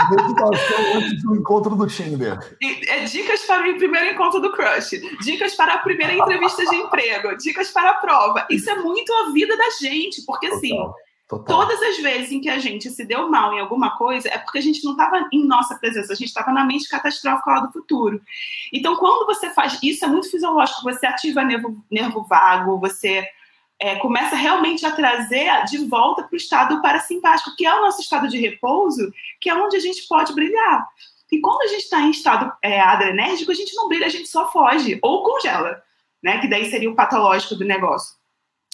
meditação 0.09 0.95
antes 0.95 1.21
do 1.21 1.35
encontro 1.35 1.75
do 1.75 1.85
Tinder. 1.85 2.39
É 2.87 3.03
dicas 3.03 3.41
para 3.45 3.69
o 3.69 3.77
primeiro 3.77 4.15
encontro 4.15 4.39
do 4.39 4.51
crush, 4.51 4.99
dicas 5.21 5.53
para 5.53 5.75
a 5.75 5.77
primeira 5.77 6.13
entrevista 6.13 6.65
de 6.65 6.75
emprego, 6.75 7.37
dicas 7.37 7.69
para 7.69 7.91
a 7.91 7.95
prova. 7.95 8.47
Isso 8.49 8.67
é 8.67 8.75
muito 8.75 9.13
a 9.13 9.31
vida 9.31 9.55
da 9.55 9.69
gente, 9.79 10.23
porque 10.25 10.47
assim. 10.47 10.69
Total. 10.69 10.95
Todas 11.37 11.79
as 11.83 11.97
vezes 11.97 12.31
em 12.31 12.41
que 12.41 12.49
a 12.49 12.57
gente 12.57 12.89
se 12.89 13.05
deu 13.05 13.29
mal 13.29 13.53
em 13.53 13.59
alguma 13.59 13.95
coisa, 13.97 14.27
é 14.29 14.39
porque 14.39 14.57
a 14.57 14.61
gente 14.61 14.83
não 14.83 14.93
estava 14.93 15.29
em 15.31 15.45
nossa 15.45 15.75
presença, 15.75 16.11
a 16.11 16.15
gente 16.15 16.29
estava 16.29 16.51
na 16.51 16.65
mente 16.65 16.89
catastrófica 16.89 17.51
lá 17.51 17.59
do 17.59 17.71
futuro. 17.71 18.19
Então, 18.73 18.95
quando 18.95 19.27
você 19.27 19.51
faz 19.51 19.77
isso, 19.83 20.03
é 20.03 20.07
muito 20.07 20.29
fisiológico, 20.31 20.81
você 20.81 21.05
ativa 21.05 21.43
nervo, 21.43 21.83
nervo 21.91 22.23
vago, 22.23 22.79
você 22.79 23.27
é, 23.79 23.95
começa 23.97 24.35
realmente 24.35 24.83
a 24.85 24.91
trazer 24.91 25.63
de 25.65 25.77
volta 25.85 26.23
para 26.23 26.33
o 26.33 26.37
estado 26.37 26.81
parasimpático, 26.81 27.55
que 27.55 27.65
é 27.65 27.75
o 27.75 27.81
nosso 27.81 28.01
estado 28.01 28.27
de 28.27 28.39
repouso, 28.39 29.13
que 29.39 29.51
é 29.51 29.53
onde 29.53 29.77
a 29.77 29.79
gente 29.79 30.07
pode 30.07 30.33
brilhar. 30.33 30.87
E 31.31 31.39
quando 31.39 31.61
a 31.61 31.67
gente 31.67 31.83
está 31.83 32.01
em 32.01 32.09
estado 32.09 32.51
é, 32.61 32.81
adrenérgico, 32.81 33.51
a 33.51 33.55
gente 33.55 33.75
não 33.75 33.87
brilha, 33.87 34.07
a 34.07 34.09
gente 34.09 34.27
só 34.27 34.51
foge 34.51 34.97
ou 35.01 35.23
congela, 35.23 35.79
né? 36.23 36.39
Que 36.39 36.47
daí 36.47 36.69
seria 36.71 36.89
o 36.89 36.95
patológico 36.95 37.53
do 37.53 37.63
negócio. 37.63 38.18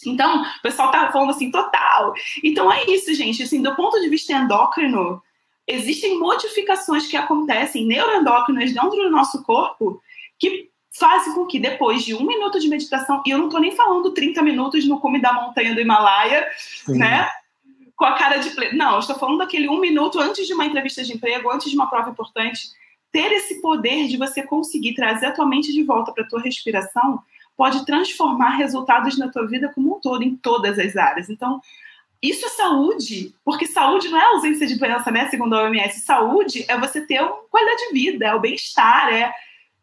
Então, 0.10 0.42
o 0.42 0.62
pessoal 0.62 0.92
tá 0.92 1.12
falando 1.12 1.32
assim, 1.32 1.52
total. 1.52 2.14
Então 2.44 2.72
é 2.72 2.86
isso, 2.86 3.14
gente. 3.14 3.44
Assim, 3.44 3.62
do 3.62 3.76
ponto 3.76 4.00
de 4.00 4.10
vista 4.10 4.34
endócrino, 4.34 5.22
existem 5.68 6.20
modificações 6.20 7.08
que 7.08 7.18
acontecem 7.18 7.86
neuroendócrinas 7.86 8.72
dentro 8.72 8.92
do 8.92 9.10
nosso 9.10 9.44
corpo 9.44 10.02
que 10.38 10.70
fazem 10.98 11.34
com 11.34 11.46
que 11.46 11.60
depois 11.60 12.04
de 12.04 12.16
um 12.16 12.26
minuto 12.26 12.60
de 12.60 12.70
meditação, 12.70 13.22
e 13.26 13.30
eu 13.30 13.38
não 13.38 13.50
tô 13.50 13.60
nem 13.60 13.76
falando 13.76 14.12
30 14.12 14.42
minutos 14.42 14.88
no 14.88 15.00
cume 15.00 15.22
da 15.22 15.34
montanha 15.34 15.74
do 15.74 15.82
Himalaia, 15.82 16.48
Sim. 16.58 16.98
né? 16.98 17.28
Com 17.96 18.06
a 18.06 18.14
cara 18.14 18.38
de. 18.38 18.76
Não, 18.76 18.94
eu 18.94 19.00
estou 19.00 19.18
falando 19.18 19.40
daquele 19.40 19.70
um 19.70 19.80
minuto 19.80 20.20
antes 20.20 20.48
de 20.48 20.54
uma 20.54 20.66
entrevista 20.66 21.04
de 21.04 21.14
emprego, 21.14 21.52
antes 21.52 21.70
de 21.70 21.76
uma 21.76 21.90
prova 21.90 22.10
importante. 22.10 22.70
Ter 23.12 23.32
esse 23.32 23.62
poder 23.62 24.08
de 24.08 24.18
você 24.18 24.44
conseguir 24.44 24.94
trazer 24.94 25.28
a 25.28 25.32
tua 25.32 25.46
mente 25.46 25.72
de 25.72 25.84
volta 25.84 26.12
para 26.12 26.24
a 26.24 26.28
tua 26.28 26.42
respiração 26.42 27.22
pode 27.56 27.86
transformar 27.86 28.52
resultados 28.52 29.18
na 29.18 29.30
tua 29.30 29.48
vida 29.48 29.72
como 29.74 29.96
um 29.96 30.00
todo, 30.00 30.24
em 30.24 30.36
todas 30.36 30.78
as 30.78 30.96
áreas. 30.96 31.30
Então, 31.30 31.62
isso 32.22 32.46
é 32.46 32.50
saúde, 32.50 33.36
porque 33.44 33.68
saúde 33.68 34.10
não 34.10 34.20
é 34.20 34.26
ausência 34.26 34.66
de 34.66 34.78
doença, 34.78 35.12
né? 35.12 35.28
Segundo 35.30 35.54
a 35.54 35.64
OMS, 35.64 36.00
saúde 36.02 36.66
é 36.68 36.78
você 36.78 37.06
ter 37.06 37.22
uma 37.22 37.34
qualidade 37.50 37.88
de 37.88 37.94
vida, 37.94 38.26
é 38.26 38.34
o 38.34 38.40
bem-estar, 38.40 39.14
é 39.14 39.32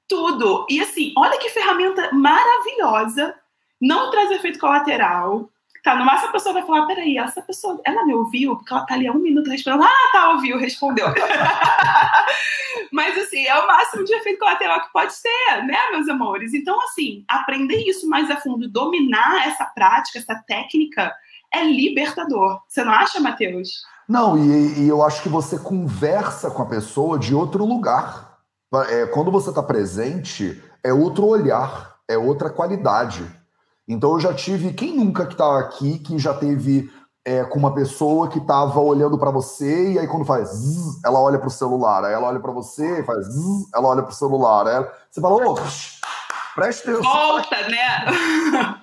tudo. 0.08 0.66
E 0.68 0.80
assim, 0.80 1.12
olha 1.16 1.38
que 1.38 1.50
ferramenta 1.50 2.12
maravilhosa, 2.12 3.34
não 3.80 4.10
traz 4.10 4.30
efeito 4.30 4.58
colateral, 4.58 5.48
Tá, 5.83 5.97
no 5.97 6.05
máximo 6.05 6.28
a 6.28 6.33
pessoa 6.33 6.53
vai 6.53 6.64
falar, 6.64 6.87
peraí, 6.87 7.18
essa 7.18 7.43
pessoa, 7.43 7.80
ela 7.85 8.05
me 8.05 8.14
ouviu? 8.14 8.55
Porque 8.55 8.72
ela 8.72 8.87
tá 8.87 8.95
ali 8.95 9.09
há 9.09 9.12
um 9.12 9.18
minuto 9.18 9.51
respondendo. 9.51 9.83
Ah, 9.83 10.11
tá, 10.12 10.30
ouviu, 10.30 10.57
respondeu. 10.57 11.09
Mas, 12.93 13.18
assim, 13.18 13.45
é 13.45 13.59
o 13.59 13.66
máximo 13.66 14.05
de 14.05 14.14
efeito 14.14 14.39
colateral 14.39 14.80
que 14.80 14.93
pode 14.93 15.12
ser, 15.12 15.64
né, 15.66 15.91
meus 15.91 16.09
amores? 16.09 16.55
Então, 16.55 16.78
assim, 16.85 17.24
aprender 17.26 17.78
isso 17.78 18.09
mais 18.09 18.30
a 18.30 18.37
fundo, 18.37 18.68
dominar 18.68 19.49
essa 19.49 19.64
prática, 19.64 20.20
essa 20.20 20.41
técnica, 20.47 21.12
é 21.53 21.64
libertador. 21.64 22.61
Você 22.68 22.85
não 22.85 22.93
acha, 22.93 23.18
Matheus? 23.18 23.83
Não, 24.09 24.39
e, 24.39 24.85
e 24.85 24.89
eu 24.89 25.03
acho 25.03 25.20
que 25.20 25.28
você 25.28 25.59
conversa 25.59 26.51
com 26.51 26.62
a 26.62 26.68
pessoa 26.68 27.18
de 27.18 27.35
outro 27.35 27.64
lugar. 27.64 28.39
É, 28.89 29.07
quando 29.07 29.33
você 29.33 29.51
está 29.51 29.62
presente, 29.62 30.62
é 30.85 30.93
outro 30.93 31.26
olhar, 31.26 31.97
é 32.09 32.16
outra 32.16 32.51
qualidade. 32.51 33.24
Então 33.89 34.12
eu 34.12 34.20
já 34.20 34.33
tive, 34.33 34.72
quem 34.72 34.97
nunca 34.97 35.26
que 35.26 35.37
tá 35.37 35.59
aqui, 35.59 35.99
que 35.99 36.18
já 36.18 36.33
teve 36.33 36.91
é, 37.24 37.45
com 37.45 37.59
uma 37.59 37.74
pessoa 37.74 38.28
que 38.28 38.39
estava 38.39 38.80
olhando 38.80 39.18
para 39.18 39.30
você 39.30 39.93
e 39.93 39.99
aí 39.99 40.07
quando 40.09 40.24
faz 40.24 40.49
zzz, 40.49 41.01
ela 41.05 41.20
olha 41.20 41.39
para 41.39 41.49
o 41.49 41.51
celular, 41.51 42.05
aí 42.05 42.12
ela 42.12 42.28
olha 42.28 42.41
para 42.41 42.53
você 42.53 43.01
e 43.01 43.05
faz 43.05 43.26
zzz, 43.26 43.68
ela 43.74 43.89
olha 43.89 44.03
para 44.03 44.11
o 44.11 44.14
celular, 44.14 44.66
aí 44.66 44.87
você 45.11 45.20
fala, 45.20 45.35
ô, 45.35 45.55
presta 46.55 46.91
atenção. 46.91 47.12
Volta, 47.12 47.68
né? 47.68 48.07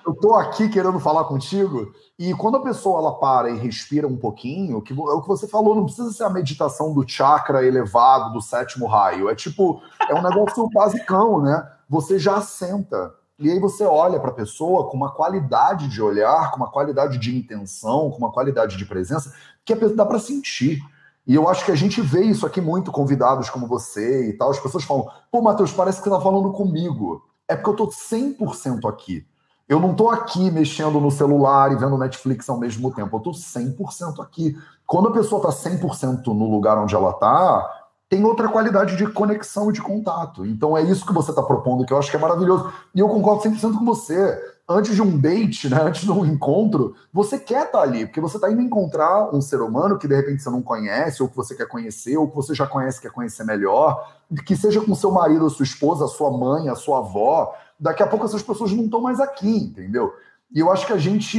Eu 0.06 0.14
tô 0.14 0.34
aqui 0.34 0.68
querendo 0.68 0.98
falar 0.98 1.24
contigo 1.24 1.92
e 2.18 2.34
quando 2.34 2.56
a 2.56 2.62
pessoa 2.62 2.98
ela 3.00 3.18
para 3.18 3.50
e 3.50 3.58
respira 3.58 4.06
um 4.06 4.16
pouquinho, 4.16 4.80
que 4.80 4.92
é 4.92 4.96
o 4.96 5.22
que 5.22 5.28
você 5.28 5.46
falou, 5.46 5.74
não 5.74 5.84
precisa 5.84 6.10
ser 6.10 6.24
a 6.24 6.30
meditação 6.30 6.94
do 6.94 7.06
chakra 7.06 7.64
elevado 7.64 8.32
do 8.32 8.40
sétimo 8.40 8.86
raio, 8.86 9.28
é 9.28 9.34
tipo, 9.34 9.82
é 10.08 10.14
um 10.14 10.22
negócio 10.22 10.68
basicão, 10.70 11.42
né? 11.42 11.66
Você 11.88 12.18
já 12.18 12.40
senta 12.40 13.14
e 13.40 13.50
aí 13.50 13.58
você 13.58 13.84
olha 13.84 14.20
para 14.20 14.30
a 14.30 14.34
pessoa 14.34 14.88
com 14.90 14.96
uma 14.96 15.10
qualidade 15.10 15.88
de 15.88 16.02
olhar, 16.02 16.50
com 16.50 16.58
uma 16.58 16.70
qualidade 16.70 17.16
de 17.16 17.34
intenção, 17.34 18.10
com 18.10 18.18
uma 18.18 18.30
qualidade 18.30 18.76
de 18.76 18.84
presença, 18.84 19.32
que 19.64 19.74
dá 19.74 20.04
para 20.04 20.18
sentir. 20.18 20.78
E 21.26 21.34
eu 21.34 21.48
acho 21.48 21.64
que 21.64 21.72
a 21.72 21.76
gente 21.76 22.02
vê 22.02 22.22
isso 22.22 22.44
aqui 22.44 22.60
muito, 22.60 22.92
convidados 22.92 23.48
como 23.48 23.66
você 23.66 24.28
e 24.28 24.32
tal. 24.34 24.50
As 24.50 24.60
pessoas 24.60 24.84
falam, 24.84 25.08
pô, 25.32 25.40
Matheus, 25.40 25.72
parece 25.72 25.98
que 25.98 26.04
você 26.04 26.10
tá 26.10 26.20
falando 26.20 26.52
comigo. 26.52 27.22
É 27.48 27.56
porque 27.56 27.70
eu 27.70 27.76
tô 27.76 27.86
100% 27.88 28.86
aqui. 28.86 29.26
Eu 29.66 29.80
não 29.80 29.94
tô 29.94 30.10
aqui 30.10 30.50
mexendo 30.50 31.00
no 31.00 31.10
celular 31.10 31.72
e 31.72 31.76
vendo 31.76 31.96
Netflix 31.96 32.48
ao 32.48 32.58
mesmo 32.58 32.92
tempo. 32.92 33.16
Eu 33.16 33.20
tô 33.20 33.30
100% 33.30 34.20
aqui. 34.22 34.54
Quando 34.84 35.08
a 35.08 35.12
pessoa 35.12 35.40
tá 35.40 35.48
100% 35.48 36.26
no 36.26 36.50
lugar 36.50 36.76
onde 36.76 36.94
ela 36.94 37.12
tá, 37.12 37.79
tem 38.10 38.24
outra 38.24 38.48
qualidade 38.48 38.96
de 38.96 39.06
conexão 39.06 39.70
e 39.70 39.72
de 39.72 39.80
contato. 39.80 40.44
Então 40.44 40.76
é 40.76 40.82
isso 40.82 41.06
que 41.06 41.12
você 41.12 41.30
está 41.30 41.44
propondo, 41.44 41.86
que 41.86 41.92
eu 41.92 41.96
acho 41.96 42.10
que 42.10 42.16
é 42.16 42.20
maravilhoso. 42.20 42.72
E 42.92 42.98
eu 42.98 43.08
concordo 43.08 43.44
100% 43.44 43.78
com 43.78 43.84
você. 43.84 44.36
Antes 44.68 44.96
de 44.96 45.00
um 45.00 45.16
date, 45.16 45.68
né, 45.68 45.78
antes 45.86 46.02
de 46.02 46.10
um 46.10 46.26
encontro, 46.26 46.96
você 47.12 47.38
quer 47.38 47.66
estar 47.66 47.78
tá 47.78 47.84
ali, 47.84 48.06
porque 48.06 48.20
você 48.20 48.36
está 48.36 48.50
indo 48.50 48.60
encontrar 48.60 49.32
um 49.32 49.40
ser 49.40 49.60
humano 49.60 49.96
que 49.96 50.08
de 50.08 50.16
repente 50.16 50.42
você 50.42 50.50
não 50.50 50.60
conhece, 50.60 51.22
ou 51.22 51.28
que 51.28 51.36
você 51.36 51.54
quer 51.54 51.68
conhecer, 51.68 52.16
ou 52.16 52.28
que 52.28 52.34
você 52.34 52.52
já 52.52 52.66
conhece 52.66 53.00
quer 53.00 53.12
conhecer 53.12 53.44
melhor, 53.44 54.12
que 54.44 54.56
seja 54.56 54.80
com 54.80 54.92
seu 54.92 55.12
marido, 55.12 55.48
sua 55.48 55.64
esposa, 55.64 56.08
sua 56.08 56.36
mãe, 56.36 56.68
a 56.68 56.74
sua 56.74 56.98
avó. 56.98 57.54
Daqui 57.78 58.02
a 58.02 58.08
pouco 58.08 58.26
essas 58.26 58.42
pessoas 58.42 58.72
não 58.72 58.86
estão 58.86 59.00
mais 59.00 59.20
aqui, 59.20 59.56
entendeu? 59.56 60.12
E 60.52 60.58
eu 60.58 60.70
acho 60.70 60.84
que 60.86 60.92
a 60.92 60.98
gente 60.98 61.38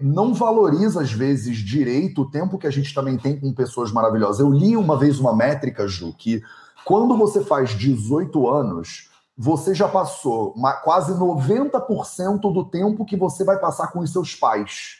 não 0.00 0.32
valoriza, 0.32 1.02
às 1.02 1.12
vezes, 1.12 1.58
direito 1.58 2.22
o 2.22 2.30
tempo 2.30 2.56
que 2.56 2.66
a 2.66 2.70
gente 2.70 2.94
também 2.94 3.18
tem 3.18 3.38
com 3.38 3.52
pessoas 3.52 3.92
maravilhosas. 3.92 4.40
Eu 4.40 4.50
li 4.50 4.76
uma 4.76 4.96
vez 4.96 5.20
uma 5.20 5.36
métrica, 5.36 5.86
Ju, 5.86 6.14
que 6.16 6.42
quando 6.84 7.16
você 7.16 7.44
faz 7.44 7.70
18 7.70 8.48
anos, 8.48 9.10
você 9.36 9.74
já 9.74 9.86
passou 9.86 10.54
quase 10.82 11.12
90% 11.12 12.40
do 12.40 12.64
tempo 12.64 13.04
que 13.04 13.16
você 13.16 13.44
vai 13.44 13.58
passar 13.58 13.88
com 13.88 14.00
os 14.00 14.10
seus 14.10 14.34
pais. 14.34 14.96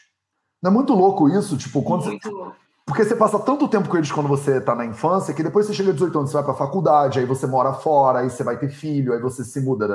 Não 0.61 0.69
é 0.69 0.73
muito 0.73 0.93
louco 0.93 1.27
isso? 1.27 1.57
Tipo, 1.57 1.81
quando 1.81 2.05
muito 2.05 2.29
você... 2.29 2.51
Porque 2.85 3.03
você 3.03 3.15
passa 3.15 3.37
tanto 3.37 3.67
tempo 3.67 3.87
com 3.87 3.97
eles 3.97 4.11
quando 4.11 4.27
você 4.27 4.59
tá 4.59 4.73
na 4.73 4.83
infância 4.83 5.31
que 5.33 5.43
depois 5.43 5.67
você 5.67 5.73
chega 5.73 5.91
a 5.91 5.93
18 5.93 6.17
anos, 6.17 6.31
você 6.31 6.37
vai 6.37 6.43
pra 6.43 6.55
faculdade, 6.55 7.19
aí 7.19 7.25
você 7.25 7.45
mora 7.45 7.71
fora, 7.73 8.19
aí 8.19 8.29
você 8.29 8.43
vai 8.43 8.57
ter 8.57 8.69
filho, 8.69 9.13
aí 9.13 9.21
você 9.21 9.43
se 9.43 9.61
muda, 9.61 9.87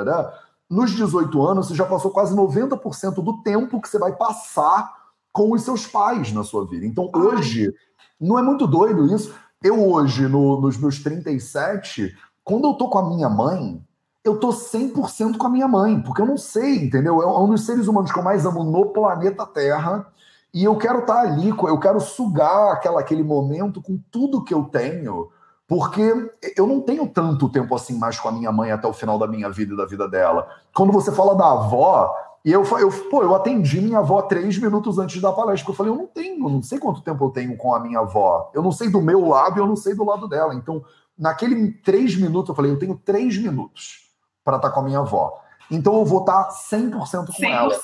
nos 0.69 0.91
18 0.91 1.41
anos, 1.41 1.67
você 1.67 1.75
já 1.75 1.85
passou 1.85 2.11
quase 2.11 2.35
90% 2.35 3.15
do 3.15 3.41
tempo 3.41 3.81
que 3.81 3.87
você 3.87 3.99
vai 3.99 4.15
passar 4.15 4.91
com 5.31 5.51
os 5.51 5.61
seus 5.63 5.85
pais 5.85 6.31
na 6.31 6.43
sua 6.43 6.65
vida. 6.65 6.85
Então, 6.85 7.09
hoje, 7.13 7.73
não 8.19 8.39
é 8.39 8.41
muito 8.41 8.65
doido 8.65 9.13
isso. 9.13 9.33
Eu, 9.61 9.87
hoje, 9.91 10.27
no, 10.27 10.59
nos 10.59 10.77
meus 10.77 11.01
37, 11.01 12.15
quando 12.43 12.67
eu 12.67 12.73
tô 12.73 12.89
com 12.89 12.99
a 12.99 13.09
minha 13.09 13.29
mãe, 13.29 13.81
eu 14.23 14.39
tô 14.39 14.49
100% 14.49 15.37
com 15.37 15.47
a 15.47 15.49
minha 15.49 15.67
mãe, 15.67 16.01
porque 16.01 16.21
eu 16.21 16.25
não 16.25 16.37
sei, 16.37 16.85
entendeu? 16.85 17.21
É 17.21 17.27
um 17.27 17.49
dos 17.49 17.65
seres 17.65 17.87
humanos 17.87 18.11
que 18.11 18.17
eu 18.17 18.23
mais 18.23 18.45
amo 18.45 18.63
no 18.63 18.87
planeta 18.87 19.45
Terra. 19.45 20.07
E 20.53 20.63
eu 20.63 20.75
quero 20.77 20.99
estar 20.99 21.15
tá 21.15 21.21
ali, 21.21 21.49
eu 21.49 21.79
quero 21.79 21.99
sugar 21.99 22.71
aquela, 22.71 23.01
aquele 23.01 23.23
momento 23.23 23.81
com 23.81 23.99
tudo 24.09 24.43
que 24.43 24.53
eu 24.53 24.63
tenho 24.63 25.29
porque 25.67 26.31
eu 26.55 26.67
não 26.67 26.81
tenho 26.81 27.07
tanto 27.07 27.49
tempo 27.49 27.73
assim 27.73 27.97
mais 27.97 28.19
com 28.19 28.29
a 28.29 28.31
minha 28.31 28.51
mãe 28.51 28.71
até 28.71 28.87
o 28.87 28.93
final 28.93 29.17
da 29.17 29.27
minha 29.27 29.49
vida 29.49 29.73
e 29.73 29.77
da 29.77 29.85
vida 29.85 30.07
dela. 30.07 30.47
Quando 30.73 30.91
você 30.91 31.11
fala 31.11 31.35
da 31.35 31.51
avó, 31.51 32.15
e 32.43 32.51
eu, 32.51 32.63
eu, 32.77 32.91
pô, 33.09 33.23
eu 33.23 33.33
atendi 33.33 33.81
minha 33.81 33.99
avó 33.99 34.21
três 34.21 34.59
minutos 34.59 34.99
antes 34.99 35.19
da 35.19 35.31
palestra, 35.31 35.65
porque 35.65 35.71
eu 35.71 35.75
falei, 35.75 35.91
eu 35.91 35.97
não 35.97 36.05
tenho, 36.05 36.49
não 36.49 36.61
sei 36.61 36.77
quanto 36.77 37.01
tempo 37.01 37.25
eu 37.25 37.31
tenho 37.31 37.57
com 37.57 37.73
a 37.73 37.79
minha 37.79 37.99
avó. 37.99 38.51
Eu 38.53 38.61
não 38.61 38.71
sei 38.71 38.89
do 38.89 39.01
meu 39.01 39.27
lado 39.27 39.57
e 39.57 39.59
eu 39.59 39.65
não 39.65 39.75
sei 39.75 39.95
do 39.95 40.05
lado 40.05 40.27
dela. 40.27 40.53
Então, 40.53 40.83
naquele 41.17 41.71
três 41.71 42.15
minutos, 42.15 42.49
eu 42.49 42.55
falei, 42.55 42.71
eu 42.71 42.77
tenho 42.77 42.95
três 43.03 43.35
minutos 43.35 44.11
para 44.43 44.57
estar 44.57 44.69
tá 44.69 44.73
com 44.75 44.81
a 44.81 44.83
minha 44.83 44.99
avó. 44.99 45.39
Então 45.71 45.95
eu 45.95 46.05
vou 46.05 46.19
estar 46.19 46.49
100% 46.49 46.91
com 46.91 46.99
100%. 46.99 47.25
ela. 47.43 47.75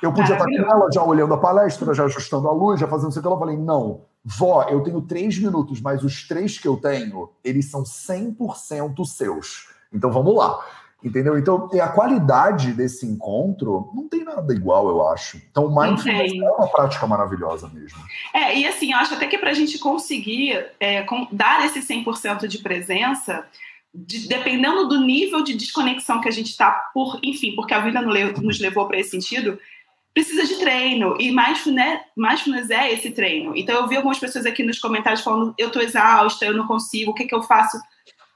Eu 0.00 0.12
podia 0.12 0.34
estar 0.34 0.46
com 0.46 0.54
ela 0.54 0.88
já 0.90 1.02
olhando 1.02 1.34
a 1.34 1.38
palestra, 1.38 1.92
já 1.92 2.04
ajustando 2.04 2.48
a 2.48 2.52
luz, 2.52 2.80
já 2.80 2.88
fazendo 2.88 3.10
isso 3.10 3.20
que 3.20 3.26
ela. 3.26 3.38
falei, 3.38 3.58
não, 3.58 4.06
vó, 4.24 4.68
eu 4.68 4.82
tenho 4.82 5.00
três 5.02 5.38
minutos, 5.38 5.80
mas 5.80 6.02
os 6.04 6.26
três 6.26 6.58
que 6.58 6.68
eu 6.68 6.76
tenho, 6.76 7.30
eles 7.42 7.70
são 7.70 7.82
100% 7.82 9.04
seus. 9.04 9.68
Então 9.92 10.10
vamos 10.10 10.36
lá. 10.36 10.64
Entendeu? 11.04 11.36
Então, 11.36 11.68
a 11.82 11.88
qualidade 11.88 12.72
desse 12.72 13.04
encontro 13.04 13.90
não 13.92 14.08
tem 14.08 14.22
nada 14.22 14.54
igual, 14.54 14.88
eu 14.88 15.08
acho. 15.08 15.36
Então, 15.50 15.66
o 15.66 15.74
mindfulness 15.74 16.32
é 16.32 16.50
uma 16.50 16.68
prática 16.68 17.04
maravilhosa 17.08 17.68
mesmo. 17.74 17.98
É, 18.32 18.56
e 18.56 18.64
assim, 18.64 18.92
eu 18.92 18.98
acho 18.98 19.14
até 19.14 19.26
que 19.26 19.36
para 19.36 19.50
a 19.50 19.54
gente 19.54 19.80
conseguir 19.80 20.64
é, 20.78 21.04
dar 21.32 21.66
esse 21.66 21.80
100% 21.80 22.46
de 22.46 22.58
presença, 22.58 23.44
de, 23.92 24.28
dependendo 24.28 24.88
do 24.88 25.00
nível 25.00 25.42
de 25.42 25.54
desconexão 25.54 26.20
que 26.20 26.28
a 26.28 26.32
gente 26.32 26.50
está, 26.50 26.70
por, 26.94 27.18
enfim, 27.20 27.56
porque 27.56 27.74
a 27.74 27.80
vida 27.80 28.00
nos 28.00 28.60
levou 28.60 28.86
para 28.86 28.98
esse 28.98 29.10
sentido, 29.10 29.58
precisa 30.14 30.46
de 30.46 30.58
treino. 30.58 31.16
E 31.18 31.30
mindfulness, 31.30 32.00
mindfulness 32.16 32.70
é 32.70 32.92
esse 32.92 33.10
treino. 33.10 33.56
Então, 33.56 33.76
eu 33.76 33.88
vi 33.88 33.96
algumas 33.96 34.18
pessoas 34.18 34.46
aqui 34.46 34.62
nos 34.62 34.78
comentários 34.78 35.22
falando: 35.22 35.54
eu 35.58 35.68
estou 35.68 35.82
exausta, 35.82 36.44
eu 36.44 36.54
não 36.54 36.66
consigo, 36.66 37.10
o 37.10 37.14
que, 37.14 37.26
que 37.26 37.34
eu 37.34 37.42
faço? 37.42 37.78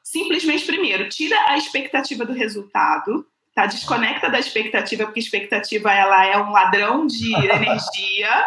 Simplesmente, 0.03 0.65
primeiro, 0.65 1.09
tira 1.09 1.37
a 1.49 1.57
expectativa 1.57 2.25
do 2.25 2.33
resultado, 2.33 3.27
tá? 3.55 3.67
Desconecta 3.67 4.31
da 4.31 4.39
expectativa, 4.39 5.05
porque 5.05 5.21
expectativa 5.21 5.93
ela 5.93 6.25
é 6.25 6.39
um 6.39 6.51
ladrão 6.51 7.07
de 7.07 7.35
energia. 7.45 8.47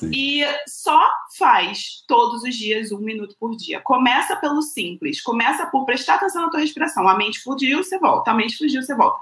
Sim. 0.00 0.10
E 0.14 0.44
só 0.66 0.98
faz 1.38 2.02
todos 2.08 2.42
os 2.42 2.54
dias 2.54 2.90
um 2.90 2.98
minuto 2.98 3.36
por 3.38 3.54
dia. 3.54 3.80
Começa 3.80 4.34
pelo 4.36 4.62
simples. 4.62 5.20
Começa 5.20 5.66
por 5.66 5.84
prestar 5.84 6.14
atenção 6.14 6.42
na 6.42 6.50
tua 6.50 6.60
respiração. 6.60 7.06
A 7.06 7.16
mente 7.16 7.40
fugiu, 7.40 7.84
você 7.84 7.98
volta. 7.98 8.30
A 8.30 8.34
mente 8.34 8.56
fugiu, 8.56 8.82
você 8.82 8.94
volta. 8.94 9.18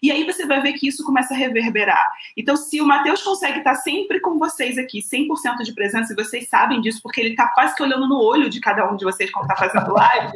E 0.00 0.10
aí 0.12 0.24
você 0.24 0.46
vai 0.46 0.62
ver 0.62 0.74
que 0.74 0.86
isso 0.86 1.04
começa 1.04 1.34
a 1.34 1.36
reverberar. 1.36 2.10
Então, 2.36 2.56
se 2.56 2.80
o 2.80 2.86
Matheus 2.86 3.22
consegue 3.22 3.58
estar 3.58 3.74
sempre 3.74 4.20
com 4.20 4.38
vocês 4.38 4.78
aqui, 4.78 5.00
100% 5.00 5.64
de 5.64 5.74
presença, 5.74 6.12
e 6.12 6.16
vocês 6.16 6.48
sabem 6.48 6.80
disso, 6.80 7.00
porque 7.02 7.20
ele 7.20 7.30
está 7.30 7.48
quase 7.48 7.74
que 7.74 7.82
olhando 7.82 8.08
no 8.08 8.22
olho 8.22 8.48
de 8.48 8.60
cada 8.60 8.88
um 8.90 8.96
de 8.96 9.04
vocês 9.04 9.30
quando 9.30 9.50
está 9.50 9.56
fazendo 9.56 9.92
live. 9.92 10.32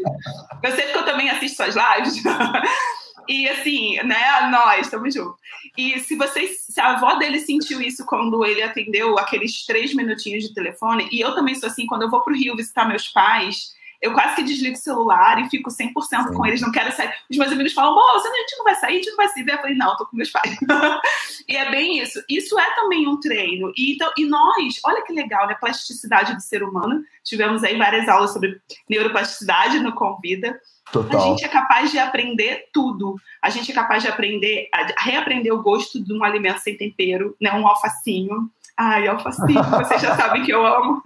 eu 0.62 0.72
sei 0.72 0.86
que 0.86 0.98
eu 0.98 1.04
também 1.04 1.30
assisto 1.30 1.56
suas 1.56 1.76
lives. 1.76 2.20
E 3.28 3.48
assim, 3.48 3.96
né, 4.02 4.48
nós 4.50 4.86
estamos 4.86 5.14
juntos. 5.14 5.40
E 5.76 5.98
se 6.00 6.16
vocês, 6.16 6.66
se 6.68 6.80
a 6.80 6.92
avó 6.92 7.14
dele 7.14 7.40
sentiu 7.40 7.80
isso 7.80 8.04
quando 8.06 8.44
ele 8.44 8.62
atendeu 8.62 9.18
aqueles 9.18 9.64
três 9.64 9.94
minutinhos 9.94 10.44
de 10.44 10.54
telefone, 10.54 11.08
e 11.10 11.20
eu 11.20 11.34
também 11.34 11.54
sou 11.54 11.68
assim, 11.68 11.86
quando 11.86 12.02
eu 12.02 12.10
vou 12.10 12.22
pro 12.22 12.34
Rio 12.34 12.56
visitar 12.56 12.86
meus 12.86 13.08
pais, 13.08 13.74
eu 14.00 14.12
quase 14.12 14.36
que 14.36 14.42
desligo 14.42 14.76
o 14.76 14.80
celular 14.80 15.40
e 15.40 15.48
fico 15.48 15.70
100% 15.70 15.94
Sim. 16.02 16.34
com 16.34 16.46
eles, 16.46 16.60
não 16.60 16.72
quero 16.72 16.92
sair. 16.92 17.12
Os 17.30 17.36
meus 17.36 17.52
amigos 17.52 17.72
falam, 17.72 17.94
moça, 17.94 18.28
a 18.28 18.36
gente 18.36 18.56
não 18.56 18.64
vai 18.64 18.74
sair, 18.74 18.92
a 18.92 18.96
gente 18.96 19.10
não 19.10 19.16
vai 19.16 19.28
se 19.28 19.42
ver. 19.42 19.54
Eu 19.54 19.58
falei, 19.58 19.76
não, 19.76 19.90
eu 19.90 19.96
tô 19.96 20.06
com 20.06 20.16
meus 20.16 20.30
pais. 20.30 20.56
e 21.48 21.56
é 21.56 21.70
bem 21.70 21.98
isso. 21.98 22.22
Isso 22.28 22.58
é 22.58 22.74
também 22.74 23.08
um 23.08 23.18
treino. 23.18 23.72
E, 23.76 23.94
então, 23.94 24.10
e 24.16 24.26
nós, 24.26 24.80
olha 24.84 25.02
que 25.02 25.12
legal, 25.12 25.46
né? 25.46 25.54
Plasticidade 25.54 26.34
do 26.34 26.40
ser 26.40 26.62
humano. 26.62 27.02
Tivemos 27.24 27.64
aí 27.64 27.76
várias 27.76 28.08
aulas 28.08 28.32
sobre 28.32 28.60
neuroplasticidade 28.88 29.78
no 29.80 29.94
Convida. 29.94 30.60
Total. 30.92 31.20
A 31.20 31.24
gente 31.24 31.44
é 31.44 31.48
capaz 31.48 31.90
de 31.90 31.98
aprender 31.98 32.68
tudo. 32.72 33.16
A 33.42 33.50
gente 33.50 33.70
é 33.70 33.74
capaz 33.74 34.02
de 34.02 34.08
aprender, 34.08 34.68
a 34.72 35.02
reaprender 35.02 35.52
o 35.52 35.62
gosto 35.62 36.02
de 36.02 36.12
um 36.12 36.22
alimento 36.22 36.60
sem 36.60 36.76
tempero, 36.76 37.36
né? 37.40 37.52
Um 37.52 37.66
alfacinho. 37.66 38.50
Ai, 38.76 39.06
alfacinho, 39.06 39.62
vocês 39.62 40.02
já 40.02 40.16
sabem 40.16 40.42
que 40.42 40.52
eu 40.52 40.66
amo. 40.66 41.00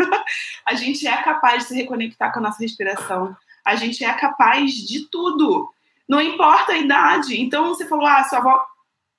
a 0.64 0.74
gente 0.74 1.06
é 1.06 1.16
capaz 1.22 1.62
de 1.62 1.68
se 1.68 1.74
reconectar 1.74 2.32
com 2.32 2.38
a 2.38 2.42
nossa 2.42 2.62
respiração. 2.62 3.36
A 3.64 3.76
gente 3.76 4.02
é 4.02 4.12
capaz 4.14 4.72
de 4.72 5.06
tudo. 5.10 5.70
Não 6.08 6.20
importa 6.20 6.72
a 6.72 6.78
idade. 6.78 7.40
Então, 7.40 7.68
você 7.68 7.86
falou, 7.86 8.06
ah, 8.06 8.24
sua 8.24 8.38
avó 8.38 8.64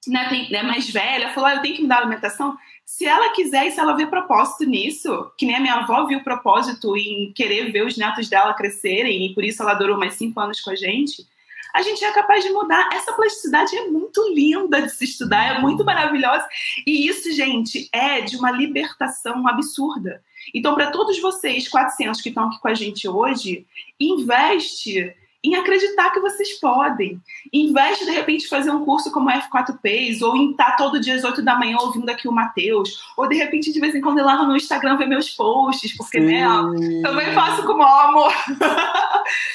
né, 0.07 0.27
tem, 0.29 0.55
é 0.55 0.63
mais 0.63 0.89
velha, 0.89 1.33
falou, 1.33 1.49
ah, 1.49 1.55
eu 1.55 1.61
tenho 1.61 1.75
que 1.75 1.81
mudar 1.81 1.97
a 1.97 1.99
alimentação. 1.99 2.57
Se 2.85 3.05
ela 3.05 3.31
quiser 3.33 3.67
e 3.67 3.71
se 3.71 3.79
ela 3.79 3.95
vê 3.95 4.07
propósito 4.07 4.65
nisso, 4.65 5.31
que 5.37 5.45
nem 5.45 5.55
a 5.55 5.59
minha 5.59 5.75
avó 5.75 6.05
viu 6.05 6.23
propósito 6.23 6.97
em 6.97 7.31
querer 7.33 7.71
ver 7.71 7.85
os 7.85 7.97
netos 7.97 8.27
dela 8.27 8.53
crescerem, 8.53 9.27
e 9.27 9.35
por 9.35 9.43
isso 9.43 9.61
ela 9.61 9.75
durou 9.75 9.97
mais 9.97 10.15
cinco 10.15 10.39
anos 10.39 10.59
com 10.61 10.71
a 10.71 10.75
gente, 10.75 11.27
a 11.73 11.81
gente 11.81 12.03
é 12.03 12.11
capaz 12.11 12.43
de 12.43 12.49
mudar. 12.51 12.89
Essa 12.93 13.13
plasticidade 13.13 13.75
é 13.75 13.87
muito 13.87 14.21
linda 14.33 14.81
de 14.81 14.91
se 14.91 15.05
estudar, 15.05 15.57
é 15.57 15.59
muito 15.59 15.83
maravilhosa. 15.83 16.47
E 16.85 17.07
isso, 17.07 17.31
gente, 17.33 17.89
é 17.91 18.21
de 18.21 18.37
uma 18.37 18.51
libertação 18.51 19.47
absurda. 19.47 20.23
Então, 20.53 20.73
para 20.75 20.91
todos 20.91 21.19
vocês, 21.19 21.67
400 21.67 22.21
que 22.21 22.29
estão 22.29 22.45
aqui 22.45 22.59
com 22.59 22.67
a 22.67 22.73
gente 22.73 23.07
hoje, 23.07 23.65
investe 23.99 25.15
em 25.43 25.55
acreditar 25.55 26.11
que 26.11 26.19
vocês 26.19 26.59
podem. 26.59 27.19
Investe, 27.51 28.05
de 28.05 28.11
repente, 28.11 28.47
fazer 28.47 28.71
um 28.71 28.83
curso 28.83 29.11
como 29.11 29.29
F4Ps, 29.29 30.21
ou 30.21 30.35
em 30.35 30.51
estar 30.51 30.75
todo 30.75 30.99
dia 30.99 31.15
às 31.15 31.23
8 31.23 31.41
da 31.41 31.55
manhã 31.55 31.77
ouvindo 31.79 32.09
aqui 32.09 32.27
o 32.27 32.31
Matheus, 32.31 33.01
ou 33.15 33.27
de 33.27 33.35
repente, 33.35 33.71
de 33.71 33.79
vez 33.79 33.95
em 33.95 34.01
quando, 34.01 34.19
ir 34.19 34.23
lá 34.23 34.43
no 34.45 34.55
Instagram 34.55 34.97
ver 34.97 35.07
meus 35.07 35.29
posts, 35.29 35.95
porque, 35.95 36.19
né, 36.19 36.45
Sim. 36.45 37.01
né, 37.01 37.01
também 37.01 37.33
faço 37.33 37.63
com 37.63 37.73
o 37.73 37.81
amor. 37.81 38.33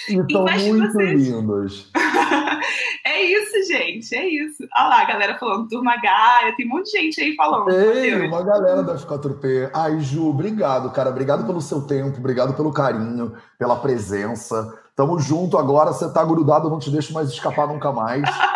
Então, 0.08 0.44
muito 0.44 0.92
vocês. 0.92 1.28
lindos. 1.28 1.90
é 3.04 3.22
isso, 3.22 3.72
gente, 3.72 4.14
é 4.14 4.28
isso. 4.28 4.66
Olha 4.76 4.88
lá, 4.88 5.02
a 5.02 5.04
galera 5.04 5.38
falando 5.38 5.68
Turma 5.68 5.96
Gaia, 5.96 6.54
tem 6.56 6.66
um 6.66 6.70
monte 6.70 6.90
de 6.90 6.98
gente 6.98 7.20
aí 7.20 7.34
falando. 7.34 7.70
Ei, 7.70 8.26
uma 8.26 8.42
galera 8.42 8.82
da 8.82 8.96
F4P. 8.96 9.70
Ai, 9.72 10.00
Ju, 10.00 10.28
obrigado, 10.28 10.90
cara. 10.90 11.10
Obrigado 11.10 11.46
pelo 11.46 11.60
seu 11.60 11.82
tempo, 11.82 12.18
obrigado 12.18 12.54
pelo 12.54 12.72
carinho, 12.72 13.34
pela 13.58 13.76
presença. 13.76 14.72
Tamo 14.96 15.18
junto 15.18 15.58
agora, 15.58 15.92
você 15.92 16.08
tá 16.12 16.24
grudado, 16.24 16.68
eu 16.68 16.70
não 16.70 16.78
te 16.78 16.90
deixo 16.90 17.12
mais 17.12 17.28
escapar 17.28 17.66
nunca 17.66 17.90
mais. 17.90 18.22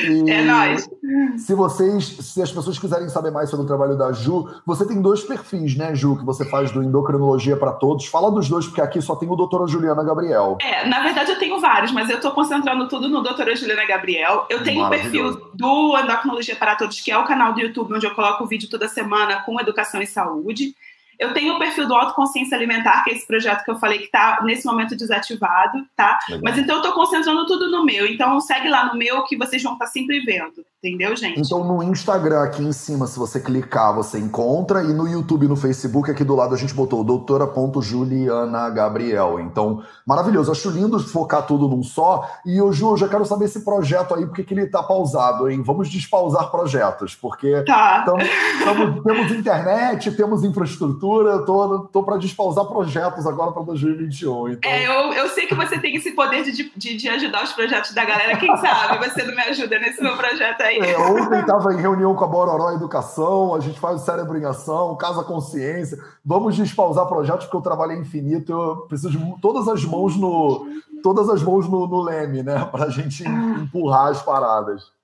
E 0.00 0.30
é 0.30 0.42
nóis. 0.42 0.88
Se 1.36 1.54
vocês, 1.54 2.04
se 2.04 2.42
as 2.42 2.52
pessoas 2.52 2.78
quiserem 2.78 3.08
saber 3.08 3.30
mais 3.30 3.48
sobre 3.48 3.64
o 3.64 3.66
trabalho 3.66 3.96
da 3.96 4.12
Ju, 4.12 4.48
você 4.66 4.86
tem 4.86 5.00
dois 5.00 5.22
perfis, 5.22 5.76
né, 5.76 5.94
Ju, 5.94 6.16
que 6.16 6.24
você 6.24 6.44
faz 6.44 6.70
do 6.70 6.82
Endocrinologia 6.82 7.56
para 7.56 7.72
Todos. 7.72 8.06
Fala 8.06 8.30
dos 8.30 8.48
dois, 8.48 8.66
porque 8.66 8.80
aqui 8.80 9.00
só 9.00 9.16
tem 9.16 9.28
o 9.28 9.36
doutora 9.36 9.66
Juliana 9.66 10.04
Gabriel. 10.04 10.58
É, 10.60 10.86
na 10.86 11.02
verdade 11.02 11.30
eu 11.30 11.38
tenho 11.38 11.60
vários, 11.60 11.92
mas 11.92 12.10
eu 12.10 12.20
tô 12.20 12.30
concentrando 12.32 12.88
tudo 12.88 13.08
no 13.08 13.22
doutora 13.22 13.54
Juliana 13.56 13.86
Gabriel. 13.86 14.46
Eu 14.50 14.62
tenho 14.62 14.84
o 14.84 14.90
perfil 14.90 15.50
do 15.54 15.98
Endocrinologia 15.98 16.56
para 16.56 16.76
Todos, 16.76 17.00
que 17.00 17.10
é 17.10 17.18
o 17.18 17.24
canal 17.24 17.52
do 17.52 17.60
YouTube 17.60 17.94
onde 17.94 18.06
eu 18.06 18.14
coloco 18.14 18.44
o 18.44 18.46
vídeo 18.46 18.68
toda 18.68 18.88
semana 18.88 19.42
com 19.42 19.60
educação 19.60 20.00
e 20.02 20.06
saúde. 20.06 20.74
Eu 21.18 21.34
tenho 21.34 21.54
o 21.54 21.58
perfil 21.58 21.88
do 21.88 21.94
Autoconsciência 21.94 22.56
Alimentar, 22.56 23.02
que 23.02 23.10
é 23.10 23.14
esse 23.14 23.26
projeto 23.26 23.64
que 23.64 23.70
eu 23.70 23.78
falei 23.78 23.98
que 23.98 24.04
está 24.04 24.40
nesse 24.44 24.64
momento 24.64 24.96
desativado, 24.96 25.84
tá? 25.96 26.18
Legal. 26.28 26.42
Mas 26.44 26.58
então 26.58 26.76
eu 26.76 26.82
estou 26.82 26.94
concentrando 26.94 27.44
tudo 27.46 27.70
no 27.70 27.84
meu. 27.84 28.06
Então 28.06 28.40
segue 28.40 28.68
lá 28.68 28.86
no 28.86 28.96
meu 28.96 29.24
que 29.24 29.36
vocês 29.36 29.62
vão 29.62 29.72
estar 29.72 29.86
tá 29.86 29.90
sempre 29.90 30.20
vendo. 30.20 30.64
Entendeu, 30.82 31.16
gente? 31.16 31.40
Então 31.40 31.64
no 31.64 31.82
Instagram 31.82 32.44
aqui 32.44 32.62
em 32.62 32.70
cima, 32.70 33.08
se 33.08 33.18
você 33.18 33.40
clicar, 33.40 33.92
você 33.92 34.16
encontra. 34.16 34.84
E 34.84 34.92
no 34.92 35.08
YouTube 35.08 35.46
e 35.46 35.48
no 35.48 35.56
Facebook, 35.56 36.08
aqui 36.08 36.22
do 36.22 36.36
lado, 36.36 36.54
a 36.54 36.58
gente 36.58 36.72
botou 36.72 37.02
doutora.juliana 37.02 38.70
Gabriel. 38.70 39.40
Então, 39.40 39.82
maravilhoso. 40.06 40.52
Acho 40.52 40.70
lindo 40.70 41.00
focar 41.00 41.44
tudo 41.44 41.66
num 41.66 41.82
só. 41.82 42.30
E 42.46 42.62
o 42.62 42.72
Ju, 42.72 42.90
eu 42.90 42.96
já 42.96 43.08
quero 43.08 43.24
saber 43.24 43.46
esse 43.46 43.64
projeto 43.64 44.14
aí, 44.14 44.24
porque 44.24 44.44
que 44.44 44.54
ele 44.54 44.68
tá 44.68 44.80
pausado, 44.80 45.50
hein? 45.50 45.62
Vamos 45.64 45.90
despausar 45.90 46.48
projetos, 46.48 47.16
porque 47.16 47.64
tá. 47.64 48.02
tamo, 48.02 48.22
tamo, 48.64 49.02
temos 49.02 49.32
internet, 49.32 50.12
temos 50.12 50.44
infraestrutura, 50.44 51.07
eu 51.16 51.44
tô, 51.44 51.80
tô 51.92 52.02
para 52.02 52.16
despausar 52.16 52.64
projetos 52.66 53.26
agora 53.26 53.52
para 53.52 53.62
2021. 53.62 54.48
Então... 54.50 54.70
É, 54.70 54.86
eu, 54.86 55.12
eu 55.12 55.28
sei 55.28 55.46
que 55.46 55.54
você 55.54 55.78
tem 55.78 55.96
esse 55.96 56.12
poder 56.12 56.44
de, 56.44 56.70
de, 56.76 56.96
de 56.96 57.08
ajudar 57.08 57.44
os 57.44 57.52
projetos 57.52 57.92
da 57.92 58.04
galera. 58.04 58.36
Quem 58.36 58.56
sabe 58.56 59.08
você 59.08 59.22
não 59.24 59.34
me 59.34 59.42
ajuda 59.42 59.78
nesse 59.78 60.02
meu 60.02 60.16
projeto 60.16 60.62
aí 60.62 60.68
aí. 60.68 60.78
É, 60.78 60.98
ontem 60.98 61.40
estava 61.40 61.72
em 61.72 61.80
reunião 61.80 62.14
com 62.14 62.24
a 62.24 62.28
Bororó 62.28 62.72
Educação, 62.72 63.54
a 63.54 63.60
gente 63.60 63.78
faz 63.80 64.00
o 64.00 64.04
Cérebro 64.04 64.38
em 64.38 64.44
Ação, 64.44 64.96
Casa 64.96 65.24
Consciência. 65.24 65.98
Vamos 66.24 66.56
despausar 66.56 67.06
projetos, 67.06 67.46
porque 67.46 67.56
o 67.56 67.62
trabalho 67.62 67.92
é 67.92 67.96
infinito. 67.96 68.52
Eu 68.52 68.76
preciso 68.88 69.18
de 69.18 69.40
todas 69.40 69.68
as 69.68 69.84
mãos 69.84 70.16
no, 70.16 70.66
todas 71.02 71.28
as 71.28 71.42
mãos 71.42 71.68
no, 71.68 71.86
no 71.86 72.00
leme, 72.02 72.42
né? 72.42 72.64
Para 72.70 72.84
a 72.84 72.90
gente 72.90 73.24
empurrar 73.26 74.08
as 74.08 74.22
paradas. 74.22 74.97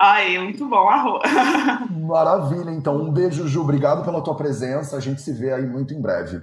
Ai, 0.00 0.38
muito 0.38 0.66
bom, 0.68 0.88
arroz. 0.88 1.22
Maravilha, 1.90 2.70
então. 2.70 2.96
Um 2.96 3.10
beijo, 3.10 3.48
Ju. 3.48 3.62
Obrigado 3.62 4.04
pela 4.04 4.22
tua 4.22 4.34
presença. 4.34 4.96
A 4.96 5.00
gente 5.00 5.22
se 5.22 5.32
vê 5.32 5.52
aí 5.52 5.66
muito 5.66 5.94
em 5.94 6.00
breve. 6.00 6.40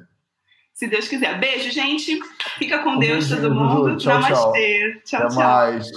Se 0.74 0.88
Deus 0.88 1.08
quiser. 1.08 1.40
Beijo, 1.40 1.72
gente. 1.72 2.20
Fica 2.58 2.80
com 2.80 2.92
um 2.92 3.00
Deus, 3.00 3.30
todo 3.30 3.54
mundo. 3.54 3.92
Ju. 3.92 3.98
Tchau, 3.98 4.20
Namastê. 4.20 5.02
Tchau, 5.06 5.20
Até 5.22 5.30
tchau. 5.30 5.44
mais. 5.44 5.88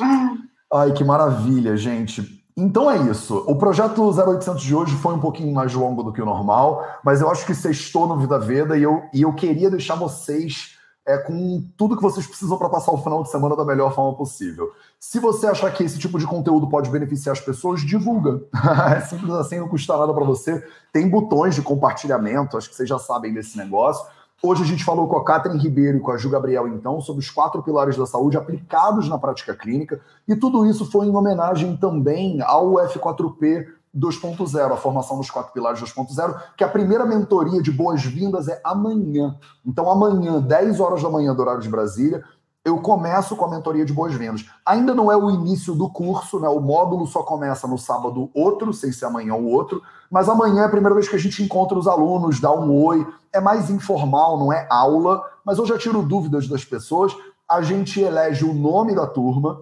Ai, 0.72 0.92
que 0.92 1.02
maravilha, 1.02 1.76
gente. 1.76 2.36
Então 2.58 2.90
é 2.90 2.96
isso. 3.10 3.44
O 3.46 3.56
projeto 3.56 4.02
0800 4.02 4.62
de 4.62 4.74
hoje 4.74 4.94
foi 4.96 5.14
um 5.14 5.20
pouquinho 5.20 5.52
mais 5.52 5.74
longo 5.74 6.02
do 6.02 6.12
que 6.12 6.22
o 6.22 6.26
normal, 6.26 6.86
mas 7.04 7.20
eu 7.20 7.30
acho 7.30 7.44
que 7.44 7.54
sextou 7.54 8.06
no 8.06 8.18
Vida 8.18 8.38
Veda 8.38 8.78
e 8.78 8.82
eu, 8.82 9.02
e 9.12 9.22
eu 9.22 9.32
queria 9.34 9.70
deixar 9.70 9.94
vocês 9.94 10.75
é, 11.06 11.16
com 11.18 11.62
tudo 11.76 11.96
que 11.96 12.02
vocês 12.02 12.26
precisam 12.26 12.58
para 12.58 12.68
passar 12.68 12.90
o 12.92 12.98
final 12.98 13.22
de 13.22 13.30
semana 13.30 13.54
da 13.54 13.64
melhor 13.64 13.94
forma 13.94 14.16
possível. 14.16 14.72
Se 14.98 15.20
você 15.20 15.46
achar 15.46 15.72
que 15.72 15.84
esse 15.84 15.98
tipo 15.98 16.18
de 16.18 16.26
conteúdo 16.26 16.68
pode 16.68 16.90
beneficiar 16.90 17.32
as 17.32 17.40
pessoas, 17.40 17.80
divulga. 17.82 18.42
é 18.96 19.00
simples 19.00 19.32
assim, 19.34 19.60
não 19.60 19.68
custa 19.68 19.96
nada 19.96 20.12
para 20.12 20.24
você. 20.24 20.66
Tem 20.92 21.08
botões 21.08 21.54
de 21.54 21.62
compartilhamento, 21.62 22.56
acho 22.56 22.68
que 22.68 22.74
vocês 22.74 22.88
já 22.88 22.98
sabem 22.98 23.32
desse 23.32 23.56
negócio. 23.56 24.04
Hoje 24.42 24.64
a 24.64 24.66
gente 24.66 24.84
falou 24.84 25.08
com 25.08 25.16
a 25.16 25.24
Catherine 25.24 25.62
Ribeiro 25.62 25.96
e 25.96 26.00
com 26.00 26.10
a 26.10 26.18
Ju 26.18 26.28
Gabriel, 26.28 26.68
então, 26.68 27.00
sobre 27.00 27.22
os 27.22 27.30
quatro 27.30 27.62
pilares 27.62 27.96
da 27.96 28.04
saúde 28.04 28.36
aplicados 28.36 29.08
na 29.08 29.16
prática 29.16 29.54
clínica, 29.54 29.98
e 30.28 30.36
tudo 30.36 30.66
isso 30.66 30.90
foi 30.90 31.06
em 31.06 31.16
homenagem 31.16 31.74
também 31.76 32.42
ao 32.42 32.74
F4P 32.74 33.66
2.0, 33.96 34.72
a 34.72 34.76
formação 34.76 35.16
dos 35.16 35.30
quatro 35.30 35.52
pilares 35.52 35.80
2.0, 35.80 36.38
que 36.56 36.62
a 36.62 36.68
primeira 36.68 37.06
mentoria 37.06 37.62
de 37.62 37.70
boas-vindas 37.70 38.48
é 38.48 38.60
amanhã. 38.62 39.36
Então, 39.64 39.90
amanhã, 39.90 40.40
10 40.40 40.80
horas 40.80 41.02
da 41.02 41.08
manhã 41.08 41.34
do 41.34 41.40
horário 41.40 41.62
de 41.62 41.68
Brasília, 41.68 42.22
eu 42.66 42.78
começo 42.78 43.36
com 43.36 43.44
a 43.44 43.48
mentoria 43.48 43.84
de 43.84 43.92
boas-vindas. 43.92 44.44
Ainda 44.66 44.92
não 44.92 45.10
é 45.10 45.16
o 45.16 45.30
início 45.30 45.72
do 45.72 45.88
curso, 45.88 46.40
né? 46.40 46.48
O 46.48 46.58
módulo 46.58 47.06
só 47.06 47.22
começa 47.22 47.68
no 47.68 47.78
sábado 47.78 48.28
outro, 48.34 48.72
sem 48.72 48.90
ser 48.90 49.04
amanhã 49.04 49.34
o 49.34 49.46
outro, 49.46 49.80
mas 50.10 50.28
amanhã 50.28 50.62
é 50.62 50.64
a 50.66 50.68
primeira 50.68 50.92
vez 50.92 51.08
que 51.08 51.14
a 51.14 51.18
gente 51.18 51.44
encontra 51.44 51.78
os 51.78 51.86
alunos, 51.86 52.40
dá 52.40 52.52
um 52.52 52.84
oi, 52.84 53.06
é 53.32 53.40
mais 53.40 53.70
informal, 53.70 54.36
não 54.36 54.52
é 54.52 54.66
aula, 54.68 55.22
mas 55.44 55.58
eu 55.58 55.64
já 55.66 55.78
tiro 55.78 56.02
dúvidas 56.02 56.48
das 56.48 56.64
pessoas. 56.64 57.16
A 57.48 57.62
gente 57.62 58.00
elege 58.00 58.44
o 58.44 58.52
nome 58.52 58.96
da 58.96 59.06
turma. 59.06 59.60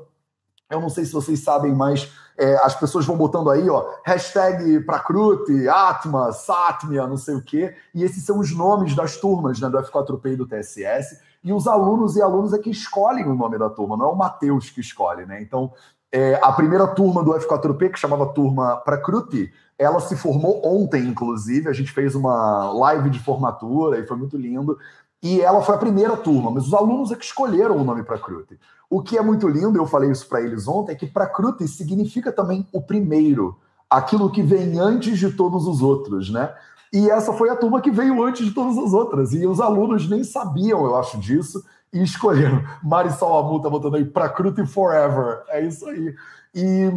Eu 0.70 0.80
não 0.80 0.88
sei 0.88 1.04
se 1.04 1.12
vocês 1.12 1.40
sabem, 1.40 1.74
mas 1.74 2.10
é, 2.36 2.56
as 2.64 2.74
pessoas 2.74 3.06
vão 3.06 3.16
botando 3.16 3.50
aí, 3.50 3.68
ó, 3.68 3.86
hashtag 4.04 4.80
Prakrute, 4.80 5.68
Atma, 5.68 6.32
Satmia, 6.32 7.06
não 7.06 7.16
sei 7.16 7.36
o 7.36 7.42
quê, 7.42 7.74
e 7.94 8.02
esses 8.02 8.24
são 8.24 8.40
os 8.40 8.50
nomes 8.52 8.94
das 8.94 9.16
turmas 9.16 9.60
né, 9.60 9.68
do 9.68 9.78
F4P 9.78 10.32
e 10.32 10.36
do 10.36 10.46
TSS 10.46 11.20
e 11.44 11.52
os 11.52 11.66
alunos 11.66 12.16
e 12.16 12.22
alunos 12.22 12.54
é 12.54 12.58
que 12.58 12.70
escolhem 12.70 13.26
o 13.26 13.34
nome 13.34 13.58
da 13.58 13.68
turma, 13.68 13.96
não 13.96 14.06
é 14.06 14.08
o 14.08 14.16
Matheus 14.16 14.70
que 14.70 14.80
escolhe, 14.80 15.26
né? 15.26 15.42
Então, 15.42 15.70
é, 16.10 16.40
a 16.42 16.50
primeira 16.52 16.86
turma 16.86 17.22
do 17.22 17.32
F4P, 17.32 17.92
que 17.92 17.98
chamava 17.98 18.32
Turma 18.32 18.76
Prakruti, 18.76 19.52
ela 19.78 20.00
se 20.00 20.16
formou 20.16 20.62
ontem, 20.64 21.04
inclusive. 21.06 21.68
A 21.68 21.72
gente 21.72 21.90
fez 21.90 22.14
uma 22.14 22.72
live 22.72 23.10
de 23.10 23.18
formatura 23.18 23.98
e 23.98 24.06
foi 24.06 24.16
muito 24.16 24.36
lindo. 24.36 24.78
E 25.22 25.40
ela 25.40 25.60
foi 25.60 25.74
a 25.74 25.78
primeira 25.78 26.16
turma, 26.16 26.50
mas 26.50 26.66
os 26.66 26.74
alunos 26.74 27.10
é 27.10 27.16
que 27.16 27.24
escolheram 27.24 27.76
o 27.76 27.84
nome 27.84 28.04
Prakruti. 28.04 28.58
O 28.94 29.02
que 29.02 29.18
é 29.18 29.20
muito 29.20 29.48
lindo, 29.48 29.76
eu 29.76 29.86
falei 29.88 30.08
isso 30.08 30.28
para 30.28 30.40
eles 30.40 30.68
ontem, 30.68 30.92
é 30.92 30.94
que 30.94 31.04
Prakruti 31.04 31.66
significa 31.66 32.30
também 32.30 32.64
o 32.72 32.80
primeiro, 32.80 33.58
aquilo 33.90 34.30
que 34.30 34.40
vem 34.40 34.78
antes 34.78 35.18
de 35.18 35.32
todos 35.32 35.66
os 35.66 35.82
outros, 35.82 36.30
né? 36.30 36.54
E 36.92 37.10
essa 37.10 37.32
foi 37.32 37.50
a 37.50 37.56
turma 37.56 37.80
que 37.80 37.90
veio 37.90 38.22
antes 38.22 38.46
de 38.46 38.52
todas 38.52 38.78
as 38.78 38.92
outras. 38.92 39.32
E 39.32 39.44
os 39.48 39.60
alunos 39.60 40.08
nem 40.08 40.22
sabiam, 40.22 40.84
eu 40.84 40.94
acho, 40.94 41.18
disso, 41.18 41.64
e 41.92 42.04
escolheram. 42.04 42.62
Marisol 42.84 43.36
Amu 43.36 43.60
tá 43.60 43.68
botando 43.68 43.96
aí 43.96 44.04
Prakriti 44.04 44.64
Forever. 44.64 45.42
É 45.48 45.60
isso 45.66 45.88
aí. 45.88 46.14
E, 46.54 46.88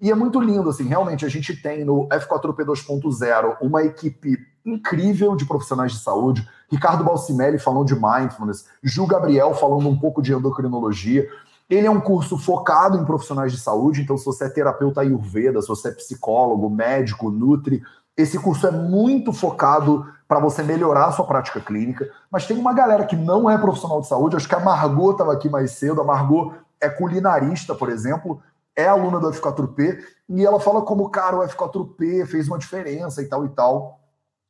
e 0.00 0.10
é 0.10 0.16
muito 0.16 0.40
lindo, 0.40 0.68
assim, 0.68 0.88
realmente 0.88 1.24
a 1.24 1.28
gente 1.28 1.54
tem 1.54 1.84
no 1.84 2.08
F4P 2.08 2.64
2.0 2.64 3.58
uma 3.62 3.84
equipe 3.84 4.36
incrível 4.66 5.36
de 5.36 5.46
profissionais 5.46 5.92
de 5.92 6.00
saúde. 6.00 6.44
Ricardo 6.70 7.04
Balcimelli 7.04 7.58
falando 7.58 7.86
de 7.86 7.94
mindfulness, 7.94 8.66
Ju 8.82 9.06
Gabriel 9.06 9.54
falando 9.54 9.88
um 9.88 9.98
pouco 9.98 10.20
de 10.20 10.32
endocrinologia. 10.32 11.28
Ele 11.68 11.86
é 11.86 11.90
um 11.90 12.00
curso 12.00 12.38
focado 12.38 12.96
em 12.96 13.04
profissionais 13.04 13.52
de 13.52 13.58
saúde, 13.58 14.02
então 14.02 14.16
se 14.16 14.24
você 14.24 14.44
é 14.44 14.48
terapeuta 14.48 15.00
ayurveda, 15.00 15.60
se 15.60 15.68
você 15.68 15.88
é 15.88 15.92
psicólogo, 15.92 16.70
médico, 16.70 17.30
nutri, 17.30 17.82
esse 18.16 18.38
curso 18.38 18.66
é 18.66 18.70
muito 18.70 19.32
focado 19.32 20.06
para 20.26 20.40
você 20.40 20.62
melhorar 20.62 21.06
a 21.06 21.12
sua 21.12 21.24
prática 21.24 21.60
clínica, 21.60 22.10
mas 22.30 22.46
tem 22.46 22.58
uma 22.58 22.74
galera 22.74 23.04
que 23.04 23.16
não 23.16 23.48
é 23.48 23.56
profissional 23.56 24.00
de 24.00 24.08
saúde, 24.08 24.36
acho 24.36 24.48
que 24.48 24.54
a 24.54 24.60
Margot 24.60 25.12
estava 25.12 25.32
aqui 25.32 25.48
mais 25.48 25.72
cedo, 25.72 26.00
a 26.00 26.04
Margot 26.04 26.52
é 26.80 26.88
culinarista, 26.88 27.74
por 27.74 27.88
exemplo, 27.88 28.42
é 28.74 28.86
aluna 28.86 29.18
do 29.18 29.30
F4P, 29.30 29.98
e 30.28 30.44
ela 30.44 30.60
fala 30.60 30.82
como, 30.82 31.08
cara, 31.08 31.36
o 31.36 31.46
F4P 31.46 32.26
fez 32.26 32.48
uma 32.48 32.58
diferença 32.58 33.22
e 33.22 33.26
tal 33.26 33.44
e 33.44 33.48
tal. 33.48 33.98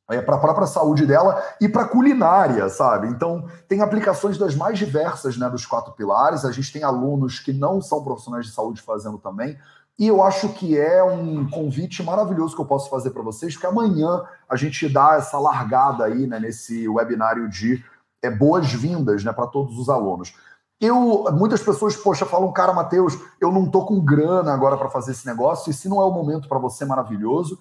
É, 0.09 0.21
para 0.21 0.35
a 0.35 0.39
própria 0.39 0.65
saúde 0.65 1.05
dela 1.05 1.41
e 1.61 1.69
para 1.69 1.85
culinária, 1.85 2.67
sabe? 2.69 3.07
Então, 3.07 3.45
tem 3.67 3.81
aplicações 3.81 4.37
das 4.37 4.55
mais 4.55 4.77
diversas 4.77 5.37
né, 5.37 5.49
dos 5.49 5.65
quatro 5.65 5.93
pilares. 5.93 6.43
A 6.43 6.51
gente 6.51 6.73
tem 6.73 6.83
alunos 6.83 7.39
que 7.39 7.53
não 7.53 7.81
são 7.81 8.03
profissionais 8.03 8.45
de 8.45 8.51
saúde 8.51 8.81
fazendo 8.81 9.17
também. 9.17 9.57
E 9.99 10.07
eu 10.07 10.23
acho 10.23 10.49
que 10.49 10.77
é 10.77 11.03
um 11.03 11.47
convite 11.49 12.01
maravilhoso 12.01 12.55
que 12.55 12.61
eu 12.61 12.65
posso 12.65 12.89
fazer 12.89 13.11
para 13.11 13.21
vocês, 13.21 13.53
porque 13.53 13.67
amanhã 13.67 14.23
a 14.49 14.55
gente 14.55 14.87
dá 14.87 15.15
essa 15.15 15.37
largada 15.37 16.05
aí 16.05 16.25
né, 16.25 16.39
nesse 16.39 16.87
webinário 16.87 17.49
de 17.49 17.83
é, 18.21 18.31
boas-vindas 18.31 19.23
né, 19.23 19.33
para 19.33 19.45
todos 19.45 19.77
os 19.77 19.89
alunos. 19.89 20.33
Eu, 20.79 21.25
muitas 21.33 21.61
pessoas, 21.61 21.97
poxa, 21.97 22.25
falam, 22.25 22.51
cara, 22.53 22.71
Matheus, 22.71 23.19
eu 23.41 23.51
não 23.51 23.69
tô 23.69 23.83
com 23.83 23.99
grana 23.99 24.53
agora 24.53 24.77
para 24.77 24.89
fazer 24.89 25.11
esse 25.11 25.25
negócio, 25.25 25.69
e 25.69 25.73
se 25.73 25.89
não 25.89 26.01
é 26.01 26.05
o 26.05 26.11
momento 26.11 26.47
para 26.47 26.57
você, 26.57 26.85
maravilhoso. 26.85 27.59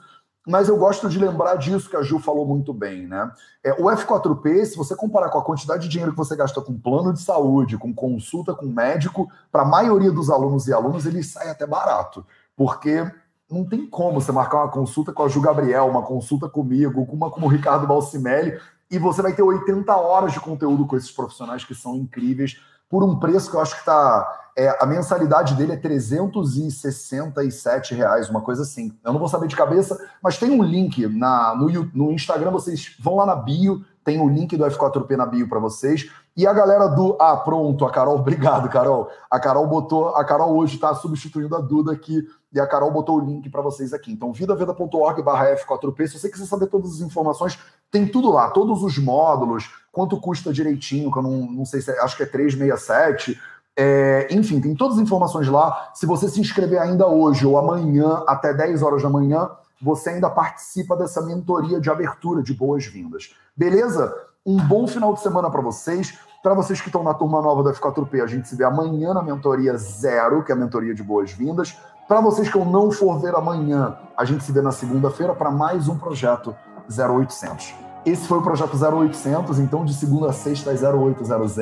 Mas 0.49 0.67
eu 0.67 0.79
gosto 0.79 1.11
de 1.11 1.19
lembrar 1.19 1.57
disso 1.57 1.91
que 1.91 1.97
a 1.97 2.01
Ju 2.01 2.19
falou 2.19 2.47
muito 2.47 2.73
bem, 2.73 3.07
né? 3.07 3.31
É, 3.63 3.75
o 3.75 3.85
F4P, 3.85 4.65
se 4.65 4.79
você 4.79 4.97
comparar 4.97 5.29
com 5.29 5.39
a 5.39 5.45
quantidade 5.45 5.83
de 5.83 5.91
dinheiro 5.91 6.13
que 6.13 6.17
você 6.17 6.35
gasta 6.35 6.63
com 6.63 6.79
plano 6.79 7.13
de 7.13 7.21
saúde, 7.21 7.77
com 7.77 7.93
consulta 7.93 8.55
com 8.55 8.65
médico, 8.65 9.31
para 9.53 9.61
a 9.61 9.67
maioria 9.67 10.11
dos 10.11 10.31
alunos 10.31 10.67
e 10.67 10.73
alunos, 10.73 11.05
ele 11.05 11.23
sai 11.23 11.51
até 11.51 11.67
barato. 11.67 12.25
Porque 12.57 13.07
não 13.51 13.63
tem 13.63 13.87
como 13.87 14.23
você 14.23 14.33
marcar 14.33 14.65
uma 14.65 14.71
consulta 14.71 15.13
com 15.13 15.23
a 15.23 15.29
Ju 15.29 15.39
Gabriel, 15.43 15.87
uma 15.87 16.03
consulta 16.03 16.49
comigo, 16.49 17.05
com 17.05 17.15
uma 17.15 17.31
como 17.31 17.45
o 17.45 17.51
Ricardo 17.51 17.87
Balsimelli, 17.87 18.59
e 18.91 18.99
você 18.99 19.21
vai 19.21 19.35
ter 19.35 19.43
80 19.43 19.95
horas 19.95 20.33
de 20.33 20.41
conteúdo 20.41 20.87
com 20.87 20.97
esses 20.97 21.11
profissionais 21.11 21.63
que 21.63 21.75
são 21.75 21.95
incríveis, 21.95 22.59
por 22.89 23.05
um 23.05 23.19
preço 23.19 23.51
que 23.51 23.57
eu 23.57 23.61
acho 23.61 23.75
que 23.75 23.81
está 23.81 24.48
é, 24.59 24.77
a 24.81 24.87
mensalidade 24.87 25.55
dele 25.55 25.75
é 25.75 25.77
367 25.77 27.95
reais, 27.95 28.29
uma 28.29 28.41
coisa 28.41 28.63
assim. 28.63 28.93
Eu 29.05 29.13
não 29.13 29.21
vou 29.21 29.29
saber 29.29 29.47
de 29.47 29.55
cabeça, 29.55 29.97
mas 30.21 30.37
tem 30.37 30.51
um 30.51 30.65
link 30.65 31.07
na, 31.07 31.55
no, 31.55 31.69
no 31.95 32.11
Instagram, 32.11 32.51
vocês 32.51 32.97
vão 32.99 33.15
lá 33.15 33.25
na 33.25 33.37
bio, 33.37 33.85
tem 34.05 34.21
o 34.21 34.29
link 34.29 34.57
do 34.57 34.65
F4P 34.65 35.17
na 35.17 35.27
bio 35.27 35.49
para 35.49 35.61
vocês. 35.61 36.11
E 36.37 36.45
a 36.45 36.53
galera 36.53 36.89
do. 36.89 37.17
Ah, 37.21 37.37
pronto, 37.37 37.85
a 37.85 37.91
Carol, 37.91 38.19
obrigado, 38.19 38.69
Carol. 38.69 39.09
A 39.31 39.39
Carol 39.39 39.69
botou. 39.69 40.09
A 40.17 40.25
Carol 40.25 40.57
hoje 40.57 40.75
está 40.75 40.93
substituindo 40.93 41.55
a 41.55 41.61
Duda 41.61 41.93
aqui. 41.93 42.27
E 42.53 42.59
a 42.59 42.67
Carol 42.67 42.91
botou 42.91 43.19
o 43.19 43.25
link 43.25 43.49
para 43.51 43.63
vocês 43.63 43.93
aqui. 43.93 44.11
Então, 44.11 44.33
vidaveda.org 44.33 45.23
barra 45.23 45.55
F4P. 45.57 46.07
Se 46.07 46.19
você 46.19 46.31
quiser 46.31 46.47
saber 46.47 46.67
todas 46.67 46.95
as 46.95 47.01
informações, 47.01 47.59
tem 47.91 48.09
tudo 48.09 48.33
lá, 48.33 48.51
todos 48.51 48.83
os 48.83 48.99
módulos, 48.99 49.71
quanto 49.93 50.21
custa 50.21 50.53
direitinho, 50.53 51.13
que 51.13 51.19
eu 51.19 51.23
não, 51.23 51.47
não 51.47 51.65
sei 51.65 51.83
se 51.83 51.91
é, 51.91 52.01
acho 52.01 52.17
que 52.17 52.23
é 52.23 52.27
367 52.27 53.39
é, 53.81 54.27
enfim, 54.33 54.61
tem 54.61 54.75
todas 54.75 54.97
as 54.97 55.03
informações 55.03 55.47
lá. 55.47 55.91
Se 55.95 56.05
você 56.05 56.29
se 56.29 56.41
inscrever 56.41 56.81
ainda 56.81 57.07
hoje 57.07 57.47
ou 57.47 57.57
amanhã, 57.57 58.25
até 58.27 58.53
10 58.53 58.83
horas 58.83 59.05
da 59.05 59.09
manhã, 59.09 59.49
você 59.81 60.11
ainda 60.11 60.29
participa 60.29 60.97
dessa 60.97 61.23
mentoria 61.23 61.81
de 61.81 61.89
abertura 61.89 62.43
de 62.43 62.53
boas-vindas. 62.53 63.37
Beleza? 63.57 64.13
Um 64.45 64.57
bom 64.57 64.89
final 64.89 65.15
de 65.15 65.21
semana 65.21 65.49
para 65.49 65.61
vocês. 65.61 66.19
Para 66.43 66.55
vocês 66.55 66.81
que 66.81 66.89
estão 66.89 67.05
na 67.05 67.15
turma 67.15 67.41
nova 67.41 67.63
da 67.63 67.73
F4P, 67.73 68.21
a 68.21 68.27
gente 68.27 68.49
se 68.49 68.57
vê 68.57 68.65
amanhã 68.65 69.15
na 69.15 69.23
mentoria 69.23 69.77
zero, 69.77 70.43
que 70.43 70.51
é 70.51 70.57
a 70.57 70.59
mentoria 70.59 70.93
de 70.93 71.05
boas-vindas. 71.05 71.77
Para 72.09 72.21
vocês 72.21 72.49
que 72.49 72.59
eu 72.59 72.65
não 72.65 72.91
for 72.91 73.21
ver 73.21 73.37
amanhã, 73.37 73.97
a 74.17 74.25
gente 74.25 74.43
se 74.43 74.51
vê 74.51 74.61
na 74.61 74.73
segunda-feira 74.73 75.35
para 75.35 75.53
mais 75.53 75.87
um 75.87 75.97
projeto 75.97 76.53
0800. 76.91 77.88
Esse 78.07 78.27
foi 78.27 78.39
o 78.39 78.43
projeto 78.43 78.77
0800, 78.77 79.59
então 79.59 79.85
de 79.85 79.93
segunda 79.93 80.31
a 80.31 80.33
sexta 80.33 80.71
às 80.71 80.83
0800, 80.83 81.59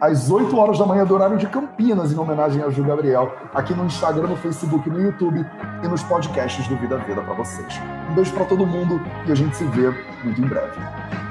às 0.00 0.30
8 0.30 0.56
horas 0.56 0.78
da 0.78 0.86
manhã 0.86 1.04
do 1.04 1.14
horário 1.14 1.36
de 1.36 1.46
Campinas, 1.46 2.12
em 2.12 2.18
homenagem 2.18 2.62
a 2.62 2.70
Ju 2.70 2.84
Gabriel, 2.84 3.32
aqui 3.54 3.74
no 3.74 3.84
Instagram, 3.84 4.28
no 4.28 4.36
Facebook, 4.36 4.88
no 4.88 5.00
YouTube 5.00 5.44
e 5.82 5.88
nos 5.88 6.02
podcasts 6.02 6.66
do 6.68 6.76
Vida 6.76 6.98
Vida 6.98 7.20
para 7.22 7.34
vocês. 7.34 7.80
Um 8.10 8.14
beijo 8.14 8.32
para 8.32 8.44
todo 8.44 8.66
mundo 8.66 9.00
e 9.26 9.32
a 9.32 9.34
gente 9.34 9.56
se 9.56 9.64
vê 9.64 9.90
muito 10.24 10.40
em 10.40 10.46
breve. 10.46 11.27